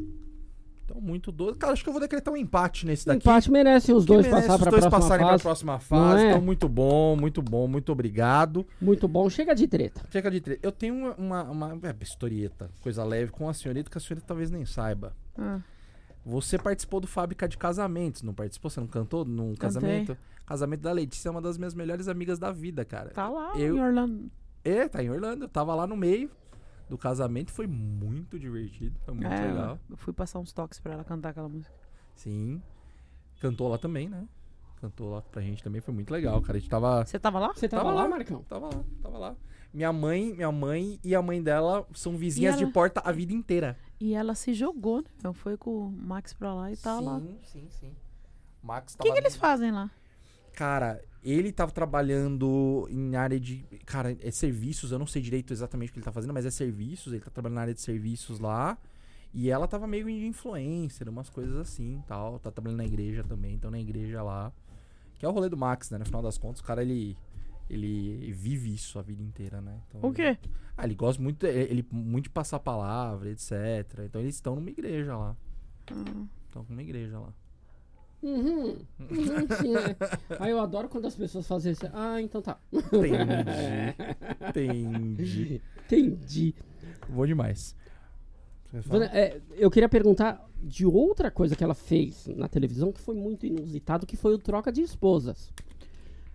Então, 0.84 1.00
muito 1.00 1.32
doce. 1.32 1.58
Cara, 1.58 1.72
acho 1.72 1.82
que 1.82 1.88
eu 1.88 1.92
vou 1.92 2.00
decretar 2.00 2.32
um 2.32 2.36
empate 2.36 2.86
nesse 2.86 3.04
daqui. 3.06 3.18
Empate 3.18 3.50
merece 3.50 3.92
os 3.92 4.04
dois 4.04 4.24
merece 4.24 4.42
passar 4.46 4.54
os 4.54 4.60
para 4.60 4.68
a 4.68 4.70
dois 4.70 4.80
próxima 4.82 5.00
passarem 5.00 5.26
pra 5.26 5.32
fase. 5.32 5.42
próxima 5.42 5.78
fase. 5.80 6.22
é? 6.24 6.28
Então, 6.30 6.40
muito 6.42 6.68
bom, 6.68 7.16
muito 7.16 7.42
bom, 7.42 7.66
muito 7.66 7.90
obrigado. 7.90 8.64
Muito 8.80 9.08
bom. 9.08 9.28
Chega 9.28 9.52
de 9.54 9.66
treta. 9.66 10.02
Chega 10.12 10.30
de 10.30 10.40
tre- 10.40 10.60
Eu 10.62 10.70
tenho 10.70 10.94
uma, 10.94 11.42
uma, 11.42 11.42
uma 11.72 11.88
é, 11.88 11.94
historieta, 12.00 12.70
coisa 12.82 13.02
leve 13.02 13.32
com 13.32 13.48
a 13.48 13.54
senhorita 13.54 13.90
que 13.90 13.98
a 13.98 14.00
senhorita 14.00 14.26
talvez 14.28 14.48
nem 14.50 14.64
saiba. 14.64 15.12
Ah, 15.36 15.58
Você 16.28 16.58
participou 16.58 17.00
do 17.00 17.06
Fábrica 17.06 17.48
de 17.48 17.56
Casamentos, 17.56 18.22
não 18.22 18.34
participou? 18.34 18.68
Você 18.68 18.80
não 18.80 18.88
cantou 18.88 19.24
num 19.24 19.54
casamento? 19.54 20.18
Casamento 20.44 20.80
da 20.80 20.90
Letícia 20.92 21.28
é 21.28 21.30
uma 21.30 21.40
das 21.40 21.56
minhas 21.56 21.72
melhores 21.74 22.08
amigas 22.08 22.36
da 22.38 22.50
vida, 22.50 22.84
cara. 22.84 23.10
tá 23.10 23.28
lá 23.28 23.56
Eu- 23.56 23.76
em 23.76 23.80
Orlando. 23.80 24.30
É, 24.64 24.88
tá 24.88 25.02
em 25.02 25.08
Orlando. 25.08 25.44
Eu 25.44 25.48
tava 25.48 25.72
lá 25.74 25.86
no 25.86 25.96
meio 25.96 26.28
do 26.88 26.98
casamento, 26.98 27.52
foi 27.52 27.68
muito 27.68 28.38
divertido, 28.40 28.98
foi 29.04 29.14
muito 29.14 29.26
É, 29.32 29.46
legal. 29.46 29.78
Eu 29.88 29.96
fui 29.96 30.12
passar 30.12 30.40
uns 30.40 30.52
toques 30.52 30.80
pra 30.80 30.94
ela 30.94 31.04
cantar 31.04 31.28
aquela 31.30 31.48
música. 31.48 31.72
Sim. 32.16 32.60
Cantou 33.40 33.68
lá 33.68 33.78
também, 33.78 34.08
né? 34.08 34.26
Cantou 34.80 35.10
lá 35.10 35.22
pra 35.22 35.40
gente 35.42 35.62
também, 35.62 35.80
foi 35.80 35.94
muito 35.94 36.10
legal, 36.10 36.40
cara. 36.42 36.58
A 36.58 36.60
gente 36.60 36.68
tava 36.70 37.04
Você 37.04 37.18
tava 37.20 37.38
lá? 37.38 37.52
Você 37.54 37.68
tava, 37.68 37.84
Tava 37.84 37.94
lá, 37.94 38.02
lá. 38.02 38.08
Marcão? 38.08 38.42
Tava 38.48 38.66
lá, 38.66 38.84
tava 39.00 39.18
lá. 39.18 39.36
Minha 39.76 39.92
mãe, 39.92 40.32
minha 40.32 40.50
mãe 40.50 40.98
e 41.04 41.14
a 41.14 41.20
mãe 41.20 41.42
dela 41.42 41.86
são 41.92 42.16
vizinhas 42.16 42.54
E 42.54 42.58
de 42.58 42.64
ela? 42.64 42.72
porta 42.72 43.02
a 43.04 43.12
vida 43.12 43.34
inteira. 43.34 43.76
E 44.00 44.14
ela 44.14 44.34
se 44.34 44.54
jogou, 44.54 45.02
né? 45.02 45.08
Então 45.18 45.34
foi 45.34 45.54
com 45.58 45.70
o 45.88 45.90
Max 45.92 46.32
pra 46.32 46.54
lá 46.54 46.72
e 46.72 46.76
tá 46.78 46.98
sim, 46.98 47.04
lá. 47.04 47.20
sim, 47.42 47.68
sim. 47.68 47.92
Max 48.62 48.94
O 48.94 49.02
que, 49.02 49.12
que 49.12 49.18
eles 49.18 49.36
fazem 49.36 49.70
lá? 49.70 49.90
Cara, 50.54 51.04
ele 51.22 51.52
tava 51.52 51.72
trabalhando 51.72 52.88
em 52.90 53.16
área 53.16 53.38
de. 53.38 53.66
Cara, 53.84 54.16
é 54.22 54.30
serviços, 54.30 54.92
eu 54.92 54.98
não 54.98 55.06
sei 55.06 55.20
direito 55.20 55.52
exatamente 55.52 55.90
o 55.90 55.92
que 55.92 55.98
ele 55.98 56.04
tá 56.06 56.12
fazendo, 56.12 56.32
mas 56.32 56.46
é 56.46 56.50
serviços, 56.50 57.12
ele 57.12 57.22
tá 57.22 57.30
trabalhando 57.30 57.56
na 57.56 57.60
área 57.60 57.74
de 57.74 57.80
serviços 57.82 58.40
lá. 58.40 58.78
E 59.34 59.50
ela 59.50 59.68
tava 59.68 59.86
meio 59.86 60.06
de 60.06 60.26
influencer, 60.26 61.06
umas 61.06 61.28
coisas 61.28 61.54
assim 61.54 62.02
tal. 62.08 62.38
Tá 62.38 62.50
trabalhando 62.50 62.78
na 62.78 62.86
igreja 62.86 63.22
também, 63.22 63.54
então 63.54 63.70
na 63.70 63.78
igreja 63.78 64.22
lá. 64.22 64.50
Que 65.18 65.26
é 65.26 65.28
o 65.28 65.32
rolê 65.32 65.50
do 65.50 65.56
Max, 65.56 65.90
né? 65.90 65.98
No 65.98 66.06
final 66.06 66.22
das 66.22 66.38
contas, 66.38 66.62
o 66.62 66.64
cara 66.64 66.80
ele. 66.80 67.14
Ele 67.68 68.32
vive 68.32 68.72
isso 68.72 68.98
a 68.98 69.02
vida 69.02 69.22
inteira, 69.22 69.60
né? 69.60 69.80
Então, 69.88 70.08
O 70.08 70.12
quê? 70.12 70.38
Ah, 70.76 70.84
ele 70.84 70.94
gosta 70.94 71.20
muito, 71.22 71.44
ele 71.46 71.84
muito 71.90 72.24
de 72.24 72.30
passar 72.30 72.58
palavra, 72.60 73.30
etc. 73.30 73.52
Então 74.04 74.20
eles 74.20 74.34
estão 74.34 74.54
numa 74.54 74.70
igreja 74.70 75.16
lá. 75.16 75.36
Hum. 75.92 76.28
Estão 76.46 76.64
numa 76.68 76.82
igreja 76.82 77.18
lá. 77.18 77.32
Uhum. 78.22 78.76
Uhum, 78.98 79.46
sim, 79.60 79.76
é. 79.76 79.96
Aí 80.40 80.50
eu 80.50 80.60
adoro 80.60 80.88
quando 80.88 81.06
as 81.06 81.14
pessoas 81.14 81.46
fazem 81.46 81.72
isso. 81.72 81.86
Ah, 81.92 82.20
então 82.20 82.40
tá. 82.42 82.58
Entendi. 82.72 83.14
Entendi. 84.48 85.62
Entendi. 85.86 86.54
Bom 87.08 87.26
demais. 87.26 87.76
Vana, 88.72 89.06
é, 89.06 89.40
eu 89.52 89.70
queria 89.70 89.88
perguntar 89.88 90.44
de 90.62 90.84
outra 90.84 91.30
coisa 91.30 91.54
que 91.54 91.62
ela 91.62 91.74
fez 91.74 92.26
na 92.28 92.48
televisão 92.48 92.92
que 92.92 93.00
foi 93.00 93.14
muito 93.14 93.46
inusitado, 93.46 94.06
que 94.06 94.16
foi 94.16 94.34
o 94.34 94.38
troca 94.38 94.72
de 94.72 94.82
esposas. 94.82 95.52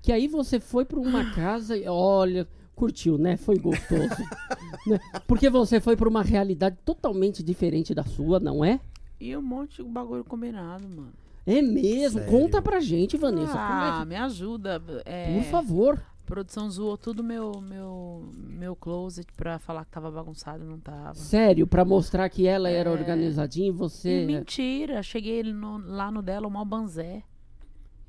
Que 0.01 0.11
aí 0.11 0.27
você 0.27 0.59
foi 0.59 0.83
pra 0.85 0.99
uma 0.99 1.31
casa 1.31 1.77
e 1.77 1.87
olha, 1.87 2.47
curtiu, 2.75 3.17
né? 3.17 3.37
Foi 3.37 3.57
gostoso. 3.59 4.09
né? 4.87 4.99
Porque 5.27 5.49
você 5.49 5.79
foi 5.79 5.95
pra 5.95 6.09
uma 6.09 6.23
realidade 6.23 6.77
totalmente 6.83 7.43
diferente 7.43 7.93
da 7.93 8.03
sua, 8.03 8.39
não 8.39 8.63
é? 8.65 8.79
E 9.19 9.35
um 9.37 9.41
monte 9.41 9.83
de 9.83 9.89
bagulho 9.89 10.23
combinado, 10.23 10.87
mano. 10.87 11.13
É 11.45 11.61
mesmo. 11.61 12.19
Sério? 12.19 12.31
Conta 12.39 12.61
pra 12.61 12.79
gente, 12.79 13.17
Vanessa. 13.17 13.53
ah, 13.55 13.91
como 13.93 14.05
me 14.07 14.15
ajuda. 14.15 14.81
é 15.05 15.33
É. 15.33 15.37
Por 15.39 15.43
favor. 15.49 16.03
A 16.23 16.33
produção 16.33 16.69
zoou 16.69 16.97
tudo 16.97 17.23
meu, 17.23 17.51
meu, 17.61 18.29
meu 18.33 18.75
closet 18.75 19.27
pra 19.35 19.59
falar 19.59 19.83
que 19.83 19.91
tava 19.91 20.09
bagunçado 20.09 20.63
e 20.63 20.67
não 20.67 20.79
tava. 20.79 21.13
Sério, 21.15 21.67
pra 21.67 21.83
mostrar 21.83 22.29
que 22.29 22.47
ela 22.47 22.69
era 22.69 22.89
É. 22.89 22.93
organizadinha 22.93 23.67
e 23.67 23.71
você. 23.71 24.23
E 24.23 24.25
mentira, 24.27 25.03
cheguei 25.03 25.43
no- 25.43 25.77
lá 25.79 26.09
no 26.09 26.21
dela, 26.21 26.47
o 26.47 26.51
mal 26.51 26.63
banzé. 26.63 27.23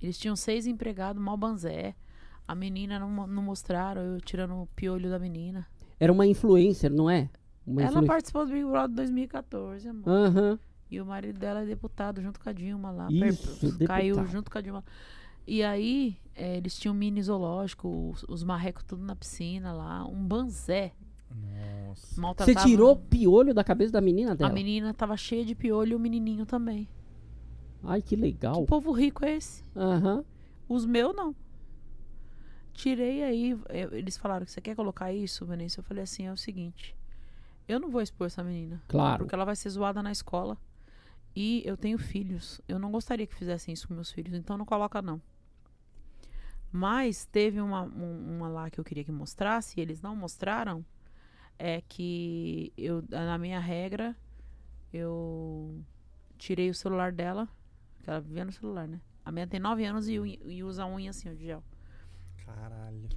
Eles 0.03 0.19
tinham 0.19 0.35
seis 0.35 0.67
empregados, 0.67 1.23
mal 1.23 1.37
banzé. 1.37 1.95
A 2.47 2.55
menina 2.55 2.99
não, 2.99 3.27
não 3.27 3.43
mostraram, 3.43 4.03
eu 4.03 4.21
tirando 4.21 4.55
o 4.55 4.67
piolho 4.75 5.09
da 5.09 5.19
menina. 5.19 5.67
Era 6.01 6.13
uma 6.13 6.27
influencer, 6.27 6.91
não 6.93 7.09
é? 7.09 7.31
Uma 7.65 7.83
Ela 7.83 7.93
influ- 7.99 8.07
participou 8.07 8.45
do 8.45 8.53
Big 8.53 8.65
Brother 8.65 8.97
2014, 8.97 9.89
amor. 9.89 10.09
Aham. 10.09 10.59
E 10.91 11.01
o 11.01 11.07
marido 11.07 11.39
dela 11.39 11.63
é 11.63 11.67
deputado 11.67 12.21
junto 12.21 12.41
com 12.41 12.49
a 12.49 12.53
Dilma 12.53 12.91
lá. 12.91 13.09
Isso, 13.11 13.61
Caiu 13.87 14.17
deputado. 14.17 14.33
junto 14.33 14.51
com 14.51 14.59
a 14.59 14.61
Dilma. 14.61 14.85
E 15.47 15.63
aí, 15.63 16.17
eh, 16.35 16.57
eles 16.59 16.77
tinham 16.77 16.95
um 16.95 16.99
mini 16.99 17.23
zoológico, 17.23 18.11
os, 18.11 18.25
os 18.29 18.43
marrecos 18.45 18.83
tudo 18.85 19.03
na 19.05 19.15
piscina 19.17 19.73
lá. 19.73 20.05
Um 20.07 20.23
banzé. 20.25 20.93
Nossa. 21.31 22.07
Você 22.15 22.21
Maltratava- 22.21 22.67
tirou 22.67 22.93
o 22.93 22.97
piolho 22.97 23.55
da 23.55 23.65
cabeça 23.65 23.93
da 23.93 24.01
menina 24.01 24.33
A 24.33 24.35
dela? 24.35 24.53
menina 24.53 24.93
tava 24.93 25.17
cheia 25.17 25.45
de 25.45 25.55
piolho 25.55 25.93
e 25.93 25.95
o 25.95 25.99
menininho 26.01 26.45
também. 26.45 26.87
Ai, 27.85 28.01
que 28.03 28.15
legal. 28.17 28.61
Que 28.63 28.67
povo 28.67 28.93
rico 28.93 29.25
é 29.25 29.37
esse? 29.37 29.65
Aham. 29.77 30.25
Os 30.69 30.87
meus, 30.87 31.15
não. 31.15 31.35
tirei 32.73 33.23
aí. 33.23 33.59
eles 33.93 34.17
falaram: 34.17 34.47
Você 34.47 34.61
quer 34.61 34.75
colocar 34.77 35.13
isso, 35.13 35.45
Vanessa? 35.45 35.81
Eu 35.81 35.85
falei 35.85 36.05
assim: 36.05 36.27
É 36.27 36.33
o 36.33 36.37
seguinte. 36.37 36.97
Eu 37.69 37.79
não 37.81 37.91
vou 37.91 38.01
expor 38.03 38.27
essa 38.27 38.43
menina. 38.43 38.83
Claro. 38.89 39.25
Porque 39.25 39.35
ela 39.35 39.45
vai 39.45 39.57
ser 39.57 39.69
zoada 39.71 40.03
na 40.03 40.11
escola. 40.13 40.57
E 41.35 41.63
eu 41.65 41.77
tenho 41.77 41.97
filhos. 41.99 42.61
Eu 42.69 42.79
não 42.79 42.91
gostaria 42.91 43.27
que 43.27 43.35
fizessem 43.35 43.73
isso 43.73 43.89
com 43.89 43.95
meus 43.95 44.11
filhos. 44.13 44.35
Então 44.35 44.57
não 44.59 44.65
coloca, 44.67 45.01
não. 45.01 45.21
Mas 46.71 47.25
teve 47.27 47.61
uma, 47.61 47.83
um- 47.83 48.37
uma 48.37 48.49
lá 48.49 48.71
que 48.71 48.79
eu 48.81 48.85
queria 48.85 49.05
que 49.05 49.13
mostrasse, 49.13 49.79
e 49.79 49.83
eles 49.83 50.01
não 50.01 50.17
mostraram. 50.17 50.85
É 51.59 51.83
que 51.83 52.73
eu, 52.77 53.05
na 53.11 53.39
minha 53.39 53.61
regra, 53.61 54.17
eu 54.93 55.83
tirei 56.39 56.71
o 56.71 56.75
celular 56.75 57.13
dela. 57.13 57.49
Que 58.03 58.11
ela 58.11 58.21
vivia 58.21 58.45
no 58.45 58.53
celular, 58.53 58.87
né? 58.89 59.01
A 59.25 59.31
minha 59.31 59.47
tem 59.47 59.61
9 59.61 59.85
anos 59.85 60.09
e, 60.09 60.15
e 60.15 60.65
usa 60.65 60.85
unha 60.87 61.11
assim, 61.11 61.31
ó, 61.31 61.33
de 61.35 61.45
gel. 61.45 61.63
Caralho. 62.45 63.09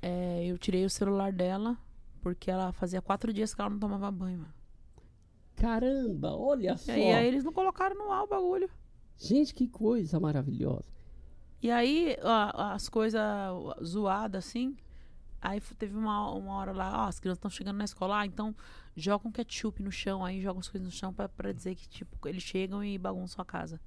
É, 0.00 0.44
eu 0.46 0.56
tirei 0.58 0.84
o 0.84 0.90
celular 0.90 1.32
dela 1.32 1.76
porque 2.22 2.50
ela 2.50 2.72
fazia 2.72 3.00
quatro 3.02 3.32
dias 3.32 3.54
que 3.54 3.60
ela 3.60 3.70
não 3.70 3.78
tomava 3.78 4.10
banho, 4.10 4.38
mano. 4.38 4.54
Caramba, 5.54 6.34
olha 6.36 6.76
só. 6.76 6.92
E 6.92 6.94
aí, 6.94 7.12
aí 7.14 7.26
eles 7.26 7.44
não 7.44 7.52
colocaram 7.52 7.96
no 7.96 8.12
ar 8.12 8.24
o 8.24 8.26
bagulho. 8.26 8.68
Gente, 9.18 9.54
que 9.54 9.66
coisa 9.66 10.20
maravilhosa. 10.20 10.84
E 11.62 11.70
aí, 11.70 12.16
a- 12.22 12.74
as 12.74 12.88
coisas 12.88 13.20
zoadas, 13.82 14.46
assim. 14.46 14.76
Aí 15.40 15.60
teve 15.78 15.96
uma, 15.96 16.30
uma 16.32 16.54
hora 16.54 16.72
lá, 16.72 17.04
ó, 17.04 17.08
as 17.08 17.18
crianças 17.20 17.38
estão 17.38 17.50
chegando 17.50 17.76
na 17.76 17.84
escola, 17.84 18.20
ah, 18.20 18.26
então 18.26 18.54
jogam 18.96 19.30
ketchup 19.30 19.82
no 19.82 19.92
chão, 19.92 20.24
aí 20.24 20.40
jogam 20.42 20.60
as 20.60 20.68
coisas 20.68 20.84
no 20.86 20.92
chão 20.92 21.12
pra, 21.12 21.28
pra 21.28 21.52
dizer 21.52 21.74
que, 21.74 21.88
tipo, 21.88 22.28
eles 22.28 22.42
chegam 22.42 22.82
e 22.82 22.98
bagunçam 22.98 23.40
a 23.42 23.44
casa. 23.44 23.80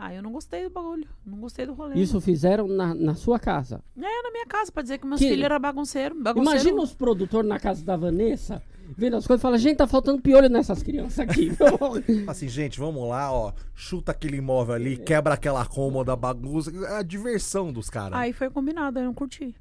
Ah, 0.00 0.14
eu 0.14 0.22
não 0.22 0.30
gostei 0.30 0.62
do 0.62 0.70
bagulho, 0.70 1.08
não 1.26 1.38
gostei 1.40 1.66
do 1.66 1.74
rolê. 1.74 1.96
Isso 1.96 2.20
fizeram 2.20 2.68
na, 2.68 2.94
na 2.94 3.16
sua 3.16 3.36
casa. 3.36 3.82
É, 3.96 4.22
na 4.22 4.30
minha 4.30 4.46
casa, 4.46 4.70
pra 4.70 4.80
dizer 4.80 4.98
que 4.98 5.04
meus 5.06 5.18
Que- 5.20 5.28
filhos 5.28 5.44
eram 5.44 5.58
bagunceiros. 5.58 6.16
bagunceiro. 6.22 6.54
Imagina 6.60 6.80
os 6.80 6.94
produtores 6.94 7.48
na 7.48 7.58
casa 7.58 7.84
da 7.84 7.96
Vanessa, 7.96 8.62
vendo 8.96 9.16
as 9.16 9.26
coisas 9.26 9.40
e 9.40 9.42
fala, 9.42 9.58
gente, 9.58 9.78
tá 9.78 9.88
faltando 9.88 10.22
piolho 10.22 10.48
nessas 10.48 10.84
crianças 10.84 11.18
aqui. 11.18 11.50
Assim, 12.28 12.46
gente, 12.48 12.78
vamos 12.78 13.08
lá, 13.08 13.32
ó. 13.32 13.52
Chuta 13.74 14.12
aquele 14.12 14.36
imóvel 14.36 14.76
ali, 14.76 14.96
quebra 14.96 15.34
aquela 15.34 15.66
cômoda, 15.66 16.14
bagunça. 16.14 16.70
É 16.86 16.98
a 16.98 17.02
diversão 17.02 17.72
dos 17.72 17.90
caras. 17.90 18.16
Aí 18.20 18.32
foi 18.32 18.48
combinado, 18.50 19.00
aí 19.00 19.04
eu 19.04 19.08
não 19.08 19.14
curti. 19.14 19.52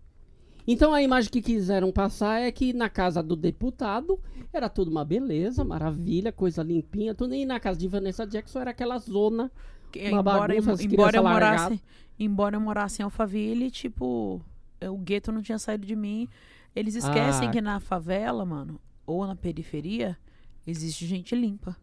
então 0.67 0.93
a 0.93 1.01
imagem 1.01 1.31
que 1.31 1.41
quiseram 1.41 1.91
passar 1.91 2.41
é 2.41 2.51
que 2.51 2.73
na 2.73 2.89
casa 2.89 3.23
do 3.23 3.35
deputado 3.35 4.19
era 4.53 4.69
tudo 4.69 4.91
uma 4.91 5.03
beleza, 5.03 5.63
maravilha, 5.63 6.31
coisa 6.31 6.61
limpinha, 6.61 7.15
tudo. 7.15 7.33
E 7.33 7.43
na 7.43 7.59
casa 7.59 7.79
de 7.79 7.87
Vanessa 7.87 8.23
Jackson 8.27 8.59
era 8.59 8.69
aquela 8.69 8.99
zona. 8.99 9.51
Uma 9.95 10.19
embora, 10.19 10.53
bagunça, 10.55 10.83
embora 10.83 11.17
eu 11.17 11.23
morasse, 11.23 11.63
largadas. 11.63 11.79
embora 12.19 12.55
eu 12.55 12.61
morasse 12.61 13.01
em 13.01 13.03
Alphaville, 13.05 13.71
tipo, 13.71 14.41
o 14.81 14.97
gueto 14.97 15.31
não 15.31 15.41
tinha 15.41 15.57
saído 15.59 15.85
de 15.85 15.95
mim. 15.95 16.27
Eles 16.75 16.95
esquecem 16.95 17.47
Ah. 17.47 17.51
que 17.51 17.61
na 17.61 17.79
favela, 17.79 18.45
mano, 18.45 18.79
ou 19.05 19.25
na 19.25 19.35
periferia, 19.35 20.17
existe 20.65 21.05
gente 21.07 21.35
limpa. 21.35 21.75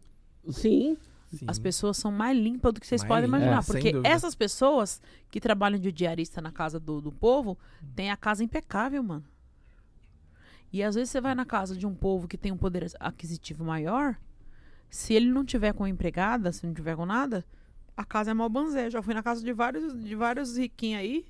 Sim, 0.49 0.97
Sim. 1.33 1.45
As 1.47 1.59
pessoas 1.59 1.97
são 1.97 2.11
mais 2.11 2.37
limpas 2.37 2.71
do 2.71 2.79
que 2.79 2.87
vocês 2.87 3.01
Mais 3.01 3.07
podem 3.09 3.25
limpas, 3.25 3.41
imaginar. 3.41 3.61
é, 3.61 3.65
porque 3.65 4.07
essas 4.07 4.33
pessoas 4.35 5.01
que 5.29 5.41
trabalham 5.41 5.77
de 5.77 5.91
diarista 5.91 6.39
na 6.39 6.51
casa 6.51 6.79
do, 6.79 7.01
do 7.01 7.11
povo 7.11 7.57
têm 7.95 8.09
a 8.11 8.15
casa 8.15 8.41
impecável, 8.43 9.03
mano. 9.03 9.25
E 10.71 10.83
às 10.83 10.95
vezes 10.95 11.09
você 11.09 11.19
vai 11.19 11.33
na 11.35 11.43
casa 11.45 11.75
de 11.75 11.85
um 11.85 11.93
povo 11.93 12.27
que 12.27 12.37
tem 12.37 12.51
um 12.51 12.57
poder 12.57 12.89
aquisitivo 12.99 13.65
maior, 13.65 14.15
se 14.89 15.13
ele 15.13 15.29
não 15.29 15.43
tiver 15.43 15.73
com 15.73 15.85
empregada, 15.87 16.51
se 16.51 16.65
não 16.65 16.73
tiver 16.73 16.95
com 16.95 17.05
nada, 17.05 17.43
a 17.95 18.03
casa 18.05 18.31
é 18.31 18.33
mal 18.33 18.49
banzé. 18.49 18.89
Já 18.89 19.01
fui 19.01 19.13
na 19.13 19.23
casa 19.23 19.43
de 19.43 19.53
vários, 19.53 19.93
de 20.03 20.15
vários 20.15 20.57
riquinhos 20.57 20.99
aí. 21.01 21.25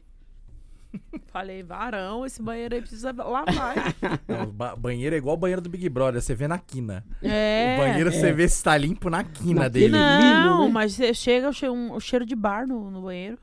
Falei, 1.28 1.62
varão, 1.62 2.26
esse 2.26 2.42
banheiro 2.42 2.76
aí 2.76 2.82
precisa 2.82 3.12
lavar. 3.12 3.76
Não, 4.28 4.46
ba- 4.50 4.76
banheiro 4.76 5.14
é 5.14 5.18
igual 5.18 5.36
o 5.36 5.40
banheiro 5.40 5.62
do 5.62 5.70
Big 5.70 5.90
Brother, 5.90 6.22
você 6.22 6.34
vê 6.34 6.48
na 6.48 6.58
quina. 6.58 7.06
é. 7.22 7.76
o 7.78 7.82
banheiro 7.86 8.12
você 8.12 8.32
vê 8.32 8.48
se 8.48 8.64
tá 8.64 8.78
limpo 8.78 9.10
na 9.10 9.24
quina 9.24 9.64
Naquele- 9.64 9.90
dele. 9.92 9.98
Não, 9.98 10.66
né? 10.68 10.72
mas 10.74 10.94
você 10.94 11.14
chega, 11.14 11.50
o 11.50 11.72
um- 11.74 11.92
o 11.94 12.00
cheiro 12.00 12.26
de 12.26 12.36
bar 12.36 12.66
no, 12.68 12.90
no 12.90 13.02
banheiro. 13.02 13.38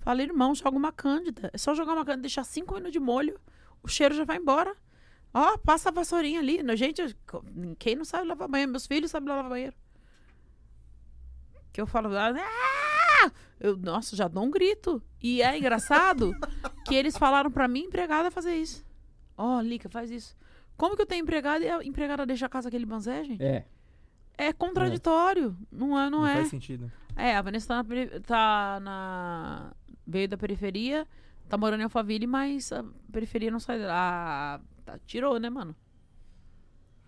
Falei, 0.00 0.26
irmão, 0.26 0.54
joga 0.54 0.76
uma 0.76 0.92
cândida. 0.92 1.50
É 1.52 1.58
só 1.58 1.74
jogar 1.74 1.94
uma 1.94 2.04
cândida, 2.04 2.22
deixar 2.22 2.44
cinco 2.44 2.74
minutos 2.74 2.92
de 2.92 3.00
molho, 3.00 3.40
o 3.82 3.88
cheiro 3.88 4.14
já 4.14 4.24
vai 4.24 4.36
embora. 4.36 4.74
Ó, 5.32 5.58
passa 5.58 5.88
a 5.88 5.92
vassourinha 5.92 6.38
ali. 6.38 6.62
No- 6.62 6.76
Gente, 6.76 7.02
quem 7.78 7.96
não 7.96 8.04
sabe 8.04 8.28
lavar 8.28 8.46
banheiro? 8.46 8.70
Meus 8.70 8.86
filhos 8.86 9.10
sabem 9.10 9.28
lavar 9.30 9.48
banheiro. 9.48 9.74
Que 11.74 11.80
eu 11.80 11.86
falo, 11.88 12.08
ah! 12.16 13.30
eu, 13.58 13.76
nossa, 13.76 14.14
já 14.14 14.28
dou 14.28 14.44
um 14.44 14.50
grito. 14.50 15.02
E 15.20 15.42
é 15.42 15.58
engraçado 15.58 16.32
que 16.86 16.94
eles 16.94 17.18
falaram 17.18 17.50
pra 17.50 17.66
mim, 17.66 17.80
empregada, 17.80 18.30
fazer 18.30 18.54
isso. 18.54 18.84
Ó, 19.36 19.60
Lica, 19.60 19.88
faz 19.88 20.08
isso. 20.10 20.36
Como 20.76 20.94
que 20.94 21.02
eu 21.02 21.06
tenho 21.06 21.22
empregada 21.24 21.64
e 21.64 21.68
a 21.68 21.84
empregada 21.84 22.24
deixa 22.24 22.46
a 22.46 22.48
casa 22.48 22.68
aquele 22.68 22.86
banzé, 22.86 23.24
gente? 23.24 23.42
é. 23.42 23.66
É 24.36 24.52
contraditório. 24.52 25.56
Não 25.70 25.96
é, 25.98 26.10
não, 26.10 26.20
Não 26.20 26.26
é. 26.26 26.34
faz 26.36 26.48
sentido. 26.48 26.90
É, 27.14 27.36
a 27.36 27.42
Vanessa 27.42 27.68
tá 27.68 27.82
na, 27.84 28.20
tá 28.20 28.80
na- 28.80 29.72
Veio 30.04 30.28
da 30.28 30.36
periferia, 30.36 31.06
tá 31.48 31.56
morando 31.56 31.80
em 31.80 31.84
Alphaville, 31.84 32.26
mas 32.26 32.72
a 32.72 32.84
periferia 33.12 33.50
não 33.50 33.60
sai. 33.60 33.80
Ah, 33.84 34.60
tá- 34.84 34.98
tirou, 35.06 35.38
né, 35.38 35.48
mano? 35.48 35.74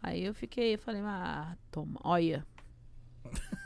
Aí 0.02 0.24
eu 0.24 0.32
fiquei, 0.34 0.74
eu 0.74 0.78
falei, 0.78 1.02
ah, 1.04 1.56
toma, 1.70 1.98
olha. 2.04 2.46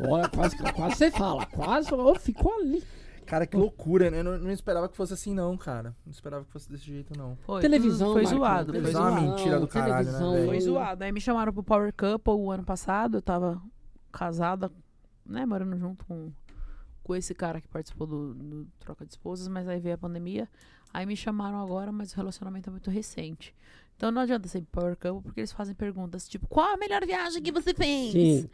Olha, 0.09 0.28
quase, 0.28 0.56
quase 0.56 0.97
você 0.97 1.10
fala, 1.10 1.47
quase, 1.47 1.93
ó, 1.93 2.14
ficou 2.14 2.52
ali. 2.60 2.82
Cara, 3.27 3.47
que 3.47 3.56
loucura. 3.56 4.10
né? 4.10 4.20
Eu 4.20 4.24
não, 4.24 4.39
não 4.39 4.51
esperava 4.51 4.89
que 4.89 4.97
fosse 4.97 5.14
assim, 5.14 5.32
não, 5.32 5.56
cara. 5.56 5.94
Não 6.05 6.10
esperava 6.10 6.44
que 6.44 6.51
fosse 6.51 6.68
desse 6.68 6.85
jeito, 6.85 7.16
não. 7.16 7.36
Foi, 7.36 7.60
Televisão, 7.60 8.12
Foi 8.12 8.27
zoado, 8.27 8.72
foi 8.72 8.81
televisão 8.81 9.06
é 9.06 9.10
uma 9.10 9.20
mentira 9.20 9.60
do 9.60 9.68
caralho, 9.68 10.10
né? 10.10 10.47
Foi 10.47 10.60
zoado. 10.60 11.05
Aí 11.05 11.12
me 11.12 11.20
chamaram 11.20 11.52
pro 11.52 11.62
Power 11.62 11.93
Couple 11.93 12.32
o 12.35 12.51
ano 12.51 12.64
passado. 12.64 13.18
Eu 13.18 13.22
tava 13.22 13.62
casada, 14.10 14.68
né, 15.24 15.47
morando 15.47 15.77
junto 15.78 16.05
com, 16.06 16.32
com 17.05 17.14
esse 17.14 17.32
cara 17.32 17.60
que 17.60 17.68
participou 17.68 18.05
do, 18.05 18.35
do 18.35 18.66
Troca 18.81 19.06
de 19.06 19.12
Esposas, 19.12 19.47
mas 19.47 19.68
aí 19.68 19.78
veio 19.78 19.94
a 19.94 19.98
pandemia. 19.98 20.48
Aí 20.93 21.06
me 21.06 21.14
chamaram 21.16 21.60
agora, 21.60 21.93
mas 21.93 22.12
o 22.12 22.16
relacionamento 22.16 22.68
é 22.68 22.72
muito 22.72 22.90
recente. 22.90 23.55
Então 23.97 24.10
não 24.10 24.22
adianta 24.22 24.48
ser 24.48 24.62
Power 24.72 24.97
Couple, 24.97 25.22
porque 25.22 25.39
eles 25.39 25.52
fazem 25.52 25.74
perguntas 25.74 26.28
tipo: 26.28 26.48
qual 26.48 26.74
a 26.74 26.77
melhor 26.77 27.06
viagem 27.06 27.40
que 27.40 27.52
você 27.52 27.72
fez? 27.72 28.10
Sim. 28.10 28.51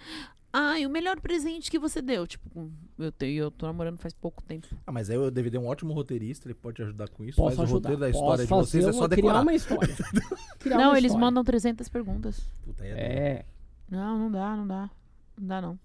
Ai, 0.58 0.86
o 0.86 0.90
melhor 0.90 1.20
presente 1.20 1.70
que 1.70 1.78
você 1.78 2.00
deu? 2.00 2.26
Tipo, 2.26 2.70
eu, 2.98 3.12
tenho, 3.12 3.42
eu 3.44 3.50
tô 3.50 3.66
namorando 3.66 3.98
faz 3.98 4.14
pouco 4.14 4.42
tempo. 4.42 4.66
Ah, 4.86 4.90
mas 4.90 5.10
aí 5.10 5.18
o 5.18 5.30
DVD 5.30 5.58
é 5.58 5.60
um 5.60 5.66
ótimo 5.66 5.92
roteirista, 5.92 6.46
ele 6.46 6.54
pode 6.54 6.76
te 6.76 6.82
ajudar 6.82 7.10
com 7.10 7.22
isso. 7.24 7.36
Posso 7.36 7.56
faz 7.56 7.68
ajudar. 7.68 7.90
o 7.90 7.92
roteiro 7.92 8.00
da 8.00 8.06
Posso 8.06 8.18
história 8.24 8.44
de 8.44 8.48
fazer 8.48 8.62
vocês, 8.70 8.84
é 8.86 8.92
só 8.92 9.06
criar 9.06 9.16
decorar. 9.16 9.42
uma 9.42 9.54
história. 9.54 9.94
Criar 10.58 10.78
não, 10.78 10.88
uma 10.88 10.98
eles 10.98 11.10
história. 11.10 11.26
mandam 11.26 11.44
300 11.44 11.88
perguntas. 11.90 12.40
Puta, 12.64 12.84
aí 12.84 12.88
é, 12.90 12.94
É. 12.94 13.44
Não, 13.90 14.18
não 14.18 14.30
dá, 14.32 14.56
não 14.56 14.66
dá. 14.66 14.90
Não 15.38 15.46
dá, 15.46 15.60
não. 15.60 15.78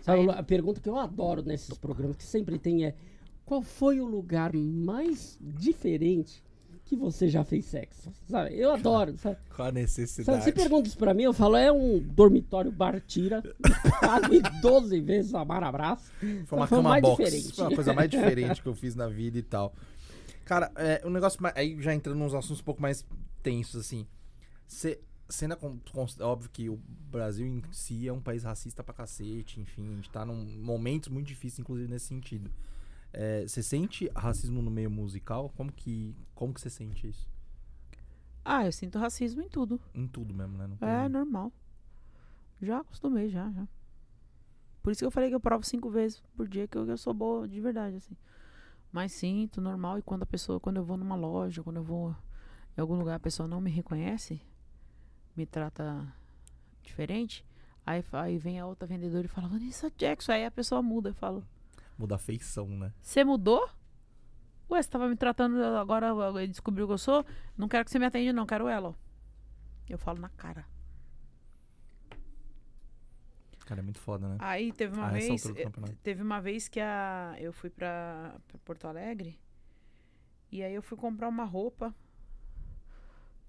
Sabe, 0.00 0.30
a 0.30 0.42
pergunta 0.44 0.80
que 0.80 0.88
eu 0.88 0.96
adoro 0.96 1.42
nesses 1.42 1.76
programas, 1.76 2.16
que 2.16 2.22
sempre 2.22 2.60
tem 2.60 2.84
é: 2.84 2.94
qual 3.44 3.62
foi 3.62 4.00
o 4.00 4.06
lugar 4.06 4.52
mais 4.54 5.36
diferente 5.40 6.40
que 6.86 6.96
você 6.96 7.28
já 7.28 7.44
fez 7.44 7.64
sexo? 7.66 8.10
Sabe? 8.28 8.54
Eu 8.56 8.72
adoro. 8.72 9.16
Sabe? 9.18 9.36
Qual 9.54 9.66
a 9.66 9.70
Sabe, 9.70 9.80
necessidade? 9.80 10.44
você 10.44 10.52
pergunta 10.52 10.88
isso 10.88 10.96
pra 10.96 11.12
mim, 11.12 11.24
eu 11.24 11.32
falo: 11.32 11.56
é 11.56 11.70
um 11.70 11.98
dormitório 11.98 12.70
Bartira, 12.72 13.42
pago 14.00 14.28
12 14.62 15.00
vezes 15.00 15.34
a 15.34 15.44
Marabraço. 15.44 16.10
Foi 16.46 16.58
uma 16.58 16.66
Foi 16.66 16.78
o 16.78 16.80
cama 16.80 16.88
mais 16.90 17.02
box. 17.02 17.22
diferente. 17.24 17.54
Foi 17.54 17.64
uma 17.66 17.74
coisa 17.74 17.92
mais 17.92 18.08
diferente 18.10 18.62
que 18.62 18.68
eu 18.68 18.74
fiz 18.74 18.94
na 18.94 19.08
vida 19.08 19.36
e 19.38 19.42
tal. 19.42 19.74
Cara, 20.44 20.70
é, 20.76 21.02
um 21.04 21.10
negócio 21.10 21.42
mais, 21.42 21.56
Aí 21.56 21.76
já 21.82 21.92
entrando 21.92 22.18
nos 22.18 22.32
assuntos 22.34 22.60
um 22.60 22.64
pouco 22.64 22.80
mais 22.80 23.04
tensos, 23.42 23.80
assim. 23.84 24.06
Você 24.68 24.98
con- 25.58 25.78
cons- 25.92 26.20
óbvio 26.20 26.48
que 26.52 26.68
o 26.70 26.78
Brasil 27.10 27.44
em 27.46 27.60
si 27.72 28.06
é 28.06 28.12
um 28.12 28.20
país 28.20 28.44
racista 28.44 28.84
pra 28.84 28.94
cacete, 28.94 29.60
enfim, 29.60 29.92
a 29.92 29.96
gente 29.96 30.08
tá 30.10 30.24
num 30.24 30.44
momentos 30.60 31.08
muito 31.08 31.26
difíceis, 31.26 31.58
inclusive, 31.58 31.90
nesse 31.90 32.06
sentido. 32.06 32.48
Você 33.46 33.62
sente 33.62 34.10
racismo 34.14 34.60
no 34.60 34.70
meio 34.70 34.90
musical? 34.90 35.50
Como 35.56 35.72
que 35.72 36.14
como 36.34 36.52
que 36.52 36.60
você 36.60 36.70
sente 36.70 37.08
isso? 37.08 37.30
Ah, 38.44 38.64
eu 38.66 38.72
sinto 38.72 38.98
racismo 38.98 39.42
em 39.42 39.48
tudo. 39.48 39.80
Em 39.94 40.06
tudo 40.06 40.34
mesmo, 40.34 40.56
né? 40.56 40.68
É 40.80 41.08
normal. 41.08 41.52
Já 42.62 42.78
acostumei, 42.78 43.28
já, 43.28 43.50
já. 43.50 43.66
Por 44.82 44.92
isso 44.92 45.00
que 45.00 45.04
eu 45.06 45.10
falei 45.10 45.28
que 45.28 45.34
eu 45.34 45.40
provo 45.40 45.64
cinco 45.64 45.90
vezes 45.90 46.22
por 46.36 46.46
dia 46.46 46.68
que 46.68 46.78
eu, 46.78 46.86
eu 46.86 46.96
sou 46.96 47.12
boa 47.12 47.48
de 47.48 47.60
verdade, 47.60 47.96
assim. 47.96 48.16
Mas 48.92 49.12
sinto 49.12 49.60
normal 49.60 49.98
e 49.98 50.02
quando 50.02 50.22
a 50.22 50.26
pessoa, 50.26 50.60
quando 50.60 50.76
eu 50.76 50.84
vou 50.84 50.96
numa 50.96 51.16
loja, 51.16 51.62
quando 51.62 51.76
eu 51.78 51.82
vou 51.82 52.14
em 52.76 52.80
algum 52.80 52.94
lugar, 52.96 53.16
a 53.16 53.20
pessoa 53.20 53.48
não 53.48 53.60
me 53.60 53.70
reconhece, 53.70 54.40
me 55.34 55.44
trata 55.44 56.06
diferente, 56.82 57.44
aí, 57.84 58.04
aí 58.12 58.38
vem 58.38 58.60
a 58.60 58.66
outra 58.66 58.86
vendedora 58.86 59.24
e 59.24 59.28
fala, 59.28 59.48
Vanessa 59.48 59.90
Jackson, 59.96 60.32
aí 60.32 60.44
a 60.44 60.50
pessoa 60.50 60.82
muda, 60.82 61.10
eu 61.10 61.14
falo, 61.14 61.44
Muda 61.98 62.16
a 62.16 62.18
feição, 62.18 62.68
né? 62.68 62.92
você 63.00 63.24
mudou? 63.24 63.68
Ué, 64.70 64.82
você 64.82 64.88
tava 64.90 65.08
me 65.08 65.16
tratando, 65.16 65.62
agora 65.62 66.12
descobriu 66.46 66.86
que 66.86 66.92
eu 66.92 66.98
sou? 66.98 67.24
Não 67.56 67.68
quero 67.68 67.84
que 67.84 67.90
você 67.90 67.98
me 67.98 68.04
atenda, 68.06 68.32
não, 68.32 68.44
quero 68.46 68.68
ela. 68.68 68.88
ó." 68.90 68.94
Eu 69.88 69.96
falo 69.96 70.20
na 70.20 70.28
cara. 70.30 70.66
Cara, 73.64 73.80
é 73.80 73.82
muito 73.82 73.98
foda, 73.98 74.28
né? 74.28 74.36
Aí 74.38 74.72
teve 74.72 74.94
uma 74.96 75.06
A 75.08 75.10
vez, 75.10 75.46
eh, 75.46 75.70
teve 76.02 76.22
uma 76.22 76.40
vez 76.40 76.68
que 76.68 76.78
a, 76.80 77.34
eu 77.38 77.52
fui 77.52 77.68
pra, 77.70 78.36
pra 78.46 78.58
Porto 78.64 78.86
Alegre 78.86 79.36
E 80.52 80.62
aí 80.62 80.72
eu 80.72 80.82
fui 80.82 80.96
comprar 80.96 81.28
uma 81.28 81.44
roupa 81.44 81.92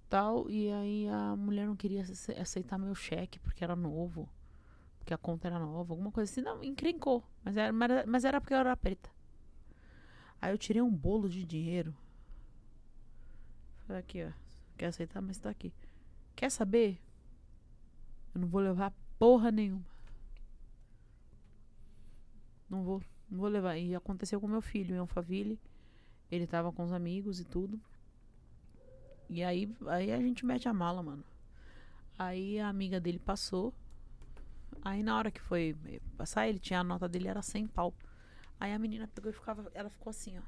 tal, 0.09 0.49
e 0.49 0.71
aí 0.71 1.07
a 1.09 1.35
mulher 1.35 1.67
não 1.67 1.75
queria 1.75 2.01
ace- 2.01 2.31
aceitar 2.33 2.77
meu 2.79 2.95
cheque 2.95 3.37
porque 3.39 3.63
era 3.63 3.75
novo, 3.75 4.27
porque 5.07 5.13
a 5.13 5.17
conta 5.17 5.47
era 5.47 5.57
nova, 5.57 5.93
alguma 5.93 6.11
coisa 6.11 6.29
assim. 6.29 6.41
Não, 6.41 6.61
encrencou, 6.61 7.23
mas 7.41 7.55
era, 7.55 7.71
mas 7.71 7.89
era- 7.89 8.05
mas 8.05 8.25
era 8.25 8.41
porque 8.41 8.53
eu 8.53 8.57
era 8.57 8.75
preta. 8.75 9.09
Aí 10.41 10.51
eu 10.51 10.57
tirei 10.57 10.81
um 10.81 10.93
bolo 10.93 11.29
de 11.29 11.45
dinheiro. 11.45 11.95
Falei 13.85 14.01
aqui, 14.01 14.25
ó. 14.25 14.31
Quer 14.77 14.87
aceitar, 14.87 15.21
mas 15.21 15.37
tá 15.37 15.49
aqui. 15.49 15.73
Quer 16.35 16.51
saber? 16.51 16.99
Eu 18.35 18.41
não 18.41 18.49
vou 18.49 18.59
levar 18.59 18.93
porra 19.17 19.49
nenhuma. 19.49 19.85
Não 22.69 22.83
vou, 22.83 23.01
não 23.29 23.39
vou 23.39 23.47
levar. 23.47 23.77
E 23.77 23.95
aconteceu 23.95 24.41
com 24.41 24.47
meu 24.49 24.61
filho 24.61 24.93
em 24.93 24.99
Alphaville. 24.99 25.57
Ele 26.29 26.45
tava 26.45 26.69
com 26.73 26.83
os 26.83 26.91
amigos 26.91 27.39
e 27.39 27.45
tudo. 27.45 27.79
E 29.29 29.41
aí, 29.41 29.73
aí 29.87 30.11
a 30.11 30.19
gente 30.19 30.45
mete 30.45 30.67
a 30.67 30.73
mala, 30.73 31.01
mano. 31.01 31.23
Aí 32.19 32.59
a 32.59 32.67
amiga 32.67 32.99
dele 32.99 33.19
passou. 33.19 33.73
Aí 34.81 35.03
na 35.03 35.17
hora 35.17 35.31
que 35.31 35.41
foi 35.41 35.75
eh, 35.85 35.99
passar, 36.17 36.47
ele 36.47 36.59
tinha 36.59 36.79
a 36.79 36.83
nota 36.83 37.07
dele, 37.07 37.27
era 37.27 37.41
100 37.41 37.67
pau. 37.67 37.93
Aí 38.59 38.73
a 38.73 38.79
menina 38.79 39.07
pegou 39.07 39.29
e 39.29 39.33
ficava, 39.33 39.69
ela 39.73 39.89
ficou 39.89 40.09
assim, 40.09 40.37
ó. 40.37 40.41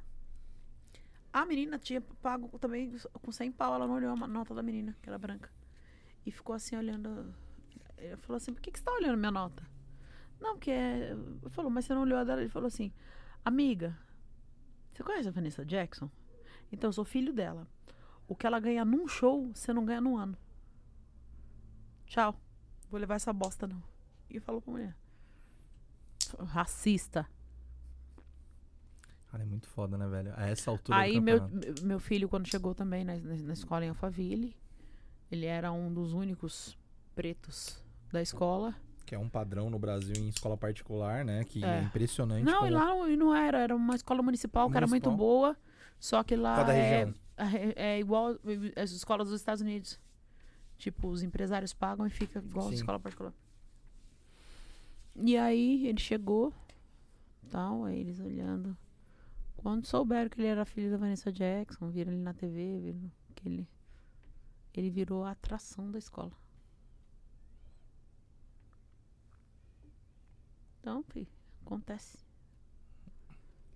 A 1.31 1.45
menina 1.45 1.77
tinha 1.77 2.01
pago 2.01 2.57
também 2.57 2.95
com 3.21 3.31
100 3.31 3.51
pau, 3.51 3.73
ela 3.75 3.85
não 3.85 3.95
olhou 3.95 4.11
a 4.11 4.27
nota 4.27 4.53
da 4.53 4.63
menina, 4.63 4.95
que 5.01 5.09
era 5.09 5.17
branca. 5.17 5.51
E 6.25 6.31
ficou 6.31 6.55
assim 6.55 6.75
olhando. 6.75 7.33
Ele 7.97 8.17
falou 8.17 8.37
assim: 8.37 8.53
por 8.53 8.61
que, 8.61 8.71
que 8.71 8.79
você 8.79 8.85
tá 8.85 8.91
olhando 8.91 9.17
minha 9.17 9.31
nota? 9.31 9.63
Não, 10.39 10.53
porque 10.53 10.71
é. 10.71 11.15
Falou, 11.49 11.69
mas 11.69 11.85
você 11.85 11.93
não 11.93 12.01
olhou 12.01 12.17
a 12.17 12.23
dela? 12.23 12.41
Ele 12.41 12.49
falou 12.49 12.67
assim: 12.67 12.91
amiga, 13.45 13.97
você 14.91 15.03
conhece 15.03 15.27
a 15.27 15.31
Vanessa 15.31 15.63
Jackson? 15.63 16.09
Então, 16.71 16.89
eu 16.89 16.93
sou 16.93 17.05
filho 17.05 17.33
dela. 17.33 17.67
O 18.27 18.35
que 18.35 18.45
ela 18.45 18.59
ganha 18.59 18.83
num 18.85 19.07
show, 19.07 19.51
você 19.53 19.71
não 19.71 19.85
ganha 19.85 20.01
num 20.01 20.17
ano. 20.17 20.37
Tchau. 22.05 22.39
Vou 22.89 22.99
levar 22.99 23.15
essa 23.15 23.31
bosta, 23.31 23.67
não. 23.67 23.88
E 24.29 24.39
falou 24.39 24.61
pra 24.61 24.71
mulher. 24.71 24.95
Racista. 26.47 27.27
Cara, 29.31 29.43
é 29.43 29.45
muito 29.45 29.67
foda, 29.67 29.97
né, 29.97 30.07
velho? 30.07 30.33
A 30.35 30.47
essa 30.49 30.71
altura 30.71 30.97
do 30.97 31.01
Aí 31.01 31.19
meu, 31.21 31.39
meu 31.83 31.99
filho, 31.99 32.27
quando 32.27 32.47
chegou 32.47 32.73
também 32.73 33.03
na, 33.03 33.15
na, 33.17 33.35
na 33.35 33.53
escola 33.53 33.85
em 33.85 33.89
Alphaville, 33.89 34.55
ele 35.31 35.45
era 35.45 35.71
um 35.71 35.93
dos 35.93 36.13
únicos 36.13 36.77
pretos 37.15 37.83
da 38.11 38.21
escola. 38.21 38.75
Que 39.05 39.13
é 39.15 39.19
um 39.19 39.29
padrão 39.29 39.69
no 39.69 39.77
Brasil 39.79 40.15
em 40.17 40.29
escola 40.29 40.57
particular, 40.57 41.23
né? 41.25 41.43
Que 41.43 41.63
é, 41.63 41.79
É. 41.79 41.81
impressionante. 41.81 42.43
Não, 42.43 42.55
como- 42.59 42.67
e 42.67 42.71
lá 42.71 42.85
não, 42.85 43.09
e 43.09 43.15
não 43.17 43.35
era. 43.35 43.59
Era 43.59 43.75
uma 43.75 43.95
escola 43.95 44.21
municipal 44.21 44.69
que 44.69 44.77
era 44.77 44.87
muito 44.87 45.09
Municipal? 45.09 45.17
boa. 45.17 45.57
Só 45.99 46.23
que 46.23 46.35
lá 46.35 46.55
Cada 46.55 46.73
é, 46.73 46.89
região. 46.99 47.15
é, 47.75 47.93
é 47.95 47.99
igual 47.99 48.35
as 48.75 48.91
escolas 48.91 49.29
dos 49.29 49.39
Estados 49.39 49.61
Unidos. 49.61 49.99
Tipo, 50.77 51.09
os 51.09 51.21
empresários 51.21 51.73
pagam 51.73 52.05
e 52.07 52.09
fica 52.09 52.39
igual 52.39 52.69
a 52.69 52.73
escola 52.73 52.99
particular. 52.99 53.33
E 55.15 55.37
aí 55.37 55.85
ele 55.87 55.99
chegou, 55.99 56.53
tal, 57.49 57.85
aí 57.85 57.99
eles 57.99 58.19
olhando. 58.19 58.77
Quando 59.57 59.85
souberam 59.87 60.29
que 60.29 60.39
ele 60.41 60.47
era 60.49 60.65
filho 60.65 60.91
da 60.91 60.97
Vanessa 60.97 61.31
Jackson, 61.31 61.89
viram 61.89 62.13
ele 62.13 62.21
na 62.23 62.33
TV, 62.33 62.79
viram 62.81 63.11
que 63.35 63.47
ele, 63.49 63.67
ele 64.73 64.89
virou 64.89 65.23
a 65.23 65.31
atração 65.31 65.91
da 65.91 65.99
escola. 65.99 66.31
Então, 70.79 71.03
fi, 71.03 71.27
acontece. 71.65 72.17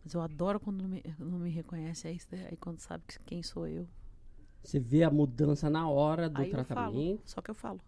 Mas 0.03 0.13
eu 0.13 0.21
adoro 0.21 0.59
quando 0.59 0.81
não 0.81 0.89
me, 0.89 1.03
não 1.17 1.39
me 1.39 1.49
reconhece, 1.49 2.07
aí, 2.07 2.19
aí 2.49 2.57
quando 2.57 2.79
sabe 2.79 3.03
que- 3.07 3.19
quem 3.19 3.41
sou 3.41 3.67
eu. 3.67 3.87
Você 4.63 4.79
vê 4.79 5.03
a 5.03 5.11
mudança 5.11 5.69
na 5.69 5.87
hora 5.89 6.29
do 6.29 6.41
Aí 6.41 6.51
eu 6.51 6.63
falo, 6.65 6.65
tratamento. 6.65 7.21
só 7.29 7.41
que 7.41 7.51
eu 7.51 7.55
falo. 7.55 7.79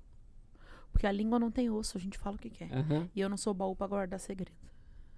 Porque 0.95 1.05
a 1.05 1.11
língua 1.11 1.37
não 1.37 1.51
tem 1.51 1.69
osso, 1.69 1.97
a 1.97 1.99
gente 1.99 2.17
fala 2.17 2.37
o 2.37 2.39
que 2.39 2.49
quer. 2.49 2.71
Aham. 2.71 3.09
E 3.13 3.19
eu 3.19 3.27
não 3.27 3.35
sou 3.35 3.53
baú 3.53 3.75
pra 3.75 3.85
guardar 3.85 4.17
segredo. 4.17 4.55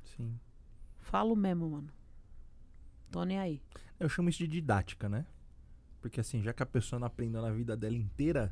Sim. 0.03 0.39
Falo 0.97 1.35
mesmo, 1.35 1.69
mano. 1.69 1.89
Tô 3.11 3.23
nem 3.23 3.37
aí. 3.37 3.61
Eu 3.99 4.09
chamo 4.09 4.27
isso 4.27 4.39
de 4.39 4.47
didática, 4.47 5.07
né? 5.07 5.23
Porque 6.01 6.19
assim, 6.19 6.41
já 6.41 6.51
que 6.51 6.63
a 6.63 6.65
pessoa 6.65 6.99
não 6.99 7.05
aprendeu 7.05 7.43
na 7.43 7.51
vida 7.51 7.77
dela 7.77 7.95
inteira, 7.95 8.51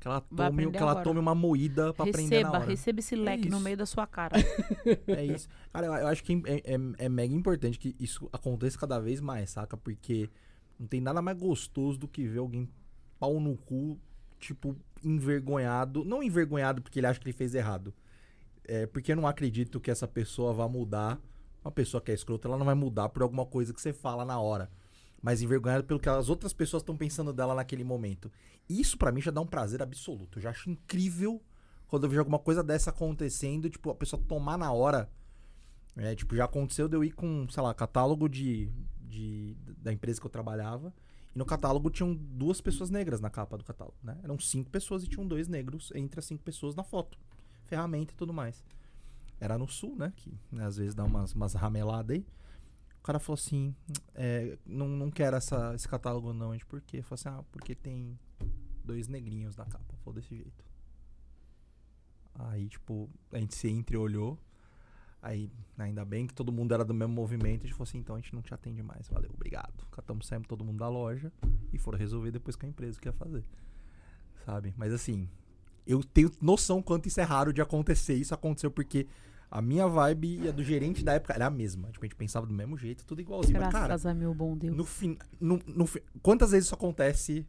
que 0.00 0.08
ela 0.08 0.20
tome, 0.20 0.68
que 0.68 0.76
ela 0.78 1.00
tome 1.04 1.20
uma 1.20 1.32
moída 1.32 1.94
pra 1.94 2.04
aprender 2.08 2.40
na 2.42 2.48
receba, 2.48 2.58
hora. 2.58 2.66
receba 2.68 2.98
esse 2.98 3.14
leque 3.14 3.48
no 3.48 3.60
meio 3.60 3.76
da 3.76 3.86
sua 3.86 4.04
cara. 4.04 4.34
É 5.06 5.24
isso. 5.24 5.48
Cara, 5.72 5.86
eu, 5.86 5.92
eu 5.94 6.08
acho 6.08 6.24
que 6.24 6.42
é, 6.44 6.74
é- 6.74 7.04
é 7.04 7.08
mega 7.08 7.32
importante 7.32 7.78
que 7.78 7.94
isso 8.00 8.28
aconteça 8.32 8.76
cada 8.76 8.98
vez 8.98 9.20
mais, 9.20 9.50
saca? 9.50 9.76
Porque 9.76 10.28
não 10.76 10.88
tem 10.88 11.00
nada 11.00 11.22
mais 11.22 11.38
gostoso 11.38 11.96
do 12.00 12.08
que 12.08 12.26
ver 12.26 12.40
alguém 12.40 12.68
pau 13.20 13.38
no 13.38 13.56
cu, 13.56 13.96
tipo, 14.42 14.76
envergonhado. 15.02 16.04
Não 16.04 16.22
envergonhado 16.22 16.82
porque 16.82 16.98
ele 16.98 17.06
acha 17.06 17.18
que 17.20 17.26
ele 17.26 17.36
fez 17.36 17.54
errado. 17.54 17.94
É 18.64 18.86
porque 18.86 19.12
eu 19.12 19.16
não 19.16 19.26
acredito 19.26 19.80
que 19.80 19.90
essa 19.90 20.06
pessoa 20.06 20.52
vá 20.52 20.68
mudar. 20.68 21.20
Uma 21.64 21.70
pessoa 21.70 22.00
que 22.00 22.10
é 22.10 22.14
escrota, 22.14 22.48
ela 22.48 22.58
não 22.58 22.66
vai 22.66 22.74
mudar 22.74 23.08
por 23.08 23.22
alguma 23.22 23.46
coisa 23.46 23.72
que 23.72 23.80
você 23.80 23.92
fala 23.92 24.24
na 24.24 24.40
hora. 24.40 24.68
Mas 25.22 25.40
envergonhado 25.40 25.84
pelo 25.84 26.00
que 26.00 26.08
as 26.08 26.28
outras 26.28 26.52
pessoas 26.52 26.82
estão 26.82 26.96
pensando 26.96 27.32
dela 27.32 27.54
naquele 27.54 27.84
momento. 27.84 28.30
Isso 28.68 28.98
pra 28.98 29.12
mim 29.12 29.20
já 29.20 29.30
dá 29.30 29.40
um 29.40 29.46
prazer 29.46 29.80
absoluto. 29.80 30.38
Eu 30.38 30.42
já 30.42 30.50
acho 30.50 30.68
incrível 30.68 31.40
quando 31.86 32.04
eu 32.04 32.10
vejo 32.10 32.20
alguma 32.20 32.38
coisa 32.38 32.64
dessa 32.64 32.90
acontecendo, 32.90 33.70
tipo, 33.70 33.90
a 33.90 33.94
pessoa 33.94 34.20
tomar 34.26 34.58
na 34.58 34.72
hora. 34.72 35.08
É, 35.96 36.14
tipo, 36.16 36.34
já 36.34 36.46
aconteceu 36.46 36.88
de 36.88 36.96
eu 36.96 37.04
ir 37.04 37.12
com, 37.12 37.46
sei 37.48 37.62
lá, 37.62 37.72
catálogo 37.72 38.28
de, 38.28 38.72
de 39.02 39.56
da 39.76 39.92
empresa 39.92 40.20
que 40.20 40.26
eu 40.26 40.30
trabalhava. 40.30 40.92
E 41.34 41.38
no 41.38 41.46
catálogo 41.46 41.90
tinham 41.90 42.14
duas 42.14 42.60
pessoas 42.60 42.90
negras 42.90 43.20
na 43.20 43.30
capa 43.30 43.56
do 43.56 43.64
catálogo, 43.64 43.96
né? 44.02 44.18
Eram 44.22 44.38
cinco 44.38 44.70
pessoas 44.70 45.02
e 45.02 45.08
tinham 45.08 45.26
dois 45.26 45.48
negros 45.48 45.90
entre 45.94 46.20
as 46.20 46.26
cinco 46.26 46.42
pessoas 46.42 46.74
na 46.74 46.84
foto. 46.84 47.18
Ferramenta 47.64 48.12
e 48.12 48.16
tudo 48.16 48.32
mais. 48.32 48.64
Era 49.40 49.58
no 49.58 49.66
sul, 49.66 49.96
né? 49.96 50.12
Que 50.16 50.38
né, 50.50 50.66
às 50.66 50.76
vezes 50.76 50.94
dá 50.94 51.04
umas, 51.04 51.34
umas 51.34 51.54
rameladas 51.54 52.16
aí. 52.16 52.26
O 52.98 53.02
cara 53.02 53.18
falou 53.18 53.34
assim: 53.34 53.74
é, 54.14 54.56
não, 54.64 54.86
não 54.88 55.10
quero 55.10 55.36
essa, 55.36 55.74
esse 55.74 55.88
catálogo 55.88 56.32
não. 56.32 56.50
A 56.50 56.52
gente, 56.52 56.66
por 56.66 56.80
quê? 56.80 57.02
Falei 57.02 57.14
assim: 57.14 57.28
ah, 57.28 57.44
porque 57.50 57.74
tem 57.74 58.18
dois 58.84 59.08
negrinhos 59.08 59.56
na 59.56 59.64
capa. 59.64 59.96
Falou 60.04 60.20
desse 60.20 60.36
jeito. 60.36 60.64
Aí, 62.34 62.68
tipo, 62.68 63.10
a 63.32 63.38
gente 63.38 63.54
se 63.54 63.68
entreolhou. 63.68 64.38
Aí, 65.22 65.48
ainda 65.78 66.04
bem 66.04 66.26
que 66.26 66.34
todo 66.34 66.50
mundo 66.50 66.74
era 66.74 66.84
do 66.84 66.92
mesmo 66.92 67.14
movimento. 67.14 67.60
A 67.62 67.66
gente 67.66 67.74
falou 67.74 67.84
assim: 67.84 67.98
então 67.98 68.16
a 68.16 68.18
gente 68.18 68.34
não 68.34 68.42
te 68.42 68.52
atende 68.52 68.82
mais. 68.82 69.06
Valeu, 69.08 69.30
obrigado. 69.32 69.72
Catamos 69.92 70.26
saímos 70.26 70.48
todo 70.48 70.64
mundo 70.64 70.78
da 70.78 70.88
loja 70.88 71.32
e 71.72 71.78
foram 71.78 71.96
resolver 71.98 72.32
depois 72.32 72.56
com 72.56 72.66
a 72.66 72.68
empresa 72.68 72.98
o 72.98 73.00
que 73.00 73.08
ia 73.08 73.12
fazer. 73.12 73.44
Sabe? 74.44 74.74
Mas 74.76 74.92
assim, 74.92 75.28
eu 75.86 76.02
tenho 76.02 76.30
noção 76.40 76.82
quanto 76.82 77.06
isso 77.06 77.20
é 77.20 77.24
raro 77.24 77.52
de 77.52 77.60
acontecer. 77.62 78.14
Isso 78.14 78.34
aconteceu 78.34 78.70
porque 78.70 79.06
a 79.48 79.62
minha 79.62 79.86
vibe 79.86 80.40
e 80.42 80.48
a 80.48 80.50
do 80.50 80.64
gerente 80.64 81.04
da 81.04 81.12
época 81.14 81.34
era 81.34 81.46
a 81.46 81.50
mesma. 81.50 81.88
Tipo, 81.90 82.04
a 82.04 82.08
gente 82.08 82.16
pensava 82.16 82.44
do 82.46 82.52
mesmo 82.52 82.76
jeito, 82.76 83.04
tudo 83.04 83.20
igualzinho. 83.20 83.60
Mas, 83.60 83.70
cara, 83.70 83.86
Graças 83.88 84.06
a 84.06 84.14
meu 84.14 84.34
bom 84.34 84.56
Deus. 84.56 84.76
no 84.76 84.84
fim, 84.84 85.16
no, 85.40 85.60
no 85.66 85.86
fi- 85.86 86.02
quantas 86.20 86.50
vezes 86.50 86.66
isso 86.66 86.74
acontece 86.74 87.46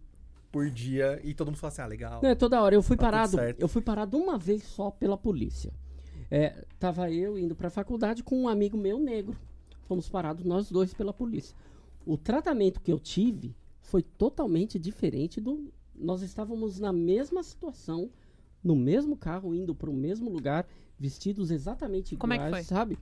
por 0.51 0.69
dia 0.69 1.19
e 1.23 1.33
todo 1.33 1.47
mundo 1.47 1.57
fala 1.57 1.73
assim, 1.73 1.81
ah, 1.81 1.87
legal. 1.87 2.21
Não, 2.21 2.29
é 2.29 2.35
toda 2.35 2.61
hora. 2.61 2.75
Eu 2.75 2.83
fui 2.83 2.95
Tá 2.97 3.05
parado. 3.05 3.37
Eu 3.57 3.67
fui 3.67 3.81
parado 3.81 4.15
uma 4.17 4.37
vez 4.37 4.61
só 4.63 4.91
pela 4.91 5.17
polícia. 5.17 5.73
É, 6.35 6.65
tava 6.80 7.11
eu 7.11 7.38
indo 7.38 7.55
pra 7.55 7.69
faculdade 7.69 8.23
com 8.23 8.41
um 8.41 8.47
amigo 8.47 8.76
meu 8.76 8.97
negro. 8.97 9.38
Fomos 9.84 10.10
parados 10.10 10.43
nós 10.43 10.68
dois 10.72 10.91
pela 10.91 11.14
polícia. 11.14 11.55
O 12.07 12.18
tratamento 12.18 12.81
que 12.81 12.91
eu 12.91 12.99
tive 12.99 13.55
foi 13.81 14.01
totalmente 14.01 14.80
diferente 14.80 15.39
do. 15.39 15.72
Nós 15.93 16.23
estávamos 16.23 16.80
na 16.80 16.91
mesma 16.91 17.43
situação, 17.43 18.10
no 18.64 18.76
mesmo 18.76 19.15
carro, 19.15 19.53
indo 19.53 19.76
para 19.76 19.91
o 19.91 19.93
mesmo 19.93 20.27
lugar, 20.31 20.68
vestidos 20.97 21.51
exatamente 21.51 22.15
Como 22.15 22.34
é 22.34 22.38
iguais, 22.38 22.65
que 22.65 22.68
foi? 22.68 22.77
sabe? 22.77 22.97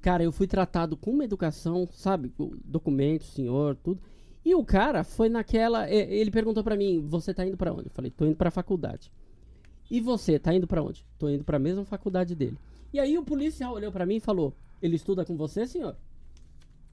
Cara, 0.00 0.24
eu 0.24 0.32
fui 0.32 0.48
tratado 0.48 0.96
com 0.96 1.12
uma 1.12 1.24
educação, 1.24 1.88
sabe? 1.92 2.30
Com 2.30 2.50
Documentos, 2.64 3.28
senhor, 3.34 3.76
tudo. 3.76 4.00
E 4.44 4.52
o 4.52 4.64
cara 4.64 5.04
foi 5.04 5.28
naquela. 5.28 5.88
Ele 5.88 6.32
perguntou 6.32 6.64
pra 6.64 6.76
mim: 6.76 7.06
Você 7.06 7.32
tá 7.32 7.46
indo 7.46 7.56
pra 7.56 7.72
onde? 7.72 7.86
Eu 7.86 7.92
falei: 7.92 8.10
Tô 8.10 8.26
indo 8.26 8.34
pra 8.34 8.50
faculdade. 8.50 9.12
E 9.90 10.00
você, 10.00 10.38
tá 10.38 10.52
indo 10.54 10.66
pra 10.66 10.82
onde? 10.82 11.04
Tô 11.18 11.28
indo 11.28 11.44
pra 11.44 11.58
mesma 11.58 11.84
faculdade 11.84 12.34
dele. 12.34 12.58
E 12.92 12.98
aí 13.00 13.16
o 13.18 13.22
policial 13.22 13.74
olhou 13.74 13.90
pra 13.92 14.04
mim 14.06 14.16
e 14.16 14.20
falou: 14.20 14.54
Ele 14.82 14.96
estuda 14.96 15.24
com 15.24 15.36
você, 15.36 15.66
senhor? 15.66 15.96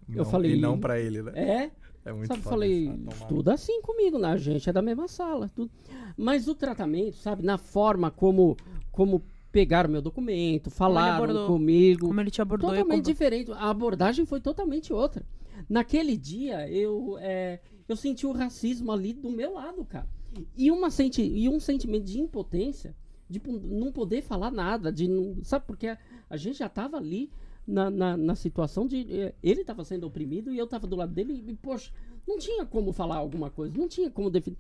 E 0.07 0.13
eu 0.13 0.23
não- 0.23 0.25
falei- 0.25 0.53
E 0.55 0.59
não 0.59 0.79
pra 0.79 0.99
ele, 0.99 1.21
né? 1.21 1.31
É? 1.35 1.71
É 2.07 2.13
muito 2.13 2.27
sabe, 2.27 2.41
falei, 2.43 2.87
ah, 2.87 3.13
estuda 3.15 3.53
assim 3.55 3.81
comigo, 3.81 4.19
né? 4.19 4.27
A 4.29 4.37
gente 4.37 4.69
é 4.69 4.71
da 4.73 4.81
mesma 4.81 5.07
sala. 5.07 5.49
Tudo. 5.55 5.71
Mas 6.15 6.47
o 6.47 6.53
tratamento, 6.53 7.15
sabe, 7.17 7.43
na 7.43 7.57
forma 7.57 8.11
como, 8.11 8.55
como 8.91 9.23
pegaram 9.51 9.89
meu 9.89 10.03
documento, 10.03 10.69
falaram 10.69 11.23
abordou. 11.23 11.47
comigo. 11.47 12.07
Como 12.07 12.21
ele 12.21 12.29
te 12.29 12.41
abordou 12.43 12.69
Totalmente 12.69 12.91
como... 13.01 13.03
diferente. 13.03 13.51
A 13.53 13.71
abordagem 13.71 14.23
foi 14.23 14.39
totalmente 14.39 14.93
outra. 14.93 15.25
Naquele 15.67 16.15
dia, 16.15 16.69
eu, 16.69 17.17
é, 17.19 17.59
eu 17.89 17.95
senti 17.95 18.27
o 18.27 18.31
racismo 18.31 18.91
ali 18.91 19.11
do 19.11 19.31
meu 19.31 19.53
lado, 19.53 19.83
cara. 19.85 20.07
E, 20.55 20.71
uma 20.71 20.89
senti 20.89 21.21
e 21.23 21.47
um 21.49 21.59
sentimento 21.59 22.05
de 22.05 22.19
impotência, 22.19 22.95
de 23.29 23.41
não 23.47 23.91
poder 23.91 24.21
falar 24.21 24.51
nada, 24.51 24.91
de 24.91 25.07
não. 25.07 25.37
Sabe, 25.43 25.65
porque 25.65 25.87
a, 25.87 25.97
a 26.29 26.37
gente 26.37 26.59
já 26.59 26.69
tava 26.69 26.97
ali 26.97 27.29
na, 27.67 27.89
na, 27.89 28.17
na 28.17 28.35
situação 28.35 28.85
de. 28.87 29.05
eh, 29.09 29.33
Ele 29.41 29.63
tava 29.63 29.83
sendo 29.83 30.05
oprimido 30.07 30.51
e 30.53 30.57
eu 30.57 30.67
tava 30.67 30.85
do 30.87 30.95
lado 30.95 31.13
dele 31.13 31.43
e, 31.47 31.55
poxa, 31.55 31.91
Não 32.27 32.37
tinha 32.37 32.65
como 32.65 32.91
falar 32.91 33.17
alguma 33.17 33.49
coisa, 33.49 33.77
não 33.77 33.87
tinha 33.87 34.09
como 34.09 34.29
definir. 34.29 34.57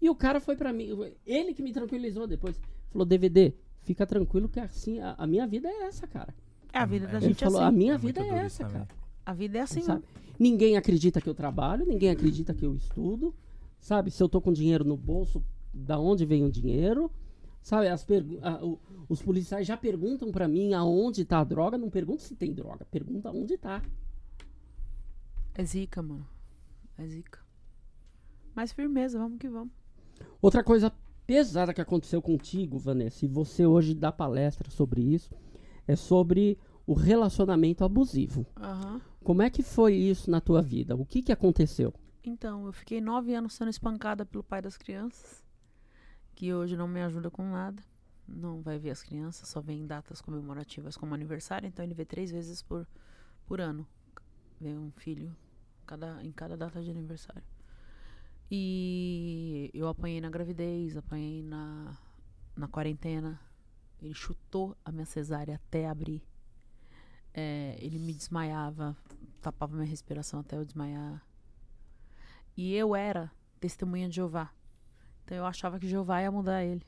E 0.00 0.08
o 0.08 0.14
cara 0.14 0.40
foi 0.40 0.56
pra 0.56 0.72
mim, 0.72 0.88
ele 1.26 1.52
que 1.52 1.62
me 1.62 1.72
tranquilizou 1.72 2.26
depois. 2.26 2.58
Falou, 2.90 3.04
DVD, 3.06 3.52
fica 3.82 4.06
tranquilo 4.06 4.48
que 4.48 4.58
assim, 4.60 4.98
a, 5.00 5.14
a 5.18 5.26
minha 5.26 5.46
vida 5.46 5.68
é 5.68 5.82
essa, 5.84 6.06
cara. 6.06 6.34
É 6.72 6.78
a 6.78 6.86
vida 6.86 7.06
da 7.06 7.20
Ele 7.20 7.26
gente 7.26 7.44
falou, 7.44 7.60
a 7.60 7.68
assim. 7.68 7.76
minha 7.76 7.94
É 7.94 7.98
vida 7.98 8.20
é 8.20 8.28
essa, 8.28 8.62
isso 8.62 8.72
cara. 8.72 8.88
A 9.26 9.32
vida 9.34 9.58
é 9.58 9.60
assim, 9.60 9.80
sabe? 9.82 10.04
ó. 10.06 10.20
Ninguém 10.38 10.76
acredita 10.76 11.20
que 11.20 11.28
eu 11.28 11.34
trabalho, 11.34 11.84
ninguém 11.86 12.10
acredita 12.10 12.54
que 12.54 12.64
eu 12.64 12.74
estudo, 12.74 13.34
sabe? 13.80 14.10
Se 14.10 14.22
eu 14.22 14.28
tô 14.28 14.40
com 14.40 14.52
dinheiro 14.52 14.84
no 14.84 14.96
bolso, 14.96 15.42
da 15.72 15.98
onde 15.98 16.24
vem 16.26 16.44
o 16.44 16.50
dinheiro, 16.50 17.10
sabe? 17.62 17.88
As 17.88 18.06
a- 18.42 18.64
o- 18.64 18.78
os 19.08 19.22
policiais 19.22 19.66
já 19.66 19.76
perguntam 19.76 20.30
pra 20.30 20.46
mim 20.48 20.72
aonde 20.74 21.24
tá 21.24 21.40
a 21.40 21.44
droga, 21.44 21.76
não 21.78 21.90
perguntam 21.90 22.24
se 22.24 22.34
tem 22.36 22.52
droga, 22.52 22.84
pergunta 22.90 23.30
onde 23.30 23.56
tá. 23.56 23.82
É 25.54 25.64
zica, 25.64 26.02
mano. 26.02 26.26
É 26.96 27.06
zica. 27.06 27.38
Mas 28.54 28.72
firmeza, 28.72 29.18
vamos 29.18 29.38
que 29.38 29.48
vamos. 29.48 29.72
Outra 30.40 30.62
coisa 30.62 30.92
pesada 31.26 31.72
que 31.72 31.80
aconteceu 31.80 32.20
contigo, 32.20 32.78
Vanessa, 32.78 33.24
e 33.24 33.28
você 33.28 33.64
hoje 33.66 33.94
dá 33.94 34.10
palestra 34.10 34.70
sobre 34.70 35.00
isso, 35.02 35.32
é 35.86 35.94
sobre 35.96 36.58
o 36.86 36.92
relacionamento 36.94 37.84
abusivo. 37.84 38.44
Aham. 38.56 39.00
Como 39.22 39.42
é 39.42 39.50
que 39.50 39.62
foi 39.62 39.94
isso 39.94 40.30
na 40.30 40.40
tua 40.40 40.60
vida? 40.62 40.96
O 40.96 41.04
que 41.04 41.22
que 41.22 41.30
aconteceu? 41.30 41.94
Então, 42.22 42.66
eu 42.66 42.72
fiquei 42.72 43.00
nove 43.00 43.34
anos 43.34 43.54
sendo 43.54 43.70
espancada 43.70 44.26
pelo 44.26 44.44
pai 44.44 44.60
das 44.60 44.76
crianças, 44.76 45.42
que 46.34 46.52
hoje 46.52 46.76
não 46.76 46.86
me 46.86 47.00
ajuda 47.00 47.30
com 47.30 47.50
nada. 47.50 47.82
Não 48.28 48.62
vai 48.62 48.78
ver 48.78 48.90
as 48.90 49.02
crianças, 49.02 49.48
só 49.48 49.60
vem 49.60 49.80
em 49.80 49.86
datas 49.86 50.20
comemorativas 50.20 50.96
como 50.96 51.14
aniversário, 51.14 51.66
então 51.66 51.84
ele 51.84 51.94
vê 51.94 52.04
três 52.04 52.30
vezes 52.30 52.62
por, 52.62 52.86
por 53.46 53.60
ano. 53.60 53.86
Vê 54.60 54.76
um 54.76 54.90
filho 54.92 55.34
cada, 55.86 56.22
em 56.22 56.30
cada 56.30 56.56
data 56.56 56.80
de 56.82 56.90
aniversário. 56.90 57.42
E 58.50 59.70
eu 59.72 59.88
apanhei 59.88 60.20
na 60.20 60.28
gravidez, 60.28 60.96
apanhei 60.96 61.42
na, 61.42 61.96
na 62.56 62.68
quarentena. 62.68 63.40
Ele 64.00 64.14
chutou 64.14 64.76
a 64.84 64.92
minha 64.92 65.06
cesárea 65.06 65.56
até 65.56 65.88
abrir. 65.88 66.22
É, 67.32 67.76
ele 67.80 67.98
me 67.98 68.12
desmaiava, 68.12 68.96
tapava 69.40 69.74
minha 69.74 69.86
respiração 69.86 70.40
até 70.40 70.56
eu 70.56 70.64
desmaiar. 70.64 71.24
E 72.56 72.74
eu 72.74 72.94
era 72.94 73.30
testemunha 73.58 74.08
de 74.08 74.16
Jeová. 74.16 74.50
Então 75.24 75.36
eu 75.36 75.46
achava 75.46 75.78
que 75.78 75.88
Jeová 75.88 76.22
ia 76.22 76.30
mudar 76.30 76.64
ele. 76.64 76.84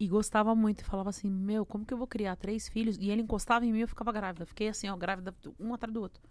E 0.00 0.06
gostava 0.06 0.54
muito. 0.54 0.84
Falava 0.84 1.10
assim: 1.10 1.30
Meu, 1.30 1.66
como 1.66 1.84
que 1.84 1.92
eu 1.92 1.98
vou 1.98 2.06
criar 2.06 2.36
três 2.36 2.68
filhos? 2.68 2.96
E 2.98 3.10
ele 3.10 3.22
encostava 3.22 3.64
em 3.64 3.72
mim 3.72 3.78
e 3.78 3.82
eu 3.82 3.88
ficava 3.88 4.12
grávida. 4.12 4.46
Fiquei 4.46 4.68
assim, 4.68 4.88
ó, 4.88 4.96
grávida, 4.96 5.34
um 5.58 5.74
atrás 5.74 5.92
do 5.92 6.00
outro. 6.00 6.22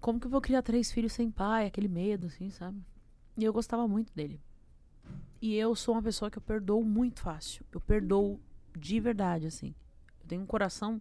Como 0.00 0.20
que 0.20 0.26
eu 0.26 0.30
vou 0.30 0.40
criar 0.40 0.62
três 0.62 0.92
filhos 0.92 1.12
sem 1.12 1.30
pai? 1.30 1.66
Aquele 1.66 1.88
medo, 1.88 2.26
assim, 2.26 2.50
sabe? 2.50 2.82
E 3.36 3.44
eu 3.44 3.52
gostava 3.52 3.88
muito 3.88 4.12
dele. 4.14 4.40
E 5.40 5.54
eu 5.54 5.74
sou 5.74 5.94
uma 5.94 6.02
pessoa 6.02 6.30
que 6.30 6.38
eu 6.38 6.42
perdoo 6.42 6.84
muito 6.84 7.20
fácil. 7.20 7.64
Eu 7.72 7.80
perdoo 7.80 8.40
de 8.76 9.00
verdade, 9.00 9.46
assim. 9.46 9.74
Eu 10.20 10.28
tenho 10.28 10.42
um 10.42 10.46
coração 10.46 11.00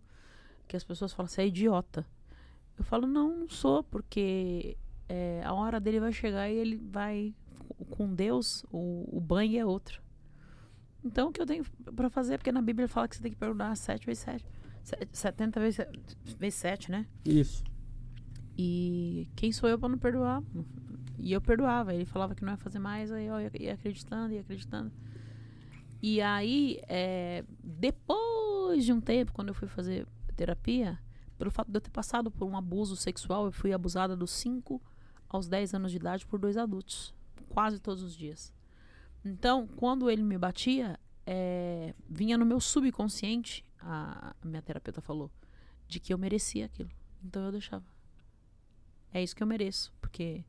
que 0.68 0.76
as 0.76 0.84
pessoas 0.84 1.14
falam, 1.14 1.28
você 1.28 1.42
é 1.42 1.48
idiota. 1.48 2.06
Eu 2.78 2.84
falo, 2.84 3.08
não, 3.08 3.40
não 3.40 3.50
sou, 3.50 3.84
porque 3.84 4.78
é, 5.08 5.42
a 5.44 5.54
hora 5.54 5.80
dele 5.80 6.00
vai 6.00 6.12
chegar 6.12 6.50
e 6.50 6.56
ele 6.56 6.78
vai 6.78 7.34
com 7.90 8.14
Deus, 8.14 8.66
o, 8.72 9.08
o 9.12 9.20
banho 9.20 9.60
é 9.60 9.66
outro. 9.66 10.02
Então 11.04 11.30
o 11.30 11.32
que 11.32 11.42
eu 11.42 11.46
tenho 11.46 11.64
pra 11.96 12.10
fazer, 12.10 12.38
porque 12.38 12.52
na 12.52 12.62
Bíblia 12.62 12.88
fala 12.88 13.08
que 13.08 13.16
você 13.16 13.22
tem 13.22 13.32
que 13.32 13.38
perdoar 13.38 13.76
7 13.76 14.06
vezes 14.06 14.24
7. 14.24 14.46
70 15.12 15.60
vezes, 15.60 15.86
vezes 16.38 16.60
7, 16.60 16.92
né? 16.92 17.08
Isso. 17.26 17.64
E 18.58 19.28
quem 19.36 19.52
sou 19.52 19.68
eu 19.68 19.78
pra 19.78 19.90
não 19.90 19.98
perdoar? 19.98 20.42
E 21.20 21.34
eu 21.34 21.42
perdoava. 21.42 21.94
Ele 21.94 22.06
falava 22.06 22.36
que 22.36 22.44
não 22.44 22.54
ia 22.54 22.58
fazer 22.58 22.80
mais, 22.80 23.12
aí 23.12 23.26
eu 23.26 23.40
ia, 23.40 23.52
ia 23.60 23.74
acreditando, 23.74 24.34
ia 24.34 24.42
acreditando. 24.42 24.92
E 26.02 26.22
aí, 26.22 26.80
é, 26.88 27.44
depois 27.64 28.86
de 28.86 28.94
um 28.94 29.02
tempo, 29.02 29.34
quando 29.34 29.50
eu 29.50 29.54
fui 29.54 29.68
fazer 29.68 30.08
terapia, 30.36 31.00
pelo 31.38 31.50
fato 31.50 31.72
de 31.72 31.78
eu 31.78 31.82
ter 31.82 31.90
passado 31.90 32.30
por 32.30 32.46
um 32.46 32.56
abuso 32.56 32.96
sexual, 32.96 33.46
eu 33.46 33.52
fui 33.52 33.74
abusada 33.74 34.16
dos 34.16 34.32
5 34.32 34.82
aos 35.36 35.48
10 35.48 35.74
anos 35.74 35.92
de 35.92 35.98
idade 35.98 36.26
por 36.26 36.40
dois 36.40 36.58
adultos, 36.58 37.14
quase 37.50 37.80
todos 37.80 38.04
os 38.04 38.16
dias. 38.16 38.54
Então, 39.24 39.68
quando 39.68 40.10
ele 40.10 40.24
me 40.24 40.38
batia, 40.38 41.00
é, 41.26 41.94
vinha 42.08 42.38
no 42.38 42.46
meu 42.46 42.60
subconsciente, 42.60 43.66
a, 43.80 44.36
minha 44.44 44.62
terapeuta 44.62 45.02
falou, 45.02 45.32
de 45.88 46.00
que 46.00 46.14
eu 46.14 46.18
merecia 46.18 46.66
aquilo. 46.66 46.90
Então 47.24 47.44
eu 47.46 47.52
deixava. 47.52 47.86
É 49.12 49.24
isso 49.24 49.36
que 49.36 49.42
eu 49.42 49.48
mereço, 49.48 49.94
porque 50.00 50.44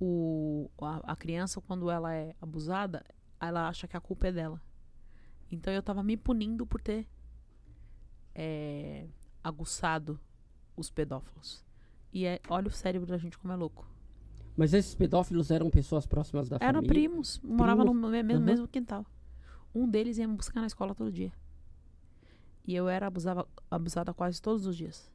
o, 0.00 0.70
a, 0.80 1.12
a 1.12 1.16
criança, 1.16 1.60
quando 1.60 1.90
ela 1.90 2.12
é 2.14 2.34
abusada, 2.40 3.04
ela 3.40 3.68
acha 3.68 3.86
que 3.86 3.96
a 3.96 4.00
culpa 4.00 4.28
é 4.28 4.32
dela. 4.32 4.60
Então 5.50 5.72
eu 5.72 5.82
tava 5.82 6.02
me 6.02 6.16
punindo 6.16 6.66
por 6.66 6.80
ter 6.80 7.08
é, 8.34 9.06
aguçado 9.42 10.20
os 10.76 10.90
pedófilos. 10.90 11.64
E 12.12 12.26
é, 12.26 12.40
olha 12.48 12.68
o 12.68 12.72
cérebro 12.72 13.06
da 13.06 13.16
gente 13.16 13.38
como 13.38 13.52
é 13.52 13.56
louco. 13.56 13.88
Mas 14.56 14.72
esses 14.72 14.94
pedófilos 14.94 15.50
eram 15.50 15.68
pessoas 15.70 16.06
próximas 16.06 16.48
da 16.48 16.56
Eram 16.60 16.80
família? 16.80 16.88
primos, 16.88 17.38
moravam 17.44 17.84
no 17.84 17.92
me- 17.94 18.22
mesmo, 18.22 18.40
Uhum. 18.40 18.46
mesmo 18.46 18.68
quintal. 18.68 19.04
Um 19.74 19.86
deles 19.88 20.16
ia 20.18 20.26
me 20.26 20.34
buscar 20.36 20.60
na 20.60 20.66
escola 20.66 20.94
todo 20.94 21.12
dia. 21.12 21.32
E 22.66 22.74
eu 22.74 22.88
era 22.88 23.06
abusava, 23.06 23.46
abusada 23.70 24.14
quase 24.14 24.40
todos 24.40 24.66
os 24.66 24.76
dias. 24.76 25.10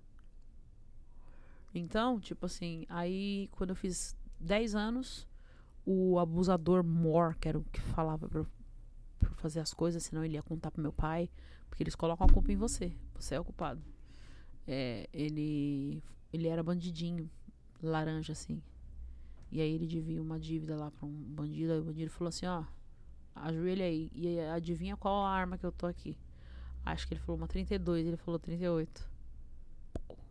Então, 1.74 2.20
tipo 2.20 2.46
assim, 2.46 2.86
aí 2.90 3.48
quando 3.52 3.72
eu 3.72 3.76
fiz 3.76 4.16
10 4.40 4.76
anos, 4.76 5.28
o 5.86 6.20
abusador 6.20 6.84
Moore, 6.84 7.36
que 7.38 7.48
era 7.48 7.58
o 7.58 7.64
que 7.64 7.80
falava 7.82 8.28
pra, 8.28 8.46
pra 9.20 9.30
fazer 9.32 9.60
as 9.60 9.74
coisas, 9.74 10.04
senão 10.04 10.24
ele 10.24 10.36
ia 10.36 10.44
contar 10.44 10.70
pro 10.72 10.82
meu 10.82 10.92
pai, 10.94 11.30
porque 11.70 11.82
eles 11.84 11.96
colocam 11.96 12.28
a 12.28 12.32
culpa 12.32 12.52
em 12.52 12.56
você. 12.58 12.92
Você 13.16 13.36
é 13.36 13.40
o 13.40 13.44
culpado. 13.44 13.82
É, 14.68 15.10
ele, 15.12 16.04
ele 16.32 16.48
era 16.48 16.62
bandidinho, 16.62 17.30
laranja 17.82 18.34
assim. 18.34 18.62
E 19.52 19.60
aí 19.60 19.73
ele 19.73 19.86
devia 19.86 20.22
uma 20.22 20.40
dívida 20.40 20.78
lá 20.78 20.90
pra 20.90 21.06
um 21.06 21.11
bandido, 21.11 21.73
aí 21.73 21.80
o 21.80 21.84
bandido 21.84 22.10
falou 22.10 22.30
assim, 22.30 22.45
ó, 22.45 22.64
ajoelha 23.36 23.86
aí. 23.86 24.10
E 24.14 24.40
adivinha 24.40 24.95
qual 24.95 25.26
a 25.26 25.30
arma 25.30 25.57
que 25.57 25.65
eu 25.65 25.72
tô 25.72 25.86
aqui? 25.86 26.18
Acho 26.86 27.07
que 27.07 27.14
ele 27.14 27.22
falou 27.22 27.38
uma 27.38 27.48
32, 27.48 28.07
ele 28.07 28.18
falou 28.18 28.40
38. 28.40 29.10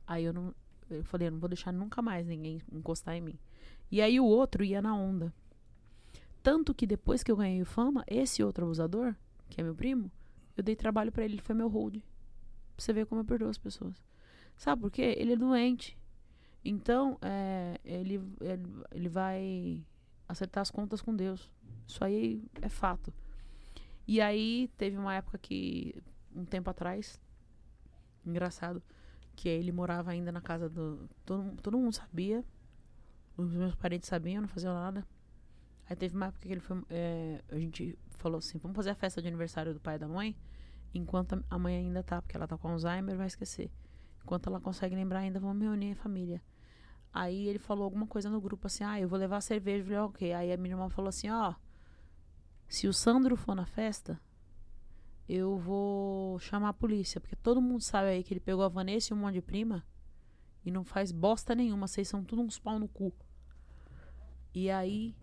Aí 0.07 0.25
eu 0.25 0.33
não. 0.33 0.55
Eu 0.89 1.05
falei, 1.05 1.29
eu 1.29 1.33
não 1.33 1.39
vou 1.39 1.49
deixar 1.49 1.71
nunca 1.71 2.03
mais 2.03 2.27
ninguém 2.27 2.61
encostar 2.73 3.15
em 3.15 3.21
mim. 3.21 3.39
E 3.91 4.01
aí 4.01 4.19
o 4.19 4.25
outro 4.25 4.65
ia 4.65 4.83
na 4.83 4.95
onda. 4.95 5.33
Tanto 6.43 6.75
que 6.75 6.87
depois 6.87 7.23
que 7.23 7.31
eu 7.31 7.37
ganhei 7.37 7.65
fama, 7.65 8.03
esse 8.09 8.43
outro 8.43 8.65
abusador, 8.65 9.15
que 9.49 9.61
é 9.61 9.65
meu 9.65 9.75
primo, 9.75 10.11
eu 10.57 10.65
dei 10.65 10.75
trabalho 10.75 11.13
pra 11.13 11.25
ele, 11.25 11.35
ele 11.35 11.43
foi 11.43 11.55
meu 11.55 11.69
hold. 11.69 11.97
Pra 11.97 12.03
você 12.79 12.93
ver 12.93 13.07
como 13.07 13.21
eu 13.21 13.25
perdoo 13.25 13.49
as 13.49 13.59
pessoas. 13.59 14.03
Sabe 14.57 14.83
por 14.83 14.91
quê? 14.91 15.15
Ele 15.17 15.35
é 15.35 15.37
doente. 15.37 15.97
Então, 16.65 17.19
é, 17.23 17.79
ele, 17.85 18.17
ele, 18.41 18.63
ele 18.91 19.09
vai 19.09 19.85
acertar 20.29 20.63
as 20.63 20.71
contas 20.71 21.01
com 21.01 21.15
Deus. 21.15 21.51
Isso 21.87 22.05
aí 22.05 22.45
é 22.61 22.69
fato. 22.69 23.13
E 24.07 24.21
aí 24.21 24.69
teve 24.77 24.97
uma 24.97 25.15
época 25.15 25.39
que, 25.39 25.95
um 26.35 26.45
tempo 26.45 26.69
atrás, 26.71 27.19
engraçado, 28.25 28.83
que 29.35 29.49
ele 29.49 29.73
morava 29.73 30.11
ainda 30.11 30.31
na 30.31 30.41
casa 30.41 30.69
do. 30.69 31.09
Todo, 31.25 31.57
todo 31.63 31.79
mundo 31.79 31.95
sabia. 31.95 32.45
Os 33.37 33.53
meus 33.55 33.75
parentes 33.75 34.09
sabiam, 34.09 34.43
não 34.43 34.49
faziam 34.49 34.75
nada. 34.75 35.07
Aí 35.89 35.97
teve 35.97 36.15
uma 36.15 36.27
época 36.27 36.47
que 36.47 36.53
ele 36.53 36.61
foi. 36.61 36.83
é, 36.91 37.43
a 37.51 37.59
gente 37.59 37.99
falou 38.11 38.39
assim: 38.39 38.59
vamos 38.59 38.77
fazer 38.77 38.91
a 38.91 38.95
festa 38.95 39.23
de 39.23 39.29
aniversário 39.29 39.73
do 39.73 39.81
pai 39.81 39.97
e 39.97 39.99
da 39.99 40.09
mãe, 40.09 40.37
enquanto 40.93 41.43
a- 41.49 41.59
mãe 41.59 41.77
ainda 41.77 42.03
tá, 42.03 42.21
porque 42.21 42.37
ela 42.37 42.47
tá 42.47 42.59
com 42.59 42.69
Alzheimer, 42.69 43.17
vai 43.17 43.27
esquecer. 43.27 43.71
Enquanto 44.23 44.49
ela 44.49 44.61
consegue 44.61 44.95
lembrar 44.95 45.21
ainda, 45.21 45.41
vamos 45.41 45.63
reunir 45.63 45.93
a 45.93 45.97
família. 45.97 46.43
Aí 47.13 47.49
ele 47.49 47.59
falou 47.59 47.85
alguma 47.85 48.07
coisa 48.07 48.31
no 48.31 48.41
grupo 48.41 48.67
assim: 48.67 48.85
ah, 48.85 49.01
eu 49.01 49.09
vou 49.09 49.19
levar 49.19 49.41
cerveja. 49.41 49.81
Eu 49.81 49.85
falei, 49.85 49.99
ok. 50.01 50.33
Aí 50.33 50.53
a 50.53 50.57
minha 50.57 50.75
irmã 50.75 50.89
falou 50.89 51.09
assim: 51.09 51.29
ó, 51.31 51.55
se 52.69 52.87
o 52.87 52.93
Sandro 52.93 53.37
for 53.37 53.55
na 53.55 53.67
festa, 53.67 54.21
eu 55.29 55.59
vou 55.59 56.39
chamar 56.39 56.71
a 56.71 56.73
polícia, 56.73 57.21
porque 57.21 57.37
todo 57.37 57.61
mundo 57.61 57.83
sabe 57.83 58.09
aí 58.09 58.23
que 58.23 58.33
ele 58.33 58.41
pegou 58.41 58.65
a 58.65 58.69
Vanessa 58.69 59.13
e 59.13 59.17
um 59.17 59.21
monte 59.21 59.35
de 59.35 59.43
prima 59.43 59.85
e 60.65 60.71
não 60.71 60.85
faz 60.85 61.11
bosta 61.11 61.55
nenhuma, 61.55 61.87
vocês 61.87 62.09
são 62.09 62.23
tudo 62.23 62.43
uns 62.43 62.59
pau 62.59 62.79
no 62.79 62.89
cu. 62.89 63.13
E 64.55 64.71
aí 64.71 65.15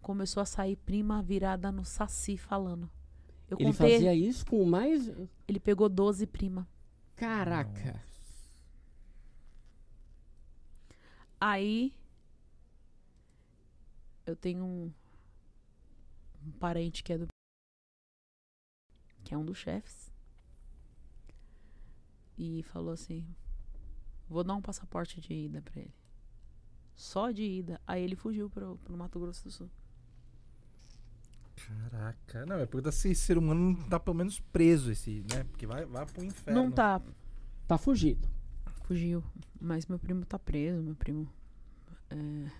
começou 0.00 0.40
a 0.42 0.46
sair 0.46 0.76
prima 0.76 1.22
virada 1.22 1.70
no 1.70 1.84
saci 1.84 2.36
falando. 2.36 2.90
Eu 3.48 3.56
Ele 3.58 3.72
contei, 3.72 3.92
fazia 3.92 4.14
isso 4.14 4.44
com 4.46 4.64
mais. 4.64 5.10
ele 5.46 5.60
pegou 5.60 5.88
12 5.88 6.26
prima. 6.26 6.66
Caraca! 7.14 8.02
Aí 11.46 11.94
eu 14.24 14.34
tenho 14.34 14.64
um, 14.64 14.92
um 16.46 16.50
parente 16.52 17.04
que 17.04 17.12
é 17.12 17.18
do 17.18 17.26
que 19.22 19.34
é 19.34 19.36
um 19.36 19.44
dos 19.44 19.58
chefes 19.58 20.10
e 22.38 22.62
falou 22.62 22.94
assim: 22.94 23.26
"Vou 24.26 24.42
dar 24.42 24.54
um 24.54 24.62
passaporte 24.62 25.20
de 25.20 25.34
ida 25.34 25.60
pra 25.60 25.82
ele". 25.82 25.94
Só 26.96 27.30
de 27.30 27.42
ida. 27.42 27.78
Aí 27.86 28.02
ele 28.02 28.16
fugiu 28.16 28.48
pro, 28.48 28.78
pro 28.78 28.96
Mato 28.96 29.20
Grosso 29.20 29.44
do 29.44 29.50
Sul. 29.50 29.70
Caraca. 31.56 32.46
Não, 32.46 32.56
é 32.56 32.64
porque 32.64 32.88
esse 32.88 33.14
ser 33.14 33.36
humano 33.36 33.60
não 33.60 33.88
tá 33.90 34.00
pelo 34.00 34.16
menos 34.16 34.40
preso, 34.40 34.90
esse, 34.90 35.22
né? 35.30 35.44
Porque 35.44 35.66
vai, 35.66 35.84
vai 35.84 36.06
pro 36.06 36.24
inferno. 36.24 36.62
Não 36.62 36.72
tá. 36.72 37.02
Tá 37.68 37.76
fugido. 37.76 38.26
Fugiu. 38.84 39.22
Mas 39.60 39.86
meu 39.86 39.98
primo 39.98 40.24
tá 40.24 40.38
preso, 40.38 40.82
meu 40.82 40.94
primo. 40.94 41.28
É... 42.10 42.50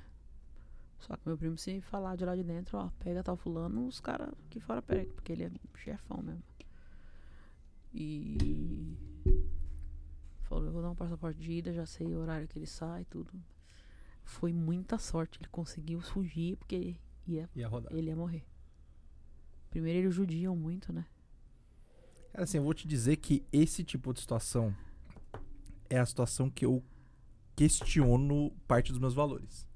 Só 0.99 1.17
que 1.17 1.29
meu 1.29 1.37
primo, 1.37 1.57
se 1.59 1.81
falar 1.83 2.17
de 2.17 2.25
lá 2.25 2.35
de 2.35 2.43
dentro, 2.43 2.79
ó, 2.79 2.89
pega 2.99 3.23
tal 3.23 3.37
fulano, 3.37 3.87
os 3.87 4.01
caras 4.01 4.31
aqui 4.47 4.59
fora 4.59 4.81
pegam, 4.81 5.13
porque 5.15 5.33
ele 5.33 5.45
é 5.45 5.51
chefão 5.77 6.23
mesmo. 6.23 6.43
E. 7.93 8.97
Falou, 10.49 10.65
eu 10.65 10.73
vou 10.73 10.83
dar 10.83 10.91
um 10.91 10.95
passaporte 10.95 11.39
de 11.39 11.53
ida, 11.53 11.73
já 11.73 11.85
sei 11.87 12.15
o 12.15 12.19
horário 12.21 12.49
que 12.49 12.59
ele 12.59 12.67
sai 12.67 13.03
e 13.03 13.05
tudo. 13.05 13.31
Foi 14.25 14.53
muita 14.53 14.97
sorte, 14.99 15.39
ele 15.39 15.49
conseguiu 15.49 16.01
fugir, 16.01 16.57
porque 16.57 16.97
ia, 17.27 17.49
Ia 17.55 17.69
rodar. 17.69 17.93
ele 17.93 18.09
ia 18.09 18.17
morrer. 18.17 18.45
Primeiro 19.69 19.99
eles 20.07 20.15
judiam 20.15 20.57
muito, 20.57 20.93
né? 20.93 21.05
Cara, 22.33 22.45
assim, 22.45 22.57
eu 22.57 22.65
vou 22.65 22.73
te 22.73 22.89
dizer 22.89 23.17
que 23.17 23.45
esse 23.53 23.85
tipo 23.85 24.13
de 24.15 24.21
situação 24.21 24.75
é 25.89 25.99
a 25.99 26.07
situação 26.07 26.51
que 26.51 26.65
eu 26.65 26.83
questiono 27.57 28.51
parte 28.67 28.91
dos 28.91 29.01
meus 29.01 29.15
valores. 29.15 29.67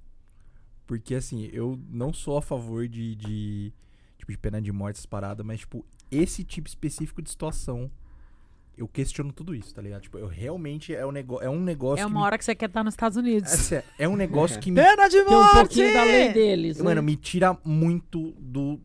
Porque, 0.87 1.15
assim, 1.15 1.49
eu 1.53 1.79
não 1.89 2.13
sou 2.13 2.39
a 2.39 2.43
favor 2.43 2.89
de, 2.89 3.15
de, 3.15 3.73
tipo, 4.17 4.33
de 4.33 4.39
pena 4.39 4.61
de 4.61 4.73
morte, 4.73 4.97
essas 4.97 5.07
paradas, 5.07 5.45
mas, 5.45 5.61
tipo, 5.61 5.85
esse 6.11 6.43
tipo 6.43 6.67
específico 6.67 7.21
de 7.21 7.29
situação, 7.29 7.91
eu 8.77 8.89
questiono 8.89 9.33
tudo 9.33 9.55
isso, 9.55 9.75
tá 9.75 9.83
ligado? 9.83 10.03
Tipo, 10.03 10.19
eu 10.19 10.27
realmente 10.27 10.95
é 10.95 11.05
um, 11.05 11.13
nego 11.13 11.43
é 11.43 11.51
um 11.51 11.61
negócio 11.61 12.03
É 12.03 12.07
que 12.07 12.11
uma 12.11 12.23
hora 12.23 12.39
que 12.39 12.45
você 12.45 12.55
quer 12.55 12.67
estar 12.67 12.83
nos 12.83 12.95
Estados 12.95 13.19
Unidos. 13.19 13.71
me, 13.71 13.77
é, 13.77 13.85
é 13.99 14.09
um 14.09 14.17
negócio 14.17 14.59
que 14.61 14.71
me, 14.71 14.81
Pena 14.81 15.09
de 15.09 15.25
Tem 15.25 15.37
um 15.37 15.53
pouquinho 15.53 15.93
da 15.93 16.05
lei 16.05 16.33
deles, 16.33 16.79
né? 16.79 16.85
mano, 16.85 17.03
me 17.03 17.17
tira 17.17 17.59
muito 17.65 18.33
do 18.39 18.81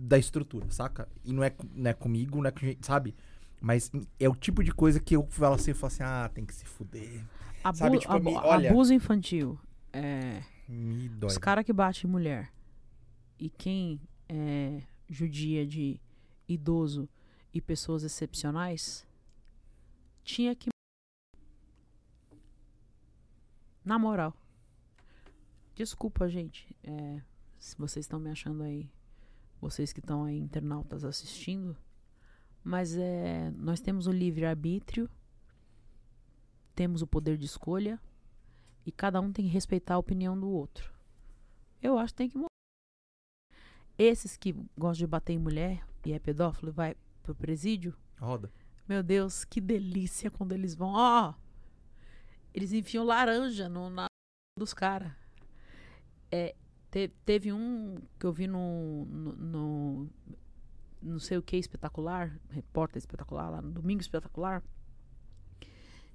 da 0.00 0.16
estrutura, 0.16 0.66
saca? 0.70 1.08
E 1.24 1.32
não 1.32 1.42
é, 1.42 1.52
não 1.74 1.90
é 1.90 1.94
comigo, 1.94 2.38
não 2.38 2.46
é 2.46 2.52
com 2.52 2.60
gente, 2.60 2.86
sabe? 2.86 3.14
Mas 3.60 3.90
é 4.20 4.28
o 4.28 4.34
tipo 4.36 4.62
de 4.62 4.72
coisa 4.72 5.00
que 5.00 5.14
eu 5.16 5.26
falo 5.30 5.54
assim, 5.56 5.70
eu 5.72 5.76
falo 5.76 5.92
assim, 5.92 6.02
ah, 6.02 6.30
tem 6.32 6.44
que 6.46 6.54
se 6.54 6.64
fuder. 6.64 7.24
Abu- 7.64 7.76
Sabe, 7.78 7.98
tipo, 7.98 8.12
abu- 8.12 8.30
olha- 8.34 8.70
abuso 8.70 8.94
infantil. 8.94 9.58
É, 9.92 10.42
Me 10.68 11.08
dói. 11.08 11.28
os 11.28 11.38
caras 11.38 11.64
que 11.64 11.72
batem 11.72 12.08
em 12.08 12.10
mulher 12.12 12.52
e 13.38 13.48
quem 13.50 14.00
é, 14.28 14.82
judia 15.08 15.66
de 15.66 16.00
idoso 16.48 17.08
e 17.52 17.60
pessoas 17.60 18.04
excepcionais 18.04 19.06
tinha 20.22 20.54
que. 20.54 20.68
Na 23.84 23.98
moral. 23.98 24.34
Desculpa, 25.74 26.28
gente. 26.28 26.76
é, 26.82 27.20
se 27.58 27.76
vocês 27.76 28.04
estão 28.04 28.20
me 28.20 28.30
achando 28.30 28.62
aí. 28.62 28.88
Vocês 29.60 29.92
que 29.92 29.98
estão 30.00 30.24
aí, 30.24 30.38
internautas 30.38 31.04
assistindo. 31.04 31.76
Mas 32.62 32.96
é, 32.96 33.50
nós 33.56 33.80
temos 33.80 34.06
o 34.06 34.12
livre-arbítrio. 34.12 35.08
Temos 36.74 37.02
o 37.02 37.06
poder 37.06 37.36
de 37.36 37.46
escolha. 37.46 38.00
E 38.86 38.92
cada 38.92 39.20
um 39.20 39.32
tem 39.32 39.44
que 39.44 39.50
respeitar 39.50 39.94
a 39.94 39.98
opinião 39.98 40.38
do 40.38 40.48
outro. 40.48 40.92
Eu 41.82 41.98
acho 41.98 42.12
que 42.12 42.18
tem 42.18 42.28
que 42.28 42.36
morrer. 42.36 42.48
Esses 43.98 44.36
que 44.36 44.52
gostam 44.76 45.04
de 45.04 45.06
bater 45.06 45.32
em 45.32 45.38
mulher 45.38 45.84
e 46.04 46.12
é 46.12 46.18
pedófilo 46.18 46.72
vai 46.72 46.96
pro 47.22 47.34
presídio. 47.34 47.94
Roda. 48.18 48.50
Meu 48.88 49.02
Deus, 49.02 49.44
que 49.44 49.60
delícia 49.60 50.30
quando 50.30 50.52
eles 50.52 50.74
vão. 50.74 50.92
Ó! 50.94 51.34
eles 52.54 52.72
enfiam 52.72 53.04
laranja 53.04 53.68
no, 53.68 53.88
na 53.90 54.06
dos 54.58 54.72
caras. 54.74 55.12
É, 56.30 56.56
te- 56.90 57.08
teve 57.24 57.52
um 57.52 57.96
que 58.18 58.26
eu 58.26 58.32
vi 58.32 58.46
no, 58.46 59.04
no, 59.06 59.32
no. 59.36 60.10
Não 61.00 61.18
sei 61.18 61.38
o 61.38 61.42
que 61.42 61.56
espetacular, 61.56 62.38
repórter 62.50 62.98
espetacular, 62.98 63.50
lá 63.50 63.62
no 63.62 63.70
Domingo 63.70 64.00
Espetacular. 64.00 64.62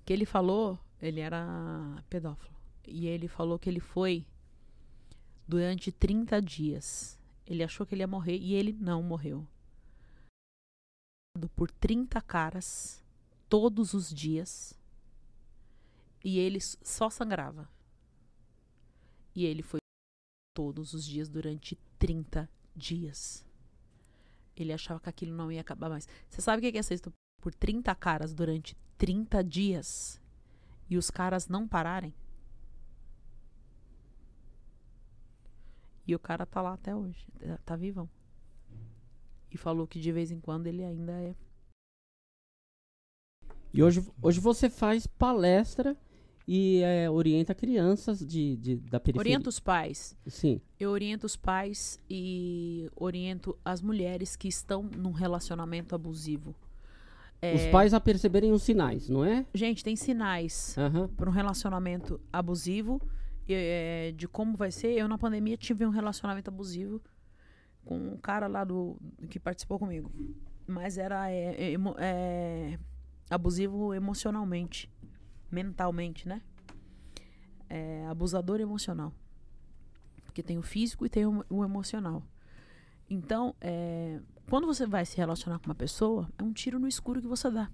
Que 0.06 0.12
ele 0.12 0.26
falou, 0.26 0.78
ele 1.02 1.20
era 1.20 2.04
pedófilo. 2.10 2.54
E 2.86 3.08
ele 3.08 3.28
falou 3.28 3.58
que 3.58 3.70
ele 3.70 3.80
foi 3.80 4.26
durante 5.48 5.92
30 5.92 6.42
dias. 6.42 7.18
Ele 7.46 7.64
achou 7.64 7.86
que 7.86 7.96
ele 7.96 8.04
ia 8.04 8.08
morrer 8.08 8.38
e 8.38 8.54
ele 8.54 8.74
não 8.74 9.02
morreu 9.02 9.48
por 11.56 11.72
30 11.72 12.22
caras 12.22 13.04
todos 13.50 13.94
os 13.94 14.14
dias 14.14 14.78
e 16.24 16.38
ele 16.40 16.60
só 16.62 17.10
sangrava. 17.10 17.70
E 19.36 19.46
ele 19.46 19.64
foi 19.64 19.80
todos 20.56 20.94
os 20.94 21.06
dias 21.06 21.28
durante 21.28 21.76
30 21.98 22.50
dias. 22.76 23.44
Ele 24.56 24.74
achava 24.74 25.00
que 25.00 25.10
aquilo 25.10 25.36
não 25.36 25.52
ia 25.52 25.62
acabar 25.62 25.90
mais. 25.90 26.08
Você 26.30 26.42
sabe 26.42 26.68
o 26.68 26.72
que 26.72 26.78
é 26.78 26.82
ser 26.82 26.96
estuprado 26.96 27.18
por 27.42 27.54
30 27.54 27.94
caras 27.96 28.34
durante 28.34 28.78
30 28.98 29.44
dias 29.44 30.22
e 30.90 30.98
os 30.98 31.10
caras 31.10 31.48
não 31.48 31.68
pararem? 31.68 32.14
E 36.06 36.14
o 36.14 36.20
cara 36.20 36.46
tá 36.46 36.62
lá 36.62 36.74
até 36.74 36.96
hoje, 36.96 37.26
tá- 37.66 37.76
vivão. 37.76 38.10
E 39.50 39.58
falou 39.58 39.88
que 39.88 40.00
de 40.00 40.12
vez 40.12 40.32
em 40.32 40.40
quando 40.40 40.68
ele 40.68 40.84
ainda 40.84 41.14
é 41.14 41.36
E 43.74 43.82
hoje, 43.82 44.06
hoje 44.22 44.40
você 44.40 44.70
faz 44.70 45.08
palestra 45.08 45.98
e 46.48 46.82
é, 46.84 47.10
orienta 47.10 47.54
crianças 47.56 48.20
de, 48.26 48.58
de- 48.58 48.76
da 48.76 49.00
periferia. 49.00 49.32
Orienta 49.32 49.50
os 49.50 49.60
pais. 49.60 50.16
Sim. 50.28 50.60
Eu 50.80 50.90
oriento 50.92 51.26
os 51.26 51.36
pais 51.36 52.00
e 52.10 52.90
oriento 52.96 53.58
as 53.64 53.82
mulheres 53.82 54.36
que 54.36 54.48
estão 54.48 54.84
num 54.84 55.12
relacionamento 55.12 55.96
abusivo. 55.96 56.54
É, 57.42 57.56
Os 57.56 57.66
pais 57.68 57.94
a 57.94 58.00
perceberem 58.00 58.52
os 58.54 58.64
sinais, 58.64 59.10
não 59.10 59.24
é? 59.26 59.46
Gente, 59.54 59.84
tem 59.84 59.96
sinais 59.98 60.78
Aham. 60.78 61.10
para 61.10 61.30
um 61.30 61.34
relacionamento 61.34 62.20
abusivo 62.32 63.02
é, 63.50 64.14
de 64.16 64.28
como 64.30 64.56
vai 64.56 64.72
ser. 64.72 64.94
Eu, 64.98 65.08
na 65.10 65.18
pandemia, 65.18 65.58
tive 65.58 65.86
um 65.86 65.90
relacionamento 65.90 66.50
abusivo 66.50 67.02
com 67.84 67.98
um 67.98 68.18
cara 68.18 68.48
lá 68.48 68.64
do 68.64 68.96
que 69.30 69.40
participou 69.40 69.78
comigo. 69.78 70.10
Mas 70.66 70.98
era 70.98 71.30
é, 71.30 71.74
é, 71.74 71.78
é, 71.98 72.80
abusivo 73.30 73.94
emocionalmente, 73.94 74.90
mentalmente, 75.54 76.28
né? 76.28 76.42
É, 77.70 78.06
abusador 78.08 78.60
emocional. 78.60 79.14
Porque 80.26 80.42
tem 80.42 80.58
o 80.58 80.64
físico 80.64 81.06
e 81.06 81.10
tem 81.10 81.26
o, 81.26 81.46
o 81.50 81.64
emocional. 81.64 82.24
Então, 83.10 83.56
é, 83.62 84.20
quando 84.50 84.66
você 84.66 84.86
vai 84.86 85.06
se 85.06 85.16
relacionar 85.18 85.60
com 85.60 85.68
uma 85.68 85.76
pessoa, 85.76 86.28
é 86.38 86.44
um 86.44 86.52
tiro 86.52 86.80
no 86.80 86.88
escuro 86.88 87.22
que 87.22 87.28
você 87.28 87.50
dá. 87.50 87.70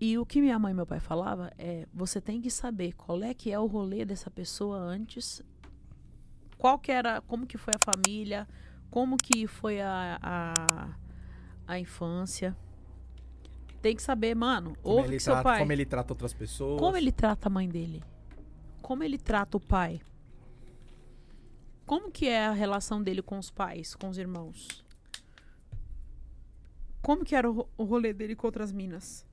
E 0.00 0.18
o 0.18 0.26
que 0.26 0.40
minha 0.40 0.58
mãe 0.58 0.72
e 0.72 0.74
meu 0.74 0.86
pai 0.86 0.98
falava 0.98 1.52
é, 1.56 1.86
você 1.94 2.20
tem 2.20 2.40
que 2.40 2.50
saber 2.50 2.92
qual 2.92 3.22
é 3.22 3.32
que 3.32 3.52
é 3.52 3.58
o 3.58 3.66
rolê 3.66 4.04
dessa 4.04 4.30
pessoa 4.30 4.76
antes, 4.76 5.40
qual 6.58 6.78
que 6.78 6.90
era, 6.90 7.20
como 7.22 7.46
que 7.46 7.56
foi 7.56 7.74
a 7.74 7.94
família, 7.94 8.48
como 8.90 9.16
que 9.16 9.46
foi 9.46 9.80
a, 9.80 10.18
a, 10.20 10.96
a 11.66 11.78
infância. 11.78 12.56
Tem 13.84 13.94
que 13.94 14.02
saber, 14.02 14.34
mano, 14.34 14.74
Como 14.82 14.96
ouve 14.96 15.08
ele, 15.10 15.20
seu 15.20 15.34
trata, 15.34 15.44
pai. 15.46 15.58
como 15.58 15.70
ele 15.70 15.84
trata 15.84 16.14
outras 16.14 16.32
pessoas. 16.32 16.80
Como 16.80 16.96
ele 16.96 17.12
trata 17.12 17.48
a 17.48 17.50
mãe 17.50 17.68
dele? 17.68 18.02
Como 18.80 19.04
ele 19.04 19.18
trata 19.18 19.58
o 19.58 19.60
pai? 19.60 20.00
Como 21.84 22.10
que 22.10 22.26
é 22.26 22.46
a 22.46 22.52
relação 22.52 23.02
dele 23.02 23.20
com 23.20 23.38
os 23.38 23.50
pais, 23.50 23.94
com 23.94 24.08
os 24.08 24.16
irmãos? 24.16 24.82
Como 27.02 27.26
que 27.26 27.36
era 27.36 27.50
o, 27.50 27.68
o 27.76 27.84
rolê 27.84 28.14
dele 28.14 28.34
com 28.34 28.46
outras 28.46 28.72
minas? 28.72 29.26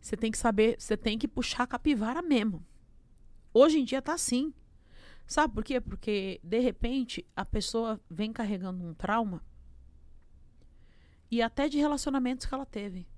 Você 0.00 0.16
tem 0.16 0.30
que 0.30 0.38
saber, 0.38 0.76
você 0.78 0.96
tem 0.96 1.18
que 1.18 1.26
puxar 1.26 1.64
a 1.64 1.66
capivara 1.66 2.22
mesmo. 2.22 2.64
Hoje 3.52 3.80
em 3.80 3.84
dia 3.84 4.00
tá 4.00 4.14
assim. 4.14 4.54
Sabe 5.26 5.52
por 5.52 5.64
quê? 5.64 5.80
Porque 5.80 6.38
de 6.40 6.60
repente 6.60 7.26
a 7.34 7.44
pessoa 7.44 8.00
vem 8.08 8.32
carregando 8.32 8.84
um 8.84 8.94
trauma 8.94 9.42
e 11.34 11.42
até 11.42 11.68
de 11.68 11.78
relacionamentos 11.78 12.46
que 12.46 12.54
ela 12.54 12.64
teve 12.64 13.08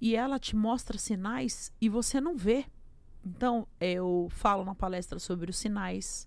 e 0.00 0.16
ela 0.16 0.38
te 0.38 0.56
mostra 0.56 0.96
sinais 0.96 1.70
e 1.78 1.86
você 1.86 2.18
não 2.18 2.34
vê. 2.34 2.64
Então, 3.22 3.68
eu 3.78 4.28
falo 4.30 4.64
na 4.64 4.74
palestra 4.74 5.18
sobre 5.18 5.50
os 5.50 5.58
sinais, 5.58 6.26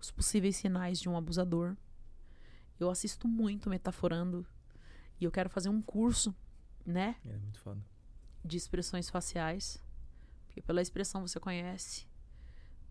os 0.00 0.10
possíveis 0.10 0.56
sinais 0.56 0.98
de 0.98 1.08
um 1.08 1.16
abusador. 1.16 1.76
Eu 2.80 2.90
assisto 2.90 3.28
muito 3.28 3.70
metaforando 3.70 4.44
e 5.20 5.24
eu 5.24 5.30
quero 5.30 5.48
fazer 5.48 5.68
um 5.68 5.80
curso, 5.80 6.34
né, 6.84 7.14
É 7.24 7.36
muito 7.36 7.60
foda. 7.60 7.80
de 8.44 8.56
expressões 8.56 9.08
faciais. 9.08 9.80
Porque 10.46 10.60
pela 10.60 10.82
expressão 10.82 11.24
você 11.24 11.38
conhece, 11.38 12.04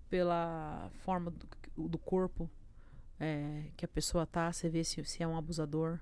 pela 0.10 0.90
forma 1.04 1.32
do, 1.76 1.90
do 1.90 1.98
corpo 1.98 2.50
é, 3.20 3.66
que 3.76 3.84
a 3.84 3.90
pessoa 3.90 4.26
tá, 4.26 4.54
você 4.54 4.70
vê 4.70 4.86
se, 4.86 5.04
se 5.04 5.22
é 5.22 5.28
um 5.28 5.36
abusador. 5.36 6.00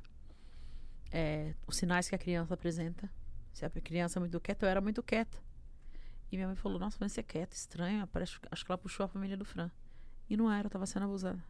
É, 1.11 1.55
os 1.65 1.77
sinais 1.77 2.07
que 2.07 2.15
a 2.15 2.17
criança 2.17 2.53
apresenta. 2.53 3.09
Se 3.53 3.65
a 3.65 3.69
criança 3.69 4.19
é 4.19 4.21
muito 4.21 4.39
quieta, 4.39 4.65
eu 4.65 4.69
era 4.69 4.81
muito 4.81 5.01
quieta. 5.01 5.37
E 6.31 6.37
minha 6.37 6.47
mãe 6.47 6.55
falou, 6.55 6.79
nossa, 6.79 6.97
você 6.97 7.21
é 7.21 7.23
quieta, 7.23 7.55
estranha. 7.55 8.07
Parece, 8.07 8.37
acho 8.51 8.65
que 8.65 8.71
ela 8.71 8.77
puxou 8.77 9.03
a 9.03 9.09
família 9.09 9.35
do 9.35 9.43
Fran. 9.43 9.71
E 10.29 10.37
não 10.37 10.51
era, 10.51 10.67
eu 10.67 10.69
tava 10.69 10.85
sendo 10.85 11.05
abusada. 11.05 11.43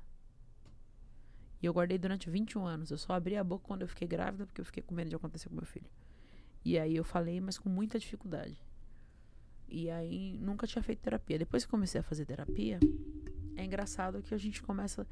E 1.62 1.66
eu 1.66 1.74
guardei 1.74 1.98
durante 1.98 2.30
21 2.30 2.66
anos. 2.66 2.90
Eu 2.90 2.98
só 2.98 3.14
abri 3.14 3.36
a 3.36 3.44
boca 3.44 3.66
quando 3.68 3.82
eu 3.82 3.88
fiquei 3.88 4.08
grávida, 4.08 4.46
porque 4.46 4.62
eu 4.62 4.66
fiquei 4.66 4.82
com 4.82 4.96
medo 4.96 5.10
de 5.10 5.16
acontecer 5.16 5.50
com 5.50 5.56
meu 5.56 5.66
filho. 5.66 5.90
E 6.64 6.80
aí 6.80 6.96
eu 6.96 7.04
falei, 7.04 7.42
mas 7.42 7.58
com 7.58 7.68
muita 7.70 8.00
dificuldade. 8.00 8.64
E 9.68 9.90
aí 9.90 10.38
nunca 10.40 10.66
tinha 10.66 10.82
feito 10.82 11.00
terapia. 11.00 11.38
Depois 11.38 11.66
que 11.66 11.72
comecei 11.72 12.00
a 12.00 12.04
fazer 12.04 12.26
terapia, 12.26 12.80
é 13.56 13.64
engraçado 13.64 14.22
que 14.22 14.34
a 14.34 14.38
gente 14.38 14.62
começa 14.64 15.06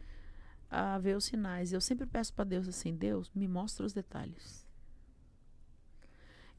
a 0.70 0.98
ver 1.00 1.16
os 1.16 1.26
sinais. 1.26 1.74
Eu 1.74 1.82
sempre 1.82 2.06
peço 2.06 2.34
para 2.34 2.46
Deus 2.46 2.68
assim: 2.68 2.96
Deus, 2.96 3.32
me 3.34 3.48
mostra 3.48 3.86
os 3.86 3.94
detalhes. 3.94 4.68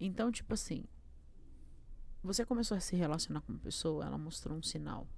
Então, 0.00 0.30
tipo 0.30 0.54
assim, 0.54 0.84
você 2.22 2.44
começou 2.44 2.76
a 2.76 2.80
se 2.80 2.96
relacionar 2.96 3.40
com 3.40 3.52
uma 3.52 3.58
pessoa, 3.58 4.04
ela 4.04 4.18
mostrou 4.18 4.56
um 4.56 4.62
sinal 4.62 5.08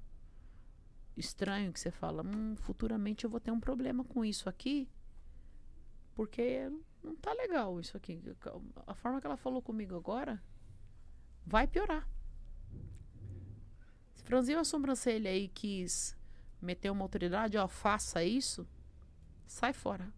estranho 1.16 1.72
que 1.72 1.80
você 1.80 1.90
fala, 1.90 2.22
hum, 2.22 2.56
futuramente 2.56 3.24
eu 3.24 3.30
vou 3.30 3.40
ter 3.40 3.50
um 3.50 3.60
problema 3.60 4.04
com 4.04 4.24
isso 4.24 4.48
aqui, 4.48 4.88
porque 6.14 6.70
não 7.02 7.14
tá 7.16 7.32
legal 7.32 7.78
isso 7.78 7.96
aqui. 7.96 8.22
A 8.86 8.94
forma 8.94 9.20
que 9.20 9.26
ela 9.26 9.36
falou 9.36 9.60
comigo 9.60 9.96
agora 9.96 10.42
vai 11.46 11.66
piorar. 11.66 12.08
Se 14.14 14.22
franziu 14.22 14.58
a 14.58 14.64
sobrancelha 14.64 15.34
e 15.36 15.48
quis 15.48 16.16
meter 16.60 16.90
uma 16.90 17.04
autoridade, 17.04 17.56
ó, 17.56 17.66
faça 17.66 18.22
isso, 18.22 18.66
sai 19.50 19.72
fora. 19.72 20.12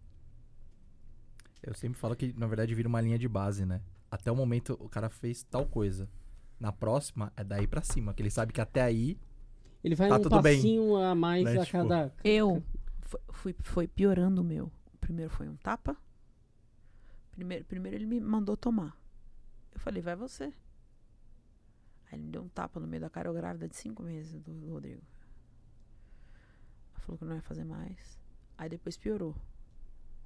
Eu 1.61 1.73
sempre 1.73 1.97
falo 1.97 2.15
que, 2.15 2.33
na 2.37 2.45
verdade, 2.45 2.75
vira 2.75 2.87
uma 2.87 3.01
linha 3.01 3.17
de 3.17 3.27
base, 3.27 3.65
né? 3.65 3.81
Até 4.11 4.31
o 4.31 4.35
momento 4.35 4.77
o 4.79 4.89
cara 4.89 5.09
fez 5.09 5.43
tal 5.43 5.65
coisa. 5.65 6.09
Na 6.59 6.71
próxima, 6.71 7.31
é 7.35 7.43
daí 7.43 7.65
pra 7.67 7.81
cima, 7.81 8.13
que 8.13 8.21
ele 8.21 8.29
sabe 8.29 8.53
que 8.53 8.61
até 8.61 8.81
aí 8.81 9.17
Ele 9.83 9.95
vai 9.95 10.07
Tá 10.07 10.17
um 10.17 10.21
tudo 10.21 10.41
bem, 10.41 10.57
passinho 10.57 10.95
a 10.97 11.13
mais 11.15 11.43
né, 11.43 11.59
a 11.59 11.65
tipo- 11.65 11.77
cada. 11.79 12.13
Eu 12.23 12.63
fu- 13.01 13.19
fui, 13.31 13.55
foi 13.63 13.87
piorando 13.87 14.41
o 14.41 14.43
meu. 14.43 14.71
O 14.93 14.97
primeiro 14.97 15.29
foi 15.31 15.49
um 15.49 15.55
tapa. 15.57 15.97
Primeiro, 17.31 17.65
primeiro 17.65 17.97
ele 17.97 18.05
me 18.05 18.19
mandou 18.21 18.55
tomar. 18.55 18.95
Eu 19.73 19.79
falei, 19.79 20.01
vai 20.01 20.15
você. 20.15 20.45
Aí 22.05 22.13
ele 22.13 22.23
me 22.23 22.31
deu 22.31 22.43
um 22.43 22.47
tapa 22.49 22.79
no 22.79 22.87
meio 22.87 23.01
da 23.01 23.09
cara, 23.09 23.27
eu 23.27 23.33
grávida 23.33 23.67
de 23.67 23.75
cinco 23.75 24.03
meses 24.03 24.39
do, 24.41 24.53
do 24.53 24.69
Rodrigo. 24.71 25.01
Ela 26.93 26.99
falou 26.99 27.17
que 27.17 27.25
não 27.25 27.35
ia 27.35 27.41
fazer 27.41 27.63
mais. 27.65 28.17
Aí 28.57 28.69
depois 28.69 28.97
piorou. 28.97 29.35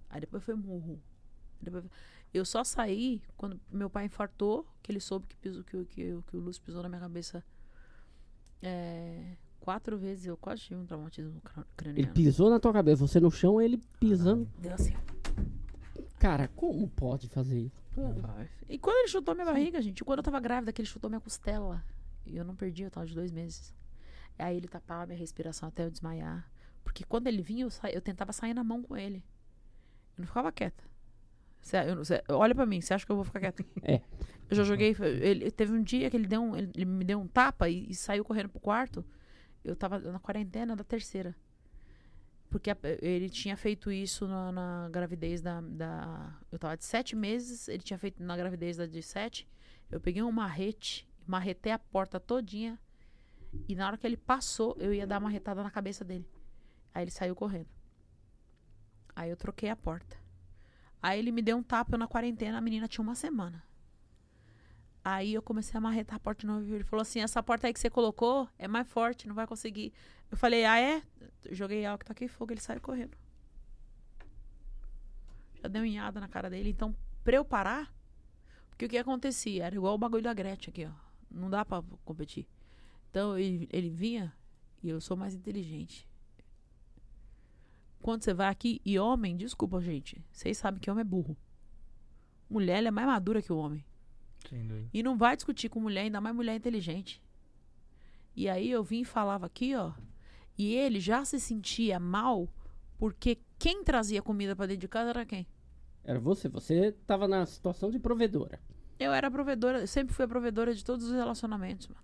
Aí 0.10 0.20
depois 0.22 0.44
foi 0.44 0.56
murro. 0.56 1.00
Depois- 1.62 1.86
eu 2.34 2.46
só 2.46 2.64
saí 2.64 3.22
quando 3.36 3.60
meu 3.72 3.90
pai 3.90 4.06
infartou, 4.06 4.66
que 4.84 4.92
ele 4.92 5.00
soube 5.00 5.26
que, 5.28 5.36
pisou, 5.38 5.64
que, 5.64 5.78
o- 5.78 5.86
que, 5.86 6.22
que 6.28 6.38
o 6.38 6.40
Lúcio 6.40 6.62
pisou 6.62 6.84
na 6.84 6.90
minha 6.90 7.02
cabeça 7.02 7.44
é, 8.62 9.36
quatro 9.60 9.98
vezes. 9.98 10.26
Eu 10.26 10.38
quase 10.38 10.62
tive 10.64 10.80
um 10.80 10.86
traumatismo 10.86 11.40
cra- 11.42 11.62
Ele 11.62 11.68
craniano. 11.76 12.14
pisou 12.14 12.50
na 12.50 12.60
tua 12.60 12.74
cabeça, 12.74 13.06
você 13.08 13.20
no 13.20 13.32
chão, 13.32 13.62
ele 13.62 13.78
pisando. 14.00 14.48
Deu 14.60 14.74
assim. 14.74 14.94
Cara, 16.20 16.48
como 16.50 16.88
pode 16.90 17.28
fazer 17.30 17.60
isso? 17.60 17.82
E 18.68 18.78
quando 18.78 18.98
ele 18.98 19.08
chutou 19.08 19.34
minha 19.36 19.46
barriga, 19.46 19.82
gente, 19.82 20.04
quando 20.04 20.20
eu 20.20 20.24
tava 20.24 20.40
grávida, 20.40 20.72
que 20.74 20.82
ele 20.82 20.88
chutou 20.88 21.10
minha 21.10 21.20
costela. 21.22 21.84
E 22.26 22.36
eu 22.38 22.44
não 22.44 22.56
perdi, 22.56 22.84
eu 22.84 22.92
tava 22.92 23.06
de 23.06 23.16
dois 23.16 23.32
meses. 23.32 23.74
Aí 24.38 24.58
ele 24.58 24.68
tapava 24.68 25.06
minha 25.08 25.18
respiração 25.18 25.70
até 25.70 25.86
eu 25.86 25.90
desmaiar. 25.92 26.48
Porque 26.88 27.04
quando 27.04 27.28
ele 27.28 27.42
vinha, 27.42 27.66
eu, 27.66 27.70
sa... 27.70 27.90
eu 27.92 28.02
tentava 28.02 28.32
sair 28.32 28.54
na 28.54 28.64
mão 28.64 28.82
com 28.82 28.96
ele. 28.96 29.18
Eu 30.18 30.22
não 30.22 30.26
ficava 30.26 30.52
quieta. 30.54 30.82
Cê- 31.62 31.90
eu 31.92 32.06
cê- 32.06 32.24
olha 32.30 32.56
pra 32.56 32.66
mim, 32.66 32.80
você 32.80 32.94
acha 32.94 33.06
que 33.06 33.12
eu 33.12 33.16
vou 33.18 33.26
ficar 33.26 33.42
quieta? 33.42 33.66
É. 33.84 34.02
Eu 34.50 34.56
já 34.56 34.64
joguei. 34.64 34.96
Ele, 35.22 35.52
teve 35.52 35.74
um 35.74 35.84
dia 35.84 36.10
que 36.10 36.16
ele, 36.16 36.26
deu 36.28 36.42
um, 36.42 36.56
ele, 36.56 36.86
me 36.86 37.04
deu 37.04 37.20
um 37.20 37.28
tapa 37.28 37.68
e, 37.68 37.90
e 37.90 37.94
saiu 37.94 38.24
correndo 38.24 38.48
pro 38.48 38.62
quarto. 38.62 39.04
Eu 39.66 39.76
tava 39.76 40.00
na 40.00 40.18
quarentena 40.18 40.78
da 40.78 40.84
terceira. 40.84 41.36
Porque 42.50 42.72
a- 42.72 42.78
ele 43.02 43.30
tinha 43.30 43.58
feito 43.58 43.92
isso 43.92 44.26
na, 44.28 44.50
na 44.54 44.90
gravidez 44.90 45.42
da, 45.42 45.60
da. 45.60 46.40
Eu 46.50 46.58
tava 46.58 46.78
de 46.78 46.86
sete 46.86 47.18
meses, 47.18 47.68
ele 47.68 47.84
tinha 47.84 48.00
feito 48.00 48.24
na 48.24 48.38
gravidez 48.38 48.78
da 48.78 48.86
de 48.86 49.04
sete. 49.04 49.46
Eu 49.92 50.00
peguei 50.00 50.24
um 50.24 50.32
marrete, 50.32 51.06
marretei 51.28 51.74
a 51.74 51.80
porta 51.80 52.18
todinha. 52.18 52.80
E 53.68 53.76
na 53.76 53.88
hora 53.88 53.98
que 53.98 54.08
ele 54.08 54.18
passou, 54.18 54.76
eu 54.80 54.94
ia 54.94 55.06
dar 55.06 55.16
uma 55.16 55.28
marretada 55.28 55.62
na 55.62 55.70
cabeça 55.70 56.06
dele. 56.06 56.26
Aí 56.98 57.04
ele 57.04 57.12
saiu 57.12 57.36
correndo. 57.36 57.70
Aí 59.16 59.30
eu 59.30 59.38
troquei 59.38 59.70
a 59.70 59.76
porta. 59.76 60.18
Aí 61.00 61.20
ele 61.20 61.32
me 61.32 61.44
deu 61.44 61.56
um 61.56 61.62
tapa 61.62 61.94
eu 61.94 62.00
na 62.00 62.08
quarentena, 62.08 62.58
a 62.58 62.62
menina 62.62 62.88
tinha 62.88 63.04
uma 63.04 63.14
semana. 63.14 63.64
Aí 65.04 65.36
eu 65.36 65.44
comecei 65.44 65.78
a 65.78 65.82
marretar 65.82 66.16
a 66.16 66.20
porta 66.20 66.42
de 66.42 66.48
novo. 66.48 66.74
Ele 66.74 66.84
falou 66.84 67.04
assim: 67.04 67.20
essa 67.20 67.44
porta 67.44 67.68
aí 67.68 67.74
que 67.74 67.80
você 67.80 67.88
colocou 67.88 68.50
é 68.58 68.68
mais 68.68 68.88
forte, 68.88 69.28
não 69.28 69.36
vai 69.36 69.46
conseguir. 69.46 69.94
Eu 70.32 70.38
falei, 70.38 70.66
ah, 70.66 70.80
é? 70.80 71.04
Joguei 71.52 71.86
álcool, 71.86 72.04
taquei 72.04 72.28
fogo, 72.28 72.52
ele 72.52 72.62
saiu 72.62 72.82
correndo. 72.82 73.16
Já 75.62 75.68
deu 75.68 75.84
unhada 75.84 76.20
na 76.20 76.28
cara 76.28 76.50
dele. 76.50 76.72
Então, 76.72 76.96
pra 77.24 77.36
eu 77.36 77.46
parar, 77.46 77.94
porque 78.70 78.88
o 78.88 78.90
que 78.90 78.98
acontecia? 78.98 79.66
Era 79.66 79.76
igual 79.76 79.94
o 79.94 80.00
bagulho 80.00 80.24
da 80.24 80.34
Gretchen 80.34 80.72
aqui, 80.72 80.86
ó. 80.86 80.92
Não 81.30 81.48
dá 81.48 81.64
pra 81.64 81.84
competir. 82.04 82.48
Então, 83.12 83.38
ele, 83.38 83.70
ele 83.72 83.92
vinha 83.92 84.36
e 84.82 84.90
eu 84.90 85.00
sou 85.00 85.16
mais 85.16 85.36
inteligente. 85.36 86.07
Quando 88.02 88.24
você 88.24 88.34
vai 88.34 88.48
aqui, 88.48 88.82
e 88.86 88.98
homem, 88.98 89.36
desculpa, 89.36 89.82
gente, 89.82 90.24
vocês 90.32 90.58
sabem 90.58 90.80
que 90.80 90.90
homem 90.90 91.02
é 91.02 91.06
burro. 91.06 91.36
Mulher 92.50 92.78
ela 92.78 92.88
é 92.88 92.92
mais 92.92 93.08
madura 93.08 93.42
que 93.42 93.52
o 93.52 93.58
homem. 93.58 93.86
E 94.94 95.04
não 95.04 95.18
vai 95.18 95.36
discutir 95.36 95.70
com 95.70 95.80
mulher, 95.80 96.02
ainda 96.02 96.22
mais 96.22 96.36
mulher 96.36 96.56
inteligente. 96.56 97.22
E 98.36 98.48
aí 98.48 98.70
eu 98.70 98.84
vim 98.84 99.02
e 99.02 99.06
falava 99.06 99.46
aqui, 99.46 99.76
ó. 99.76 99.94
E 100.58 100.74
ele 100.74 101.00
já 101.00 101.26
se 101.26 101.40
sentia 101.40 102.00
mal 102.00 102.50
porque 102.98 103.40
quem 103.60 103.84
trazia 103.84 104.22
comida 104.22 104.56
pra 104.56 104.66
dentro 104.66 104.82
de 104.82 104.88
casa 104.88 105.10
era 105.10 105.26
quem? 105.26 105.48
Era 106.04 106.20
você, 106.20 106.48
você 106.48 106.94
tava 107.06 107.28
na 107.28 107.46
situação 107.46 107.92
de 107.92 108.00
provedora. 108.00 108.60
Eu 109.00 109.12
era 109.14 109.28
a 109.28 109.32
provedora, 109.32 109.82
eu 109.82 109.88
sempre 109.88 110.14
fui 110.14 110.26
a 110.26 110.28
provedora 110.28 110.74
de 110.74 110.84
todos 110.84 111.06
os 111.06 111.12
relacionamentos, 111.12 111.88
mano. 111.88 112.02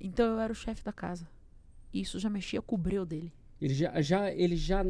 Então 0.00 0.26
eu 0.26 0.38
era 0.38 0.52
o 0.52 0.56
chefe 0.56 0.84
da 0.84 0.92
casa. 0.92 1.28
E 1.92 2.00
isso 2.00 2.18
já 2.18 2.28
mexia 2.28 2.60
com 2.60 2.74
o 2.74 2.78
breu 2.78 3.06
dele. 3.06 3.32
Ele 3.60 3.74
já, 3.74 4.00
já, 4.00 4.30
ele 4.30 4.54
já 4.56 4.84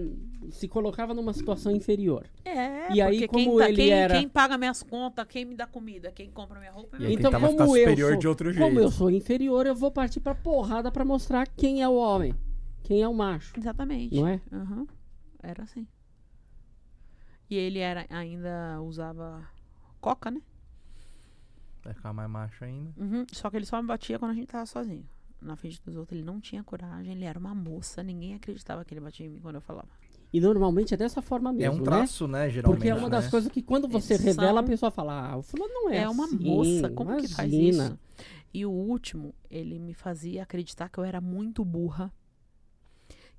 se 0.50 0.68
colocava 0.68 1.14
numa 1.14 1.32
situação 1.32 1.74
inferior. 1.74 2.26
É, 2.44 2.92
E 2.92 3.00
aí, 3.00 3.26
como 3.26 3.44
quem, 3.44 3.58
tá- 3.58 3.68
ele 3.68 3.76
quem, 3.76 3.90
era- 3.90 4.14
quem 4.18 4.28
paga 4.28 4.58
minhas 4.58 4.82
contas, 4.82 5.26
quem 5.26 5.46
me 5.46 5.54
dá 5.54 5.66
comida, 5.66 6.12
quem 6.12 6.30
compra 6.30 6.58
minha 6.60 6.70
roupa 6.72 6.98
é 7.02 7.10
Então, 7.12 7.32
como 7.32 7.48
ficar 7.48 7.64
eu 7.64 7.68
superior 7.68 8.10
sou- 8.10 8.18
de 8.18 8.28
outro 8.28 8.48
Como 8.52 8.66
jeito. 8.66 8.80
eu 8.80 8.90
sou 8.90 9.10
inferior, 9.10 9.66
eu 9.66 9.74
vou 9.74 9.90
partir 9.90 10.20
pra 10.20 10.34
porrada 10.34 10.92
pra 10.92 11.02
mostrar 11.02 11.46
quem 11.48 11.82
é 11.82 11.88
o 11.88 11.94
homem, 11.94 12.34
quem 12.82 13.00
é 13.02 13.08
o 13.08 13.14
macho, 13.14 13.54
Exatamente. 13.58 14.14
não 14.14 14.26
é? 14.26 14.40
Aham. 14.52 14.86
Era 15.42 15.62
assim. 15.62 15.86
E 17.48 17.56
ele 17.56 17.78
era, 17.78 18.04
ainda 18.10 18.82
usava 18.82 19.48
coca, 19.98 20.30
né? 20.30 20.42
Vai 21.82 21.94
ficar 21.94 22.12
mais 22.12 22.28
macho 22.28 22.62
ainda. 22.64 22.92
Uhum. 22.98 23.24
Só 23.32 23.48
que 23.48 23.56
ele 23.56 23.64
só 23.64 23.80
me 23.80 23.88
batia 23.88 24.18
quando 24.18 24.32
a 24.32 24.34
gente 24.34 24.48
tava 24.48 24.66
sozinho. 24.66 25.08
Na 25.40 25.54
frente 25.54 25.80
dos 25.84 25.96
outros, 25.96 26.18
ele 26.18 26.26
não 26.26 26.40
tinha 26.40 26.64
coragem, 26.64 27.12
ele 27.12 27.24
era 27.24 27.38
uma 27.38 27.54
moça, 27.54 28.02
ninguém 28.02 28.34
acreditava 28.34 28.84
que 28.84 28.92
ele 28.92 29.00
batia 29.00 29.24
em 29.26 29.28
mim 29.28 29.38
quando 29.40 29.54
eu 29.54 29.60
falava. 29.60 29.88
E 30.32 30.40
normalmente 30.40 30.92
é 30.92 30.96
dessa 30.96 31.22
forma 31.22 31.52
mesmo, 31.52 31.64
é 31.64 31.70
um 31.74 31.78
né? 31.78 31.84
traço, 31.84 32.26
né, 32.26 32.50
geralmente. 32.50 32.78
Porque 32.78 32.88
é 32.90 32.94
uma 32.94 33.08
das 33.08 33.24
né? 33.26 33.30
coisas 33.30 33.50
que 33.50 33.62
quando 33.62 33.88
você 33.88 34.14
Eles 34.14 34.24
revela, 34.26 34.60
a 34.60 34.64
pessoa 34.64 34.90
fala, 34.90 35.30
ah, 35.30 35.36
o 35.36 35.42
fulano 35.42 35.72
não 35.72 35.90
é 35.90 35.98
É, 35.98 36.08
uma 36.08 36.24
assim, 36.24 36.36
moça, 36.38 36.90
como 36.90 37.16
que 37.16 37.28
faz 37.28 37.52
imagina." 37.52 37.84
isso? 37.84 37.98
E 38.52 38.66
o 38.66 38.70
último, 38.70 39.34
ele 39.48 39.78
me 39.78 39.94
fazia 39.94 40.42
acreditar 40.42 40.88
que 40.88 40.98
eu 40.98 41.04
era 41.04 41.20
muito 41.20 41.64
burra, 41.64 42.12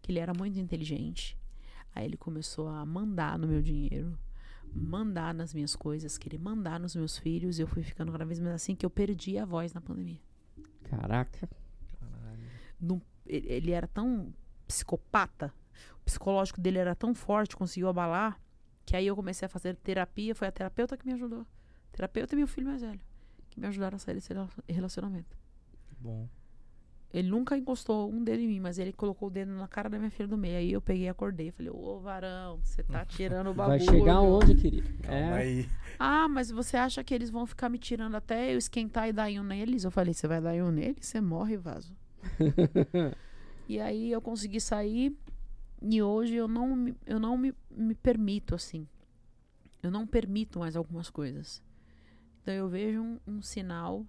que 0.01 0.11
ele 0.11 0.19
era 0.19 0.33
muito 0.33 0.57
inteligente. 0.57 1.37
Aí 1.93 2.05
ele 2.05 2.17
começou 2.17 2.67
a 2.69 2.85
mandar 2.85 3.37
no 3.37 3.47
meu 3.47 3.61
dinheiro, 3.61 4.17
mandar 4.73 5.33
nas 5.33 5.53
minhas 5.53 5.75
coisas, 5.75 6.17
querer 6.17 6.39
mandar 6.39 6.79
nos 6.79 6.95
meus 6.95 7.17
filhos, 7.17 7.59
e 7.59 7.61
eu 7.63 7.67
fui 7.67 7.83
ficando 7.83 8.11
cada 8.11 8.23
vez 8.25 8.39
mais 8.39 8.55
assim 8.55 8.75
que 8.75 8.85
eu 8.85 8.89
perdi 8.89 9.37
a 9.37 9.45
voz 9.45 9.73
na 9.73 9.81
pandemia. 9.81 10.19
Caraca. 10.83 11.49
Não- 12.79 13.01
ele 13.25 13.71
era 13.71 13.87
tão 13.87 14.33
psicopata, 14.67 15.53
o 16.01 16.05
psicológico 16.05 16.59
dele 16.61 16.77
era 16.79 16.95
tão 16.95 17.13
forte, 17.13 17.55
conseguiu 17.55 17.89
abalar, 17.89 18.39
que 18.85 18.95
aí 18.95 19.05
eu 19.07 19.15
comecei 19.15 19.45
a 19.45 19.49
fazer 19.49 19.75
terapia, 19.75 20.33
foi 20.33 20.47
a 20.47 20.51
terapeuta 20.51 20.97
que 20.97 21.05
me 21.05 21.13
ajudou. 21.13 21.45
Terapeuta 21.91 22.33
e 22.33 22.37
meu 22.37 22.47
filho 22.47 22.67
mais 22.67 22.81
velho, 22.81 22.99
que 23.49 23.59
me 23.59 23.67
ajudaram 23.67 23.95
a 23.95 23.99
sair 23.99 24.15
desse 24.15 24.33
rela- 24.33 24.49
relacionamento. 24.67 25.37
Bom. 25.99 26.27
Ele 27.11 27.27
nunca 27.27 27.57
encostou 27.57 28.07
um 28.11 28.23
dedo 28.23 28.39
em 28.43 28.47
mim, 28.47 28.59
mas 28.59 28.77
ele 28.77 28.93
colocou 28.93 29.29
o 29.29 29.31
dedo 29.31 29.51
na 29.53 29.67
cara 29.67 29.89
da 29.89 29.97
minha 29.97 30.11
filha 30.11 30.27
do 30.27 30.37
meio. 30.37 30.57
Aí 30.59 30.71
eu 30.71 30.79
peguei 30.79 31.05
e 31.05 31.09
acordei. 31.09 31.49
Falei, 31.49 31.71
ô 31.71 31.99
varão, 31.99 32.59
você 32.63 32.83
tá 32.83 33.03
tirando 33.05 33.49
o 33.49 33.53
bagulho. 33.53 33.83
Vai 33.83 33.95
chegar 33.97 34.21
onde, 34.21 34.53
querido? 34.53 34.87
Calma 35.01 35.17
É, 35.17 35.33
aí. 35.33 35.69
Ah, 35.97 36.27
mas 36.29 36.51
você 36.51 36.77
acha 36.77 37.03
que 37.03 37.11
eles 37.11 37.31
vão 37.31 37.47
ficar 37.47 37.67
me 37.67 37.79
tirando 37.79 38.13
até 38.13 38.53
eu 38.53 38.59
esquentar 38.59 39.09
e 39.09 39.11
dar 39.13 39.27
um 39.31 39.41
neles? 39.43 39.83
Eu 39.83 39.89
falei, 39.89 40.13
você 40.13 40.27
vai 40.27 40.39
dar 40.39 40.53
um 40.63 40.69
neles? 40.69 41.07
Você 41.07 41.19
morre, 41.19 41.57
vaso. 41.57 41.95
e 43.67 43.79
aí 43.79 44.11
eu 44.11 44.21
consegui 44.21 44.59
sair 44.59 45.15
e 45.81 46.01
hoje 46.01 46.35
eu 46.35 46.47
não, 46.47 46.75
me, 46.75 46.95
eu 47.05 47.19
não 47.19 47.37
me, 47.37 47.53
me 47.71 47.95
permito 47.95 48.55
assim. 48.55 48.87
Eu 49.81 49.89
não 49.91 50.05
permito 50.05 50.59
mais 50.59 50.75
algumas 50.75 51.09
coisas. 51.09 51.63
Então 52.41 52.53
eu 52.53 52.67
vejo 52.67 53.01
um, 53.01 53.19
um 53.27 53.41
sinal 53.41 54.05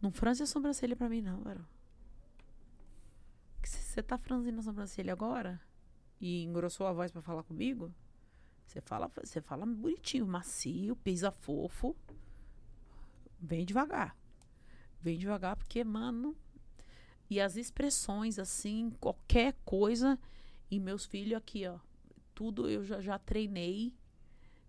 Não 0.00 0.10
franze 0.10 0.42
a 0.42 0.46
sobrancelha 0.46 0.94
pra 0.94 1.08
mim, 1.08 1.22
não, 1.22 1.40
velho. 1.42 1.66
Você 3.64 4.02
tá 4.02 4.18
franzindo 4.18 4.60
a 4.60 4.62
sobrancelha 4.62 5.12
agora? 5.12 5.60
E 6.20 6.42
engrossou 6.44 6.86
a 6.86 6.92
voz 6.92 7.10
pra 7.10 7.22
falar 7.22 7.42
comigo? 7.42 7.92
Você 8.66 8.80
fala, 8.80 9.10
você 9.22 9.40
fala 9.40 9.64
bonitinho, 9.64 10.26
macio, 10.26 10.94
pisa 10.96 11.30
fofo. 11.30 11.96
Vem 13.40 13.64
devagar. 13.64 14.16
Vem 15.00 15.18
devagar, 15.18 15.56
porque, 15.56 15.84
mano. 15.84 16.36
E 17.28 17.40
as 17.40 17.56
expressões, 17.56 18.38
assim, 18.38 18.90
qualquer 19.00 19.54
coisa. 19.64 20.18
E 20.70 20.78
meus 20.78 21.04
filhos 21.04 21.38
aqui, 21.38 21.66
ó. 21.66 21.78
Tudo 22.34 22.68
eu 22.68 22.84
já, 22.84 23.00
já 23.00 23.18
treinei. 23.18 23.94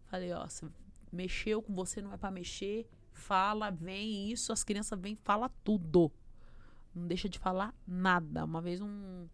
Falei, 0.05 0.31
ó, 0.31 0.47
você 0.47 0.65
mexeu 1.11 1.61
com 1.61 1.73
você, 1.73 2.01
não 2.01 2.13
é 2.13 2.17
pra 2.17 2.31
mexer. 2.31 2.87
Fala, 3.11 3.69
vem 3.69 4.31
isso. 4.31 4.53
As 4.53 4.63
crianças 4.63 4.99
vêm, 4.99 5.15
fala 5.15 5.49
tudo. 5.63 6.11
Não 6.93 7.07
deixa 7.07 7.27
de 7.29 7.37
falar 7.37 7.73
nada. 7.85 8.45
Uma 8.45 8.61
vez 8.61 8.81
um, 8.81 9.27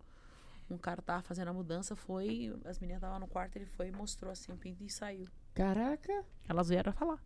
um 0.69 0.77
cara 0.77 1.01
tava 1.01 1.21
fazendo 1.21 1.49
a 1.49 1.53
mudança, 1.53 1.95
foi. 1.95 2.53
As 2.65 2.79
meninas 2.79 3.01
estavam 3.01 3.19
no 3.19 3.27
quarto, 3.27 3.55
ele 3.55 3.65
foi 3.65 3.87
e 3.87 3.91
mostrou 3.91 4.31
assim 4.31 4.51
o 4.51 4.57
pinto 4.57 4.83
e 4.83 4.89
saiu. 4.89 5.27
Caraca. 5.53 6.25
Elas 6.47 6.69
vieram 6.69 6.91
falar. 6.91 7.23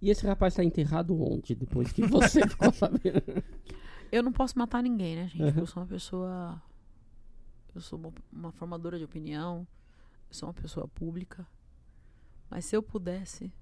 E 0.00 0.10
esse 0.10 0.26
rapaz 0.26 0.54
tá 0.54 0.64
enterrado 0.64 1.20
onde? 1.20 1.54
Depois 1.54 1.92
que 1.92 2.06
você 2.06 2.40
ficou 2.48 2.72
sabendo. 2.72 3.44
Eu 4.10 4.22
não 4.22 4.32
posso 4.32 4.58
matar 4.58 4.82
ninguém, 4.82 5.16
né, 5.16 5.28
gente? 5.28 5.42
Uhum. 5.54 5.60
Eu 5.60 5.66
sou 5.66 5.82
uma 5.82 5.88
pessoa. 5.88 6.62
Eu 7.74 7.80
sou 7.80 7.98
uma, 7.98 8.12
uma 8.32 8.52
formadora 8.52 8.98
de 8.98 9.04
opinião. 9.04 9.66
Eu 10.28 10.34
sou 10.34 10.48
uma 10.48 10.54
pessoa 10.54 10.88
pública. 10.88 11.46
Mas 12.48 12.64
se 12.64 12.76
eu 12.76 12.82
pudesse. 12.82 13.52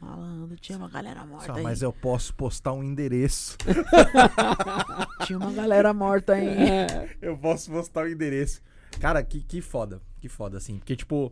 Malandro, 0.00 0.56
tinha 0.56 0.78
uma 0.78 0.88
galera 0.88 1.26
morta 1.26 1.46
Só, 1.46 1.54
aí. 1.54 1.62
mas 1.62 1.82
eu 1.82 1.92
posso 1.92 2.34
postar 2.34 2.72
um 2.72 2.82
endereço. 2.82 3.58
Tinha 5.26 5.38
uma 5.38 5.52
galera 5.52 5.92
morta 5.92 6.32
aí. 6.32 6.46
É. 6.46 7.16
Eu 7.20 7.36
posso 7.36 7.70
postar 7.70 8.04
o 8.04 8.08
endereço. 8.08 8.62
Cara, 8.98 9.22
que, 9.22 9.42
que 9.42 9.60
foda. 9.60 10.00
Que 10.18 10.26
foda, 10.26 10.56
assim. 10.56 10.78
Porque, 10.78 10.96
tipo, 10.96 11.30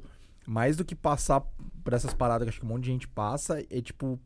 mais 0.48 0.76
do 0.76 0.84
que 0.84 0.94
passar 0.94 1.42
por 1.84 1.92
essas 1.92 2.14
paradas 2.14 2.46
que 2.46 2.48
acho 2.48 2.60
que 2.60 2.64
um 2.64 2.68
monte 2.70 2.84
de 2.84 2.90
gente 2.90 3.06
passa, 3.06 3.60
é 3.70 3.82
tipo. 3.82 4.18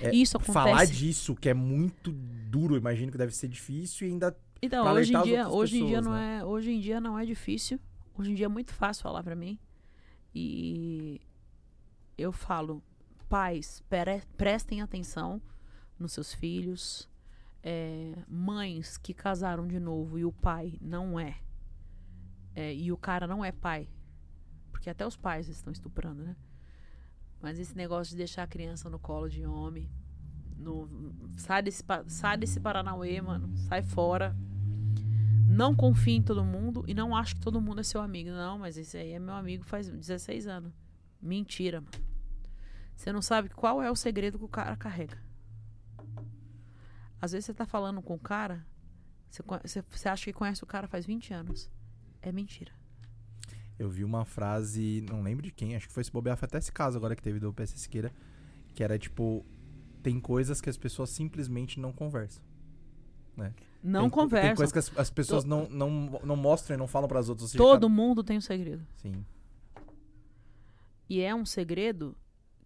é 0.00 0.14
Isso 0.14 0.36
acontece. 0.36 0.52
Falar 0.52 0.84
disso, 0.86 1.34
que 1.34 1.48
é 1.48 1.54
muito 1.54 2.12
duro, 2.12 2.76
imagino 2.76 3.10
que 3.10 3.18
deve 3.18 3.34
ser 3.34 3.48
difícil 3.48 4.06
e 4.06 4.10
ainda. 4.12 4.36
Então, 4.62 4.86
hoje 4.92 5.14
em 5.14 5.22
dia, 5.22 5.48
hoje 5.48 5.76
em 5.78 5.86
dia 5.86 5.98
pessoas, 5.98 6.04
não 6.04 6.12
né? 6.12 6.38
é, 6.38 6.44
hoje 6.44 6.70
em 6.70 6.80
dia 6.80 7.00
não 7.00 7.18
é 7.18 7.24
difícil. 7.26 7.80
Hoje 8.16 8.30
em 8.30 8.34
dia 8.34 8.46
é 8.46 8.48
muito 8.48 8.72
fácil 8.72 9.02
falar 9.02 9.22
pra 9.24 9.34
mim. 9.34 9.58
E 10.34 11.20
eu 12.16 12.30
falo, 12.30 12.82
pais, 13.28 13.82
pre- 13.88 14.22
prestem 14.36 14.82
atenção 14.82 15.40
nos 15.98 16.12
seus 16.12 16.32
filhos. 16.32 17.08
É, 17.62 18.12
mães 18.28 18.96
que 18.96 19.12
casaram 19.12 19.66
de 19.66 19.78
novo 19.80 20.18
e 20.18 20.24
o 20.24 20.32
pai 20.32 20.78
não 20.80 21.20
é, 21.20 21.36
é, 22.54 22.74
e 22.74 22.90
o 22.90 22.96
cara 22.96 23.26
não 23.26 23.44
é 23.44 23.52
pai, 23.52 23.86
porque 24.80 24.88
até 24.88 25.06
os 25.06 25.14
pais 25.14 25.46
estão 25.46 25.70
estuprando, 25.70 26.24
né? 26.24 26.34
Mas 27.38 27.58
esse 27.58 27.76
negócio 27.76 28.12
de 28.12 28.16
deixar 28.16 28.44
a 28.44 28.46
criança 28.46 28.88
no 28.88 28.98
colo 28.98 29.28
de 29.28 29.44
homem, 29.44 29.90
no, 30.56 30.88
sai, 31.36 31.62
desse, 31.62 31.84
sai 32.06 32.38
desse 32.38 32.58
Paranauê, 32.58 33.20
mano, 33.20 33.54
sai 33.68 33.82
fora. 33.82 34.34
Não 35.46 35.76
confie 35.76 36.12
em 36.12 36.22
todo 36.22 36.42
mundo 36.42 36.82
e 36.88 36.94
não 36.94 37.14
acho 37.14 37.34
que 37.34 37.42
todo 37.42 37.60
mundo 37.60 37.82
é 37.82 37.84
seu 37.84 38.00
amigo. 38.00 38.30
Não, 38.30 38.58
mas 38.58 38.78
esse 38.78 38.96
aí 38.96 39.12
é 39.12 39.18
meu 39.18 39.34
amigo 39.34 39.64
faz 39.64 39.86
16 39.86 40.46
anos. 40.46 40.72
Mentira, 41.20 41.82
mano. 41.82 41.92
Você 42.96 43.12
não 43.12 43.20
sabe 43.20 43.50
qual 43.50 43.82
é 43.82 43.90
o 43.90 43.96
segredo 43.96 44.38
que 44.38 44.44
o 44.46 44.48
cara 44.48 44.76
carrega. 44.76 45.18
Às 47.20 47.32
vezes 47.32 47.44
você 47.44 47.52
tá 47.52 47.66
falando 47.66 48.00
com 48.00 48.14
o 48.14 48.18
cara, 48.18 48.66
você, 49.28 49.82
você 49.90 50.08
acha 50.08 50.24
que 50.24 50.32
conhece 50.32 50.64
o 50.64 50.66
cara 50.66 50.88
faz 50.88 51.04
20 51.04 51.34
anos. 51.34 51.70
É 52.22 52.32
mentira. 52.32 52.79
Eu 53.80 53.88
vi 53.88 54.04
uma 54.04 54.26
frase, 54.26 55.02
não 55.08 55.22
lembro 55.22 55.42
de 55.42 55.50
quem, 55.50 55.74
acho 55.74 55.88
que 55.88 55.94
foi 55.94 56.02
esse 56.02 56.12
bobear, 56.12 56.36
foi 56.36 56.44
até 56.46 56.58
esse 56.58 56.70
caso 56.70 56.98
agora 56.98 57.16
que 57.16 57.22
teve 57.22 57.38
do 57.40 57.50
PC 57.50 57.78
Siqueira, 57.78 58.12
que 58.74 58.84
era 58.84 58.98
tipo. 58.98 59.44
Tem 60.02 60.20
coisas 60.20 60.60
que 60.60 60.68
as 60.68 60.76
pessoas 60.76 61.08
simplesmente 61.10 61.80
não 61.80 61.90
conversam. 61.92 62.42
Não 63.82 64.02
tem, 64.02 64.10
co- 64.10 64.16
conversa. 64.20 64.48
Tem 64.48 64.56
coisas 64.56 64.72
que 64.72 64.78
as, 64.78 64.98
as 64.98 65.10
pessoas 65.10 65.44
não, 65.44 65.66
não, 65.70 65.90
não 66.22 66.36
mostram 66.36 66.74
e 66.74 66.78
não 66.78 66.86
falam 66.86 67.08
pras 67.08 67.28
outras. 67.30 67.44
ou 67.44 67.48
seja, 67.48 67.62
Todo 67.64 67.88
mundo 67.88 68.22
tem 68.22 68.36
um 68.36 68.40
segredo. 68.42 68.86
Sim. 68.96 69.24
E 71.08 71.20
é 71.20 71.34
um 71.34 71.44
segredo 71.46 72.14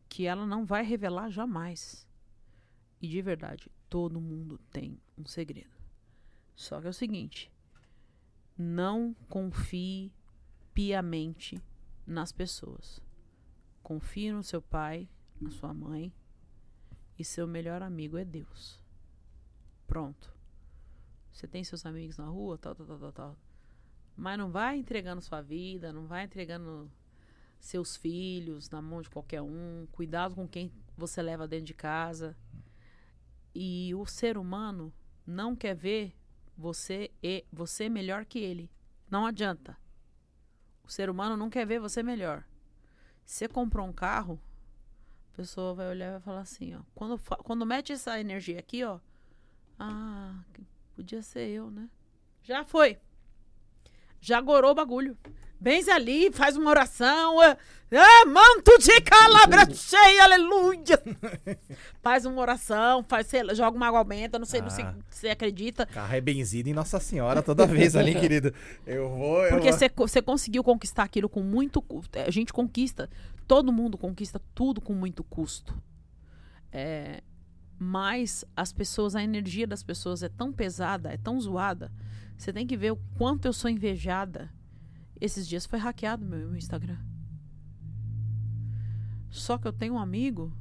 que 0.09 0.27
ela 0.27 0.45
não 0.47 0.65
vai 0.65 0.85
revelar 0.85 1.31
jamais. 1.31 2.07
E 3.01 3.07
de 3.09 3.23
verdade, 3.23 3.71
todo 3.89 4.21
mundo 4.21 4.59
tem 4.73 4.99
um 5.17 5.25
segredo. 5.27 5.71
Só 6.57 6.81
que 6.81 6.87
é 6.89 6.91
o 6.91 6.95
seguinte: 6.95 7.53
não 8.59 9.15
confie 9.29 10.13
piamente 10.75 11.63
nas 12.07 12.33
pessoas. 12.33 13.01
Confie 13.83 14.33
no 14.33 14.43
seu 14.43 14.61
pai, 14.61 15.09
na 15.41 15.51
sua 15.51 15.73
mãe, 15.73 16.13
e 17.19 17.25
seu 17.25 17.47
melhor 17.47 17.83
amigo 17.83 18.19
é 18.19 18.25
Deus. 18.25 18.83
Pronto. 19.87 20.35
Você 21.33 21.47
tem 21.47 21.63
seus 21.65 21.87
amigos 21.87 22.19
na 22.19 22.27
rua, 22.27 22.59
tal, 22.59 22.75
tal, 22.75 22.87
tal, 22.87 22.99
tal, 22.99 23.13
tal. 23.13 23.39
Mas 24.17 24.39
não 24.39 24.51
vai 24.51 24.77
entregando 24.77 25.23
sua 25.23 25.41
vida, 25.41 25.93
não 25.93 26.07
vai 26.07 26.25
entregando 26.25 26.91
seus 27.59 27.97
filhos 27.97 28.71
na 28.71 28.81
mão 28.81 29.03
de 29.03 29.11
qualquer 29.11 29.43
um. 29.43 29.87
Cuidado 29.91 30.35
com 30.35 30.47
quem 30.47 30.73
você 30.97 31.23
leva 31.23 31.49
dentro 31.49 31.67
de 31.67 31.75
casa. 31.75 32.37
E 33.55 33.95
o 33.95 34.07
ser 34.07 34.37
humano 34.37 34.93
não 35.27 35.57
quer 35.57 35.75
ver 35.75 36.15
você 36.57 37.11
e 37.23 37.45
você 37.53 37.89
melhor 37.89 38.25
que 38.25 38.39
ele. 38.39 38.71
Não 39.11 39.27
adianta. 39.27 39.77
O 40.85 40.91
ser 40.91 41.09
humano 41.09 41.37
não 41.37 41.51
quer 41.51 41.67
ver 41.67 41.81
você 41.81 42.03
melhor. 42.03 42.45
Você 43.25 43.49
comprou 43.49 43.87
um 43.87 43.93
carro, 43.93 44.39
a 45.33 45.37
pessoa 45.37 45.75
vai 45.75 45.89
olhar 45.89 46.09
e 46.09 46.13
vai 46.13 46.21
falar 46.21 46.41
assim, 46.41 46.75
ó. 46.75 46.81
Quando, 46.95 47.19
quando 47.43 47.67
mete 47.67 47.93
essa 47.93 48.21
energia 48.21 48.59
aqui, 48.59 48.85
ó. 48.85 49.01
Ah, 49.79 50.35
podia 50.95 51.23
ser 51.23 51.49
eu, 51.49 51.71
né? 51.71 51.89
Já 52.43 52.65
foi. 52.65 52.99
Já 54.21 54.41
gorou 54.41 54.71
o 54.73 54.75
bagulho. 54.75 55.17
Benze 55.65 55.91
ali, 55.91 56.31
faz 56.31 56.59
uma 56.59 56.69
oração. 56.71 57.41
ah, 57.41 57.57
Ah, 57.97 58.27
manto 58.27 58.77
de 58.81 59.01
calabra 59.03 59.73
cheia, 59.73 60.25
aleluia. 60.25 61.01
Faz 62.03 62.27
uma 62.27 62.41
oração, 62.43 63.03
faz, 63.09 63.29
sei 63.29 63.43
joga 63.55 63.77
uma 63.77 63.87
água 63.87 64.03
benta, 64.05 64.39
não 64.39 64.45
sei, 64.45 64.61
não 64.61 64.69
sei 64.69 64.85
Ah. 64.85 64.95
se 65.09 65.21
você 65.21 65.29
acredita. 65.29 65.87
Carro 65.87 66.15
é 66.15 66.21
benzido 66.21 66.69
em 66.69 66.75
Nossa 66.75 66.99
Senhora 67.01 67.43
toda 67.43 67.67
vez 67.67 67.95
ali, 67.97 68.15
querido. 68.21 68.53
Eu 68.87 69.09
vou. 69.09 69.43
Eu 69.45 69.51
Porque 69.53 69.73
você 69.73 69.89
co- 69.89 70.07
você 70.09 70.21
conseguiu 70.21 70.63
conquistar 70.63 71.05
aquilo 71.05 71.29
com 71.31 71.41
muito. 71.43 71.81
cu- 71.81 72.03
A 72.27 72.31
gente 72.31 72.53
conquista. 72.53 73.09
Todo 73.47 73.73
mundo 73.73 73.97
conquista 73.97 74.41
tudo 74.55 74.81
com 74.83 74.93
muito 74.93 75.23
custo. 75.25 75.75
É, 76.73 77.23
mas 77.79 78.45
as 78.57 78.73
pessoas, 78.73 79.15
a 79.15 79.23
energia 79.23 79.67
das 79.67 79.83
pessoas 79.83 80.23
é 80.23 80.29
tão 80.29 80.53
pesada, 80.53 81.11
é 81.13 81.17
tão 81.17 81.41
zoada. 81.41 81.91
Você 82.37 82.53
tem 82.53 82.67
que 82.67 82.77
ver 82.77 82.93
o 82.93 82.99
quanto 83.17 83.47
eu 83.47 83.53
sou 83.53 83.71
invejada. 83.71 84.51
Esses 85.25 85.49
dias 85.49 85.65
foi 85.65 85.79
hackeado 85.79 86.23
meu, 86.23 86.49
meu 86.49 86.57
Instagram. 86.57 86.99
Só 89.31 89.57
que 89.57 89.67
eu 89.67 89.73
tenho 89.73 89.95
um 89.95 89.99
amigo 89.99 90.53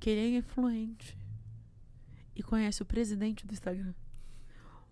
que 0.00 0.10
ele 0.10 0.34
é 0.34 0.38
influente 0.38 1.16
e 2.34 2.42
conhece 2.42 2.82
o 2.82 2.84
presidente 2.84 3.46
do 3.46 3.52
Instagram. 3.52 3.94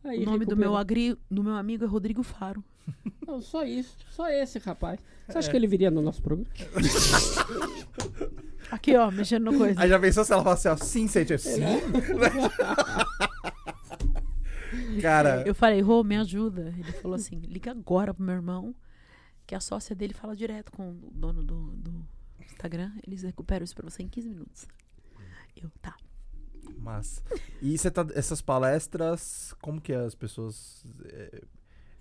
Aí 0.05 0.23
o 0.23 0.27
nome 0.27 0.45
do 0.47 0.57
meu, 0.57 0.77
agri, 0.77 1.19
do 1.29 1.43
meu 1.43 1.55
amigo 1.57 1.83
é 1.83 1.89
Rodrigo 1.89 2.23
Faro. 2.23 2.63
Não, 3.27 3.41
só 3.41 3.65
isso. 3.65 3.97
Só 4.13 4.29
esse 4.31 4.61
rapaz. 4.61 5.01
Você 5.27 5.37
É. 5.37 5.39
acha 5.41 5.51
que 5.51 5.57
ele 5.57 5.67
viria 5.67 5.91
no 5.91 6.01
nosso 6.01 6.23
programa? 6.23 6.49
Aqui, 8.71 8.95
ó, 8.97 9.11
mexendo 9.11 9.51
no 9.51 9.59
coisa. 9.59 9.81
Aí 9.81 9.89
já 9.89 9.99
pensou 9.99 10.25
se 10.25 10.33
ela 10.33 10.43
fala 10.45 10.55
assim, 10.55 10.69
ó, 10.69 10.77
sim, 10.77 11.09
sim. 11.09 11.25
Cara, 15.01 15.43
Eu 15.47 15.55
falei, 15.55 15.81
Rô, 15.81 16.03
me 16.03 16.17
ajuda. 16.17 16.75
Ele 16.77 16.93
falou 16.93 17.15
assim: 17.15 17.39
liga 17.41 17.71
agora 17.71 18.13
pro 18.13 18.25
meu 18.25 18.35
irmão, 18.35 18.75
que 19.47 19.55
a 19.55 19.61
sócia 19.61 19.95
dele 19.95 20.15
fala 20.15 20.35
direto 20.35 20.73
com 20.73 20.91
o 20.91 21.11
dono 21.13 21.43
do, 21.43 21.71
do 21.77 22.07
Instagram. 22.41 22.93
Eles 23.07 23.23
recuperam 23.23 23.65
isso 23.65 23.75
pra 23.75 23.89
você 23.89 24.03
em 24.03 24.09
15 24.09 24.29
minutos. 24.29 24.67
Eu, 25.57 25.71
tá. 25.81 25.97
mas. 26.79 27.23
E 27.63 27.77
você 27.77 27.91
tá. 27.91 28.07
Essas 28.15 28.43
palestras, 28.43 29.55
como 29.61 29.81
que 29.81 29.93
as 29.93 30.15
pessoas. 30.15 30.85
É, 31.05 31.43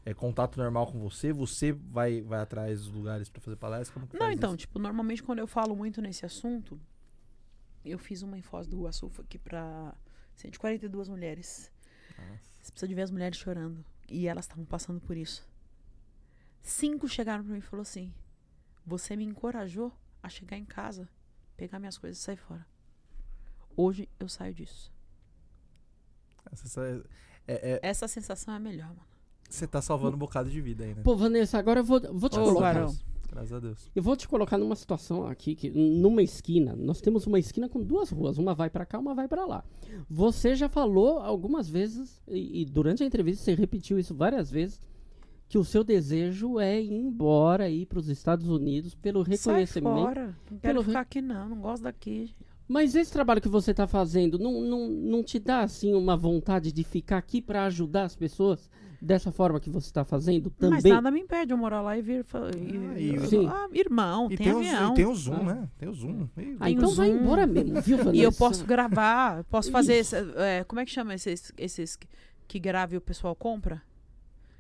é 0.06 0.14
contato 0.14 0.58
normal 0.58 0.88
com 0.88 1.00
você? 1.00 1.32
Você 1.32 1.72
vai, 1.72 2.22
vai 2.22 2.42
atrás 2.42 2.82
dos 2.82 2.92
lugares 2.92 3.30
pra 3.30 3.42
fazer 3.42 3.56
palestra? 3.56 3.94
Como 3.94 4.08
Não, 4.20 4.32
então, 4.32 4.50
isso? 4.50 4.58
tipo, 4.58 4.78
normalmente 4.78 5.24
quando 5.24 5.40
eu 5.40 5.48
falo 5.48 5.76
muito 5.76 6.02
nesse 6.02 6.26
assunto, 6.26 6.80
eu 7.86 7.98
fiz 7.98 8.22
uma 8.22 8.38
em 8.38 8.42
Foz 8.42 8.68
do 8.68 8.76
Iguaçu 8.76 9.10
aqui 9.20 9.38
pra 9.38 9.96
142 10.36 11.08
mulheres. 11.08 11.72
Nossa. 12.18 12.53
Você 12.64 12.72
precisa 12.72 12.88
de 12.88 12.96
ver 12.96 13.02
as 13.02 13.12
mulheres 13.12 13.38
chorando. 13.38 13.84
E 14.10 14.26
elas 14.26 14.46
estavam 14.46 14.64
passando 14.64 15.02
por 15.02 15.18
isso. 15.18 15.46
Cinco 16.62 17.10
chegaram 17.10 17.44
pra 17.44 17.52
mim 17.52 17.60
e 17.60 17.62
falaram 17.62 17.82
assim: 17.82 18.14
Você 18.86 19.18
me 19.18 19.26
encorajou 19.26 19.92
a 20.22 20.30
chegar 20.30 20.58
em 20.58 20.64
casa, 20.64 21.10
pegar 21.58 21.78
minhas 21.78 21.98
coisas 21.98 22.18
e 22.18 22.22
sair 22.22 22.38
fora. 22.38 22.66
Hoje 23.76 24.08
eu 24.18 24.30
saio 24.30 24.54
disso. 24.54 24.94
Você, 26.52 27.04
é, 27.48 27.74
é, 27.74 27.80
Essa 27.84 28.08
sensação 28.08 28.54
é 28.54 28.58
a 28.58 28.60
melhor, 28.60 28.90
mano. 28.90 29.02
você 29.50 29.68
tá 29.68 29.82
salvando 29.82 30.16
um 30.16 30.20
bocado 30.20 30.50
de 30.50 30.62
vida 30.62 30.86
aí, 30.86 30.94
né? 30.94 31.02
Pô, 31.04 31.18
Vanessa, 31.18 31.58
agora 31.58 31.82
eu 31.82 31.84
vou, 31.84 32.00
vou 32.14 32.30
te 32.30 32.40
Ô, 32.40 32.44
colocar. 32.44 32.88
Graças 33.34 33.54
a 33.54 33.60
Deus. 33.60 33.92
Eu 33.96 34.04
vou 34.04 34.16
te 34.16 34.28
colocar 34.28 34.58
numa 34.58 34.76
situação 34.76 35.26
aqui 35.26 35.56
que 35.56 35.70
numa 35.72 36.22
esquina, 36.22 36.76
nós 36.76 37.02
temos 37.02 37.26
uma 37.26 37.40
esquina 37.40 37.68
com 37.68 37.82
duas 37.82 38.12
ruas, 38.12 38.38
uma 38.38 38.54
vai 38.54 38.70
pra 38.70 38.86
cá, 38.86 39.00
uma 39.00 39.16
vai 39.16 39.28
pra 39.28 39.46
lá. 39.46 39.64
Você 40.08 40.56
já 40.56 40.70
falou 40.70 41.18
algumas 41.20 41.68
vezes 41.68 42.22
e, 42.28 42.62
e 42.62 42.66
durante 42.66 43.02
a 43.02 43.06
entrevista 43.06 43.44
você 43.44 43.56
repetiu 43.56 43.98
isso 43.98 44.14
várias 44.14 44.52
vezes 44.52 44.80
que 45.50 45.58
o 45.58 45.64
seu 45.64 45.84
desejo 45.84 46.60
é 46.60 46.82
ir 46.82 46.92
embora 46.92 47.70
ir 47.70 47.86
para 47.86 48.00
os 48.00 48.08
Estados 48.08 48.48
Unidos 48.48 48.96
pelo 48.96 49.24
Sai 49.24 49.36
reconhecimento. 49.36 49.96
fora. 49.96 50.26
Não 50.50 50.58
quero 50.60 50.74
pelo 50.74 50.84
ficar 50.84 51.00
aqui, 51.02 51.22
não. 51.22 51.50
Não 51.50 51.60
gosto 51.60 51.84
daqui. 51.84 52.34
Mas 52.68 52.96
esse 52.96 53.12
trabalho 53.12 53.42
que 53.42 53.50
você 53.50 53.74
tá 53.74 53.86
fazendo 53.86 54.40
não, 54.40 54.62
não, 54.62 54.88
não 54.88 55.24
te 55.24 55.38
dá 55.38 55.62
assim 55.62 55.94
uma 55.94 56.16
vontade 56.16 56.72
de 56.72 56.84
ficar 56.84 57.18
aqui 57.18 57.42
pra 57.42 57.66
ajudar 57.66 58.04
as 58.04 58.16
pessoas 58.16 58.70
dessa 59.04 59.32
forma 59.32 59.60
que 59.60 59.70
você 59.70 59.92
tá 59.92 60.04
fazendo 60.06 60.50
também? 60.50 60.76
Mas 60.82 60.84
nada 60.84 61.12
me 61.12 61.20
impede 61.20 61.52
eu 61.52 61.58
morar 61.58 61.82
lá 61.82 61.98
e 61.98 62.02
vir. 62.02 62.24
fa- 62.24 62.40
Ah, 62.48 63.00
E, 63.00 63.16
e- 63.16 63.28
Sim. 63.28 63.48
Ah, 63.48 63.68
irmão, 63.74 64.28
E 64.32 64.38
tem, 64.38 64.46
tem, 64.48 64.54
o, 64.54 64.58
avião. 64.60 64.92
e 64.92 64.96
tem 64.96 65.06
o 65.06 65.16
Zoom, 65.16 65.34
Ah. 65.50 65.54
né? 65.54 65.70
Tem 65.78 65.90
o 65.90 65.94
Zoom. 65.94 66.28
Ah, 66.60 66.70
então 66.72 66.90
vai 66.96 67.10
Zoom. 67.12 67.20
embora 67.20 67.46
mesmo, 67.46 67.82
viu, 67.82 67.98
Vanessa? 67.98 68.16
E 68.18 68.22
eu 68.24 68.32
posso 68.32 68.66
gravar, 68.66 69.44
posso 69.46 69.70
fazer. 69.72 69.96
Esse- 69.96 70.16
é, 70.38 70.64
como 70.64 70.80
é 70.80 70.86
que 70.86 70.92
chama 70.92 71.14
esses, 71.14 71.52
esses 71.58 71.96
que- 72.48 72.60
grave 72.60 72.96
e 72.96 72.98
o 72.98 73.02
pessoal 73.02 73.36
compra? 73.36 73.82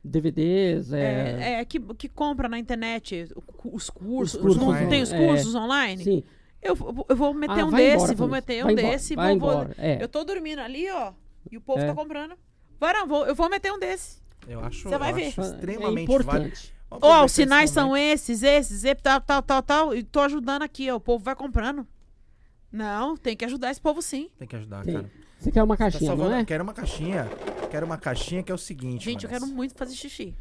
DVDs, 0.03 0.91
é... 0.91 1.01
É, 1.01 1.53
é, 1.61 1.65
que, 1.65 1.79
que 1.79 2.09
compra 2.09 2.49
na 2.49 2.59
internet 2.59 3.27
os 3.63 3.89
cursos. 3.89 4.39
cursos 4.41 4.57
não 4.61 4.67
online. 4.69 4.89
tem 4.89 5.01
os 5.01 5.11
É. 5.13 5.17
cursos 5.27 5.55
online? 5.55 6.03
Sim. 6.03 6.23
Eu, 6.61 6.75
vou- 6.75 7.05
eu 7.07 7.15
vou 7.15 7.33
meter 7.33 7.59
Ah, 7.61 7.65
um 7.65 7.69
vai 7.69 7.81
desse, 7.83 7.95
embora, 7.97 8.15
vou 8.15 8.27
meter 8.27 8.61
um 8.61 8.63
Vai 8.65 8.73
embora, 8.73 8.87
desse. 8.89 9.15
vai 9.15 9.37
vou, 9.37 9.51
vou- 9.51 9.67
é. 9.77 10.03
Eu 10.03 10.07
tô 10.09 10.23
dormindo 10.23 10.59
ali, 10.59 10.89
ó. 10.91 11.13
E 11.51 11.57
o 11.57 11.61
povo 11.61 11.79
É. 11.81 11.87
tá 11.87 11.93
comprando. 11.93 12.35
Varão, 12.79 13.07
vou, 13.07 13.25
eu 13.25 13.35
vou 13.35 13.49
meter 13.49 13.71
um 13.71 13.79
desse. 13.79 14.21
Eu 14.47 14.59
acho, 14.63 14.89
Você 14.89 14.97
vai 14.97 15.11
eu 15.11 15.15
ver. 15.15 15.27
acho 15.27 15.41
É 15.41 15.43
extremamente 15.45 16.03
importante. 16.03 16.25
válido. 16.39 16.57
Vamos 16.89 17.03
Ó, 17.07 17.25
os 17.25 17.31
sinais 17.31 17.69
são 17.71 17.97
esses, 17.97 18.43
esses, 18.43 18.83
e 18.83 18.93
tal, 18.93 19.19
tal, 19.21 19.41
tal, 19.41 19.63
tal. 19.63 19.95
E 19.95 20.03
tô 20.03 20.19
ajudando 20.19 20.61
aqui, 20.61 20.91
ó. 20.91 20.95
O 20.97 20.99
povo 20.99 21.23
vai 21.23 21.35
comprando. 21.35 21.87
Não, 22.71 23.15
tem 23.17 23.35
que 23.35 23.45
ajudar 23.45 23.71
esse 23.71 23.81
povo 23.81 24.01
sim. 24.01 24.29
Tem 24.37 24.47
que 24.47 24.55
ajudar, 24.55 24.83
Tem. 24.83 24.93
cara. 24.95 25.11
Você 25.39 25.51
quer 25.51 25.63
uma 25.63 25.75
Tá 25.75 25.83
caixinha, 25.85 26.09
salvando- 26.09 26.29
não 26.31 26.37
é? 26.37 26.45
Quero 26.45 26.63
uma 26.63 26.73
caixinha. 26.73 27.27
Quero 27.69 27.85
uma 27.85 27.97
caixinha 27.97 28.41
que 28.43 28.51
é 28.51 28.55
o 28.55 28.57
seguinte. 28.57 29.05
Gente, 29.05 29.23
eu 29.25 29.29
Vanessa. 29.29 29.45
quero 29.45 29.55
muito 29.55 29.75
fazer 29.75 29.95
xixi. 29.95 30.33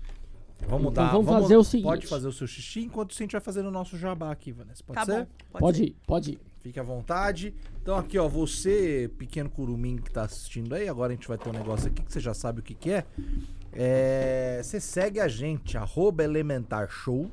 Vamos 0.68 0.92
Então 0.92 1.04
dar. 1.04 1.12
vamos 1.12 1.26
fazer 1.28 1.56
o 1.56 1.64
seguinte. 1.64 1.84
Pode 1.88 2.06
fazer 2.06 2.28
o 2.28 2.32
seu 2.32 2.46
xixi 2.46 2.80
enquanto 2.84 3.12
a 3.12 3.18
gente 3.18 3.32
vai 3.32 3.40
fazer 3.40 3.64
o 3.66 3.70
nosso 3.70 3.96
jabá 3.98 4.30
aqui, 4.30 4.52
Vanessa. 4.52 4.82
Pode 4.84 4.94
tá 4.94 5.04
ser? 5.04 5.26
bom. 5.52 5.58
Pode 5.58 5.78
ser. 5.78 5.84
ir, 5.84 5.96
pode 6.06 6.30
ir. 6.32 6.40
Fique 6.60 6.78
à 6.78 6.82
vontade. 6.84 7.52
Então 7.82 7.96
aqui, 7.96 8.16
ó, 8.16 8.28
você, 8.28 9.10
pequeno 9.18 9.50
curumim 9.50 9.96
que 9.96 10.10
tá 10.12 10.22
assistindo 10.22 10.72
aí, 10.74 10.88
agora 10.88 11.12
a 11.12 11.16
gente 11.16 11.26
vai 11.26 11.36
ter 11.36 11.48
um 11.48 11.52
negócio 11.52 11.88
aqui 11.88 12.02
que 12.02 12.12
você 12.12 12.20
já 12.20 12.32
sabe 12.32 12.60
o 12.60 12.62
que 12.62 12.74
que 12.74 12.92
é. 12.92 13.04
É, 13.72 14.60
Você 14.62 14.80
segue 14.80 15.20
a 15.20 15.28
gente, 15.28 15.76
arroba 15.76 16.22
Elementar 16.22 16.88
Show, 16.90 17.30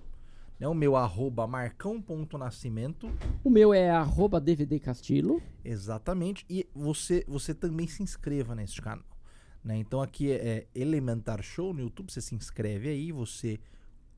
né? 0.59 0.67
O 0.67 0.73
meu 0.73 0.95
arroba 0.95 1.47
marcão.nascimento. 1.47 3.09
O 3.43 3.49
meu 3.49 3.73
é 3.73 3.89
arroba 3.89 4.41
DVD. 4.41 4.79
Exatamente. 5.63 6.45
E 6.49 6.67
você, 6.75 7.23
você 7.27 7.53
também 7.53 7.87
se 7.87 8.03
inscreva 8.03 8.53
nesse 8.53 8.81
canal. 8.81 9.05
Né? 9.63 9.77
Então 9.77 10.01
aqui 10.01 10.31
é, 10.31 10.35
é 10.35 10.67
Elementar 10.75 11.41
Show 11.41 11.73
no 11.73 11.81
YouTube. 11.81 12.11
Você 12.11 12.21
se 12.21 12.35
inscreve 12.35 12.89
aí, 12.89 13.11
você 13.11 13.59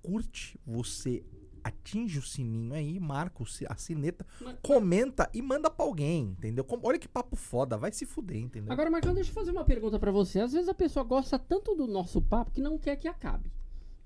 curte, 0.01 0.59
você 0.65 1.23
atinge 1.63 2.19
o 2.19 2.21
sininho 2.21 2.73
aí, 2.73 2.99
marca 2.99 3.43
a 3.69 3.75
sineta, 3.75 4.25
comenta 4.61 5.29
e 5.33 5.41
manda 5.41 5.69
pra 5.69 5.85
alguém, 5.85 6.35
entendeu? 6.37 6.65
Olha 6.83 6.99
que 6.99 7.07
papo 7.07 7.35
foda, 7.35 7.77
vai 7.77 7.91
se 7.91 8.05
fuder, 8.05 8.37
entendeu? 8.37 8.71
Agora, 8.71 8.89
Marcão, 8.89 9.13
deixa 9.13 9.29
eu 9.29 9.33
fazer 9.33 9.51
uma 9.51 9.63
pergunta 9.63 9.99
pra 9.99 10.11
você. 10.11 10.39
Às 10.39 10.53
vezes 10.53 10.67
a 10.69 10.73
pessoa 10.73 11.03
gosta 11.03 11.37
tanto 11.39 11.75
do 11.75 11.87
nosso 11.87 12.21
papo 12.21 12.51
que 12.51 12.61
não 12.61 12.77
quer 12.77 12.95
que 12.95 13.07
acabe. 13.07 13.51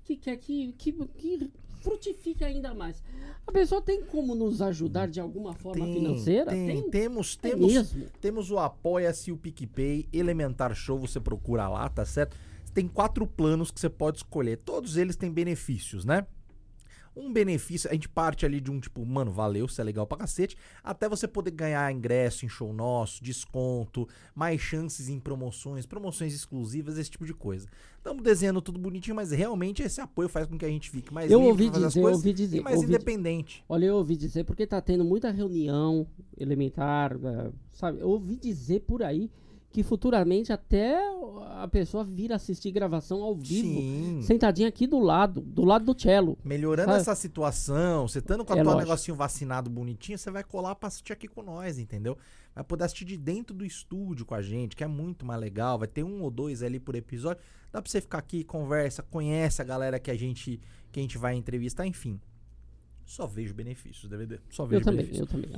Que 0.04 0.16
quer 0.16 0.36
que, 0.36 0.72
que, 0.72 0.92
que 0.92 1.50
frutifique 1.80 2.44
ainda 2.44 2.74
mais. 2.74 3.02
A 3.46 3.52
pessoa 3.52 3.80
tem 3.80 4.02
como 4.04 4.34
nos 4.34 4.60
ajudar 4.60 5.06
de 5.08 5.20
alguma 5.20 5.54
forma 5.54 5.84
financeira? 5.84 6.50
tem, 6.50 6.90
temos, 6.90 7.38
É 7.42 7.48
temos, 7.48 7.72
mesmo? 7.72 8.06
temos 8.20 8.50
o 8.50 8.58
Apoia-se, 8.58 9.30
o 9.30 9.36
PicPay, 9.36 10.08
Elementar 10.12 10.74
Show, 10.74 10.98
você 10.98 11.20
procura 11.20 11.68
lá, 11.68 11.88
tá 11.88 12.04
certo? 12.04 12.36
Tem 12.74 12.86
quatro 12.86 13.26
planos 13.26 13.70
que 13.70 13.80
você 13.80 13.88
pode 13.88 14.18
escolher. 14.18 14.58
Todos 14.58 14.96
eles 14.96 15.16
têm 15.16 15.30
benefícios, 15.30 16.04
né? 16.04 16.26
Um 17.16 17.32
benefício, 17.32 17.88
a 17.88 17.94
gente 17.94 18.10
parte 18.10 18.44
ali 18.44 18.60
de 18.60 18.70
um 18.70 18.78
tipo, 18.78 19.04
mano, 19.06 19.30
valeu, 19.32 19.64
isso 19.64 19.80
é 19.80 19.84
legal 19.84 20.06
pra 20.06 20.18
cacete, 20.18 20.54
até 20.84 21.08
você 21.08 21.26
poder 21.26 21.50
ganhar 21.50 21.90
ingresso 21.90 22.44
em 22.44 22.48
show 22.48 22.74
nosso, 22.74 23.24
desconto, 23.24 24.06
mais 24.34 24.60
chances 24.60 25.08
em 25.08 25.18
promoções, 25.18 25.86
promoções 25.86 26.34
exclusivas, 26.34 26.98
esse 26.98 27.10
tipo 27.10 27.24
de 27.24 27.32
coisa. 27.32 27.66
Estamos 27.96 28.22
desenhando 28.22 28.60
tudo 28.60 28.78
bonitinho, 28.78 29.16
mas 29.16 29.30
realmente 29.30 29.82
esse 29.82 30.00
apoio 30.00 30.28
faz 30.28 30.46
com 30.46 30.58
que 30.58 30.64
a 30.64 30.68
gente 30.68 30.90
fique 30.90 31.12
mais 31.12 31.30
Eu 31.30 31.38
livre 31.40 31.50
ouvi 31.52 31.70
dizer, 31.70 31.98
eu 31.98 32.02
coisas 32.02 32.18
ouvi 32.20 32.32
dizer. 32.34 32.58
e 32.58 32.60
mais 32.60 32.76
ouvi- 32.76 32.88
independente. 32.88 33.64
Olha, 33.68 33.86
eu 33.86 33.96
ouvi 33.96 34.14
dizer, 34.16 34.44
porque 34.44 34.66
tá 34.66 34.80
tendo 34.82 35.02
muita 35.04 35.30
reunião 35.30 36.06
elementar, 36.38 37.12
eh, 37.14 37.50
sabe? 37.72 37.98
Eu 38.00 38.10
ouvi 38.10 38.36
dizer 38.36 38.80
por 38.80 39.02
aí 39.02 39.30
que 39.76 39.82
futuramente 39.82 40.50
até 40.54 40.96
a 41.50 41.68
pessoa 41.70 42.02
vir 42.02 42.32
assistir 42.32 42.70
gravação 42.72 43.22
ao 43.22 43.34
vivo, 43.36 43.68
Sim. 43.68 44.20
sentadinha 44.22 44.68
aqui 44.68 44.86
do 44.86 44.98
lado, 44.98 45.42
do 45.42 45.66
lado 45.66 45.92
do 45.92 46.00
cello. 46.00 46.38
Melhorando 46.42 46.88
Sabe? 46.92 47.00
essa 47.02 47.14
situação, 47.14 48.08
você 48.08 48.20
estando 48.20 48.42
com 48.42 48.54
a 48.54 48.56
É 48.56 48.62
tua 48.62 48.72
lógico. 48.72 48.88
negocinho 48.88 49.14
vacinado 49.14 49.68
bonitinho, 49.68 50.16
você 50.16 50.30
vai 50.30 50.42
colar 50.42 50.74
pra 50.76 50.86
assistir 50.86 51.12
aqui 51.12 51.28
com 51.28 51.42
nós, 51.42 51.78
entendeu? 51.78 52.16
Vai 52.54 52.64
poder 52.64 52.84
assistir 52.84 53.04
de 53.04 53.18
dentro 53.18 53.54
do 53.54 53.66
estúdio 53.66 54.24
com 54.24 54.34
a 54.34 54.40
gente, 54.40 54.74
que 54.74 54.82
é 54.82 54.86
muito 54.86 55.26
mais 55.26 55.38
legal. 55.38 55.78
Vai 55.78 55.88
ter 55.88 56.02
um 56.02 56.22
ou 56.22 56.30
dois 56.30 56.62
ali 56.62 56.80
por 56.80 56.94
episódio. 56.96 57.42
Dá 57.70 57.82
pra 57.82 57.90
você 57.90 58.00
ficar 58.00 58.16
aqui, 58.16 58.44
conversa, 58.44 59.02
conhece 59.02 59.60
a 59.60 59.64
galera 59.66 60.00
que 60.00 60.10
a 60.10 60.16
gente, 60.16 60.58
que 60.90 60.98
a 61.00 61.02
gente 61.02 61.18
vai 61.18 61.34
entrevistar, 61.34 61.86
enfim. 61.86 62.18
Só 63.04 63.26
vejo 63.26 63.52
benefícios, 63.52 64.08
DVD. 64.08 64.38
Só 64.48 64.64
vejo 64.64 64.80
Eu 64.80 64.84
também, 64.86 65.04
benefícios. 65.04 65.28
eu 65.30 65.40
também. 65.42 65.50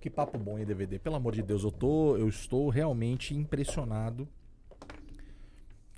Que 0.00 0.10
papo 0.10 0.38
bom 0.38 0.58
em 0.58 0.64
DVD. 0.64 0.98
Pelo 0.98 1.16
amor 1.16 1.34
de 1.34 1.42
Deus, 1.42 1.62
eu 1.62 1.70
tô, 1.70 2.16
eu 2.16 2.28
estou 2.28 2.68
realmente 2.68 3.34
impressionado. 3.34 4.26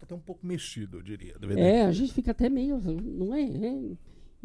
Até 0.02 0.14
um 0.14 0.20
pouco 0.20 0.46
mexido, 0.46 0.98
eu 0.98 1.02
diria, 1.02 1.38
DVD. 1.38 1.60
É, 1.60 1.86
a 1.86 1.92
gente 1.92 2.12
fica 2.12 2.32
até 2.32 2.50
meio, 2.50 2.78
não 2.78 3.34
é? 3.34 3.42
É 3.42 3.96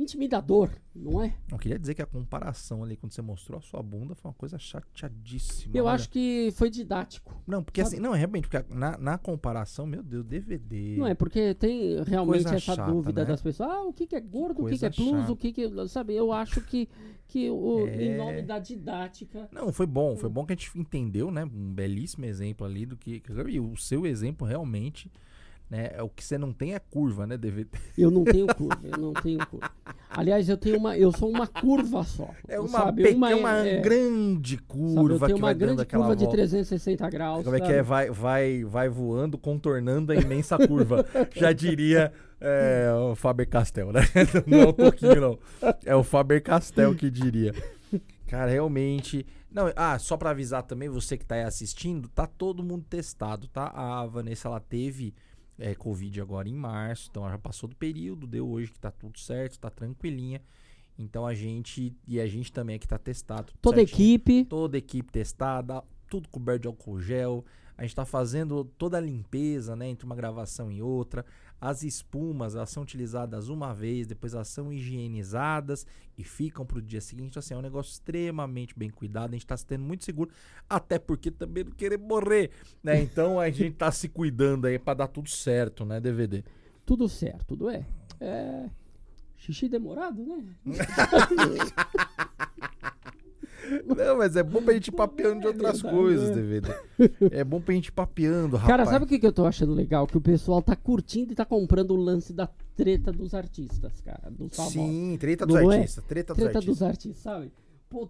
intimidador, 0.02 0.70
não 0.96 1.22
é? 1.22 1.36
Eu 1.52 1.58
queria 1.58 1.78
dizer 1.78 1.94
que 1.94 2.02
a 2.02 2.06
comparação 2.06 2.84
ali, 2.84 2.96
quando 2.96 3.12
você 3.12 3.22
mostrou 3.22 3.60
a 3.60 3.62
sua 3.62 3.84
bunda, 3.84 4.16
foi 4.16 4.30
uma 4.30 4.36
coisa 4.36 4.58
chateadíssima. 4.58 5.76
Eu 5.76 5.86
olha. 5.86 5.96
acho 5.96 6.10
que 6.10 6.50
foi 6.56 6.70
didático. 6.70 7.36
Não, 7.46 7.64
porque 7.64 7.84
sabe? 7.84 7.96
assim, 7.96 8.04
não, 8.04 8.16
é 8.16 8.18
realmente, 8.18 8.48
porque 8.48 8.74
na, 8.74 8.98
na 8.98 9.18
comparação, 9.18 9.86
meu 9.86 10.02
Deus, 10.02 10.26
DVD. 10.26 10.98
Não 10.98 11.08
é? 11.08 11.14
Porque 11.14 11.54
tem 11.54 12.02
realmente 12.04 12.48
essa 12.48 12.60
chata, 12.60 12.92
dúvida 12.92 13.22
né? 13.22 13.28
das 13.28 13.42
pessoas. 13.42 13.70
Ah, 13.70 13.84
o 13.84 13.94
que, 13.94 14.08
que 14.08 14.16
é 14.16 14.22
gordo, 14.22 14.64
o 14.64 14.68
que, 14.68 14.78
que 14.78 14.86
é 14.86 14.90
plus, 14.90 15.10
chata. 15.10 15.32
o 15.32 15.36
que, 15.36 15.52
que. 15.52 15.88
Sabe, 15.88 16.16
eu 16.16 16.32
acho 16.32 16.62
que, 16.62 16.88
que 17.28 17.50
o, 17.50 17.88
em 17.88 18.10
É. 18.10 18.18
nome 18.18 18.42
da 18.42 18.60
didática. 18.60 19.50
Não, 19.52 19.72
foi 19.74 19.86
bom, 19.86 20.16
foi 20.16 20.30
bom 20.30 20.46
que 20.46 20.54
a 20.54 20.56
gente 20.56 20.72
entendeu, 20.78 21.30
né? 21.30 21.44
Um 21.44 21.74
belíssimo 21.74 22.26
exemplo 22.26 22.66
ali 22.66 22.86
do 22.86 22.96
que. 22.96 23.22
E 23.50 23.60
o 23.60 23.76
seu 23.76 24.06
exemplo 24.06 24.48
realmente, 24.48 25.12
né? 25.70 25.92
É 25.94 26.02
o 26.02 26.10
que 26.10 26.24
você 26.24 26.38
não 26.38 26.52
tem 26.52 26.74
é 26.74 26.80
curva, 26.80 27.28
né, 27.28 27.38
DVD? 27.38 27.70
Eu 27.98 28.10
não 28.10 28.24
tenho 28.24 28.48
curva, 28.56 28.80
eu 28.84 28.98
não 28.98 29.14
tenho 29.14 29.46
curva. 29.46 29.70
Aliás, 30.10 30.50
eu 30.50 30.58
tenho 30.58 30.78
uma. 30.78 30.98
Eu 30.98 31.12
sou 31.12 31.30
uma 31.30 31.46
curva 31.46 32.04
só. 32.04 32.30
É 32.48 32.60
uma, 32.60 32.70
sabe? 32.70 33.04
pe- 33.04 33.12
é 33.12 33.36
uma 33.36 33.68
é, 33.68 33.80
grande 33.80 34.56
sabe, 34.56 34.68
curva 34.68 35.14
eu 35.14 35.20
tenho 35.20 35.28
que 35.28 35.34
uma 35.36 35.48
vai 35.48 35.54
dando 35.56 35.68
grande 35.68 35.82
aquela 35.84 36.04
curva 36.06 36.16
de 36.16 36.24
volta. 36.24 36.38
360 36.38 37.10
graus. 37.10 37.44
Como 37.44 37.56
é 37.56 37.60
que 37.60 37.68
sabe? 37.68 37.78
é? 37.78 37.84
Vai, 37.84 38.10
vai, 38.10 38.64
vai 38.64 38.90
voando, 38.90 39.38
contornando 39.38 40.12
a 40.12 40.16
imensa 40.16 40.58
curva. 40.58 41.06
Já 41.36 41.54
diria 41.54 42.12
é, 42.42 42.92
o 42.94 43.16
Faber 43.16 43.48
Castell, 43.48 43.92
né? 43.92 44.02
Não 44.48 44.60
é 44.60 44.66
o 44.66 44.74
Toquinho, 44.74 45.22
não. 45.22 45.40
É 45.86 45.96
o 45.96 46.04
Faber 46.04 46.42
Castell 46.42 46.96
que 46.96 47.10
diria. 47.12 47.54
Cara, 48.28 48.50
realmente. 48.50 49.26
Não, 49.52 49.72
ah, 49.76 49.98
só 49.98 50.16
pra 50.16 50.30
avisar 50.30 50.64
também, 50.64 50.88
você 50.90 51.18
que 51.18 51.26
tá 51.26 51.36
aí 51.36 51.44
assistindo, 51.44 52.08
tá 52.08 52.28
todo 52.28 52.64
mundo 52.64 52.86
testado, 52.88 53.48
tá? 53.48 53.72
A 53.74 54.06
Vanessa, 54.06 54.48
ela 54.48 54.60
teve 54.60 55.14
é, 55.60 55.76
Covid 55.76 56.22
agora 56.22 56.48
em 56.48 56.56
março, 56.56 57.10
então 57.10 57.24
ela 57.24 57.34
já 57.34 57.38
passou 57.38 57.70
do 57.70 57.76
período, 57.76 58.26
deu 58.26 58.50
hoje 58.50 58.72
que 58.72 58.80
tá 58.80 58.90
tudo 58.90 59.20
certo, 59.20 59.60
tá 59.60 59.70
tranquilinha. 59.70 60.42
Então 60.98 61.26
a 61.26 61.34
gente. 61.34 61.96
E 62.08 62.20
a 62.20 62.28
gente 62.28 62.52
também 62.52 62.76
aqui 62.76 62.88
tá 62.88 62.98
testado. 62.98 63.54
Toda 63.62 63.78
certinho 63.78 64.16
equipe. 64.16 64.46
toda 64.46 64.78
equipe 64.78 65.12
testada, 65.12 65.82
tudo 66.10 66.28
coberto 66.30 66.64
de 66.64 66.68
álcool 66.68 67.00
gel. 67.00 67.46
A 67.78 67.84
gente 67.84 67.92
está 67.92 68.06
fazendo 68.06 68.66
toda 68.66 68.98
a 68.98 69.00
limpeza, 69.00 69.74
né, 69.74 69.88
entre 69.88 70.06
uma 70.06 70.16
gravação 70.16 70.70
e 70.70 70.82
outra. 70.82 71.26
As 71.62 71.84
espumas, 71.84 72.56
elas 72.56 72.70
são 72.70 72.84
utilizadas 72.84 73.50
uma 73.50 73.74
vez, 73.74 74.08
depois 74.08 74.34
elas 74.34 74.48
são 74.48 74.72
higienizadas 74.72 75.86
e 76.18 76.24
ficam 76.24 76.66
para 76.66 76.78
o 76.78 76.82
dia 76.82 77.02
seguinte. 77.02 77.32
Então, 77.32 77.40
assim, 77.40 77.54
é 77.54 77.58
um 77.58 77.62
negócio 77.62 77.92
extremamente 77.92 78.78
bem 78.78 78.90
cuidado. 78.90 79.32
A 79.32 79.34
gente 79.34 79.46
está 79.46 79.58
se 79.58 79.66
tendo 79.66 79.84
muito 79.84 80.06
seguro, 80.06 80.30
até 80.70 80.98
porque 80.98 81.30
também 81.30 81.64
não 81.64 81.72
querer 81.72 81.98
morrer, 81.98 82.52
né? 82.84 83.02
Então 83.02 83.40
a 83.40 83.50
gente 83.50 83.76
tá 83.76 83.92
se 83.92 84.08
cuidando 84.08 84.68
aí 84.68 84.80
para 84.80 84.94
dar 84.96 85.08
tudo 85.08 85.30
certo, 85.30 85.86
né, 85.86 86.00
DVD? 86.00 86.44
Tudo 86.86 87.10
certo, 87.10 87.46
tudo 87.48 87.70
é. 87.70 87.86
É. 88.20 88.70
Xixi 89.38 89.70
demorado, 89.70 90.22
né? 90.26 90.44
Não, 93.86 94.18
mas 94.18 94.36
é 94.36 94.44
bom 94.44 94.62
pra 94.62 94.74
gente 94.74 94.88
ir 94.88 94.92
papeando 94.92 95.42
de 95.42 95.48
outras 95.48 95.82
coisas, 95.82 96.30
DVD. 96.36 96.70
É 97.32 97.44
bom 97.44 97.60
pra 97.62 97.74
gente 97.74 97.88
ir 97.88 97.92
papeando, 97.92 98.58
rapaz. 98.58 98.68
Cara, 98.68 98.86
sabe 98.86 99.06
o 99.06 99.08
que, 99.08 99.20
que 99.20 99.26
eu 99.28 99.32
tô 99.34 99.46
achando 99.46 99.74
legal? 99.74 100.06
Que 100.08 100.18
o 100.18 100.22
pessoal 100.22 100.62
tá 100.62 100.76
curtindo 100.76 101.32
e 101.34 101.36
tá 101.36 101.46
comprando 101.46 101.92
o 101.92 101.96
lance 101.96 102.34
da 102.34 102.48
treta 102.76 103.12
dos 103.12 103.34
artistas, 103.34 104.02
cara. 104.02 104.30
Dos. 104.32 104.52
Sim, 104.72 105.18
treta 105.20 105.46
dos 105.46 105.56
Não 105.62 105.72
é? 105.72 105.78
artistas. 105.78 106.04
Treta 106.06 106.34
dos 106.34 106.44
Treta 106.44 106.58
artistas. 106.60 106.78
dos 106.80 106.88
artistas, 106.88 107.22
sabe? 107.24 107.52
Pô, 107.90 108.08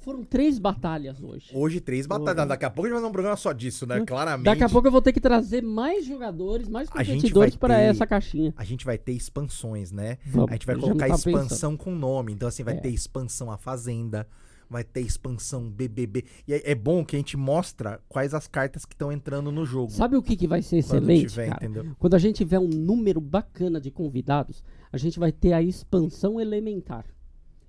foram 0.00 0.22
três 0.22 0.58
batalhas 0.58 1.22
hoje. 1.22 1.50
Hoje, 1.54 1.80
três 1.80 2.06
batalhas. 2.06 2.46
Daqui 2.46 2.66
a 2.66 2.68
pouco 2.68 2.82
a 2.82 2.88
gente 2.88 2.92
vai 2.92 3.00
fazer 3.00 3.08
um 3.08 3.12
programa 3.12 3.36
só 3.38 3.52
disso, 3.54 3.86
né? 3.86 4.04
Claramente. 4.04 4.44
Daqui 4.44 4.62
a 4.62 4.68
pouco 4.68 4.86
eu 4.86 4.92
vou 4.92 5.00
ter 5.00 5.14
que 5.14 5.20
trazer 5.20 5.62
mais 5.62 6.04
jogadores, 6.04 6.68
mais 6.68 6.90
competidores 6.90 7.56
para 7.56 7.80
essa 7.80 8.06
caixinha. 8.06 8.52
A 8.54 8.64
gente 8.64 8.84
vai 8.84 8.98
ter 8.98 9.12
expansões, 9.12 9.90
né? 9.90 10.18
Vamos, 10.26 10.50
A 10.50 10.52
gente 10.52 10.66
vai 10.66 10.76
colocar 10.76 11.06
tava 11.08 11.14
expansão 11.18 11.74
com 11.74 11.94
nome. 11.94 12.34
Então, 12.34 12.46
assim, 12.46 12.62
vai 12.62 12.74
É. 12.74 12.80
ter 12.80 12.90
expansão 12.90 13.50
A 13.50 13.56
Fazenda, 13.56 14.26
vai 14.68 14.84
ter 14.84 15.00
expansão 15.00 15.68
BBB. 15.68 16.24
E 16.46 16.54
é, 16.54 16.70
é 16.72 16.74
bom 16.74 17.04
que 17.04 17.16
a 17.16 17.18
gente 17.18 17.36
mostra 17.36 18.00
quais 18.08 18.34
as 18.34 18.46
cartas 18.46 18.84
que 18.84 18.94
estão 18.94 19.12
entrando 19.12 19.50
no 19.50 19.64
jogo. 19.64 19.90
Sabe 19.90 20.16
o 20.16 20.22
que, 20.22 20.36
que 20.36 20.46
vai 20.46 20.62
ser 20.62 20.82
Quando 20.82 21.02
excelente, 21.10 21.28
tiver, 21.28 21.48
cara? 21.48 21.64
entendeu? 21.64 21.96
Quando 21.98 22.14
a 22.14 22.18
gente 22.18 22.36
tiver 22.36 22.58
um 22.58 22.68
número 22.68 23.20
bacana 23.20 23.80
de 23.80 23.90
convidados, 23.90 24.62
a 24.92 24.96
gente 24.96 25.18
vai 25.18 25.32
ter 25.32 25.52
a 25.52 25.62
expansão 25.62 26.40
elementar. 26.40 27.04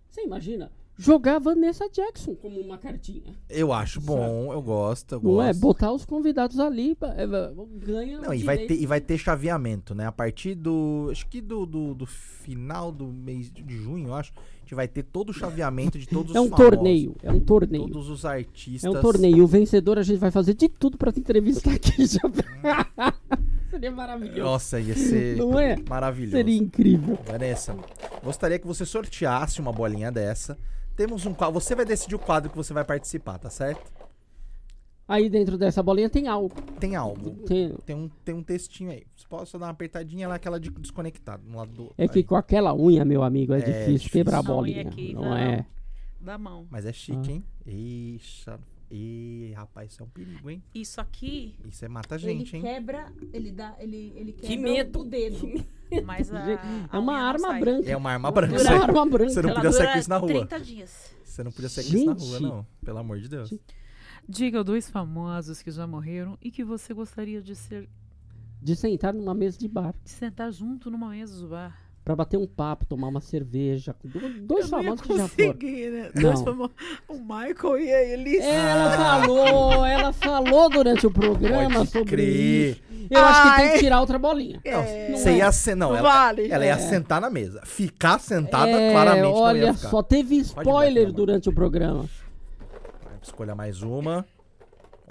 Você 0.10 0.24
imagina? 0.24 0.72
Jogar 0.98 1.40
Vanessa 1.40 1.90
Jackson 1.90 2.36
como 2.36 2.60
uma 2.60 2.78
cartinha. 2.78 3.36
Eu 3.50 3.74
acho 3.74 4.00
bom, 4.00 4.54
eu 4.54 4.62
gosto, 4.62 5.16
eu 5.16 5.22
Não 5.22 5.42
é? 5.42 5.54
Botar 5.54 5.92
os 5.92 6.06
convidados 6.06 6.58
ali, 6.58 6.98
é, 7.18 7.28
ganha 7.86 8.22
Não, 8.22 8.34
e 8.34 8.42
vai, 8.44 8.60
ter, 8.60 8.82
e 8.82 8.86
vai 8.86 9.02
ter 9.02 9.18
chaveamento, 9.18 9.94
né? 9.94 10.06
A 10.06 10.12
partir 10.12 10.56
do. 10.56 11.10
Acho 11.12 11.28
que 11.28 11.42
do, 11.42 11.66
do, 11.66 11.94
do 11.94 12.06
final 12.06 12.94
do 12.94 13.08
mês 13.08 13.52
de 13.52 13.76
junho, 13.76 14.08
eu 14.08 14.14
acho. 14.14 14.32
A 14.66 14.68
gente 14.68 14.74
vai 14.74 14.88
ter 14.88 15.04
todo 15.04 15.30
o 15.30 15.34
chaveamento 15.34 16.00
de 16.00 16.08
todos 16.08 16.32
os 16.32 16.36
É 16.36 16.42
um 16.42 16.50
famosos, 16.50 16.72
torneio, 16.72 17.16
é 17.22 17.32
um 17.32 17.40
torneio. 17.40 17.84
Todos 17.84 18.10
os 18.10 18.26
artistas. 18.26 18.84
É 18.84 18.90
um 18.98 19.00
torneio. 19.00 19.44
O 19.44 19.48
vencedor 19.48 20.00
a 20.00 20.02
gente 20.02 20.18
vai 20.18 20.32
fazer 20.32 20.56
de 20.56 20.68
tudo 20.68 20.98
pra 20.98 21.12
te 21.12 21.20
entrevistar 21.20 21.72
aqui. 21.72 21.94
Já... 22.08 22.20
Seria 23.70 23.92
maravilhoso. 23.92 24.42
Nossa, 24.42 24.80
ia 24.80 24.96
ser 24.96 25.38
Não 25.38 25.60
é? 25.60 25.76
maravilhoso. 25.88 26.36
Seria 26.38 26.58
incrível. 26.58 27.20
Vanessa, 27.28 27.76
gostaria 28.24 28.58
que 28.58 28.66
você 28.66 28.88
sorteasse 28.88 29.62
uma 29.62 29.72
bolinha 29.72 30.12
dessa. 30.12 30.58
Temos 30.96 31.28
um 31.28 31.34
quadro. 31.36 31.62
Você 31.62 31.76
vai 31.76 31.86
decidir 31.86 32.16
o 32.16 32.20
quadro 32.20 32.50
que 32.50 32.58
você 32.58 32.74
vai 32.74 32.84
participar, 32.84 33.38
tá 33.38 33.52
certo? 33.52 33.92
Aí 35.07 35.30
dentro 35.30 35.57
dessa 35.57 35.84
bolinha 35.84 36.10
tem 36.10 36.27
algo. 36.27 36.56
Tem 36.80 36.95
algo. 36.95 37.32
Tem- 37.45 37.76
Tem 37.86 37.95
um, 37.95 38.10
tem 38.23 38.34
um 38.36 38.41
textinho 38.41 38.90
aí. 38.91 39.03
Você 39.15 39.27
pode 39.27 39.48
só 39.49 39.57
dar 39.60 39.68
uma 39.68 39.72
apertadinha 39.72 40.27
lá, 40.27 40.36
aquela 40.36 40.60
de 40.60 40.69
desconectado. 40.72 41.44
No 41.48 41.57
lado 41.57 41.72
do, 41.72 41.94
É 41.98 42.07
que 42.07 42.19
aí. 42.19 42.23
com 42.23 42.36
aquela 42.36 42.73
unha, 42.76 43.06
meu 43.06 43.22
amigo, 43.23 43.53
é, 43.53 43.57
É 43.57 43.61
difícil, 43.61 43.86
difícil. 43.94 44.10
quebrar 44.11 44.38
a 44.38 44.40
A 44.40 44.41
unha 44.44 44.53
bolinha. 44.56 44.82
aqui, 44.82 45.14
não, 45.14 45.36
é? 45.38 45.65
Da 46.19 46.38
mão. 46.40 46.65
Mas 46.72 46.86
é 46.88 46.91
chique, 46.94 47.30
Ah. 47.30 47.32
hein? 47.34 47.44
Eixa. 47.68 48.60
Ih, 48.90 49.52
rapaz, 49.56 49.91
isso 49.91 50.02
é 50.03 50.06
um 50.06 50.10
perigo, 50.10 50.49
hein? 50.49 50.61
Isso 50.73 51.02
aqui, 51.02 51.56
Isso 51.68 51.84
é 51.84 51.88
mata 51.88 52.18
gente, 52.19 52.56
hein? 52.56 52.61
quebra, 52.61 53.11
ele 53.34 53.52
dá, 53.52 53.76
ele, 53.80 54.14
ele 54.15 54.32
quebra 54.32 54.48
Que 54.48 54.57
medo. 54.57 54.99
o 54.99 55.03
dedo. 55.03 55.65
Mas 56.06 56.32
a, 56.32 56.45
Gente, 56.45 56.60
a 56.91 56.95
É 56.95 56.99
uma 56.99 57.18
arma 57.18 57.48
sai. 57.48 57.60
branca. 57.60 57.90
É 57.91 57.98
uma 57.98 58.11
arma 58.11 58.32
branca. 58.32 58.56
É 58.56 58.61
uma 58.76 58.84
arma 58.84 59.06
branca. 59.07 59.30
Você 59.32 59.41
não 59.41 59.49
Ela 59.49 59.56
podia 59.61 59.72
sair 59.72 59.91
com 59.94 59.99
isso 59.99 60.10
na 60.10 60.18
rua. 60.18 60.30
30 60.30 60.60
dias. 60.60 61.15
Você 61.23 61.44
não 61.44 61.52
podia 61.52 61.69
sair 61.69 61.84
com 61.91 61.95
isso 61.95 62.06
na 62.06 62.14
rua, 62.14 62.40
Gente. 62.40 62.41
não. 62.44 62.68
Pelo 62.84 62.98
amor 62.99 63.19
de 63.19 63.27
Deus. 63.27 63.53
Diga 64.28 64.64
dois 64.64 64.90
famosos 64.90 65.62
que 65.62 65.70
já 65.72 65.86
morreram 65.86 66.38
e 66.42 66.50
que 66.52 66.64
você 66.64 66.94
gostaria 66.94 67.42
de 67.42 67.56
ser 67.56 67.88
De 68.62 68.76
sentar 68.76 69.14
numa 69.14 69.34
mesa 69.36 69.58
de 69.58 69.68
bar. 69.68 69.94
de 70.04 70.10
sentar 70.10 70.52
junto 70.52 70.90
numa 70.90 71.10
mesa 71.10 71.40
do 71.40 71.48
bar. 71.50 71.78
Pra 72.04 72.16
bater 72.16 72.38
um 72.38 72.46
papo, 72.46 72.86
tomar 72.86 73.08
uma 73.08 73.20
cerveja. 73.20 73.96
Dois 74.44 74.66
Eu 74.66 74.72
não 74.78 74.84
ia 74.84 74.84
famosos 74.86 75.02
que 75.02 75.18
já 75.18 75.28
foram. 75.28 75.54
né? 75.56 76.12
Não. 76.14 76.22
Dois 76.22 76.42
famo- 76.44 76.72
O 77.08 77.14
Michael 77.16 77.80
e 77.80 77.92
a 77.94 78.04
Elise. 78.14 78.46
Ela 78.46 78.92
falou, 78.96 79.86
ela 79.86 80.14
falou 80.14 80.70
durante 80.70 81.08
o 81.08 81.12
programa 81.12 81.80
Pode 81.80 81.90
sobre 81.90 82.12
crer. 82.12 82.72
isso. 82.72 82.82
Eu 83.10 83.20
acho 83.26 83.42
que 83.56 83.58
tem 83.62 83.72
que 83.74 83.80
tirar 83.80 84.02
outra 84.02 84.20
bolinha. 84.20 84.62
Não, 84.64 84.72
É. 84.82 85.10
Não 85.10 85.18
você 85.18 85.30
é. 85.30 85.38
ia 85.38 85.52
ser. 85.52 85.74
Não, 85.76 85.96
ela, 85.96 86.02
Vale. 86.08 86.48
ela 86.52 86.64
ia 86.66 86.74
É. 86.74 86.78
sentar 86.78 87.20
na 87.20 87.30
mesa. 87.32 87.62
Ficar 87.66 88.20
sentada, 88.20 88.70
É, 88.70 88.92
claramente 88.92 89.24
não 89.24 89.34
olha 89.34 89.58
ia 89.66 89.74
ficar. 89.74 89.90
só, 89.90 90.04
teve 90.04 90.36
spoiler 90.38 91.06
bater, 91.06 91.12
durante 91.12 91.50
o 91.50 91.54
programa. 91.54 92.06
Escolha 93.26 93.56
mais 93.56 93.82
uma. 93.82 94.24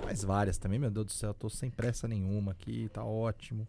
Mais 0.05 0.23
várias 0.23 0.57
também, 0.57 0.79
meu 0.79 0.91
Deus 0.91 1.07
do 1.07 1.13
céu. 1.13 1.31
Eu 1.31 1.35
tô 1.35 1.49
sem 1.51 1.69
pressa 1.71 2.07
nenhuma 2.07 2.53
aqui, 2.53 2.89
tá 2.93 3.05
ótimo. 3.05 3.67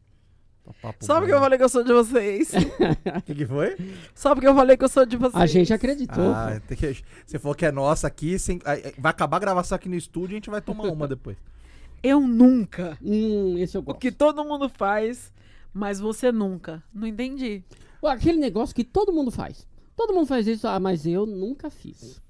Tá 0.64 0.72
papo 0.82 1.04
Sabe 1.06 1.22
bom. 1.22 1.26
que 1.28 1.34
eu 1.34 1.40
falei 1.40 1.58
que 1.58 1.64
eu 1.64 1.70
sou 1.70 1.84
de 1.84 1.92
vocês? 1.94 2.52
O 2.54 3.22
que, 3.26 3.36
que 3.36 3.46
foi? 3.46 3.76
Sabe 4.14 4.42
que 4.42 4.48
eu 4.48 4.56
falei 4.56 4.76
que 4.78 4.84
eu 4.84 4.90
sou 4.90 5.06
de 5.06 5.18
vocês? 5.18 5.36
A 5.42 5.46
gente 5.46 5.74
acreditou. 5.74 6.32
Ah, 6.32 6.60
tem 6.68 6.78
que- 6.78 7.04
você 7.26 7.38
falou 7.40 7.56
que 7.56 7.66
é 7.66 7.72
nossa 7.72 8.08
aqui. 8.08 8.38
sem- 8.40 8.60
aí, 8.66 8.94
vai 8.98 9.10
acabar 9.12 9.38
a 9.38 9.40
gravação 9.40 9.76
aqui 9.76 9.88
no 9.90 9.96
estúdio 9.96 10.34
e 10.34 10.36
a 10.36 10.38
gente 10.38 10.50
vai 10.50 10.62
tomar 10.62 10.84
uma 10.86 11.08
depois. 11.08 11.38
Eu 12.02 12.20
nunca. 12.22 12.98
Hum, 13.04 13.58
esse 13.58 13.76
eu 13.78 13.82
O 13.82 13.84
gosto. 13.84 14.00
que 14.00 14.12
todo 14.12 14.44
mundo 14.46 14.70
faz, 14.70 15.32
mas 15.74 16.00
você 16.00 16.32
nunca. 16.32 16.84
Não 16.94 17.08
entendi. 17.08 17.64
Ué, 18.04 18.12
Aquele 18.14 18.38
negócio 18.40 18.76
que 18.76 18.84
todo 18.84 19.12
mundo 19.14 19.32
faz. 19.32 19.68
Todo 19.96 20.14
mundo 20.14 20.28
faz 20.28 20.46
isso, 20.48 20.68
ah, 20.68 20.80
mas 20.80 21.06
eu 21.06 21.26
nunca 21.26 21.70
fiz. 21.70 22.22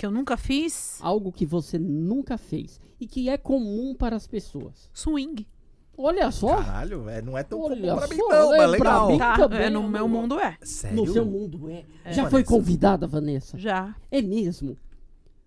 Que 0.00 0.06
eu 0.06 0.10
nunca 0.10 0.34
fiz 0.38 0.98
Algo 1.02 1.30
que 1.30 1.44
você 1.44 1.78
nunca 1.78 2.38
fez 2.38 2.80
e 2.98 3.06
que 3.06 3.28
é 3.28 3.36
comum 3.36 3.94
para 3.94 4.16
as 4.16 4.26
pessoas. 4.26 4.88
swing. 4.94 5.46
Olha 5.94 6.30
só. 6.30 6.56
Caralho, 6.56 7.02
velho. 7.02 7.26
Não 7.26 7.36
é 7.36 7.42
tão 7.42 7.60
Olha 7.60 7.76
comum 7.76 7.96
pra 7.98 8.08
mim, 8.08 8.16
só, 8.16 8.28
não, 8.30 8.54
é, 8.54 8.56
mas 8.56 8.70
legal. 8.70 9.10
mim- 9.10 9.18
Tá, 9.18 9.36
também 9.36 9.58
é, 9.60 9.64
é 9.64 9.70
no 9.70 9.86
meu 9.86 10.08
mundo 10.08 10.40
é. 10.40 10.56
Sério? 10.62 10.96
No 10.96 11.06
seu 11.12 11.26
mundo 11.26 11.68
é. 11.68 11.84
É. 12.02 12.12
Já 12.14 12.22
foi 12.30 12.42
Vanessa. 12.42 12.50
convidada, 12.50 13.06
Vanessa? 13.06 13.58
Já. 13.58 13.94
É 14.10 14.22
mesmo? 14.22 14.74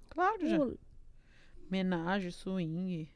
Claro, 0.10 0.48
já. 0.48 0.60
Homenagem, 1.68 2.30
swing. 2.30 3.10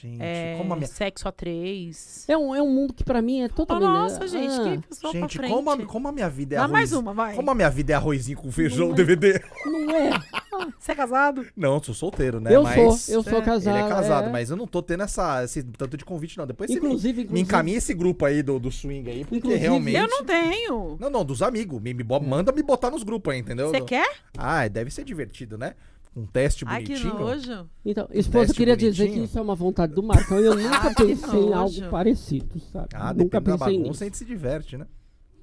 Gente, 0.00 0.22
É, 0.22 0.54
como 0.56 0.72
a 0.72 0.76
minha. 0.76 0.88
Sexo 0.88 1.28
a 1.28 1.32
três. 1.32 2.24
É 2.26 2.36
um, 2.36 2.54
é 2.54 2.62
um 2.62 2.70
mundo 2.70 2.94
que 2.94 3.04
pra 3.04 3.20
mim 3.20 3.42
é 3.42 3.48
totalmente. 3.48 3.88
nossa, 3.88 4.24
Ah, 4.24 4.26
gente, 4.26 4.80
que 4.80 4.88
pessoa 4.88 5.12
Gente, 5.12 5.36
pra 5.38 5.46
frente. 5.46 5.54
como 5.54 5.70
a, 5.70 5.86
como 5.86 6.08
a 6.08 6.12
minha 6.12 6.28
vida 6.30 6.54
é 6.54 6.56
Dá 6.56 6.62
arroz. 6.64 6.72
mais 6.72 6.92
uma, 6.92 7.12
vai. 7.12 7.34
Como 7.34 7.50
a 7.50 7.54
minha 7.54 7.68
vida 7.68 7.92
é 7.92 7.96
arrozinho 7.96 8.38
com 8.38 8.50
feijão 8.50 8.86
Não 8.86 8.94
é. 8.94 8.96
DVD. 8.96 9.42
Não 9.66 9.90
é. 9.90 10.10
Você 10.78 10.92
é 10.92 10.94
casado? 10.94 11.46
Não, 11.56 11.82
sou 11.82 11.94
solteiro, 11.94 12.40
né? 12.40 12.54
eu 12.54 12.62
mas 12.62 12.74
sou, 13.00 13.14
eu 13.14 13.22
sou 13.22 13.38
é, 13.38 13.42
casado. 13.42 13.76
Ele 13.76 13.84
é 13.84 13.88
casado, 13.88 14.28
é. 14.28 14.32
mas 14.32 14.50
eu 14.50 14.56
não 14.56 14.66
tô 14.66 14.82
tendo 14.82 15.02
essa, 15.02 15.44
esse 15.44 15.62
tanto 15.62 15.96
de 15.96 16.04
convite, 16.04 16.36
não. 16.38 16.46
Depois 16.46 16.70
você 16.70 16.78
me, 16.78 16.86
Inclusive, 16.86 17.16
me 17.18 17.22
inclusive 17.24 17.42
encaminha 17.42 17.78
esse 17.78 17.94
grupo 17.94 18.24
aí 18.24 18.42
do, 18.42 18.58
do 18.58 18.70
swing 18.70 19.08
aí, 19.08 19.20
porque 19.24 19.36
Inclusive, 19.36 19.60
realmente. 19.62 19.96
Eu 19.96 20.08
não 20.08 20.24
tenho. 20.24 20.96
Não, 21.00 21.10
não, 21.10 21.24
dos 21.24 21.42
amigos. 21.42 21.80
Me, 21.80 21.94
me 21.94 22.04
manda 22.04 22.52
me 22.52 22.62
botar 22.62 22.90
nos 22.90 23.02
grupos 23.02 23.32
aí, 23.32 23.40
entendeu? 23.40 23.68
Você 23.70 23.80
quer? 23.80 24.08
Ah, 24.36 24.66
deve 24.68 24.90
ser 24.90 25.04
divertido, 25.04 25.56
né? 25.56 25.74
Um 26.14 26.26
teste 26.26 26.64
Ai, 26.66 26.82
que 26.82 26.88
bonitinho. 26.88 27.14
nojo. 27.18 27.70
Então, 27.84 28.08
esposa, 28.10 28.52
queria 28.52 28.76
dizer 28.76 29.04
bonitinho. 29.04 29.22
que 29.24 29.28
isso 29.30 29.38
é 29.38 29.42
uma 29.42 29.54
vontade 29.54 29.94
do 29.94 30.02
Marcão 30.02 30.40
e 30.40 30.44
eu 30.46 30.54
nunca 30.58 30.88
Ah, 30.88 30.94
que 30.94 31.06
pensei 31.06 31.40
em 31.40 31.52
algo 31.52 31.88
parecido, 31.88 32.58
sabe? 32.72 32.88
Ah, 32.94 33.14
nunca 33.14 33.40
da 33.40 33.52
pensei 33.52 33.76
bagunça, 33.78 33.88
nisso. 33.90 34.02
a 34.02 34.06
gente 34.06 34.16
se 34.16 34.24
diverte, 34.24 34.76
né? 34.76 34.86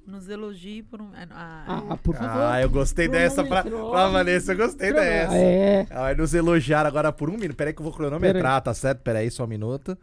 Nos 0.06 0.28
elogie 0.28 0.82
por 0.82 1.00
um. 1.02 1.10
Ah, 1.30 1.82
Ah, 1.90 1.96
por 1.96 2.14
favor. 2.14 2.42
Ah, 2.42 2.60
eu 2.62 2.70
gostei 2.70 3.08
dessa 3.08 3.44
pra, 3.44 3.62
pra 3.62 4.08
Vanessa, 4.08 4.52
eu 4.52 4.56
gostei 4.56 4.92
dessa. 4.92 5.34
É. 5.36 5.86
Ela 5.90 6.00
vai 6.02 6.14
nos 6.14 6.32
elogiar 6.32 6.86
agora 6.86 7.12
por 7.12 7.28
um 7.28 7.36
minuto. 7.36 7.56
Peraí 7.56 7.74
que 7.74 7.80
eu 7.80 7.84
vou 7.84 7.92
cronometrar, 7.92 8.60
tá 8.62 8.72
certo? 8.72 9.00
Peraí, 9.02 9.30
só 9.30 9.44
um 9.44 9.48
minuto. 9.48 9.96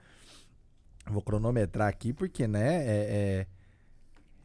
Vou 1.10 1.22
cronometrar 1.22 1.88
aqui 1.88 2.14
porque, 2.14 2.48
né, 2.48 2.86
é, 2.86 3.48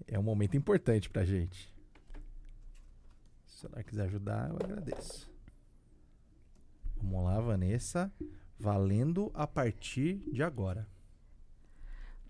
é, 0.08 0.14
é 0.14 0.18
um 0.18 0.22
momento 0.22 0.56
importante 0.56 1.08
pra 1.10 1.24
gente. 1.24 1.70
Se 3.46 3.66
ela 3.66 3.82
quiser 3.82 4.04
ajudar, 4.04 4.48
eu 4.50 4.56
agradeço. 4.56 5.29
Vamos 7.02 7.24
lá, 7.24 7.40
Vanessa. 7.40 8.12
Valendo 8.58 9.30
a 9.34 9.46
partir 9.46 10.18
de 10.30 10.42
agora. 10.42 10.86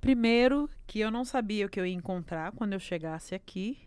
Primeiro, 0.01 0.71
que 0.87 1.01
eu 1.01 1.11
não 1.11 1.25
sabia 1.25 1.67
o 1.67 1.69
que 1.69 1.79
eu 1.79 1.85
ia 1.85 1.95
encontrar 1.95 2.53
quando 2.53 2.73
eu 2.73 2.81
chegasse 2.81 3.35
aqui. 3.35 3.79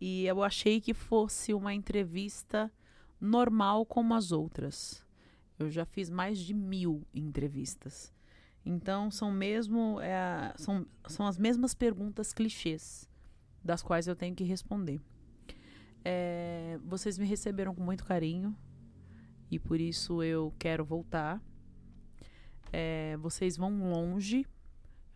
E 0.00 0.24
eu 0.24 0.42
achei 0.42 0.80
que 0.80 0.94
fosse 0.94 1.52
uma 1.52 1.74
entrevista 1.74 2.72
normal 3.20 3.84
como 3.84 4.14
as 4.14 4.30
outras. 4.30 5.04
Eu 5.58 5.68
já 5.68 5.84
fiz 5.84 6.08
mais 6.08 6.38
de 6.38 6.54
mil 6.54 7.04
entrevistas. 7.12 8.14
Então, 8.64 9.10
são 9.10 9.32
mesmo. 9.32 10.00
é, 10.00 10.54
são, 10.56 10.86
são 11.08 11.26
as 11.26 11.36
mesmas 11.36 11.74
perguntas 11.74 12.32
clichês 12.32 13.08
das 13.62 13.82
quais 13.82 14.06
eu 14.06 14.14
tenho 14.14 14.34
que 14.34 14.44
responder. 14.44 15.00
É, 16.04 16.78
vocês 16.84 17.18
me 17.18 17.26
receberam 17.26 17.74
com 17.74 17.82
muito 17.82 18.04
carinho. 18.04 18.56
E 19.50 19.58
por 19.58 19.80
isso 19.80 20.22
eu 20.22 20.52
quero 20.58 20.84
voltar. 20.84 21.42
É, 22.72 23.16
vocês 23.16 23.56
vão 23.56 23.90
longe. 23.90 24.46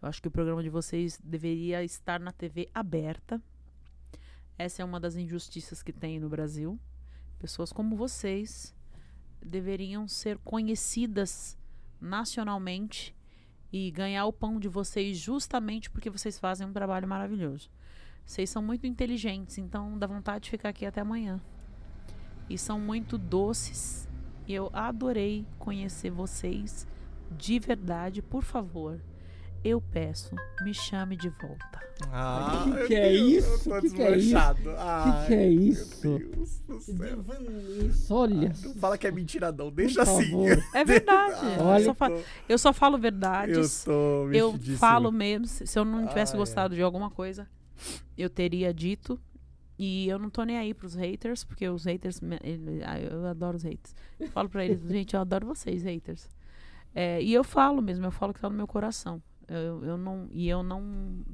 Eu 0.00 0.08
acho 0.08 0.20
que 0.20 0.28
o 0.28 0.30
programa 0.30 0.62
de 0.62 0.70
vocês 0.70 1.20
deveria 1.22 1.84
estar 1.84 2.18
na 2.18 2.32
TV 2.32 2.68
aberta. 2.74 3.40
Essa 4.58 4.82
é 4.82 4.84
uma 4.84 4.98
das 4.98 5.16
injustiças 5.16 5.82
que 5.82 5.92
tem 5.92 6.18
no 6.18 6.28
Brasil. 6.28 6.78
Pessoas 7.38 7.72
como 7.72 7.96
vocês 7.96 8.74
deveriam 9.44 10.06
ser 10.06 10.38
conhecidas 10.38 11.58
nacionalmente 12.00 13.14
e 13.72 13.90
ganhar 13.90 14.26
o 14.26 14.32
pão 14.32 14.60
de 14.60 14.68
vocês 14.68 15.18
justamente 15.18 15.90
porque 15.90 16.10
vocês 16.10 16.38
fazem 16.38 16.66
um 16.66 16.72
trabalho 16.72 17.08
maravilhoso. 17.08 17.70
Vocês 18.24 18.48
são 18.50 18.62
muito 18.62 18.86
inteligentes, 18.86 19.58
então 19.58 19.98
dá 19.98 20.06
vontade 20.06 20.44
de 20.44 20.50
ficar 20.50 20.68
aqui 20.68 20.86
até 20.86 21.00
amanhã. 21.00 21.40
E 22.48 22.56
são 22.56 22.78
muito 22.78 23.18
doces 23.18 24.08
Eu 24.48 24.70
adorei 24.72 25.46
conhecer 25.58 26.10
vocês 26.10 26.86
de 27.36 27.58
verdade. 27.58 28.20
Por 28.22 28.42
favor, 28.42 29.00
eu 29.64 29.80
peço, 29.80 30.34
me 30.64 30.74
chame 30.74 31.16
de 31.16 31.28
volta. 31.28 31.80
Ah, 32.10 32.64
Que 32.80 32.86
que 32.88 32.94
é 32.96 33.08
Deus, 33.12 33.44
isso? 33.44 33.70
Eu 33.70 33.74
tô 33.74 33.80
Que 33.80 33.90
que 33.94 34.02
é 34.02 34.16
isso? 34.18 34.34
O 34.36 34.74
Ai, 34.76 35.20
que, 35.20 35.26
que 35.28 35.34
é 35.34 35.48
isso? 35.48 36.08
Meu 36.08 36.18
Deus 36.18 36.58
do 36.66 36.80
céu. 36.80 37.24
Isso, 37.88 38.14
olha. 38.14 38.52
Não 38.64 38.74
fala 38.74 38.98
que 38.98 39.06
é 39.06 39.10
mentira, 39.12 39.52
não. 39.52 39.70
Deixa 39.70 40.04
Por 40.04 40.10
assim. 40.12 40.30
favor. 40.30 40.62
É 40.74 40.84
verdade. 40.84 41.40
Olha, 41.60 41.80
eu, 41.80 41.84
só 41.84 41.94
fa- 41.94 42.10
eu 42.48 42.58
só 42.58 42.72
falo 42.72 42.96
Eu 42.96 43.00
verdades. 43.00 43.84
tô 43.84 44.28
Eu 44.32 44.48
mexidíssimo. 44.52 44.78
falo 44.78 45.12
mesmo. 45.12 45.46
Se 45.46 45.78
eu 45.78 45.84
não 45.84 46.08
tivesse 46.08 46.32
Ai, 46.32 46.38
gostado 46.38 46.74
de 46.74 46.82
alguma 46.82 47.08
coisa, 47.10 47.48
eu 48.18 48.28
teria 48.28 48.74
dito. 48.74 49.20
E 49.84 50.06
eu 50.08 50.16
não 50.18 50.30
tô 50.30 50.44
nem 50.44 50.56
aí 50.58 50.72
pros 50.72 50.94
haters, 50.94 51.42
porque 51.42 51.68
os 51.68 51.84
haters. 51.84 52.20
ele- 52.42 52.82
ah, 52.84 53.00
Eu 53.00 53.26
adoro 53.26 53.56
os 53.56 53.64
haters. 53.64 53.94
Eu 54.20 54.28
falo 54.28 54.48
pra 54.48 54.64
eles, 54.64 54.80
gente, 54.88 55.14
eu 55.14 55.20
adoro 55.20 55.44
vocês, 55.46 55.82
haters. 55.82 56.28
É, 56.94 57.20
e 57.22 57.32
eu 57.32 57.42
falo 57.42 57.82
mesmo, 57.82 58.04
eu 58.06 58.10
falo 58.12 58.32
que 58.32 58.40
tá 58.40 58.48
no 58.48 58.54
meu 58.56 58.66
coração. 58.66 59.20
Eu, 59.48 59.84
eu 59.84 59.96
não. 59.96 60.28
E 60.30 60.48
eu 60.48 60.62
não. 60.62 61.24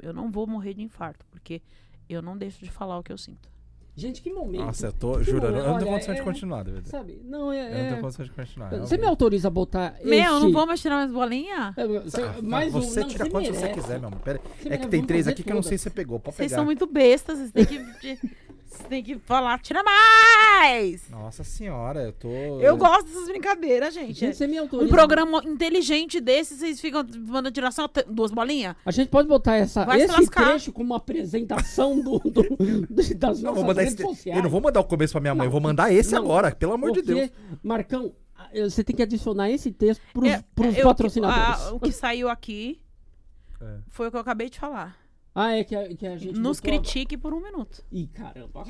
Eu 0.00 0.12
não 0.12 0.30
vou 0.30 0.46
morrer 0.46 0.74
de 0.74 0.82
infarto, 0.82 1.24
porque 1.30 1.60
eu 2.08 2.22
não 2.22 2.36
deixo 2.38 2.62
de 2.64 2.70
falar 2.70 2.98
o 2.98 3.02
que 3.02 3.12
eu 3.12 3.18
sinto. 3.18 3.48
Gente, 3.94 4.22
que 4.22 4.32
momento. 4.32 4.64
Nossa, 4.64 4.86
eu 4.86 4.92
tô 4.92 5.18
Que 5.18 5.24
jurando. 5.24 5.58
Eu 5.58 5.66
não 5.66 5.78
tenho 5.78 5.90
condição 5.90 6.14
de 6.14 6.20
é- 6.20 6.24
continuar, 6.24 6.62
David. 6.62 6.88
Sabe? 6.88 7.20
Não, 7.24 7.52
é. 7.52 7.66
Eu 7.66 7.70
não 7.70 7.76
é- 7.78 7.88
tenho 7.90 8.00
condição 8.00 8.24
de 8.24 8.30
continuar. 8.30 8.70
Você 8.78 8.96
me 8.96 9.06
autoriza 9.06 9.48
a 9.48 9.50
botar. 9.50 9.94
Meu, 10.02 10.40
não 10.40 10.50
vou 10.50 10.66
mais 10.66 10.80
tirar 10.80 10.96
mais 10.96 11.12
bolinha? 11.12 11.74
É, 11.76 11.86
você- 11.86 12.22
Ah, 12.22 12.36
mais 12.42 12.74
um, 12.74 12.80
você 12.80 13.00
não, 13.00 13.08
tira 13.08 13.28
quantos 13.28 13.50
você 13.50 13.60
merece. 13.60 13.80
quiser, 13.80 13.98
meu 13.98 14.08
amor. 14.08 14.20
Pera 14.20 14.40
É 14.64 14.78
que 14.78 14.86
tem 14.88 15.04
três 15.04 15.28
aqui 15.28 15.42
que 15.42 15.50
eu 15.52 15.54
não 15.56 15.62
sei 15.62 15.76
se 15.76 15.84
você 15.84 15.90
pegou. 15.90 16.18
Pode 16.18 16.36
Vocês 16.36 16.48
pegar. 16.48 16.56
são 16.56 16.64
muito 16.64 16.86
bestas, 16.86 17.38
vocês 17.38 17.50
têm 17.52 17.66
que. 17.66 17.76
Vocês 18.72 18.88
têm 18.88 19.02
que 19.02 19.18
falar, 19.18 19.58
tira 19.60 19.82
mais! 19.82 21.08
Nossa 21.10 21.44
senhora, 21.44 22.02
eu 22.04 22.12
tô. 22.12 22.28
Eu 22.60 22.76
gosto 22.76 23.04
dessas 23.04 23.26
brincadeiras, 23.28 23.92
gente. 23.92 24.14
Gente, 24.18 24.36
você 24.36 24.46
me 24.46 24.60
Um 24.60 24.88
programa 24.88 25.42
inteligente 25.44 26.20
desse, 26.20 26.56
vocês 26.56 26.80
ficam 26.80 27.04
mandando 27.26 27.50
tirar 27.50 27.70
só 27.70 27.88
duas 28.08 28.30
bolinhas? 28.30 28.74
A 28.86 28.90
gente 28.90 29.08
pode 29.08 29.28
botar 29.28 29.56
essa, 29.56 29.84
Vai 29.84 30.00
esse 30.02 30.12
lascar. 30.12 30.48
trecho 30.50 30.72
como 30.72 30.86
uma 30.86 30.96
apresentação 30.96 32.00
do, 32.00 32.18
do- 32.18 32.30
do- 32.56 33.14
das 33.16 33.42
Não, 33.42 33.54
nossas 33.54 33.76
redes 33.76 33.94
esse... 33.94 34.02
sociais. 34.02 34.36
Eu 34.38 34.42
não 34.42 34.50
vou 34.50 34.60
mandar 34.60 34.80
o 34.80 34.84
começo 34.84 35.12
pra 35.12 35.20
minha 35.20 35.34
mãe, 35.34 35.46
eu 35.46 35.50
vou 35.50 35.60
mandar 35.60 35.92
esse 35.92 36.14
Não. 36.14 36.22
agora, 36.22 36.54
pelo 36.54 36.72
amor 36.72 36.92
de 36.92 37.02
Deus. 37.02 37.30
Marcão, 37.62 38.12
você 38.54 38.82
tem 38.82 38.96
que 38.96 39.02
adicionar 39.02 39.50
esse 39.50 39.70
texto 39.70 40.00
pros, 40.14 40.30
É, 40.30 40.42
pros 40.54 40.76
eu- 40.76 40.84
patrocinadores. 40.84 41.66
a- 41.68 41.74
o 41.74 41.80
que 41.80 41.92
saiu 41.92 42.28
aqui 42.28 42.80
É. 43.60 43.78
foi 43.90 44.08
o 44.08 44.10
que 44.10 44.16
eu 44.16 44.20
acabei 44.20 44.48
de 44.48 44.58
falar. 44.58 44.96
Ah, 45.34 45.52
é 45.56 45.64
que 45.64 45.74
a, 45.74 45.94
que 45.96 46.06
a 46.06 46.16
gente. 46.16 46.38
Nos 46.38 46.60
critique 46.60 47.16
por 47.16 47.32
um 47.32 47.40
minuto. 47.40 47.82
Ih, 47.90 48.06
caramba. 48.08 48.64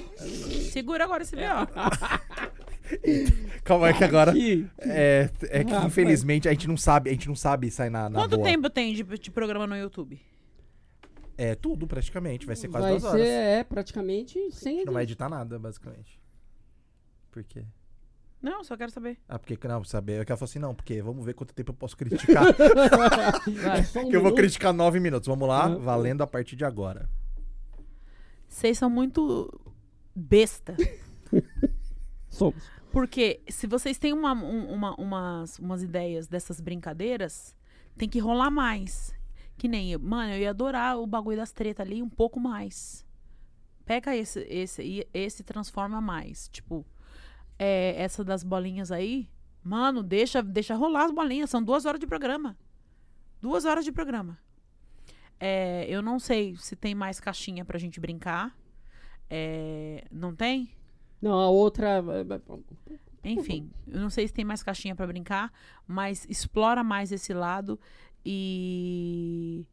Segura 0.70 1.05
agora 1.05 1.22
esse 1.24 1.34
B.O. 1.34 1.66
Calma 3.64 3.89
aí 3.89 3.94
que 3.94 4.05
agora. 4.05 4.32
É, 4.78 5.28
é 5.51 5.64
que 5.64 5.72
Rapaz. 5.72 5.86
infelizmente 5.93 6.48
a 6.48 6.52
gente 6.52 6.68
não 6.68 6.76
sabe, 6.76 7.10
a 7.10 7.12
gente 7.12 7.26
não 7.28 7.34
sabe 7.34 7.70
sair 7.70 7.90
na, 7.90 8.09
na 8.09 8.20
Quanto 8.20 8.36
boa. 8.36 8.48
tempo 8.48 8.70
tem 8.70 8.94
de, 8.94 9.02
de 9.02 9.30
programa 9.30 9.66
no 9.66 9.76
YouTube? 9.76 10.20
É 11.36 11.55
tudo 11.55 11.86
praticamente, 11.86 12.47
vai 12.47 12.55
ser 12.55 12.68
quase 12.68 12.82
Vai 12.84 12.98
duas 12.98 13.02
ser, 13.02 13.09
horas. 13.09 13.26
é, 13.26 13.64
praticamente 13.64 14.39
sem. 14.52 14.84
Não 14.84 14.93
vai 14.93 15.02
editar 15.05 15.28
nada, 15.28 15.59
basicamente. 15.59 16.20
Por 17.30 17.43
quê? 17.43 17.64
Não, 18.43 18.64
só 18.64 18.77
quero 18.77 18.90
saber. 18.90 19.19
Ah, 19.28 19.39
porque 19.39 19.56
não, 19.69 19.85
saber. 19.85 20.20
Eu 20.20 20.24
quero 20.24 20.36
falar 20.36 20.48
assim, 20.48 20.59
não, 20.59 20.74
porque 20.74 21.01
vamos 21.01 21.24
ver 21.24 21.32
quanto 21.35 21.55
tempo 21.55 21.70
eu 21.70 21.74
posso 21.77 21.97
criticar. 21.97 22.44
É 23.78 23.82
só 23.85 24.01
um 24.01 24.09
que 24.10 24.16
eu 24.16 24.20
vou 24.20 24.31
minuto. 24.31 24.35
criticar 24.35 24.73
nove 24.73 24.98
minutos. 24.98 25.28
Vamos 25.28 25.47
lá, 25.48 25.69
Uhum. 25.69 25.78
valendo 25.81 26.23
a 26.23 26.27
partir 26.27 26.56
de 26.56 26.64
agora. 26.64 27.09
Vocês 28.48 28.77
são 28.78 28.90
muito 28.90 29.48
besta. 30.14 30.77
Somos. 32.28 32.69
Porque 32.90 33.40
se 33.48 33.66
vocês 33.66 33.98
têm 33.98 34.12
uma, 34.12 34.32
um- 34.35 34.73
uma- 34.74 34.94
umas, 34.97 35.59
umas 35.59 35.82
ideias 35.82 36.27
dessas 36.27 36.60
brincadeiras, 36.60 37.56
tem 37.97 38.09
que 38.09 38.19
rolar 38.19 38.51
mais. 38.51 39.14
Que 39.56 39.69
nem 39.69 39.93
eu. 39.93 40.01
Mano, 40.01 40.32
eu 40.35 40.39
ia 40.40 40.51
adorar 40.51 40.98
o 40.98 41.06
bagulho 41.06 41.36
das 41.36 41.52
tretas 41.52 41.86
ali 41.86 42.02
um 42.02 42.09
pouco 42.09 42.40
mais. 42.40 43.05
Pega 43.85 44.14
esse, 44.16 44.40
esse 44.48 44.82
e 44.82 45.09
esse 45.14 45.43
transforma 45.43 46.01
mais. 46.01 46.48
Tipo, 46.48 46.85
é, 47.58 47.94
essa 48.00 48.24
das 48.24 48.42
bolinhas 48.42 48.90
aí. 48.90 49.28
Mano, 49.62 50.02
deixa, 50.02 50.42
deixa 50.42 50.74
rolar 50.74 51.04
as 51.04 51.12
bolinhas. 51.12 51.50
São 51.50 51.62
duas 51.62 51.84
horas 51.84 52.00
de 52.00 52.06
programa. 52.06 52.56
Duas 53.40 53.64
horas 53.64 53.84
de 53.84 53.92
programa. 53.92 54.38
É, 55.38 55.86
eu 55.88 56.02
não 56.02 56.18
sei 56.18 56.54
se 56.56 56.76
tem 56.76 56.94
mais 56.94 57.18
caixinha 57.18 57.64
pra 57.64 57.78
gente 57.78 57.98
brincar. 57.98 58.56
É, 59.28 60.04
não 60.10 60.34
tem? 60.34 60.70
Não, 61.20 61.40
a 61.40 61.48
outra. 61.48 62.02
Enfim, 63.24 63.70
eu 63.86 64.00
não 64.00 64.10
sei 64.10 64.26
se 64.26 64.34
tem 64.34 64.44
mais 64.44 64.62
caixinha 64.62 64.96
pra 64.96 65.06
brincar, 65.06 65.52
mas 65.86 66.26
explora 66.28 66.82
mais 66.82 67.12
esse 67.12 67.32
lado 67.32 67.78
e 68.24 69.64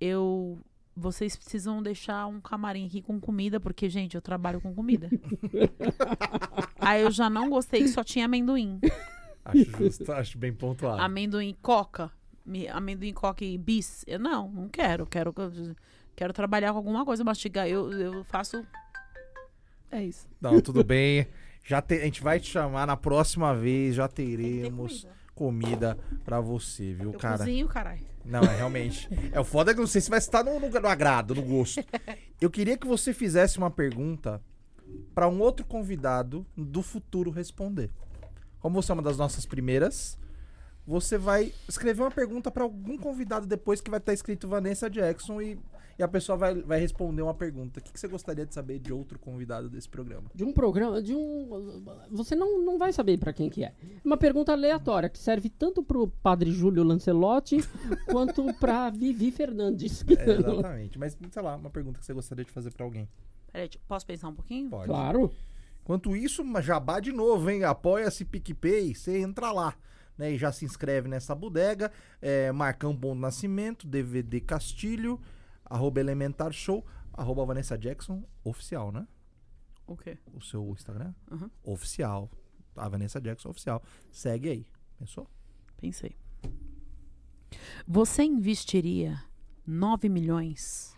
eu 0.00 0.58
vocês 0.96 1.36
precisam 1.36 1.82
deixar 1.82 2.26
um 2.26 2.40
camarim 2.40 2.86
aqui 2.86 3.02
com 3.02 3.20
comida, 3.20 3.60
porque 3.60 3.88
gente, 3.88 4.14
eu 4.14 4.22
trabalho 4.22 4.62
com 4.62 4.74
comida. 4.74 5.10
Aí 6.86 7.02
eu 7.02 7.10
já 7.10 7.28
não 7.28 7.50
gostei 7.50 7.82
que 7.82 7.88
só 7.88 8.04
tinha 8.04 8.24
amendoim. 8.26 8.78
Acho 9.44 9.64
justo, 9.78 10.10
acho 10.12 10.36
bem 10.38 10.52
pontuado. 10.52 11.00
Amendoim 11.00 11.56
coca, 11.62 12.10
me- 12.44 12.66
amendoim 12.66 13.12
coca 13.12 13.44
e 13.44 13.56
bis. 13.56 14.04
Eu 14.04 14.18
não, 14.18 14.48
não 14.50 14.68
quero, 14.68 15.06
quero 15.06 15.32
quero 16.16 16.32
trabalhar 16.32 16.72
com 16.72 16.78
alguma 16.78 17.04
coisa, 17.04 17.22
mastigar. 17.22 17.68
Eu, 17.68 17.92
eu 17.92 18.24
faço 18.24 18.66
É 19.90 20.02
isso. 20.02 20.28
Não, 20.40 20.60
tudo 20.60 20.82
bem. 20.82 21.28
Já 21.64 21.80
te- 21.80 21.94
a 21.94 22.04
gente 22.04 22.22
vai 22.22 22.40
te 22.40 22.48
chamar 22.50 22.86
na 22.88 22.96
próxima 22.96 23.54
vez, 23.54 23.94
já 23.94 24.08
teremos 24.08 25.06
comida 25.34 25.96
pra 26.24 26.40
você, 26.40 26.92
viu, 26.94 27.12
Eu 27.12 27.18
cara? 27.18 27.38
cozinho, 27.38 27.68
caralho. 27.68 28.04
Não, 28.24 28.40
é 28.40 28.56
realmente. 28.56 29.08
É 29.30 29.38
o 29.38 29.44
foda 29.44 29.72
que 29.72 29.78
eu 29.78 29.82
não 29.82 29.88
sei 29.88 30.00
se 30.00 30.10
vai 30.10 30.18
estar 30.18 30.42
no, 30.42 30.58
no, 30.58 30.68
no 30.68 30.88
agrado, 30.88 31.34
no 31.36 31.42
gosto. 31.42 31.84
Eu 32.40 32.50
queria 32.50 32.76
que 32.76 32.86
você 32.86 33.14
fizesse 33.14 33.58
uma 33.58 33.70
pergunta 33.70 34.42
pra 35.14 35.28
um 35.28 35.40
outro 35.40 35.64
convidado 35.64 36.46
do 36.56 36.82
futuro 36.82 37.30
responder. 37.30 37.90
Como 38.60 38.80
você 38.80 38.92
é 38.92 38.94
uma 38.94 39.02
das 39.02 39.16
nossas 39.16 39.46
primeiras, 39.46 40.18
você 40.86 41.18
vai 41.18 41.52
escrever 41.68 42.02
uma 42.02 42.10
pergunta 42.10 42.50
pra 42.50 42.62
algum 42.62 42.96
convidado 42.96 43.46
depois 43.46 43.80
que 43.80 43.90
vai 43.90 43.98
estar 43.98 44.12
escrito 44.12 44.46
Vanessa 44.46 44.88
Jackson 44.88 45.40
e, 45.40 45.58
e 45.98 46.02
a 46.02 46.06
pessoa 46.06 46.38
vai, 46.38 46.54
vai 46.62 46.78
responder 46.78 47.22
uma 47.22 47.34
pergunta. 47.34 47.80
O 47.80 47.82
que, 47.82 47.92
que 47.92 47.98
você 47.98 48.06
gostaria 48.06 48.46
de 48.46 48.54
saber 48.54 48.78
de 48.78 48.92
outro 48.92 49.18
convidado 49.18 49.68
desse 49.68 49.88
programa? 49.88 50.30
De 50.32 50.44
um 50.44 50.52
programa, 50.52 51.02
de 51.02 51.14
um. 51.14 51.82
Você 52.12 52.36
não, 52.36 52.62
não 52.64 52.78
vai 52.78 52.92
saber 52.92 53.18
pra 53.18 53.32
quem 53.32 53.50
que 53.50 53.64
é. 53.64 53.74
Uma 54.04 54.16
pergunta 54.16 54.52
aleatória 54.52 55.08
que 55.08 55.18
serve 55.18 55.48
tanto 55.48 55.82
pro 55.82 56.06
padre 56.06 56.52
Júlio 56.52 56.84
Lancelotti 56.84 57.58
quanto 58.06 58.54
pra 58.54 58.88
Vivi 58.90 59.32
Fernandes. 59.32 60.04
É, 60.08 60.30
exatamente. 60.30 60.98
Mas, 60.98 61.18
sei 61.30 61.42
lá, 61.42 61.56
uma 61.56 61.70
pergunta 61.70 61.98
que 61.98 62.06
você 62.06 62.12
gostaria 62.12 62.44
de 62.44 62.52
fazer 62.52 62.72
pra 62.72 62.84
alguém. 62.84 63.08
Peraí, 63.52 63.70
posso 63.86 64.06
pensar 64.06 64.28
um 64.28 64.34
pouquinho? 64.34 64.70
Pode. 64.70 64.86
Claro. 64.86 65.32
Enquanto 65.82 66.16
isso, 66.16 66.42
jabá 66.62 66.98
de 66.98 67.12
novo, 67.12 67.48
hein? 67.48 67.64
Apoia-se 67.64 68.24
PicPay, 68.24 68.94
você 68.94 69.18
entra 69.18 69.52
lá. 69.52 69.76
Né, 70.18 70.32
e 70.32 70.38
já 70.38 70.50
se 70.50 70.64
inscreve 70.64 71.08
nessa 71.08 71.34
bodega. 71.34 71.92
É, 72.22 72.50
Marcão 72.50 72.96
Bom 72.96 73.14
Nascimento, 73.14 73.86
DVD 73.86 74.40
Castilho, 74.40 75.20
arroba 75.62 76.00
Elementar 76.00 76.52
Show, 76.52 76.86
arroba 77.12 77.44
Vanessa 77.44 77.76
Jackson, 77.76 78.24
oficial, 78.42 78.90
né? 78.90 79.06
O 79.86 79.96
quê? 79.96 80.18
O 80.32 80.40
seu 80.40 80.68
Instagram? 80.72 81.14
Uhum. 81.30 81.50
Oficial. 81.62 82.30
A 82.74 82.88
Vanessa 82.88 83.20
Jackson 83.20 83.50
oficial. 83.50 83.82
Segue 84.10 84.48
aí. 84.48 84.66
Pensou? 84.98 85.28
Pensei. 85.76 86.16
Você 87.86 88.22
investiria 88.24 89.22
9 89.66 90.08
milhões 90.08 90.96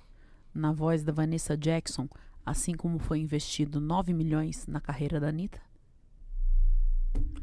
na 0.54 0.72
voz 0.72 1.04
da 1.04 1.12
Vanessa 1.12 1.56
Jackson, 1.56 2.08
assim 2.48 2.74
como 2.74 2.98
foi 2.98 3.18
investido 3.20 3.80
9 3.80 4.12
milhões 4.12 4.66
na 4.66 4.80
carreira 4.80 5.18
da 5.20 5.28
Anitta? 5.28 5.58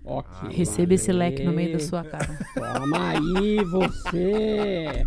Ok. 0.04 0.50
Receba 0.52 0.94
esse 0.94 1.12
leque 1.12 1.44
no 1.44 1.52
meio 1.52 1.74
da 1.74 1.80
sua 1.80 2.04
cara. 2.04 2.38
Toma 2.54 3.10
aí, 3.10 3.64
você. 3.64 5.06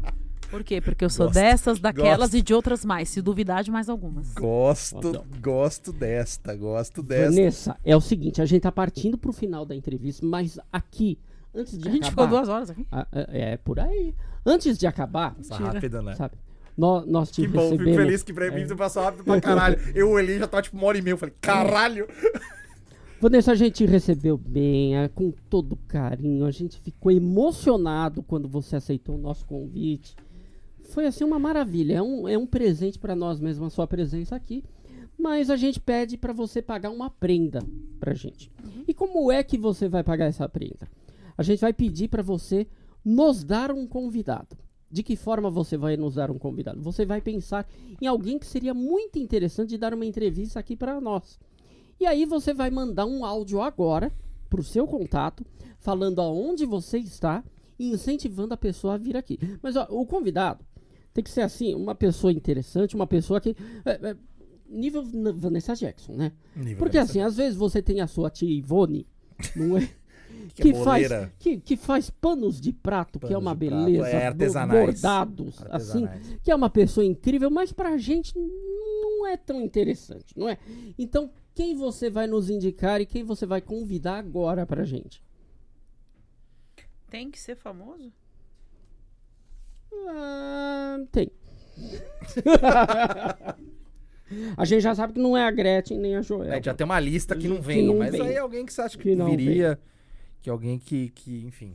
Por 0.50 0.64
quê? 0.64 0.80
Porque 0.80 1.04
eu 1.04 1.10
sou 1.10 1.26
Gosto, 1.26 1.34
dessas, 1.34 1.78
daquelas 1.78 2.30
gosto. 2.30 2.36
e 2.36 2.42
de 2.42 2.54
outras 2.54 2.84
mais. 2.84 3.08
Se 3.10 3.20
duvidar 3.20 3.62
de 3.62 3.70
mais 3.70 3.88
algumas. 3.88 4.32
Gosto, 4.34 5.12
Não. 5.12 5.24
gosto 5.40 5.92
desta, 5.92 6.56
gosto 6.56 7.02
desta. 7.02 7.30
Vanessa, 7.30 7.76
é 7.84 7.94
o 7.94 8.00
seguinte, 8.00 8.40
a 8.40 8.46
gente 8.46 8.62
tá 8.62 8.72
partindo 8.72 9.18
pro 9.18 9.30
final 9.32 9.66
da 9.66 9.74
entrevista, 9.76 10.24
mas 10.24 10.58
aqui, 10.72 11.18
antes 11.54 11.78
de 11.78 11.86
A 11.86 11.92
gente 11.92 12.06
acabar... 12.06 12.22
ficou 12.24 12.26
duas 12.28 12.48
horas 12.48 12.70
aqui. 12.70 12.86
Ah, 12.90 13.06
é, 13.12 13.52
é 13.52 13.56
por 13.58 13.78
aí. 13.78 14.14
Antes 14.44 14.78
de 14.78 14.86
acabar, 14.86 15.34
Passa 15.34 15.56
Tira. 15.56 15.72
rápido, 15.72 16.02
né? 16.02 16.14
sabe? 16.14 16.34
Nós, 16.78 17.04
nós 17.06 17.30
te 17.32 17.42
Que 17.42 17.48
bom, 17.48 17.70
fico 17.70 17.82
recebemos... 17.82 17.96
feliz 18.04 18.22
que 18.22 18.32
pra 18.32 18.50
mim 18.52 18.64
você 18.64 18.76
passou 18.76 19.02
rápido 19.02 19.24
pra 19.24 19.40
caralho. 19.40 19.80
Eu 19.96 20.10
olhei 20.10 20.38
já 20.38 20.46
tava 20.46 20.62
tipo 20.62 20.76
uma 20.76 20.86
hora 20.86 20.96
e 20.96 21.02
meia. 21.02 21.14
Eu 21.14 21.18
falei, 21.18 21.34
caralho! 21.40 22.06
Vanessa, 23.20 23.50
a 23.50 23.54
gente 23.56 23.74
te 23.74 23.84
recebeu 23.84 24.38
bem, 24.38 24.96
é, 24.96 25.08
com 25.08 25.32
todo 25.50 25.74
carinho. 25.88 26.46
A 26.46 26.52
gente 26.52 26.78
ficou 26.80 27.10
emocionado 27.10 28.22
quando 28.22 28.48
você 28.48 28.76
aceitou 28.76 29.16
o 29.16 29.18
nosso 29.18 29.44
convite. 29.44 30.14
Foi 30.90 31.04
assim 31.04 31.24
uma 31.24 31.36
maravilha. 31.38 31.96
É 31.96 32.02
um, 32.02 32.28
é 32.28 32.38
um 32.38 32.46
presente 32.46 32.96
para 32.96 33.16
nós 33.16 33.40
mesmos 33.40 33.66
a 33.66 33.70
sua 33.74 33.86
presença 33.88 34.36
aqui. 34.36 34.62
mas 35.18 35.50
a 35.50 35.56
gente 35.56 35.80
pede 35.80 36.16
para 36.16 36.32
você 36.32 36.62
pagar 36.62 36.90
uma 36.90 37.10
prenda 37.10 37.60
pra 37.98 38.14
gente. 38.14 38.52
E 38.86 38.94
como 38.94 39.32
é 39.32 39.42
que 39.42 39.58
você 39.58 39.88
vai 39.88 40.04
pagar 40.04 40.26
essa 40.26 40.48
prenda? 40.48 40.88
A 41.36 41.42
gente 41.42 41.58
vai 41.58 41.72
pedir 41.72 42.06
para 42.06 42.22
você 42.22 42.68
nos 43.04 43.42
dar 43.42 43.72
um 43.72 43.84
convidado. 43.84 44.56
De 44.90 45.02
que 45.02 45.16
forma 45.16 45.50
você 45.50 45.76
vai 45.76 45.96
nos 45.96 46.14
dar 46.14 46.30
um 46.30 46.38
convidado? 46.38 46.80
Você 46.80 47.04
vai 47.04 47.20
pensar 47.20 47.68
em 48.00 48.06
alguém 48.06 48.38
que 48.38 48.46
seria 48.46 48.72
muito 48.72 49.18
interessante 49.18 49.70
de 49.70 49.78
dar 49.78 49.92
uma 49.92 50.06
entrevista 50.06 50.58
aqui 50.58 50.74
para 50.74 51.00
nós. 51.00 51.38
E 52.00 52.06
aí 52.06 52.24
você 52.24 52.54
vai 52.54 52.70
mandar 52.70 53.04
um 53.04 53.24
áudio 53.24 53.60
agora 53.60 54.12
pro 54.48 54.62
seu 54.62 54.86
contato, 54.86 55.44
falando 55.78 56.20
aonde 56.20 56.64
você 56.64 56.98
está 56.98 57.44
e 57.78 57.90
incentivando 57.90 58.54
a 58.54 58.56
pessoa 58.56 58.94
a 58.94 58.98
vir 58.98 59.16
aqui. 59.16 59.38
Mas 59.62 59.76
ó, 59.76 59.86
o 59.90 60.06
convidado 60.06 60.64
tem 61.12 61.22
que 61.22 61.30
ser 61.30 61.42
assim, 61.42 61.74
uma 61.74 61.94
pessoa 61.94 62.32
interessante, 62.32 62.94
uma 62.94 63.06
pessoa 63.06 63.40
que. 63.40 63.56
é, 63.84 64.10
é, 64.10 64.16
nível 64.68 65.02
Vanessa 65.34 65.74
Jackson, 65.74 66.12
né? 66.12 66.32
Nível 66.54 66.78
Porque 66.78 66.98
assim, 66.98 67.20
às 67.20 67.36
vezes 67.36 67.56
você 67.56 67.82
tem 67.82 68.00
a 68.00 68.06
sua 68.06 68.30
tia 68.30 68.48
Ivone, 68.48 69.06
não 69.56 69.76
é? 69.76 69.88
Que 70.54 70.62
que, 70.62 70.70
é 70.70 70.74
faz, 70.84 71.08
que, 71.38 71.58
que 71.58 71.76
faz 71.76 72.10
panos 72.10 72.60
de 72.60 72.72
prato, 72.72 73.18
que 73.18 73.26
é 73.26 73.28
Panos 73.30 73.42
uma 73.44 73.54
de 73.56 73.66
prato, 73.68 73.84
beleza, 73.84 74.08
é, 74.08 74.26
artesanais. 74.26 74.84
bordados, 74.84 75.62
assim, 75.70 76.04
Artesanais. 76.06 76.40
que 76.42 76.50
é 76.50 76.54
uma 76.54 76.70
pessoa 76.70 77.04
incrível, 77.04 77.50
mas 77.50 77.72
pra 77.72 77.96
gente 77.96 78.32
não 78.38 79.26
é 79.26 79.36
tão 79.36 79.60
interessante, 79.60 80.36
não 80.36 80.48
é? 80.48 80.58
Então, 80.98 81.30
quem 81.54 81.74
você 81.76 82.08
vai 82.10 82.26
nos 82.26 82.48
indicar 82.50 83.00
e 83.00 83.06
quem 83.06 83.22
você 83.24 83.44
vai 83.46 83.60
convidar 83.60 84.18
agora 84.18 84.64
pra 84.66 84.84
gente? 84.84 85.22
Tem 87.10 87.30
que 87.30 87.38
ser 87.40 87.56
famoso? 87.56 88.12
Ah, 90.08 90.98
tem. 91.10 91.30
a 94.56 94.64
gente 94.64 94.80
já 94.82 94.94
sabe 94.94 95.14
que 95.14 95.20
não 95.20 95.36
é 95.36 95.44
a 95.46 95.50
Gretchen 95.50 95.98
nem 95.98 96.16
a 96.16 96.22
Joel. 96.22 96.52
Gente 96.52 96.64
já 96.66 96.74
tem 96.74 96.84
uma 96.84 97.00
lista 97.00 97.34
que 97.36 97.48
não 97.48 97.56
Que 97.56 97.62
vem, 97.62 97.86
não 97.86 97.98
mas 97.98 98.12
vem. 98.12 98.20
aí 98.22 98.34
é 98.34 98.38
alguém 98.38 98.64
que 98.66 98.72
você 98.72 98.82
acha 98.82 98.96
que, 98.96 99.04
Que 99.04 99.14
não 99.16 99.30
viria, 99.30 99.78
que 100.48 100.50
alguém 100.50 100.78
que, 100.78 101.10
que, 101.10 101.44
enfim, 101.44 101.74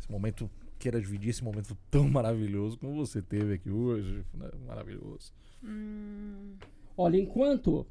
esse 0.00 0.10
momento 0.10 0.50
queira 0.78 0.98
dividir 0.98 1.28
esse 1.28 1.44
momento 1.44 1.76
tão 1.90 2.08
maravilhoso 2.08 2.78
como 2.78 2.94
você 2.94 3.20
teve 3.20 3.52
aqui 3.52 3.70
hoje, 3.70 4.24
né? 4.32 4.48
maravilhoso. 4.66 5.30
Hum, 5.62 6.54
Olha, 6.96 7.18
enquanto 7.18 7.86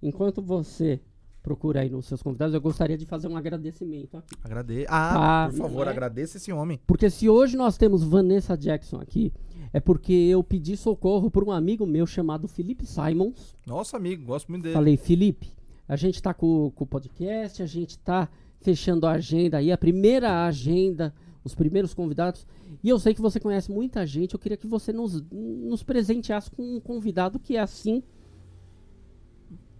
enquanto 0.00 0.40
você 0.40 1.00
procura 1.42 1.80
aí 1.80 1.90
nos 1.90 2.06
seus 2.06 2.22
convidados, 2.22 2.54
eu 2.54 2.60
gostaria 2.60 2.96
de 2.96 3.06
fazer 3.06 3.26
um 3.26 3.36
agradecimento 3.36 4.18
aqui. 4.18 4.36
Agrade... 4.44 4.84
Ah, 4.88 5.46
Ah, 5.46 5.48
por 5.48 5.56
favor, 5.56 5.84
não 5.86 5.88
é? 5.88 5.90
agradeça 5.90 6.36
esse 6.36 6.52
homem. 6.52 6.78
Porque 6.86 7.10
se 7.10 7.28
hoje 7.28 7.56
nós 7.56 7.76
temos 7.76 8.04
Vanessa 8.04 8.56
Jackson 8.56 9.00
aqui, 9.00 9.32
é 9.72 9.80
porque 9.80 10.12
eu 10.12 10.44
pedi 10.44 10.76
socorro 10.76 11.28
por 11.28 11.42
um 11.42 11.50
amigo 11.50 11.84
meu 11.86 12.06
chamado 12.06 12.46
Felipe 12.46 12.86
Simons. 12.86 13.56
Nosso 13.66 13.96
amigo, 13.96 14.24
gosto 14.24 14.48
muito 14.48 14.62
dele. 14.62 14.74
Falei, 14.74 14.96
Felipe, 14.96 15.52
a 15.88 15.96
gente 15.96 16.22
tá 16.22 16.32
com, 16.32 16.70
com 16.70 16.84
o 16.84 16.86
podcast, 16.86 17.60
a 17.62 17.66
gente 17.66 17.98
tá 17.98 18.28
fechando 18.60 19.06
a 19.06 19.12
agenda 19.12 19.58
aí, 19.58 19.70
a 19.70 19.78
primeira 19.78 20.46
agenda, 20.46 21.14
os 21.44 21.54
primeiros 21.54 21.94
convidados. 21.94 22.46
E 22.82 22.88
eu 22.88 22.98
sei 22.98 23.14
que 23.14 23.20
você 23.20 23.40
conhece 23.40 23.70
muita 23.70 24.06
gente, 24.06 24.34
eu 24.34 24.38
queria 24.38 24.56
que 24.56 24.66
você 24.66 24.92
nos, 24.92 25.22
nos 25.30 25.82
presenteasse 25.82 26.50
com 26.50 26.76
um 26.76 26.80
convidado 26.80 27.38
que 27.38 27.56
é 27.56 27.60
assim, 27.60 28.02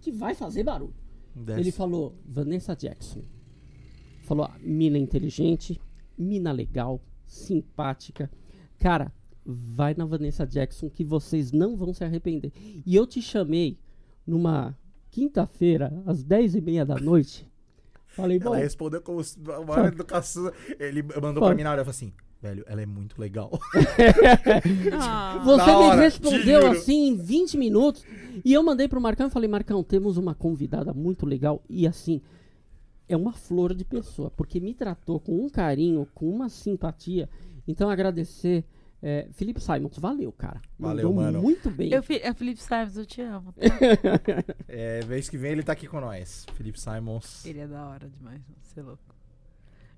que 0.01 0.11
vai 0.11 0.33
fazer 0.33 0.63
barulho. 0.63 0.93
Desce. 1.35 1.59
Ele 1.59 1.71
falou, 1.71 2.15
Vanessa 2.25 2.75
Jackson. 2.75 3.21
Falou, 4.23 4.45
ah, 4.45 4.57
mina 4.61 4.97
inteligente, 4.97 5.79
mina 6.17 6.51
legal, 6.51 7.01
simpática. 7.25 8.29
Cara, 8.77 9.11
vai 9.45 9.93
na 9.95 10.05
Vanessa 10.05 10.45
Jackson 10.45 10.89
que 10.89 11.03
vocês 11.03 11.51
não 11.51 11.75
vão 11.75 11.93
se 11.93 12.03
arrepender. 12.03 12.51
E 12.85 12.95
eu 12.95 13.07
te 13.07 13.21
chamei 13.21 13.79
numa 14.25 14.77
quinta-feira, 15.09 15.91
às 16.05 16.23
10 16.23 16.55
e 16.55 16.61
meia 16.61 16.85
da 16.85 16.95
noite. 16.95 17.48
Falei, 18.09 18.39
bom, 18.39 18.53
Ela 18.53 18.57
respondeu 18.63 19.01
como 19.01 19.23
se- 19.23 19.37
a 19.51 19.61
maior 19.61 19.87
educação. 19.87 20.51
Ele 20.79 21.03
mandou 21.21 21.43
pra 21.43 21.55
mim 21.55 21.63
na 21.63 21.71
hora 21.71 21.81
e 21.81 21.85
falou 21.85 21.91
assim: 21.95 22.11
velho, 22.41 22.63
ela 22.67 22.81
é 22.81 22.85
muito 22.85 23.19
legal. 23.19 23.51
ah, 24.99 25.41
você 25.45 25.65
me 25.65 25.71
hora, 25.71 25.95
te 25.97 26.01
respondeu 26.01 26.67
assim 26.67 27.07
em 27.09 27.15
20 27.15 27.57
minutos. 27.57 28.03
E 28.43 28.53
eu 28.53 28.63
mandei 28.63 28.87
pro 28.87 29.01
Marcão 29.01 29.27
e 29.27 29.29
falei, 29.29 29.49
Marcão, 29.49 29.83
temos 29.83 30.17
uma 30.17 30.33
convidada 30.33 30.93
muito 30.93 31.25
legal. 31.25 31.61
E 31.69 31.85
assim, 31.87 32.21
é 33.07 33.15
uma 33.17 33.33
flor 33.33 33.73
de 33.73 33.83
pessoa, 33.83 34.31
porque 34.31 34.59
me 34.59 34.73
tratou 34.73 35.19
com 35.19 35.43
um 35.43 35.49
carinho, 35.49 36.07
com 36.13 36.29
uma 36.29 36.49
simpatia. 36.49 37.29
Então 37.67 37.89
agradecer. 37.89 38.63
É, 39.01 39.27
Felipe 39.31 39.61
Simons, 39.61 39.97
valeu, 39.97 40.31
cara. 40.31 40.61
Valeu, 40.77 41.13
Mandou 41.13 41.23
mano. 41.23 41.41
muito 41.41 41.69
bem. 41.71 41.91
eu, 41.91 42.03
é 42.21 42.33
Felipe 42.33 42.61
Simons, 42.61 42.97
eu 42.97 43.05
te 43.05 43.21
amo. 43.21 43.53
tá? 43.53 43.61
É, 44.67 45.01
vez 45.01 45.29
que 45.29 45.37
vem 45.37 45.51
ele 45.53 45.63
tá 45.63 45.71
aqui 45.73 45.87
com 45.87 45.99
nós. 45.99 46.45
Felipe 46.53 46.79
Simons. 46.79 47.45
Ele 47.45 47.59
é 47.59 47.67
da 47.67 47.87
hora 47.87 48.09
demais, 48.09 48.41
você 48.61 48.79
é 48.79 48.83
louco. 48.83 49.03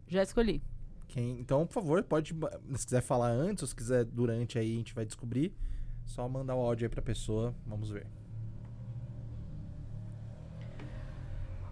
Já 0.07 0.23
escolhi. 0.23 0.61
Quem, 1.07 1.39
então, 1.39 1.65
por 1.65 1.73
favor, 1.73 2.03
pode. 2.03 2.33
Se 2.75 2.85
quiser 2.85 3.01
falar 3.01 3.29
antes 3.31 3.63
ou 3.63 3.67
se 3.67 3.75
quiser 3.75 4.05
durante 4.05 4.57
aí, 4.57 4.73
a 4.73 4.77
gente 4.77 4.93
vai 4.93 5.05
descobrir. 5.05 5.53
Só 6.05 6.27
mandar 6.29 6.55
o 6.55 6.59
áudio 6.59 6.85
aí 6.85 6.89
pra 6.89 7.01
pessoa. 7.01 7.53
Vamos 7.65 7.89
ver. 7.89 8.07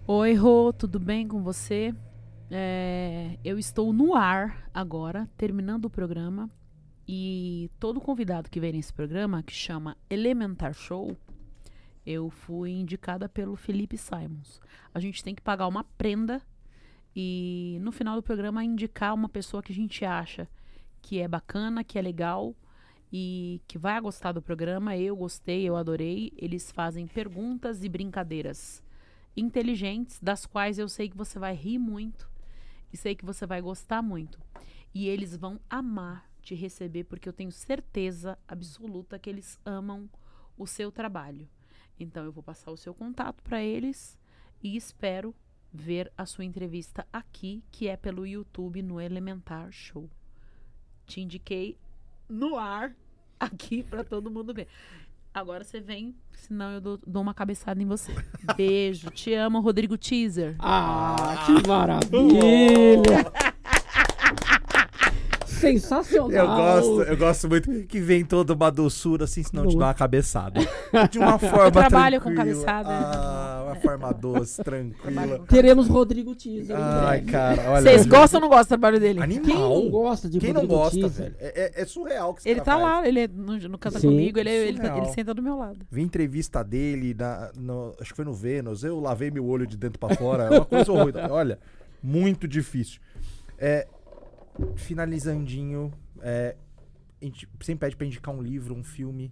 Oi, 0.08 0.34
Rô, 0.34 0.74
tudo 0.74 1.00
bem 1.00 1.28
com 1.28 1.42
você? 1.44 1.94
É, 2.50 3.38
eu 3.44 3.60
estou 3.60 3.94
no 3.94 4.16
ar 4.16 4.70
agora, 4.74 5.30
terminando 5.38 5.86
o 5.86 5.90
programa. 5.90 6.50
E 7.12 7.72
todo 7.80 8.00
convidado 8.00 8.52
que 8.52 8.60
vem 8.60 8.72
nesse 8.72 8.94
programa, 8.94 9.42
que 9.42 9.52
chama 9.52 9.98
Elementar 10.12 10.76
Show, 10.76 11.18
eu 12.06 12.30
fui 12.30 12.70
indicada 12.70 13.28
pelo 13.28 13.56
Felipe 13.56 13.98
Simons. 13.98 14.62
A 14.94 15.00
gente 15.00 15.24
tem 15.24 15.34
que 15.34 15.42
pagar 15.42 15.66
uma 15.66 15.84
prenda 15.84 16.40
e 17.16 17.80
no 17.82 17.92
final 17.92 18.16
do 18.16 18.22
programa 18.22 18.64
indicar 18.64 19.16
uma 19.16 19.28
pessoa 19.28 19.64
que 19.64 19.72
a 19.72 19.76
gente 19.76 20.06
acha 20.06 20.48
que 21.02 21.20
é 21.20 21.28
bacana, 21.28 21.84
que 21.84 21.98
é 21.98 22.02
legal 22.04 22.56
e 23.12 23.60
que 23.68 23.80
vai 23.80 24.00
gostar 24.00 24.32
do 24.32 24.40
programa. 24.40 24.96
Eu 24.96 25.16
gostei, 25.16 25.68
eu 25.68 25.76
adorei. 25.76 26.32
Eles 26.38 26.72
fazem 26.72 27.08
perguntas 27.08 27.84
e 27.84 27.90
brincadeiras 27.90 28.84
inteligentes, 29.36 30.20
das 30.22 30.46
quais 30.46 30.78
eu 30.78 30.88
sei 30.88 31.10
que 31.10 31.18
você 31.18 31.40
vai 31.40 31.56
rir 31.56 31.80
muito 31.80 32.30
e 32.94 32.98
sei 32.98 33.16
que 33.16 33.26
você 33.26 33.48
vai 33.48 33.62
gostar 33.62 34.04
muito. 34.04 34.40
E 34.94 35.08
eles 35.08 35.36
vão 35.36 35.60
amar 35.68 36.29
te 36.42 36.56
receber, 36.56 37.04
porque 37.04 37.28
eu 37.28 37.34
tenho 37.34 37.52
certeza 37.52 38.38
absoluta 38.48 39.20
que 39.20 39.30
eles 39.30 39.60
amam 39.66 40.10
o 40.58 40.66
seu 40.68 40.92
trabalho. 40.92 41.48
Então 42.00 42.24
eu 42.24 42.32
vou 42.32 42.44
passar 42.44 42.72
o 42.72 42.78
seu 42.78 42.94
contato 42.94 43.44
para 43.44 43.62
eles 43.62 44.18
e 44.64 44.76
espero 44.76 45.36
ver 45.72 46.12
a 46.18 46.26
sua 46.26 46.46
entrevista 46.46 47.06
aqui, 47.12 47.64
que 47.72 47.88
é 47.88 47.96
pelo 47.96 48.26
YouTube 48.26 48.82
no 48.82 49.00
Elementar 49.00 49.72
Show. 49.72 50.10
Te 51.06 51.22
indiquei 51.22 51.78
no 52.28 52.58
ar 52.58 52.96
aqui 53.40 53.84
para 53.84 54.04
todo 54.04 54.32
mundo 54.32 54.54
ver. 54.54 54.68
Agora 55.32 55.64
você 55.64 55.80
vem, 55.80 56.16
senão 56.34 56.72
eu 56.72 56.82
dou, 56.82 57.00
dou 57.06 57.22
uma 57.22 57.34
cabeçada 57.34 57.82
em 57.82 57.86
você. 57.86 58.12
Beijo, 58.58 59.12
te 59.12 59.34
amo, 59.34 59.60
Rodrigo 59.60 59.98
Teaser. 59.98 60.56
Ah, 60.60 61.46
que 61.46 61.68
maravilha! 61.68 63.32
Sensacional! 65.60 66.32
Eu 66.32 66.48
gosto, 66.48 67.02
eu 67.04 67.18
gosto 67.18 67.50
muito 67.50 67.84
que 67.88 68.00
vem 68.00 68.24
toda 68.26 68.54
uma 68.54 68.70
doçura 68.72 69.26
assim, 69.26 69.44
senão 69.44 69.68
te 69.68 69.78
dá 69.78 69.86
uma 69.88 69.94
cabeçada. 69.94 70.60
De 71.12 71.20
uma 71.20 71.38
forma 71.40 71.72
trabalho 71.72 72.20
com 72.22 72.34
tranquila. 72.34 72.64
cabeçada. 72.66 72.90
Ah, 72.90 73.64
uma 73.68 73.76
forma 73.76 74.14
doce, 74.14 74.64
Trabalho 74.64 74.94
tranquila. 75.02 75.40
com 75.40 75.46
Teremos 75.54 75.88
Rodrigo 75.88 76.36
Teaser. 76.36 76.76
Ai, 76.78 77.22
cara, 77.22 77.72
olha. 77.72 77.82
Vocês 77.82 78.06
gostam 78.06 78.40
ou 78.40 78.42
não 78.42 78.50
gostam 78.50 78.78
do 78.78 78.80
trabalho 78.80 79.00
dele? 79.00 79.22
Animal. 79.22 79.46
Quem 79.46 79.56
não 79.58 79.90
gosta 79.90 80.30
de 80.30 80.40
Quem 80.40 80.54
não 80.54 80.62
Rodrigo 80.62 80.82
gosta, 80.82 81.00
Teaser? 81.00 81.24
velho? 81.26 81.36
É, 81.40 81.62
é- 81.78 81.82
é 81.82 81.86
surreal 81.86 82.34
que 82.34 82.42
esse 82.42 82.50
Ele 82.50 82.60
tá 82.62 82.72
faz. 82.74 82.84
lá, 82.84 83.08
ele 83.08 83.20
é 83.22 83.28
no, 83.28 83.58
no 83.58 83.78
Canta 83.78 84.00
Sim. 84.00 84.08
Comigo, 84.10 84.40
ele, 84.40 84.50
ele, 84.50 84.80
tá- 84.80 84.98
ele 84.98 85.06
senta 85.08 85.34
do 85.34 85.42
meu 85.42 85.58
lado. 85.58 85.80
Vi 85.92 86.02
entrevista 86.02 86.64
dele, 86.64 87.16
na, 87.18 87.52
no- 87.58 87.94
acho 88.00 88.12
que 88.12 88.16
foi 88.16 88.26
no 88.26 88.34
Vênus. 88.34 88.84
Eu 88.84 89.00
lavei 89.00 89.30
meu 89.32 89.46
olho 89.46 89.68
de 89.68 89.78
dentro 89.78 90.00
pra 90.00 90.16
fora. 90.16 90.44
É 90.46 90.50
uma 90.50 90.66
coisa 90.66 90.92
horrível. 90.94 91.22
Olha, 91.30 91.60
muito 92.02 92.48
difícil. 92.48 93.00
É, 93.58 93.86
finalizandinho, 94.76 95.92
é, 96.22 96.56
a 97.22 97.26
gente 97.26 97.48
sempre 97.62 97.88
pede 97.88 97.96
pra 97.96 98.08
indicar 98.08 98.34
um 98.34 98.42
livro, 98.42 98.74
um 98.74 98.84
filme, 98.84 99.32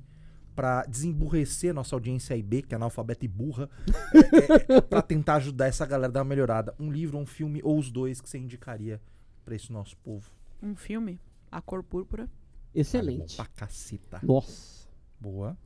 pra 0.55 0.83
desemburrecer 0.85 1.73
nossa 1.73 1.95
audiência 1.95 2.35
IB, 2.35 2.63
que 2.63 2.73
é 2.73 2.77
analfabeta 2.77 3.25
e 3.25 3.27
burra, 3.27 3.69
é, 4.13 4.73
é, 4.73 4.81
pra 4.81 5.01
tentar 5.01 5.35
ajudar 5.35 5.67
essa 5.67 5.85
galera 5.85 6.07
a 6.07 6.13
dar 6.13 6.21
uma 6.21 6.29
melhorada. 6.29 6.73
Um 6.79 6.91
livro, 6.91 7.17
um 7.17 7.25
filme, 7.25 7.61
ou 7.63 7.77
os 7.77 7.91
dois 7.91 8.19
que 8.19 8.29
você 8.29 8.37
indicaria 8.37 9.01
pra 9.45 9.55
esse 9.55 9.71
nosso 9.71 9.95
povo. 9.97 10.31
Um 10.61 10.75
filme, 10.75 11.19
A 11.51 11.61
Cor 11.61 11.83
Púrpura. 11.83 12.29
Excelente. 12.73 13.37
Bom 13.37 13.43
pra 13.43 13.45
caceta. 13.45 14.19
Nossa. 14.23 14.87
Boa. 15.19 15.57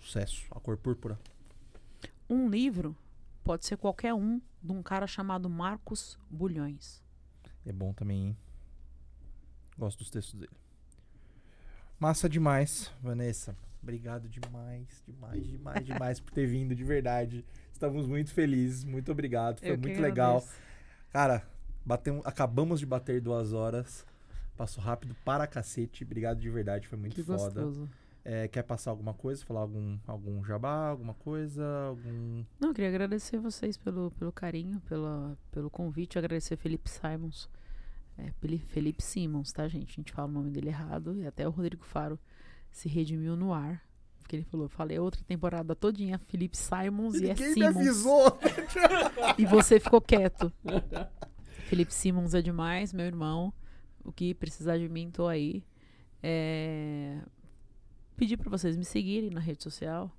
Sucesso. 0.00 0.44
A 0.50 0.60
cor 0.60 0.76
púrpura. 0.76 1.18
Um 2.28 2.48
livro, 2.48 2.96
pode 3.44 3.66
ser 3.66 3.76
qualquer 3.76 4.14
um, 4.14 4.40
de 4.62 4.72
um 4.72 4.82
cara 4.82 5.06
chamado 5.06 5.48
Marcos 5.48 6.18
Bulhões. 6.30 7.02
É 7.64 7.72
bom 7.72 7.92
também, 7.92 8.28
hein? 8.28 8.36
Gosto 9.78 9.98
dos 9.98 10.10
textos 10.10 10.34
dele. 10.40 10.52
Massa 11.98 12.28
demais, 12.28 12.90
Vanessa. 13.02 13.56
Obrigado 13.82 14.28
demais, 14.28 15.02
demais, 15.06 15.46
demais, 15.46 15.84
demais 15.84 16.20
por 16.20 16.32
ter 16.32 16.46
vindo, 16.46 16.74
de 16.74 16.82
verdade. 16.82 17.44
Estamos 17.72 18.06
muito 18.06 18.32
felizes, 18.32 18.82
muito 18.84 19.12
obrigado, 19.12 19.60
foi 19.60 19.70
Eu 19.72 19.78
muito 19.78 20.00
legal. 20.00 20.36
agradeço. 20.38 20.58
Cara, 21.10 21.46
batemos, 21.84 22.24
acabamos 22.26 22.80
de 22.80 22.86
bater 22.86 23.20
duas 23.20 23.52
horas. 23.52 24.06
Passou 24.56 24.82
rápido 24.82 25.14
para 25.24 25.46
cacete. 25.46 26.04
Obrigado 26.04 26.40
de 26.40 26.48
verdade, 26.48 26.88
foi 26.88 26.96
muito 26.98 27.14
Que 27.14 27.22
foda. 27.22 27.42
gostoso. 27.62 27.90
É, 28.24 28.48
quer 28.48 28.62
passar 28.62 28.90
alguma 28.90 29.12
coisa? 29.12 29.44
Falar 29.44 29.60
algum, 29.60 29.98
algum 30.06 30.42
jabá, 30.44 30.88
alguma 30.88 31.12
coisa? 31.14 31.62
Algum. 31.88 32.42
Não, 32.58 32.68
eu 32.70 32.74
queria 32.74 32.88
agradecer 32.88 33.38
vocês 33.38 33.76
pelo, 33.76 34.10
pelo 34.12 34.32
carinho, 34.32 34.80
pela, 34.88 35.36
pelo 35.50 35.68
convite. 35.68 36.18
Agradecer 36.18 36.56
Felipe 36.56 36.88
Simons. 36.88 37.50
É, 38.16 38.30
Feli- 38.40 38.58
Felipe 38.68 39.02
Simons, 39.02 39.52
tá, 39.52 39.68
gente? 39.68 39.90
A 39.92 39.96
gente 39.96 40.12
fala 40.12 40.28
o 40.28 40.32
nome 40.32 40.50
dele 40.50 40.68
errado. 40.68 41.14
E 41.16 41.26
até 41.26 41.46
o 41.46 41.50
Rodrigo 41.50 41.84
Faro 41.84 42.18
se 42.70 42.88
redimiu 42.88 43.36
no 43.36 43.52
ar. 43.52 43.82
Porque 44.20 44.36
ele 44.36 44.44
falou, 44.44 44.70
falei 44.70 44.98
outra 44.98 45.22
temporada 45.22 45.74
todinha, 45.76 46.18
Felipe 46.18 46.56
Simons 46.56 47.16
e, 47.16 47.26
é 47.28 47.34
Ninguém 47.34 47.48
me 47.48 47.54
Simons. 47.54 47.76
avisou! 47.76 48.38
E 49.36 49.44
você 49.44 49.78
ficou 49.78 50.00
quieto. 50.00 50.50
Felipe 51.68 51.92
Simons 51.92 52.32
é 52.32 52.40
demais, 52.40 52.90
meu 52.94 53.04
irmão. 53.04 53.52
O 54.02 54.10
que 54.10 54.32
precisar 54.34 54.78
de 54.78 54.88
mim, 54.88 55.10
tô 55.10 55.26
aí. 55.26 55.62
É... 56.22 57.20
Pedir 58.16 58.36
pra 58.36 58.48
vocês 58.48 58.76
me 58.76 58.84
seguirem 58.84 59.30
na 59.30 59.40
rede 59.40 59.62
social, 59.62 60.10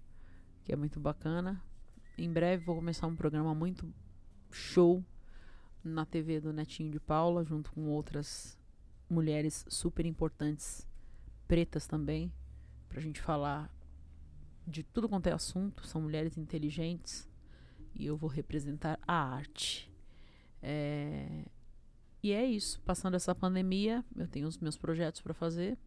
que 0.63 0.73
é 0.73 0.75
muito 0.75 0.99
bacana. 0.99 1.61
Em 2.17 2.31
breve 2.31 2.65
vou 2.65 2.75
começar 2.75 3.07
um 3.07 3.15
programa 3.15 3.55
muito 3.55 3.91
show 4.51 5.03
na 5.83 6.05
TV 6.05 6.39
do 6.41 6.51
Netinho 6.51 6.91
de 6.91 6.99
Paula, 6.99 7.43
junto 7.43 7.71
com 7.71 7.87
outras 7.87 8.57
mulheres 9.09 9.65
super 9.69 10.05
importantes, 10.05 10.85
pretas 11.47 11.87
também, 11.87 12.31
pra 12.89 12.99
gente 12.99 13.21
falar 13.21 13.73
de 14.67 14.83
tudo 14.83 15.07
quanto 15.07 15.27
é 15.27 15.31
assunto. 15.31 15.87
São 15.87 16.01
mulheres 16.01 16.37
inteligentes 16.37 17.29
e 17.93 18.05
eu 18.05 18.17
vou 18.17 18.29
representar 18.29 18.99
a 19.07 19.13
arte. 19.13 19.89
É, 20.61 21.45
E 22.21 22.31
é 22.31 22.43
isso. 22.43 22.81
Passando 22.81 23.15
essa 23.15 23.35
pandemia, 23.35 24.03
eu 24.15 24.27
tenho 24.27 24.47
os 24.47 24.57
meus 24.57 24.75
projetos 24.77 25.21
para 25.21 25.33
fazer, 25.33 25.77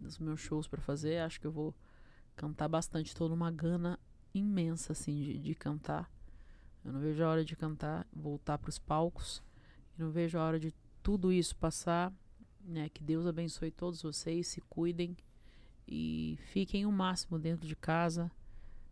os 0.00 0.18
meus 0.18 0.40
shows 0.40 0.66
para 0.66 0.80
fazer. 0.80 1.18
Acho 1.18 1.40
que 1.40 1.46
eu 1.46 1.52
vou 1.52 1.74
cantar 2.36 2.68
bastante. 2.68 3.08
Estou 3.08 3.28
numa 3.28 3.50
gana 3.50 3.98
imensa 4.34 4.92
assim 4.92 5.16
de, 5.16 5.38
de 5.38 5.54
cantar. 5.54 6.10
Eu 6.84 6.92
não 6.92 7.00
vejo 7.00 7.22
a 7.22 7.28
hora 7.28 7.44
de 7.44 7.56
cantar, 7.56 8.06
voltar 8.12 8.58
para 8.58 8.70
os 8.70 8.78
palcos. 8.78 9.42
Eu 9.98 10.06
não 10.06 10.12
vejo 10.12 10.38
a 10.38 10.42
hora 10.42 10.58
de 10.58 10.74
tudo 11.02 11.32
isso 11.32 11.56
passar. 11.56 12.12
Né? 12.64 12.88
Que 12.88 13.02
Deus 13.02 13.26
abençoe 13.26 13.70
todos 13.70 14.02
vocês, 14.02 14.46
se 14.46 14.60
cuidem 14.62 15.16
e 15.86 16.38
fiquem 16.52 16.84
o 16.84 16.92
máximo 16.92 17.38
dentro 17.38 17.66
de 17.66 17.74
casa, 17.74 18.30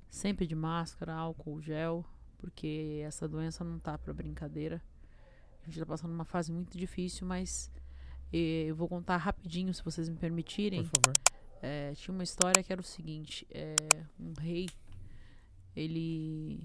sempre 0.08 0.46
de 0.46 0.54
máscara, 0.54 1.14
álcool, 1.14 1.60
gel, 1.60 2.02
porque 2.38 3.02
essa 3.04 3.28
doença 3.28 3.62
não 3.62 3.78
tá 3.78 3.98
para 3.98 4.14
brincadeira. 4.14 4.82
A 5.62 5.66
gente 5.66 5.78
tá 5.78 5.84
passando 5.84 6.14
uma 6.14 6.24
fase 6.24 6.50
muito 6.50 6.76
difícil, 6.78 7.26
mas 7.26 7.70
eh, 8.32 8.66
eu 8.68 8.74
vou 8.74 8.88
contar 8.88 9.16
rapidinho, 9.16 9.72
se 9.72 9.82
vocês 9.82 10.08
me 10.08 10.16
permitirem. 10.16 10.82
Por 10.84 11.00
favor. 11.02 11.36
É, 11.62 11.94
tinha 11.94 12.14
uma 12.14 12.22
história 12.22 12.62
que 12.62 12.72
era 12.72 12.80
o 12.80 12.84
seguinte: 12.84 13.46
é, 13.50 13.74
um 14.18 14.32
rei, 14.38 14.68
ele 15.74 16.60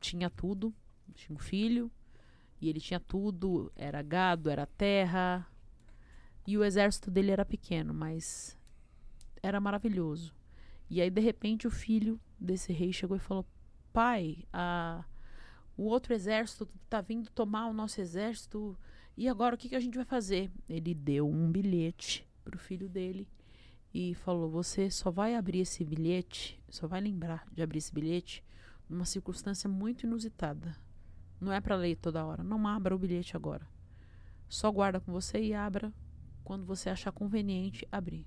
tinha 0.00 0.30
tudo, 0.30 0.74
tinha 1.14 1.34
um 1.34 1.38
filho, 1.38 1.90
e 2.60 2.68
ele 2.68 2.80
tinha 2.80 3.00
tudo, 3.00 3.72
era 3.74 4.02
gado, 4.02 4.50
era 4.50 4.66
terra, 4.66 5.46
e 6.46 6.56
o 6.56 6.64
exército 6.64 7.10
dele 7.10 7.32
era 7.32 7.44
pequeno, 7.44 7.92
mas 7.92 8.56
era 9.42 9.60
maravilhoso. 9.60 10.34
E 10.88 11.00
aí, 11.00 11.10
de 11.10 11.20
repente, 11.20 11.66
o 11.66 11.70
filho 11.70 12.20
desse 12.38 12.72
rei 12.72 12.92
chegou 12.92 13.16
e 13.16 13.20
falou: 13.20 13.44
Pai, 13.92 14.44
a, 14.52 15.04
o 15.76 15.84
outro 15.84 16.14
exército 16.14 16.68
tá 16.88 17.00
vindo 17.00 17.30
tomar 17.30 17.66
o 17.66 17.72
nosso 17.72 18.00
exército, 18.00 18.78
e 19.16 19.28
agora 19.28 19.54
o 19.54 19.58
que, 19.58 19.68
que 19.68 19.76
a 19.76 19.80
gente 19.80 19.96
vai 19.96 20.04
fazer? 20.04 20.50
Ele 20.68 20.94
deu 20.94 21.28
um 21.28 21.50
bilhete 21.50 22.28
pro 22.44 22.58
filho 22.58 22.88
dele 22.88 23.26
e 23.94 24.14
falou: 24.14 24.50
Você 24.50 24.90
só 24.90 25.10
vai 25.10 25.34
abrir 25.34 25.60
esse 25.60 25.84
bilhete, 25.84 26.60
só 26.68 26.86
vai 26.86 27.00
lembrar 27.00 27.46
de 27.50 27.62
abrir 27.62 27.78
esse 27.78 27.94
bilhete 27.94 28.44
numa 28.88 29.06
circunstância 29.06 29.68
muito 29.70 30.04
inusitada. 30.06 30.76
Não 31.40 31.52
é 31.52 31.60
para 31.60 31.76
ler 31.76 31.96
toda 31.96 32.24
hora. 32.24 32.42
Não 32.42 32.66
abra 32.66 32.94
o 32.94 32.98
bilhete 32.98 33.36
agora. 33.36 33.66
Só 34.48 34.70
guarda 34.70 35.00
com 35.00 35.12
você 35.12 35.38
e 35.38 35.54
abra 35.54 35.92
quando 36.44 36.64
você 36.64 36.90
achar 36.90 37.10
conveniente 37.10 37.86
abrir. 37.90 38.26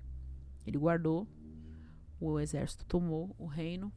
Ele 0.66 0.76
guardou, 0.76 1.26
o 2.20 2.38
exército 2.38 2.84
tomou 2.84 3.34
o 3.38 3.46
reino 3.46 3.92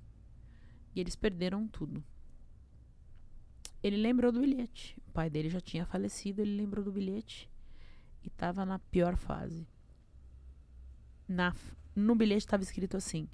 e 0.96 1.00
eles 1.00 1.16
perderam 1.16 1.68
tudo. 1.68 2.04
Ele 3.84 3.98
lembrou 3.98 4.32
do 4.32 4.40
bilhete. 4.40 4.98
O 5.08 5.12
pai 5.12 5.30
dele 5.30 5.50
já 5.50 5.60
tinha 5.60 5.86
falecido, 5.86 6.42
ele 6.42 6.56
lembrou 6.56 6.86
do 6.86 6.92
bilhete 6.92 7.50
e 8.24 8.28
estava 8.28 8.66
na 8.66 8.80
pior 8.80 9.18
fase. 9.18 9.68
Na, 11.28 11.54
no 11.94 12.16
bilhete 12.16 12.46
estava 12.46 12.64
escrito 12.64 12.96
assim: 12.96 13.28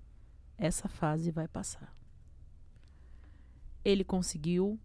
essa 0.58 0.90
fase 0.90 1.30
vai 1.30 1.48
passar. 1.48 1.96
Ele 3.86 4.04
conseguiu 4.04 4.80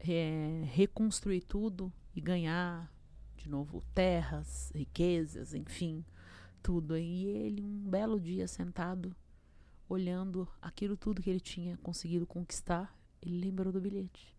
é, 0.00 0.62
reconstruir 0.72 1.42
tudo 1.42 1.92
e 2.14 2.20
ganhar 2.20 2.92
de 3.36 3.48
novo 3.48 3.82
terras, 3.94 4.72
riquezas, 4.74 5.52
enfim, 5.52 6.04
tudo. 6.62 6.96
E 6.96 7.26
ele, 7.26 7.62
um 7.62 7.88
belo 7.90 8.18
dia 8.18 8.48
sentado, 8.48 9.14
olhando 9.88 10.48
aquilo 10.60 10.96
tudo 10.96 11.22
que 11.22 11.30
ele 11.30 11.40
tinha 11.40 11.76
conseguido 11.78 12.26
conquistar, 12.26 12.96
ele 13.22 13.38
lembrou 13.38 13.72
do 13.72 13.80
bilhete. 13.80 14.36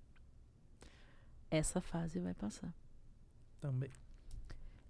Essa 1.49 1.79
fase 1.79 2.19
vai 2.19 2.33
passar. 2.33 2.73
Também. 3.61 3.89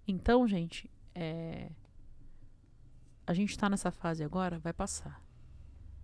Então, 0.06 0.46
gente, 0.48 0.90
é... 1.14 1.70
a 3.26 3.32
gente 3.32 3.50
está 3.50 3.70
nessa 3.70 3.90
fase 3.90 4.24
agora, 4.24 4.58
vai 4.58 4.72
passar. 4.72 5.22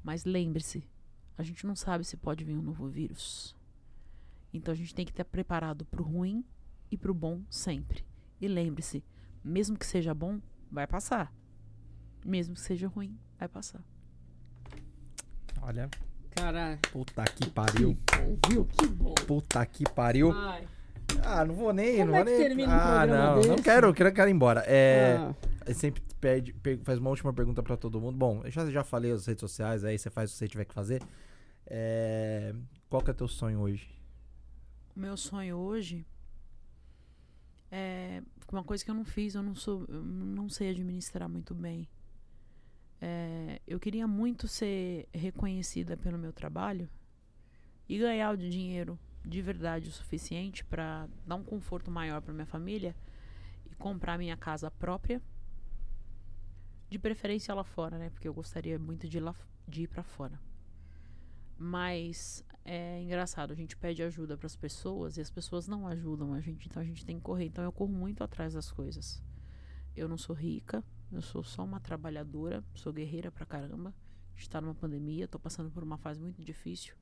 Mas 0.02 0.24
lembre-se, 0.24 0.88
a 1.36 1.42
gente 1.42 1.66
não 1.66 1.74
sabe 1.74 2.04
se 2.04 2.16
pode 2.16 2.44
vir 2.44 2.56
um 2.56 2.62
novo 2.62 2.88
vírus. 2.88 3.56
Então 4.52 4.72
a 4.72 4.76
gente 4.76 4.94
tem 4.94 5.04
que 5.04 5.12
estar 5.12 5.24
preparado 5.24 5.84
para 5.84 6.02
o 6.02 6.04
ruim 6.04 6.44
e 6.90 6.96
para 6.96 7.10
o 7.10 7.14
bom 7.14 7.42
sempre. 7.50 8.04
E 8.40 8.48
lembre-se, 8.48 9.04
mesmo 9.44 9.78
que 9.78 9.86
seja 9.86 10.14
bom, 10.14 10.40
vai 10.70 10.86
passar. 10.86 11.32
Mesmo 12.24 12.54
que 12.54 12.60
seja 12.60 12.88
ruim, 12.88 13.18
vai 13.38 13.48
passar. 13.48 13.82
Olha, 15.62 15.90
Cara, 16.30 16.78
puta 16.92 17.24
que 17.24 17.44
que 17.44 17.50
pariu. 17.50 17.96
bom, 18.10 18.38
viu? 18.48 18.64
Que 18.66 18.86
bom. 18.86 19.14
Puta 19.26 19.64
que 19.66 19.84
pariu. 19.90 20.32
Ai, 20.32 20.64
Ah, 21.24 21.44
não 21.44 21.54
vou 21.54 21.72
nem. 21.72 21.96
Como 21.98 22.12
não 22.12 22.14
é 22.16 22.24
vou 22.24 22.32
que 22.32 22.38
nem... 22.38 22.48
termina 22.48 22.72
ah, 22.74 23.06
não, 23.06 23.34
não 23.36 23.40
desse? 23.42 23.62
quero, 23.62 23.88
eu 23.88 23.94
quero, 23.94 24.12
quero 24.12 24.30
ir 24.30 24.32
embora. 24.32 24.60
É. 24.66 25.16
ah, 25.18 25.34
Ele 25.66 25.74
sempre 25.74 26.02
pede, 26.20 26.52
pe- 26.54 26.78
faz 26.84 26.98
uma 26.98 27.10
última 27.10 27.32
pergunta 27.32 27.62
pra 27.62 27.76
todo 27.76 28.00
mundo. 28.00 28.16
Bom, 28.16 28.42
eu 28.44 28.50
já, 28.50 28.70
já 28.70 28.84
falei 28.84 29.10
as 29.12 29.26
redes 29.26 29.40
sociais, 29.40 29.84
aí 29.84 29.98
você 29.98 30.08
faz 30.10 30.30
o 30.30 30.32
que 30.32 30.38
você 30.38 30.48
tiver 30.48 30.64
que 30.64 30.74
fazer. 30.74 31.02
É, 31.66 32.54
qual 32.88 33.02
que 33.02 33.10
é 33.10 33.14
teu 33.14 33.28
sonho 33.28 33.60
hoje? 33.60 33.88
Meu 34.96 35.16
sonho 35.16 35.56
hoje 35.56 36.04
é 37.70 38.22
uma 38.50 38.64
coisa 38.64 38.84
que 38.84 38.90
eu 38.90 38.94
não 38.94 39.04
fiz, 39.04 39.34
eu 39.34 39.42
não 39.42 39.54
sou, 39.54 39.84
eu 39.88 40.02
não 40.02 40.48
sei 40.48 40.70
administrar 40.70 41.28
muito 41.28 41.54
bem. 41.54 41.88
É, 43.00 43.60
eu 43.66 43.80
queria 43.80 44.06
muito 44.06 44.46
ser 44.46 45.08
reconhecida 45.12 45.96
pelo 45.96 46.18
meu 46.18 46.32
trabalho 46.32 46.88
e 47.88 47.98
ganhar 47.98 48.32
o 48.32 48.36
dinheiro 48.36 48.98
de 49.24 49.40
verdade 49.42 49.88
o 49.88 49.92
suficiente 49.92 50.64
para 50.64 51.08
dar 51.26 51.36
um 51.36 51.44
conforto 51.44 51.90
maior 51.90 52.20
para 52.20 52.32
minha 52.32 52.46
família 52.46 52.94
e 53.70 53.74
comprar 53.74 54.18
minha 54.18 54.36
casa 54.36 54.70
própria. 54.70 55.20
De 56.88 56.98
preferência 56.98 57.54
lá 57.54 57.62
fora, 57.62 57.98
né? 57.98 58.10
Porque 58.10 58.26
eu 58.26 58.34
gostaria 58.34 58.78
muito 58.78 59.08
de 59.08 59.18
ir, 59.18 59.20
lá, 59.20 59.34
de 59.66 59.82
ir 59.82 59.86
para 59.88 60.02
fora. 60.02 60.40
Mas 61.56 62.44
é 62.64 63.00
engraçado, 63.00 63.52
a 63.52 63.56
gente 63.56 63.76
pede 63.76 64.02
ajuda 64.02 64.36
para 64.36 64.46
as 64.46 64.56
pessoas 64.56 65.16
e 65.16 65.20
as 65.20 65.30
pessoas 65.30 65.68
não 65.68 65.86
ajudam 65.86 66.34
a 66.34 66.40
gente, 66.40 66.66
então 66.66 66.82
a 66.82 66.84
gente 66.84 67.04
tem 67.04 67.16
que 67.16 67.22
correr. 67.22 67.46
Então 67.46 67.62
eu 67.62 67.70
corro 67.70 67.92
muito 67.92 68.24
atrás 68.24 68.54
das 68.54 68.72
coisas. 68.72 69.22
Eu 69.94 70.08
não 70.08 70.18
sou 70.18 70.34
rica, 70.34 70.82
eu 71.12 71.22
sou 71.22 71.42
só 71.42 71.64
uma 71.64 71.80
trabalhadora, 71.80 72.64
sou 72.74 72.92
guerreira 72.92 73.30
pra 73.30 73.44
caramba. 73.44 73.94
A 74.34 74.38
gente 74.38 74.48
tá 74.48 74.60
numa 74.60 74.74
pandemia, 74.74 75.28
tô 75.28 75.38
passando 75.38 75.70
por 75.70 75.82
uma 75.82 75.98
fase 75.98 76.20
muito 76.20 76.42
difícil 76.42 76.94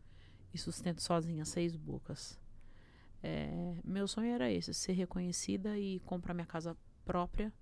e 0.52 0.58
sustento 0.58 1.02
sozinha 1.02 1.44
seis 1.44 1.76
bocas. 1.76 2.38
É, 3.22 3.76
meu 3.84 4.06
sonho 4.06 4.32
era 4.32 4.50
esse, 4.50 4.72
ser 4.72 4.92
reconhecida 4.92 5.78
e 5.78 6.00
comprar 6.00 6.34
minha 6.34 6.46
casa 6.46 6.76
própria 7.04 7.52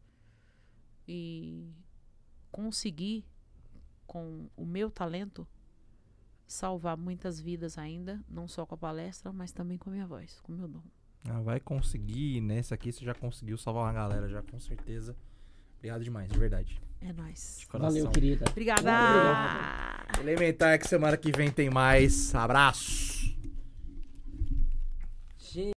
e 1.09 1.70
conseguir 2.51 3.24
com 4.06 4.48
o 4.56 4.64
meu 4.64 4.90
talento 4.90 5.47
salvar 6.47 6.97
muitas 6.97 7.40
vidas 7.40 7.77
ainda, 7.77 8.23
não 8.28 8.47
só 8.47 8.64
com 8.64 8.74
a 8.74 8.78
palestra, 8.78 9.32
mas 9.32 9.52
também 9.52 9.77
com 9.77 9.90
a 9.90 9.93
minha 9.93 10.06
voz, 10.06 10.40
com 10.40 10.52
o 10.52 10.56
meu 10.56 10.68
dom. 10.68 10.82
Ah, 11.28 11.40
vai 11.40 11.59
conseguir, 11.59 12.40
nessa 12.40 12.77
aqui 12.77 12.93
você 12.93 13.05
já 13.05 13.14
conseguiu 13.14 13.59
salvar 13.59 13.85
uma 13.85 13.93
galera, 13.93 14.28
já 14.28 14.43
com 14.43 14.60
certeza. 14.60 15.16
Obrigado 15.86 16.02
demais, 16.02 16.28
de 16.32 16.38
verdade. 16.38 16.80
É 17.00 17.12
nóis. 17.12 17.64
Valeu, 17.72 18.10
querida. 18.10 18.46
Obrigada. 18.50 18.80
Obrigado. 18.80 20.20
Elementar 20.20 20.76
que 20.80 20.88
semana 20.88 21.16
que 21.16 21.30
vem 21.30 21.48
tem 21.48 21.70
mais. 21.70 22.34
Abraço. 22.34 23.15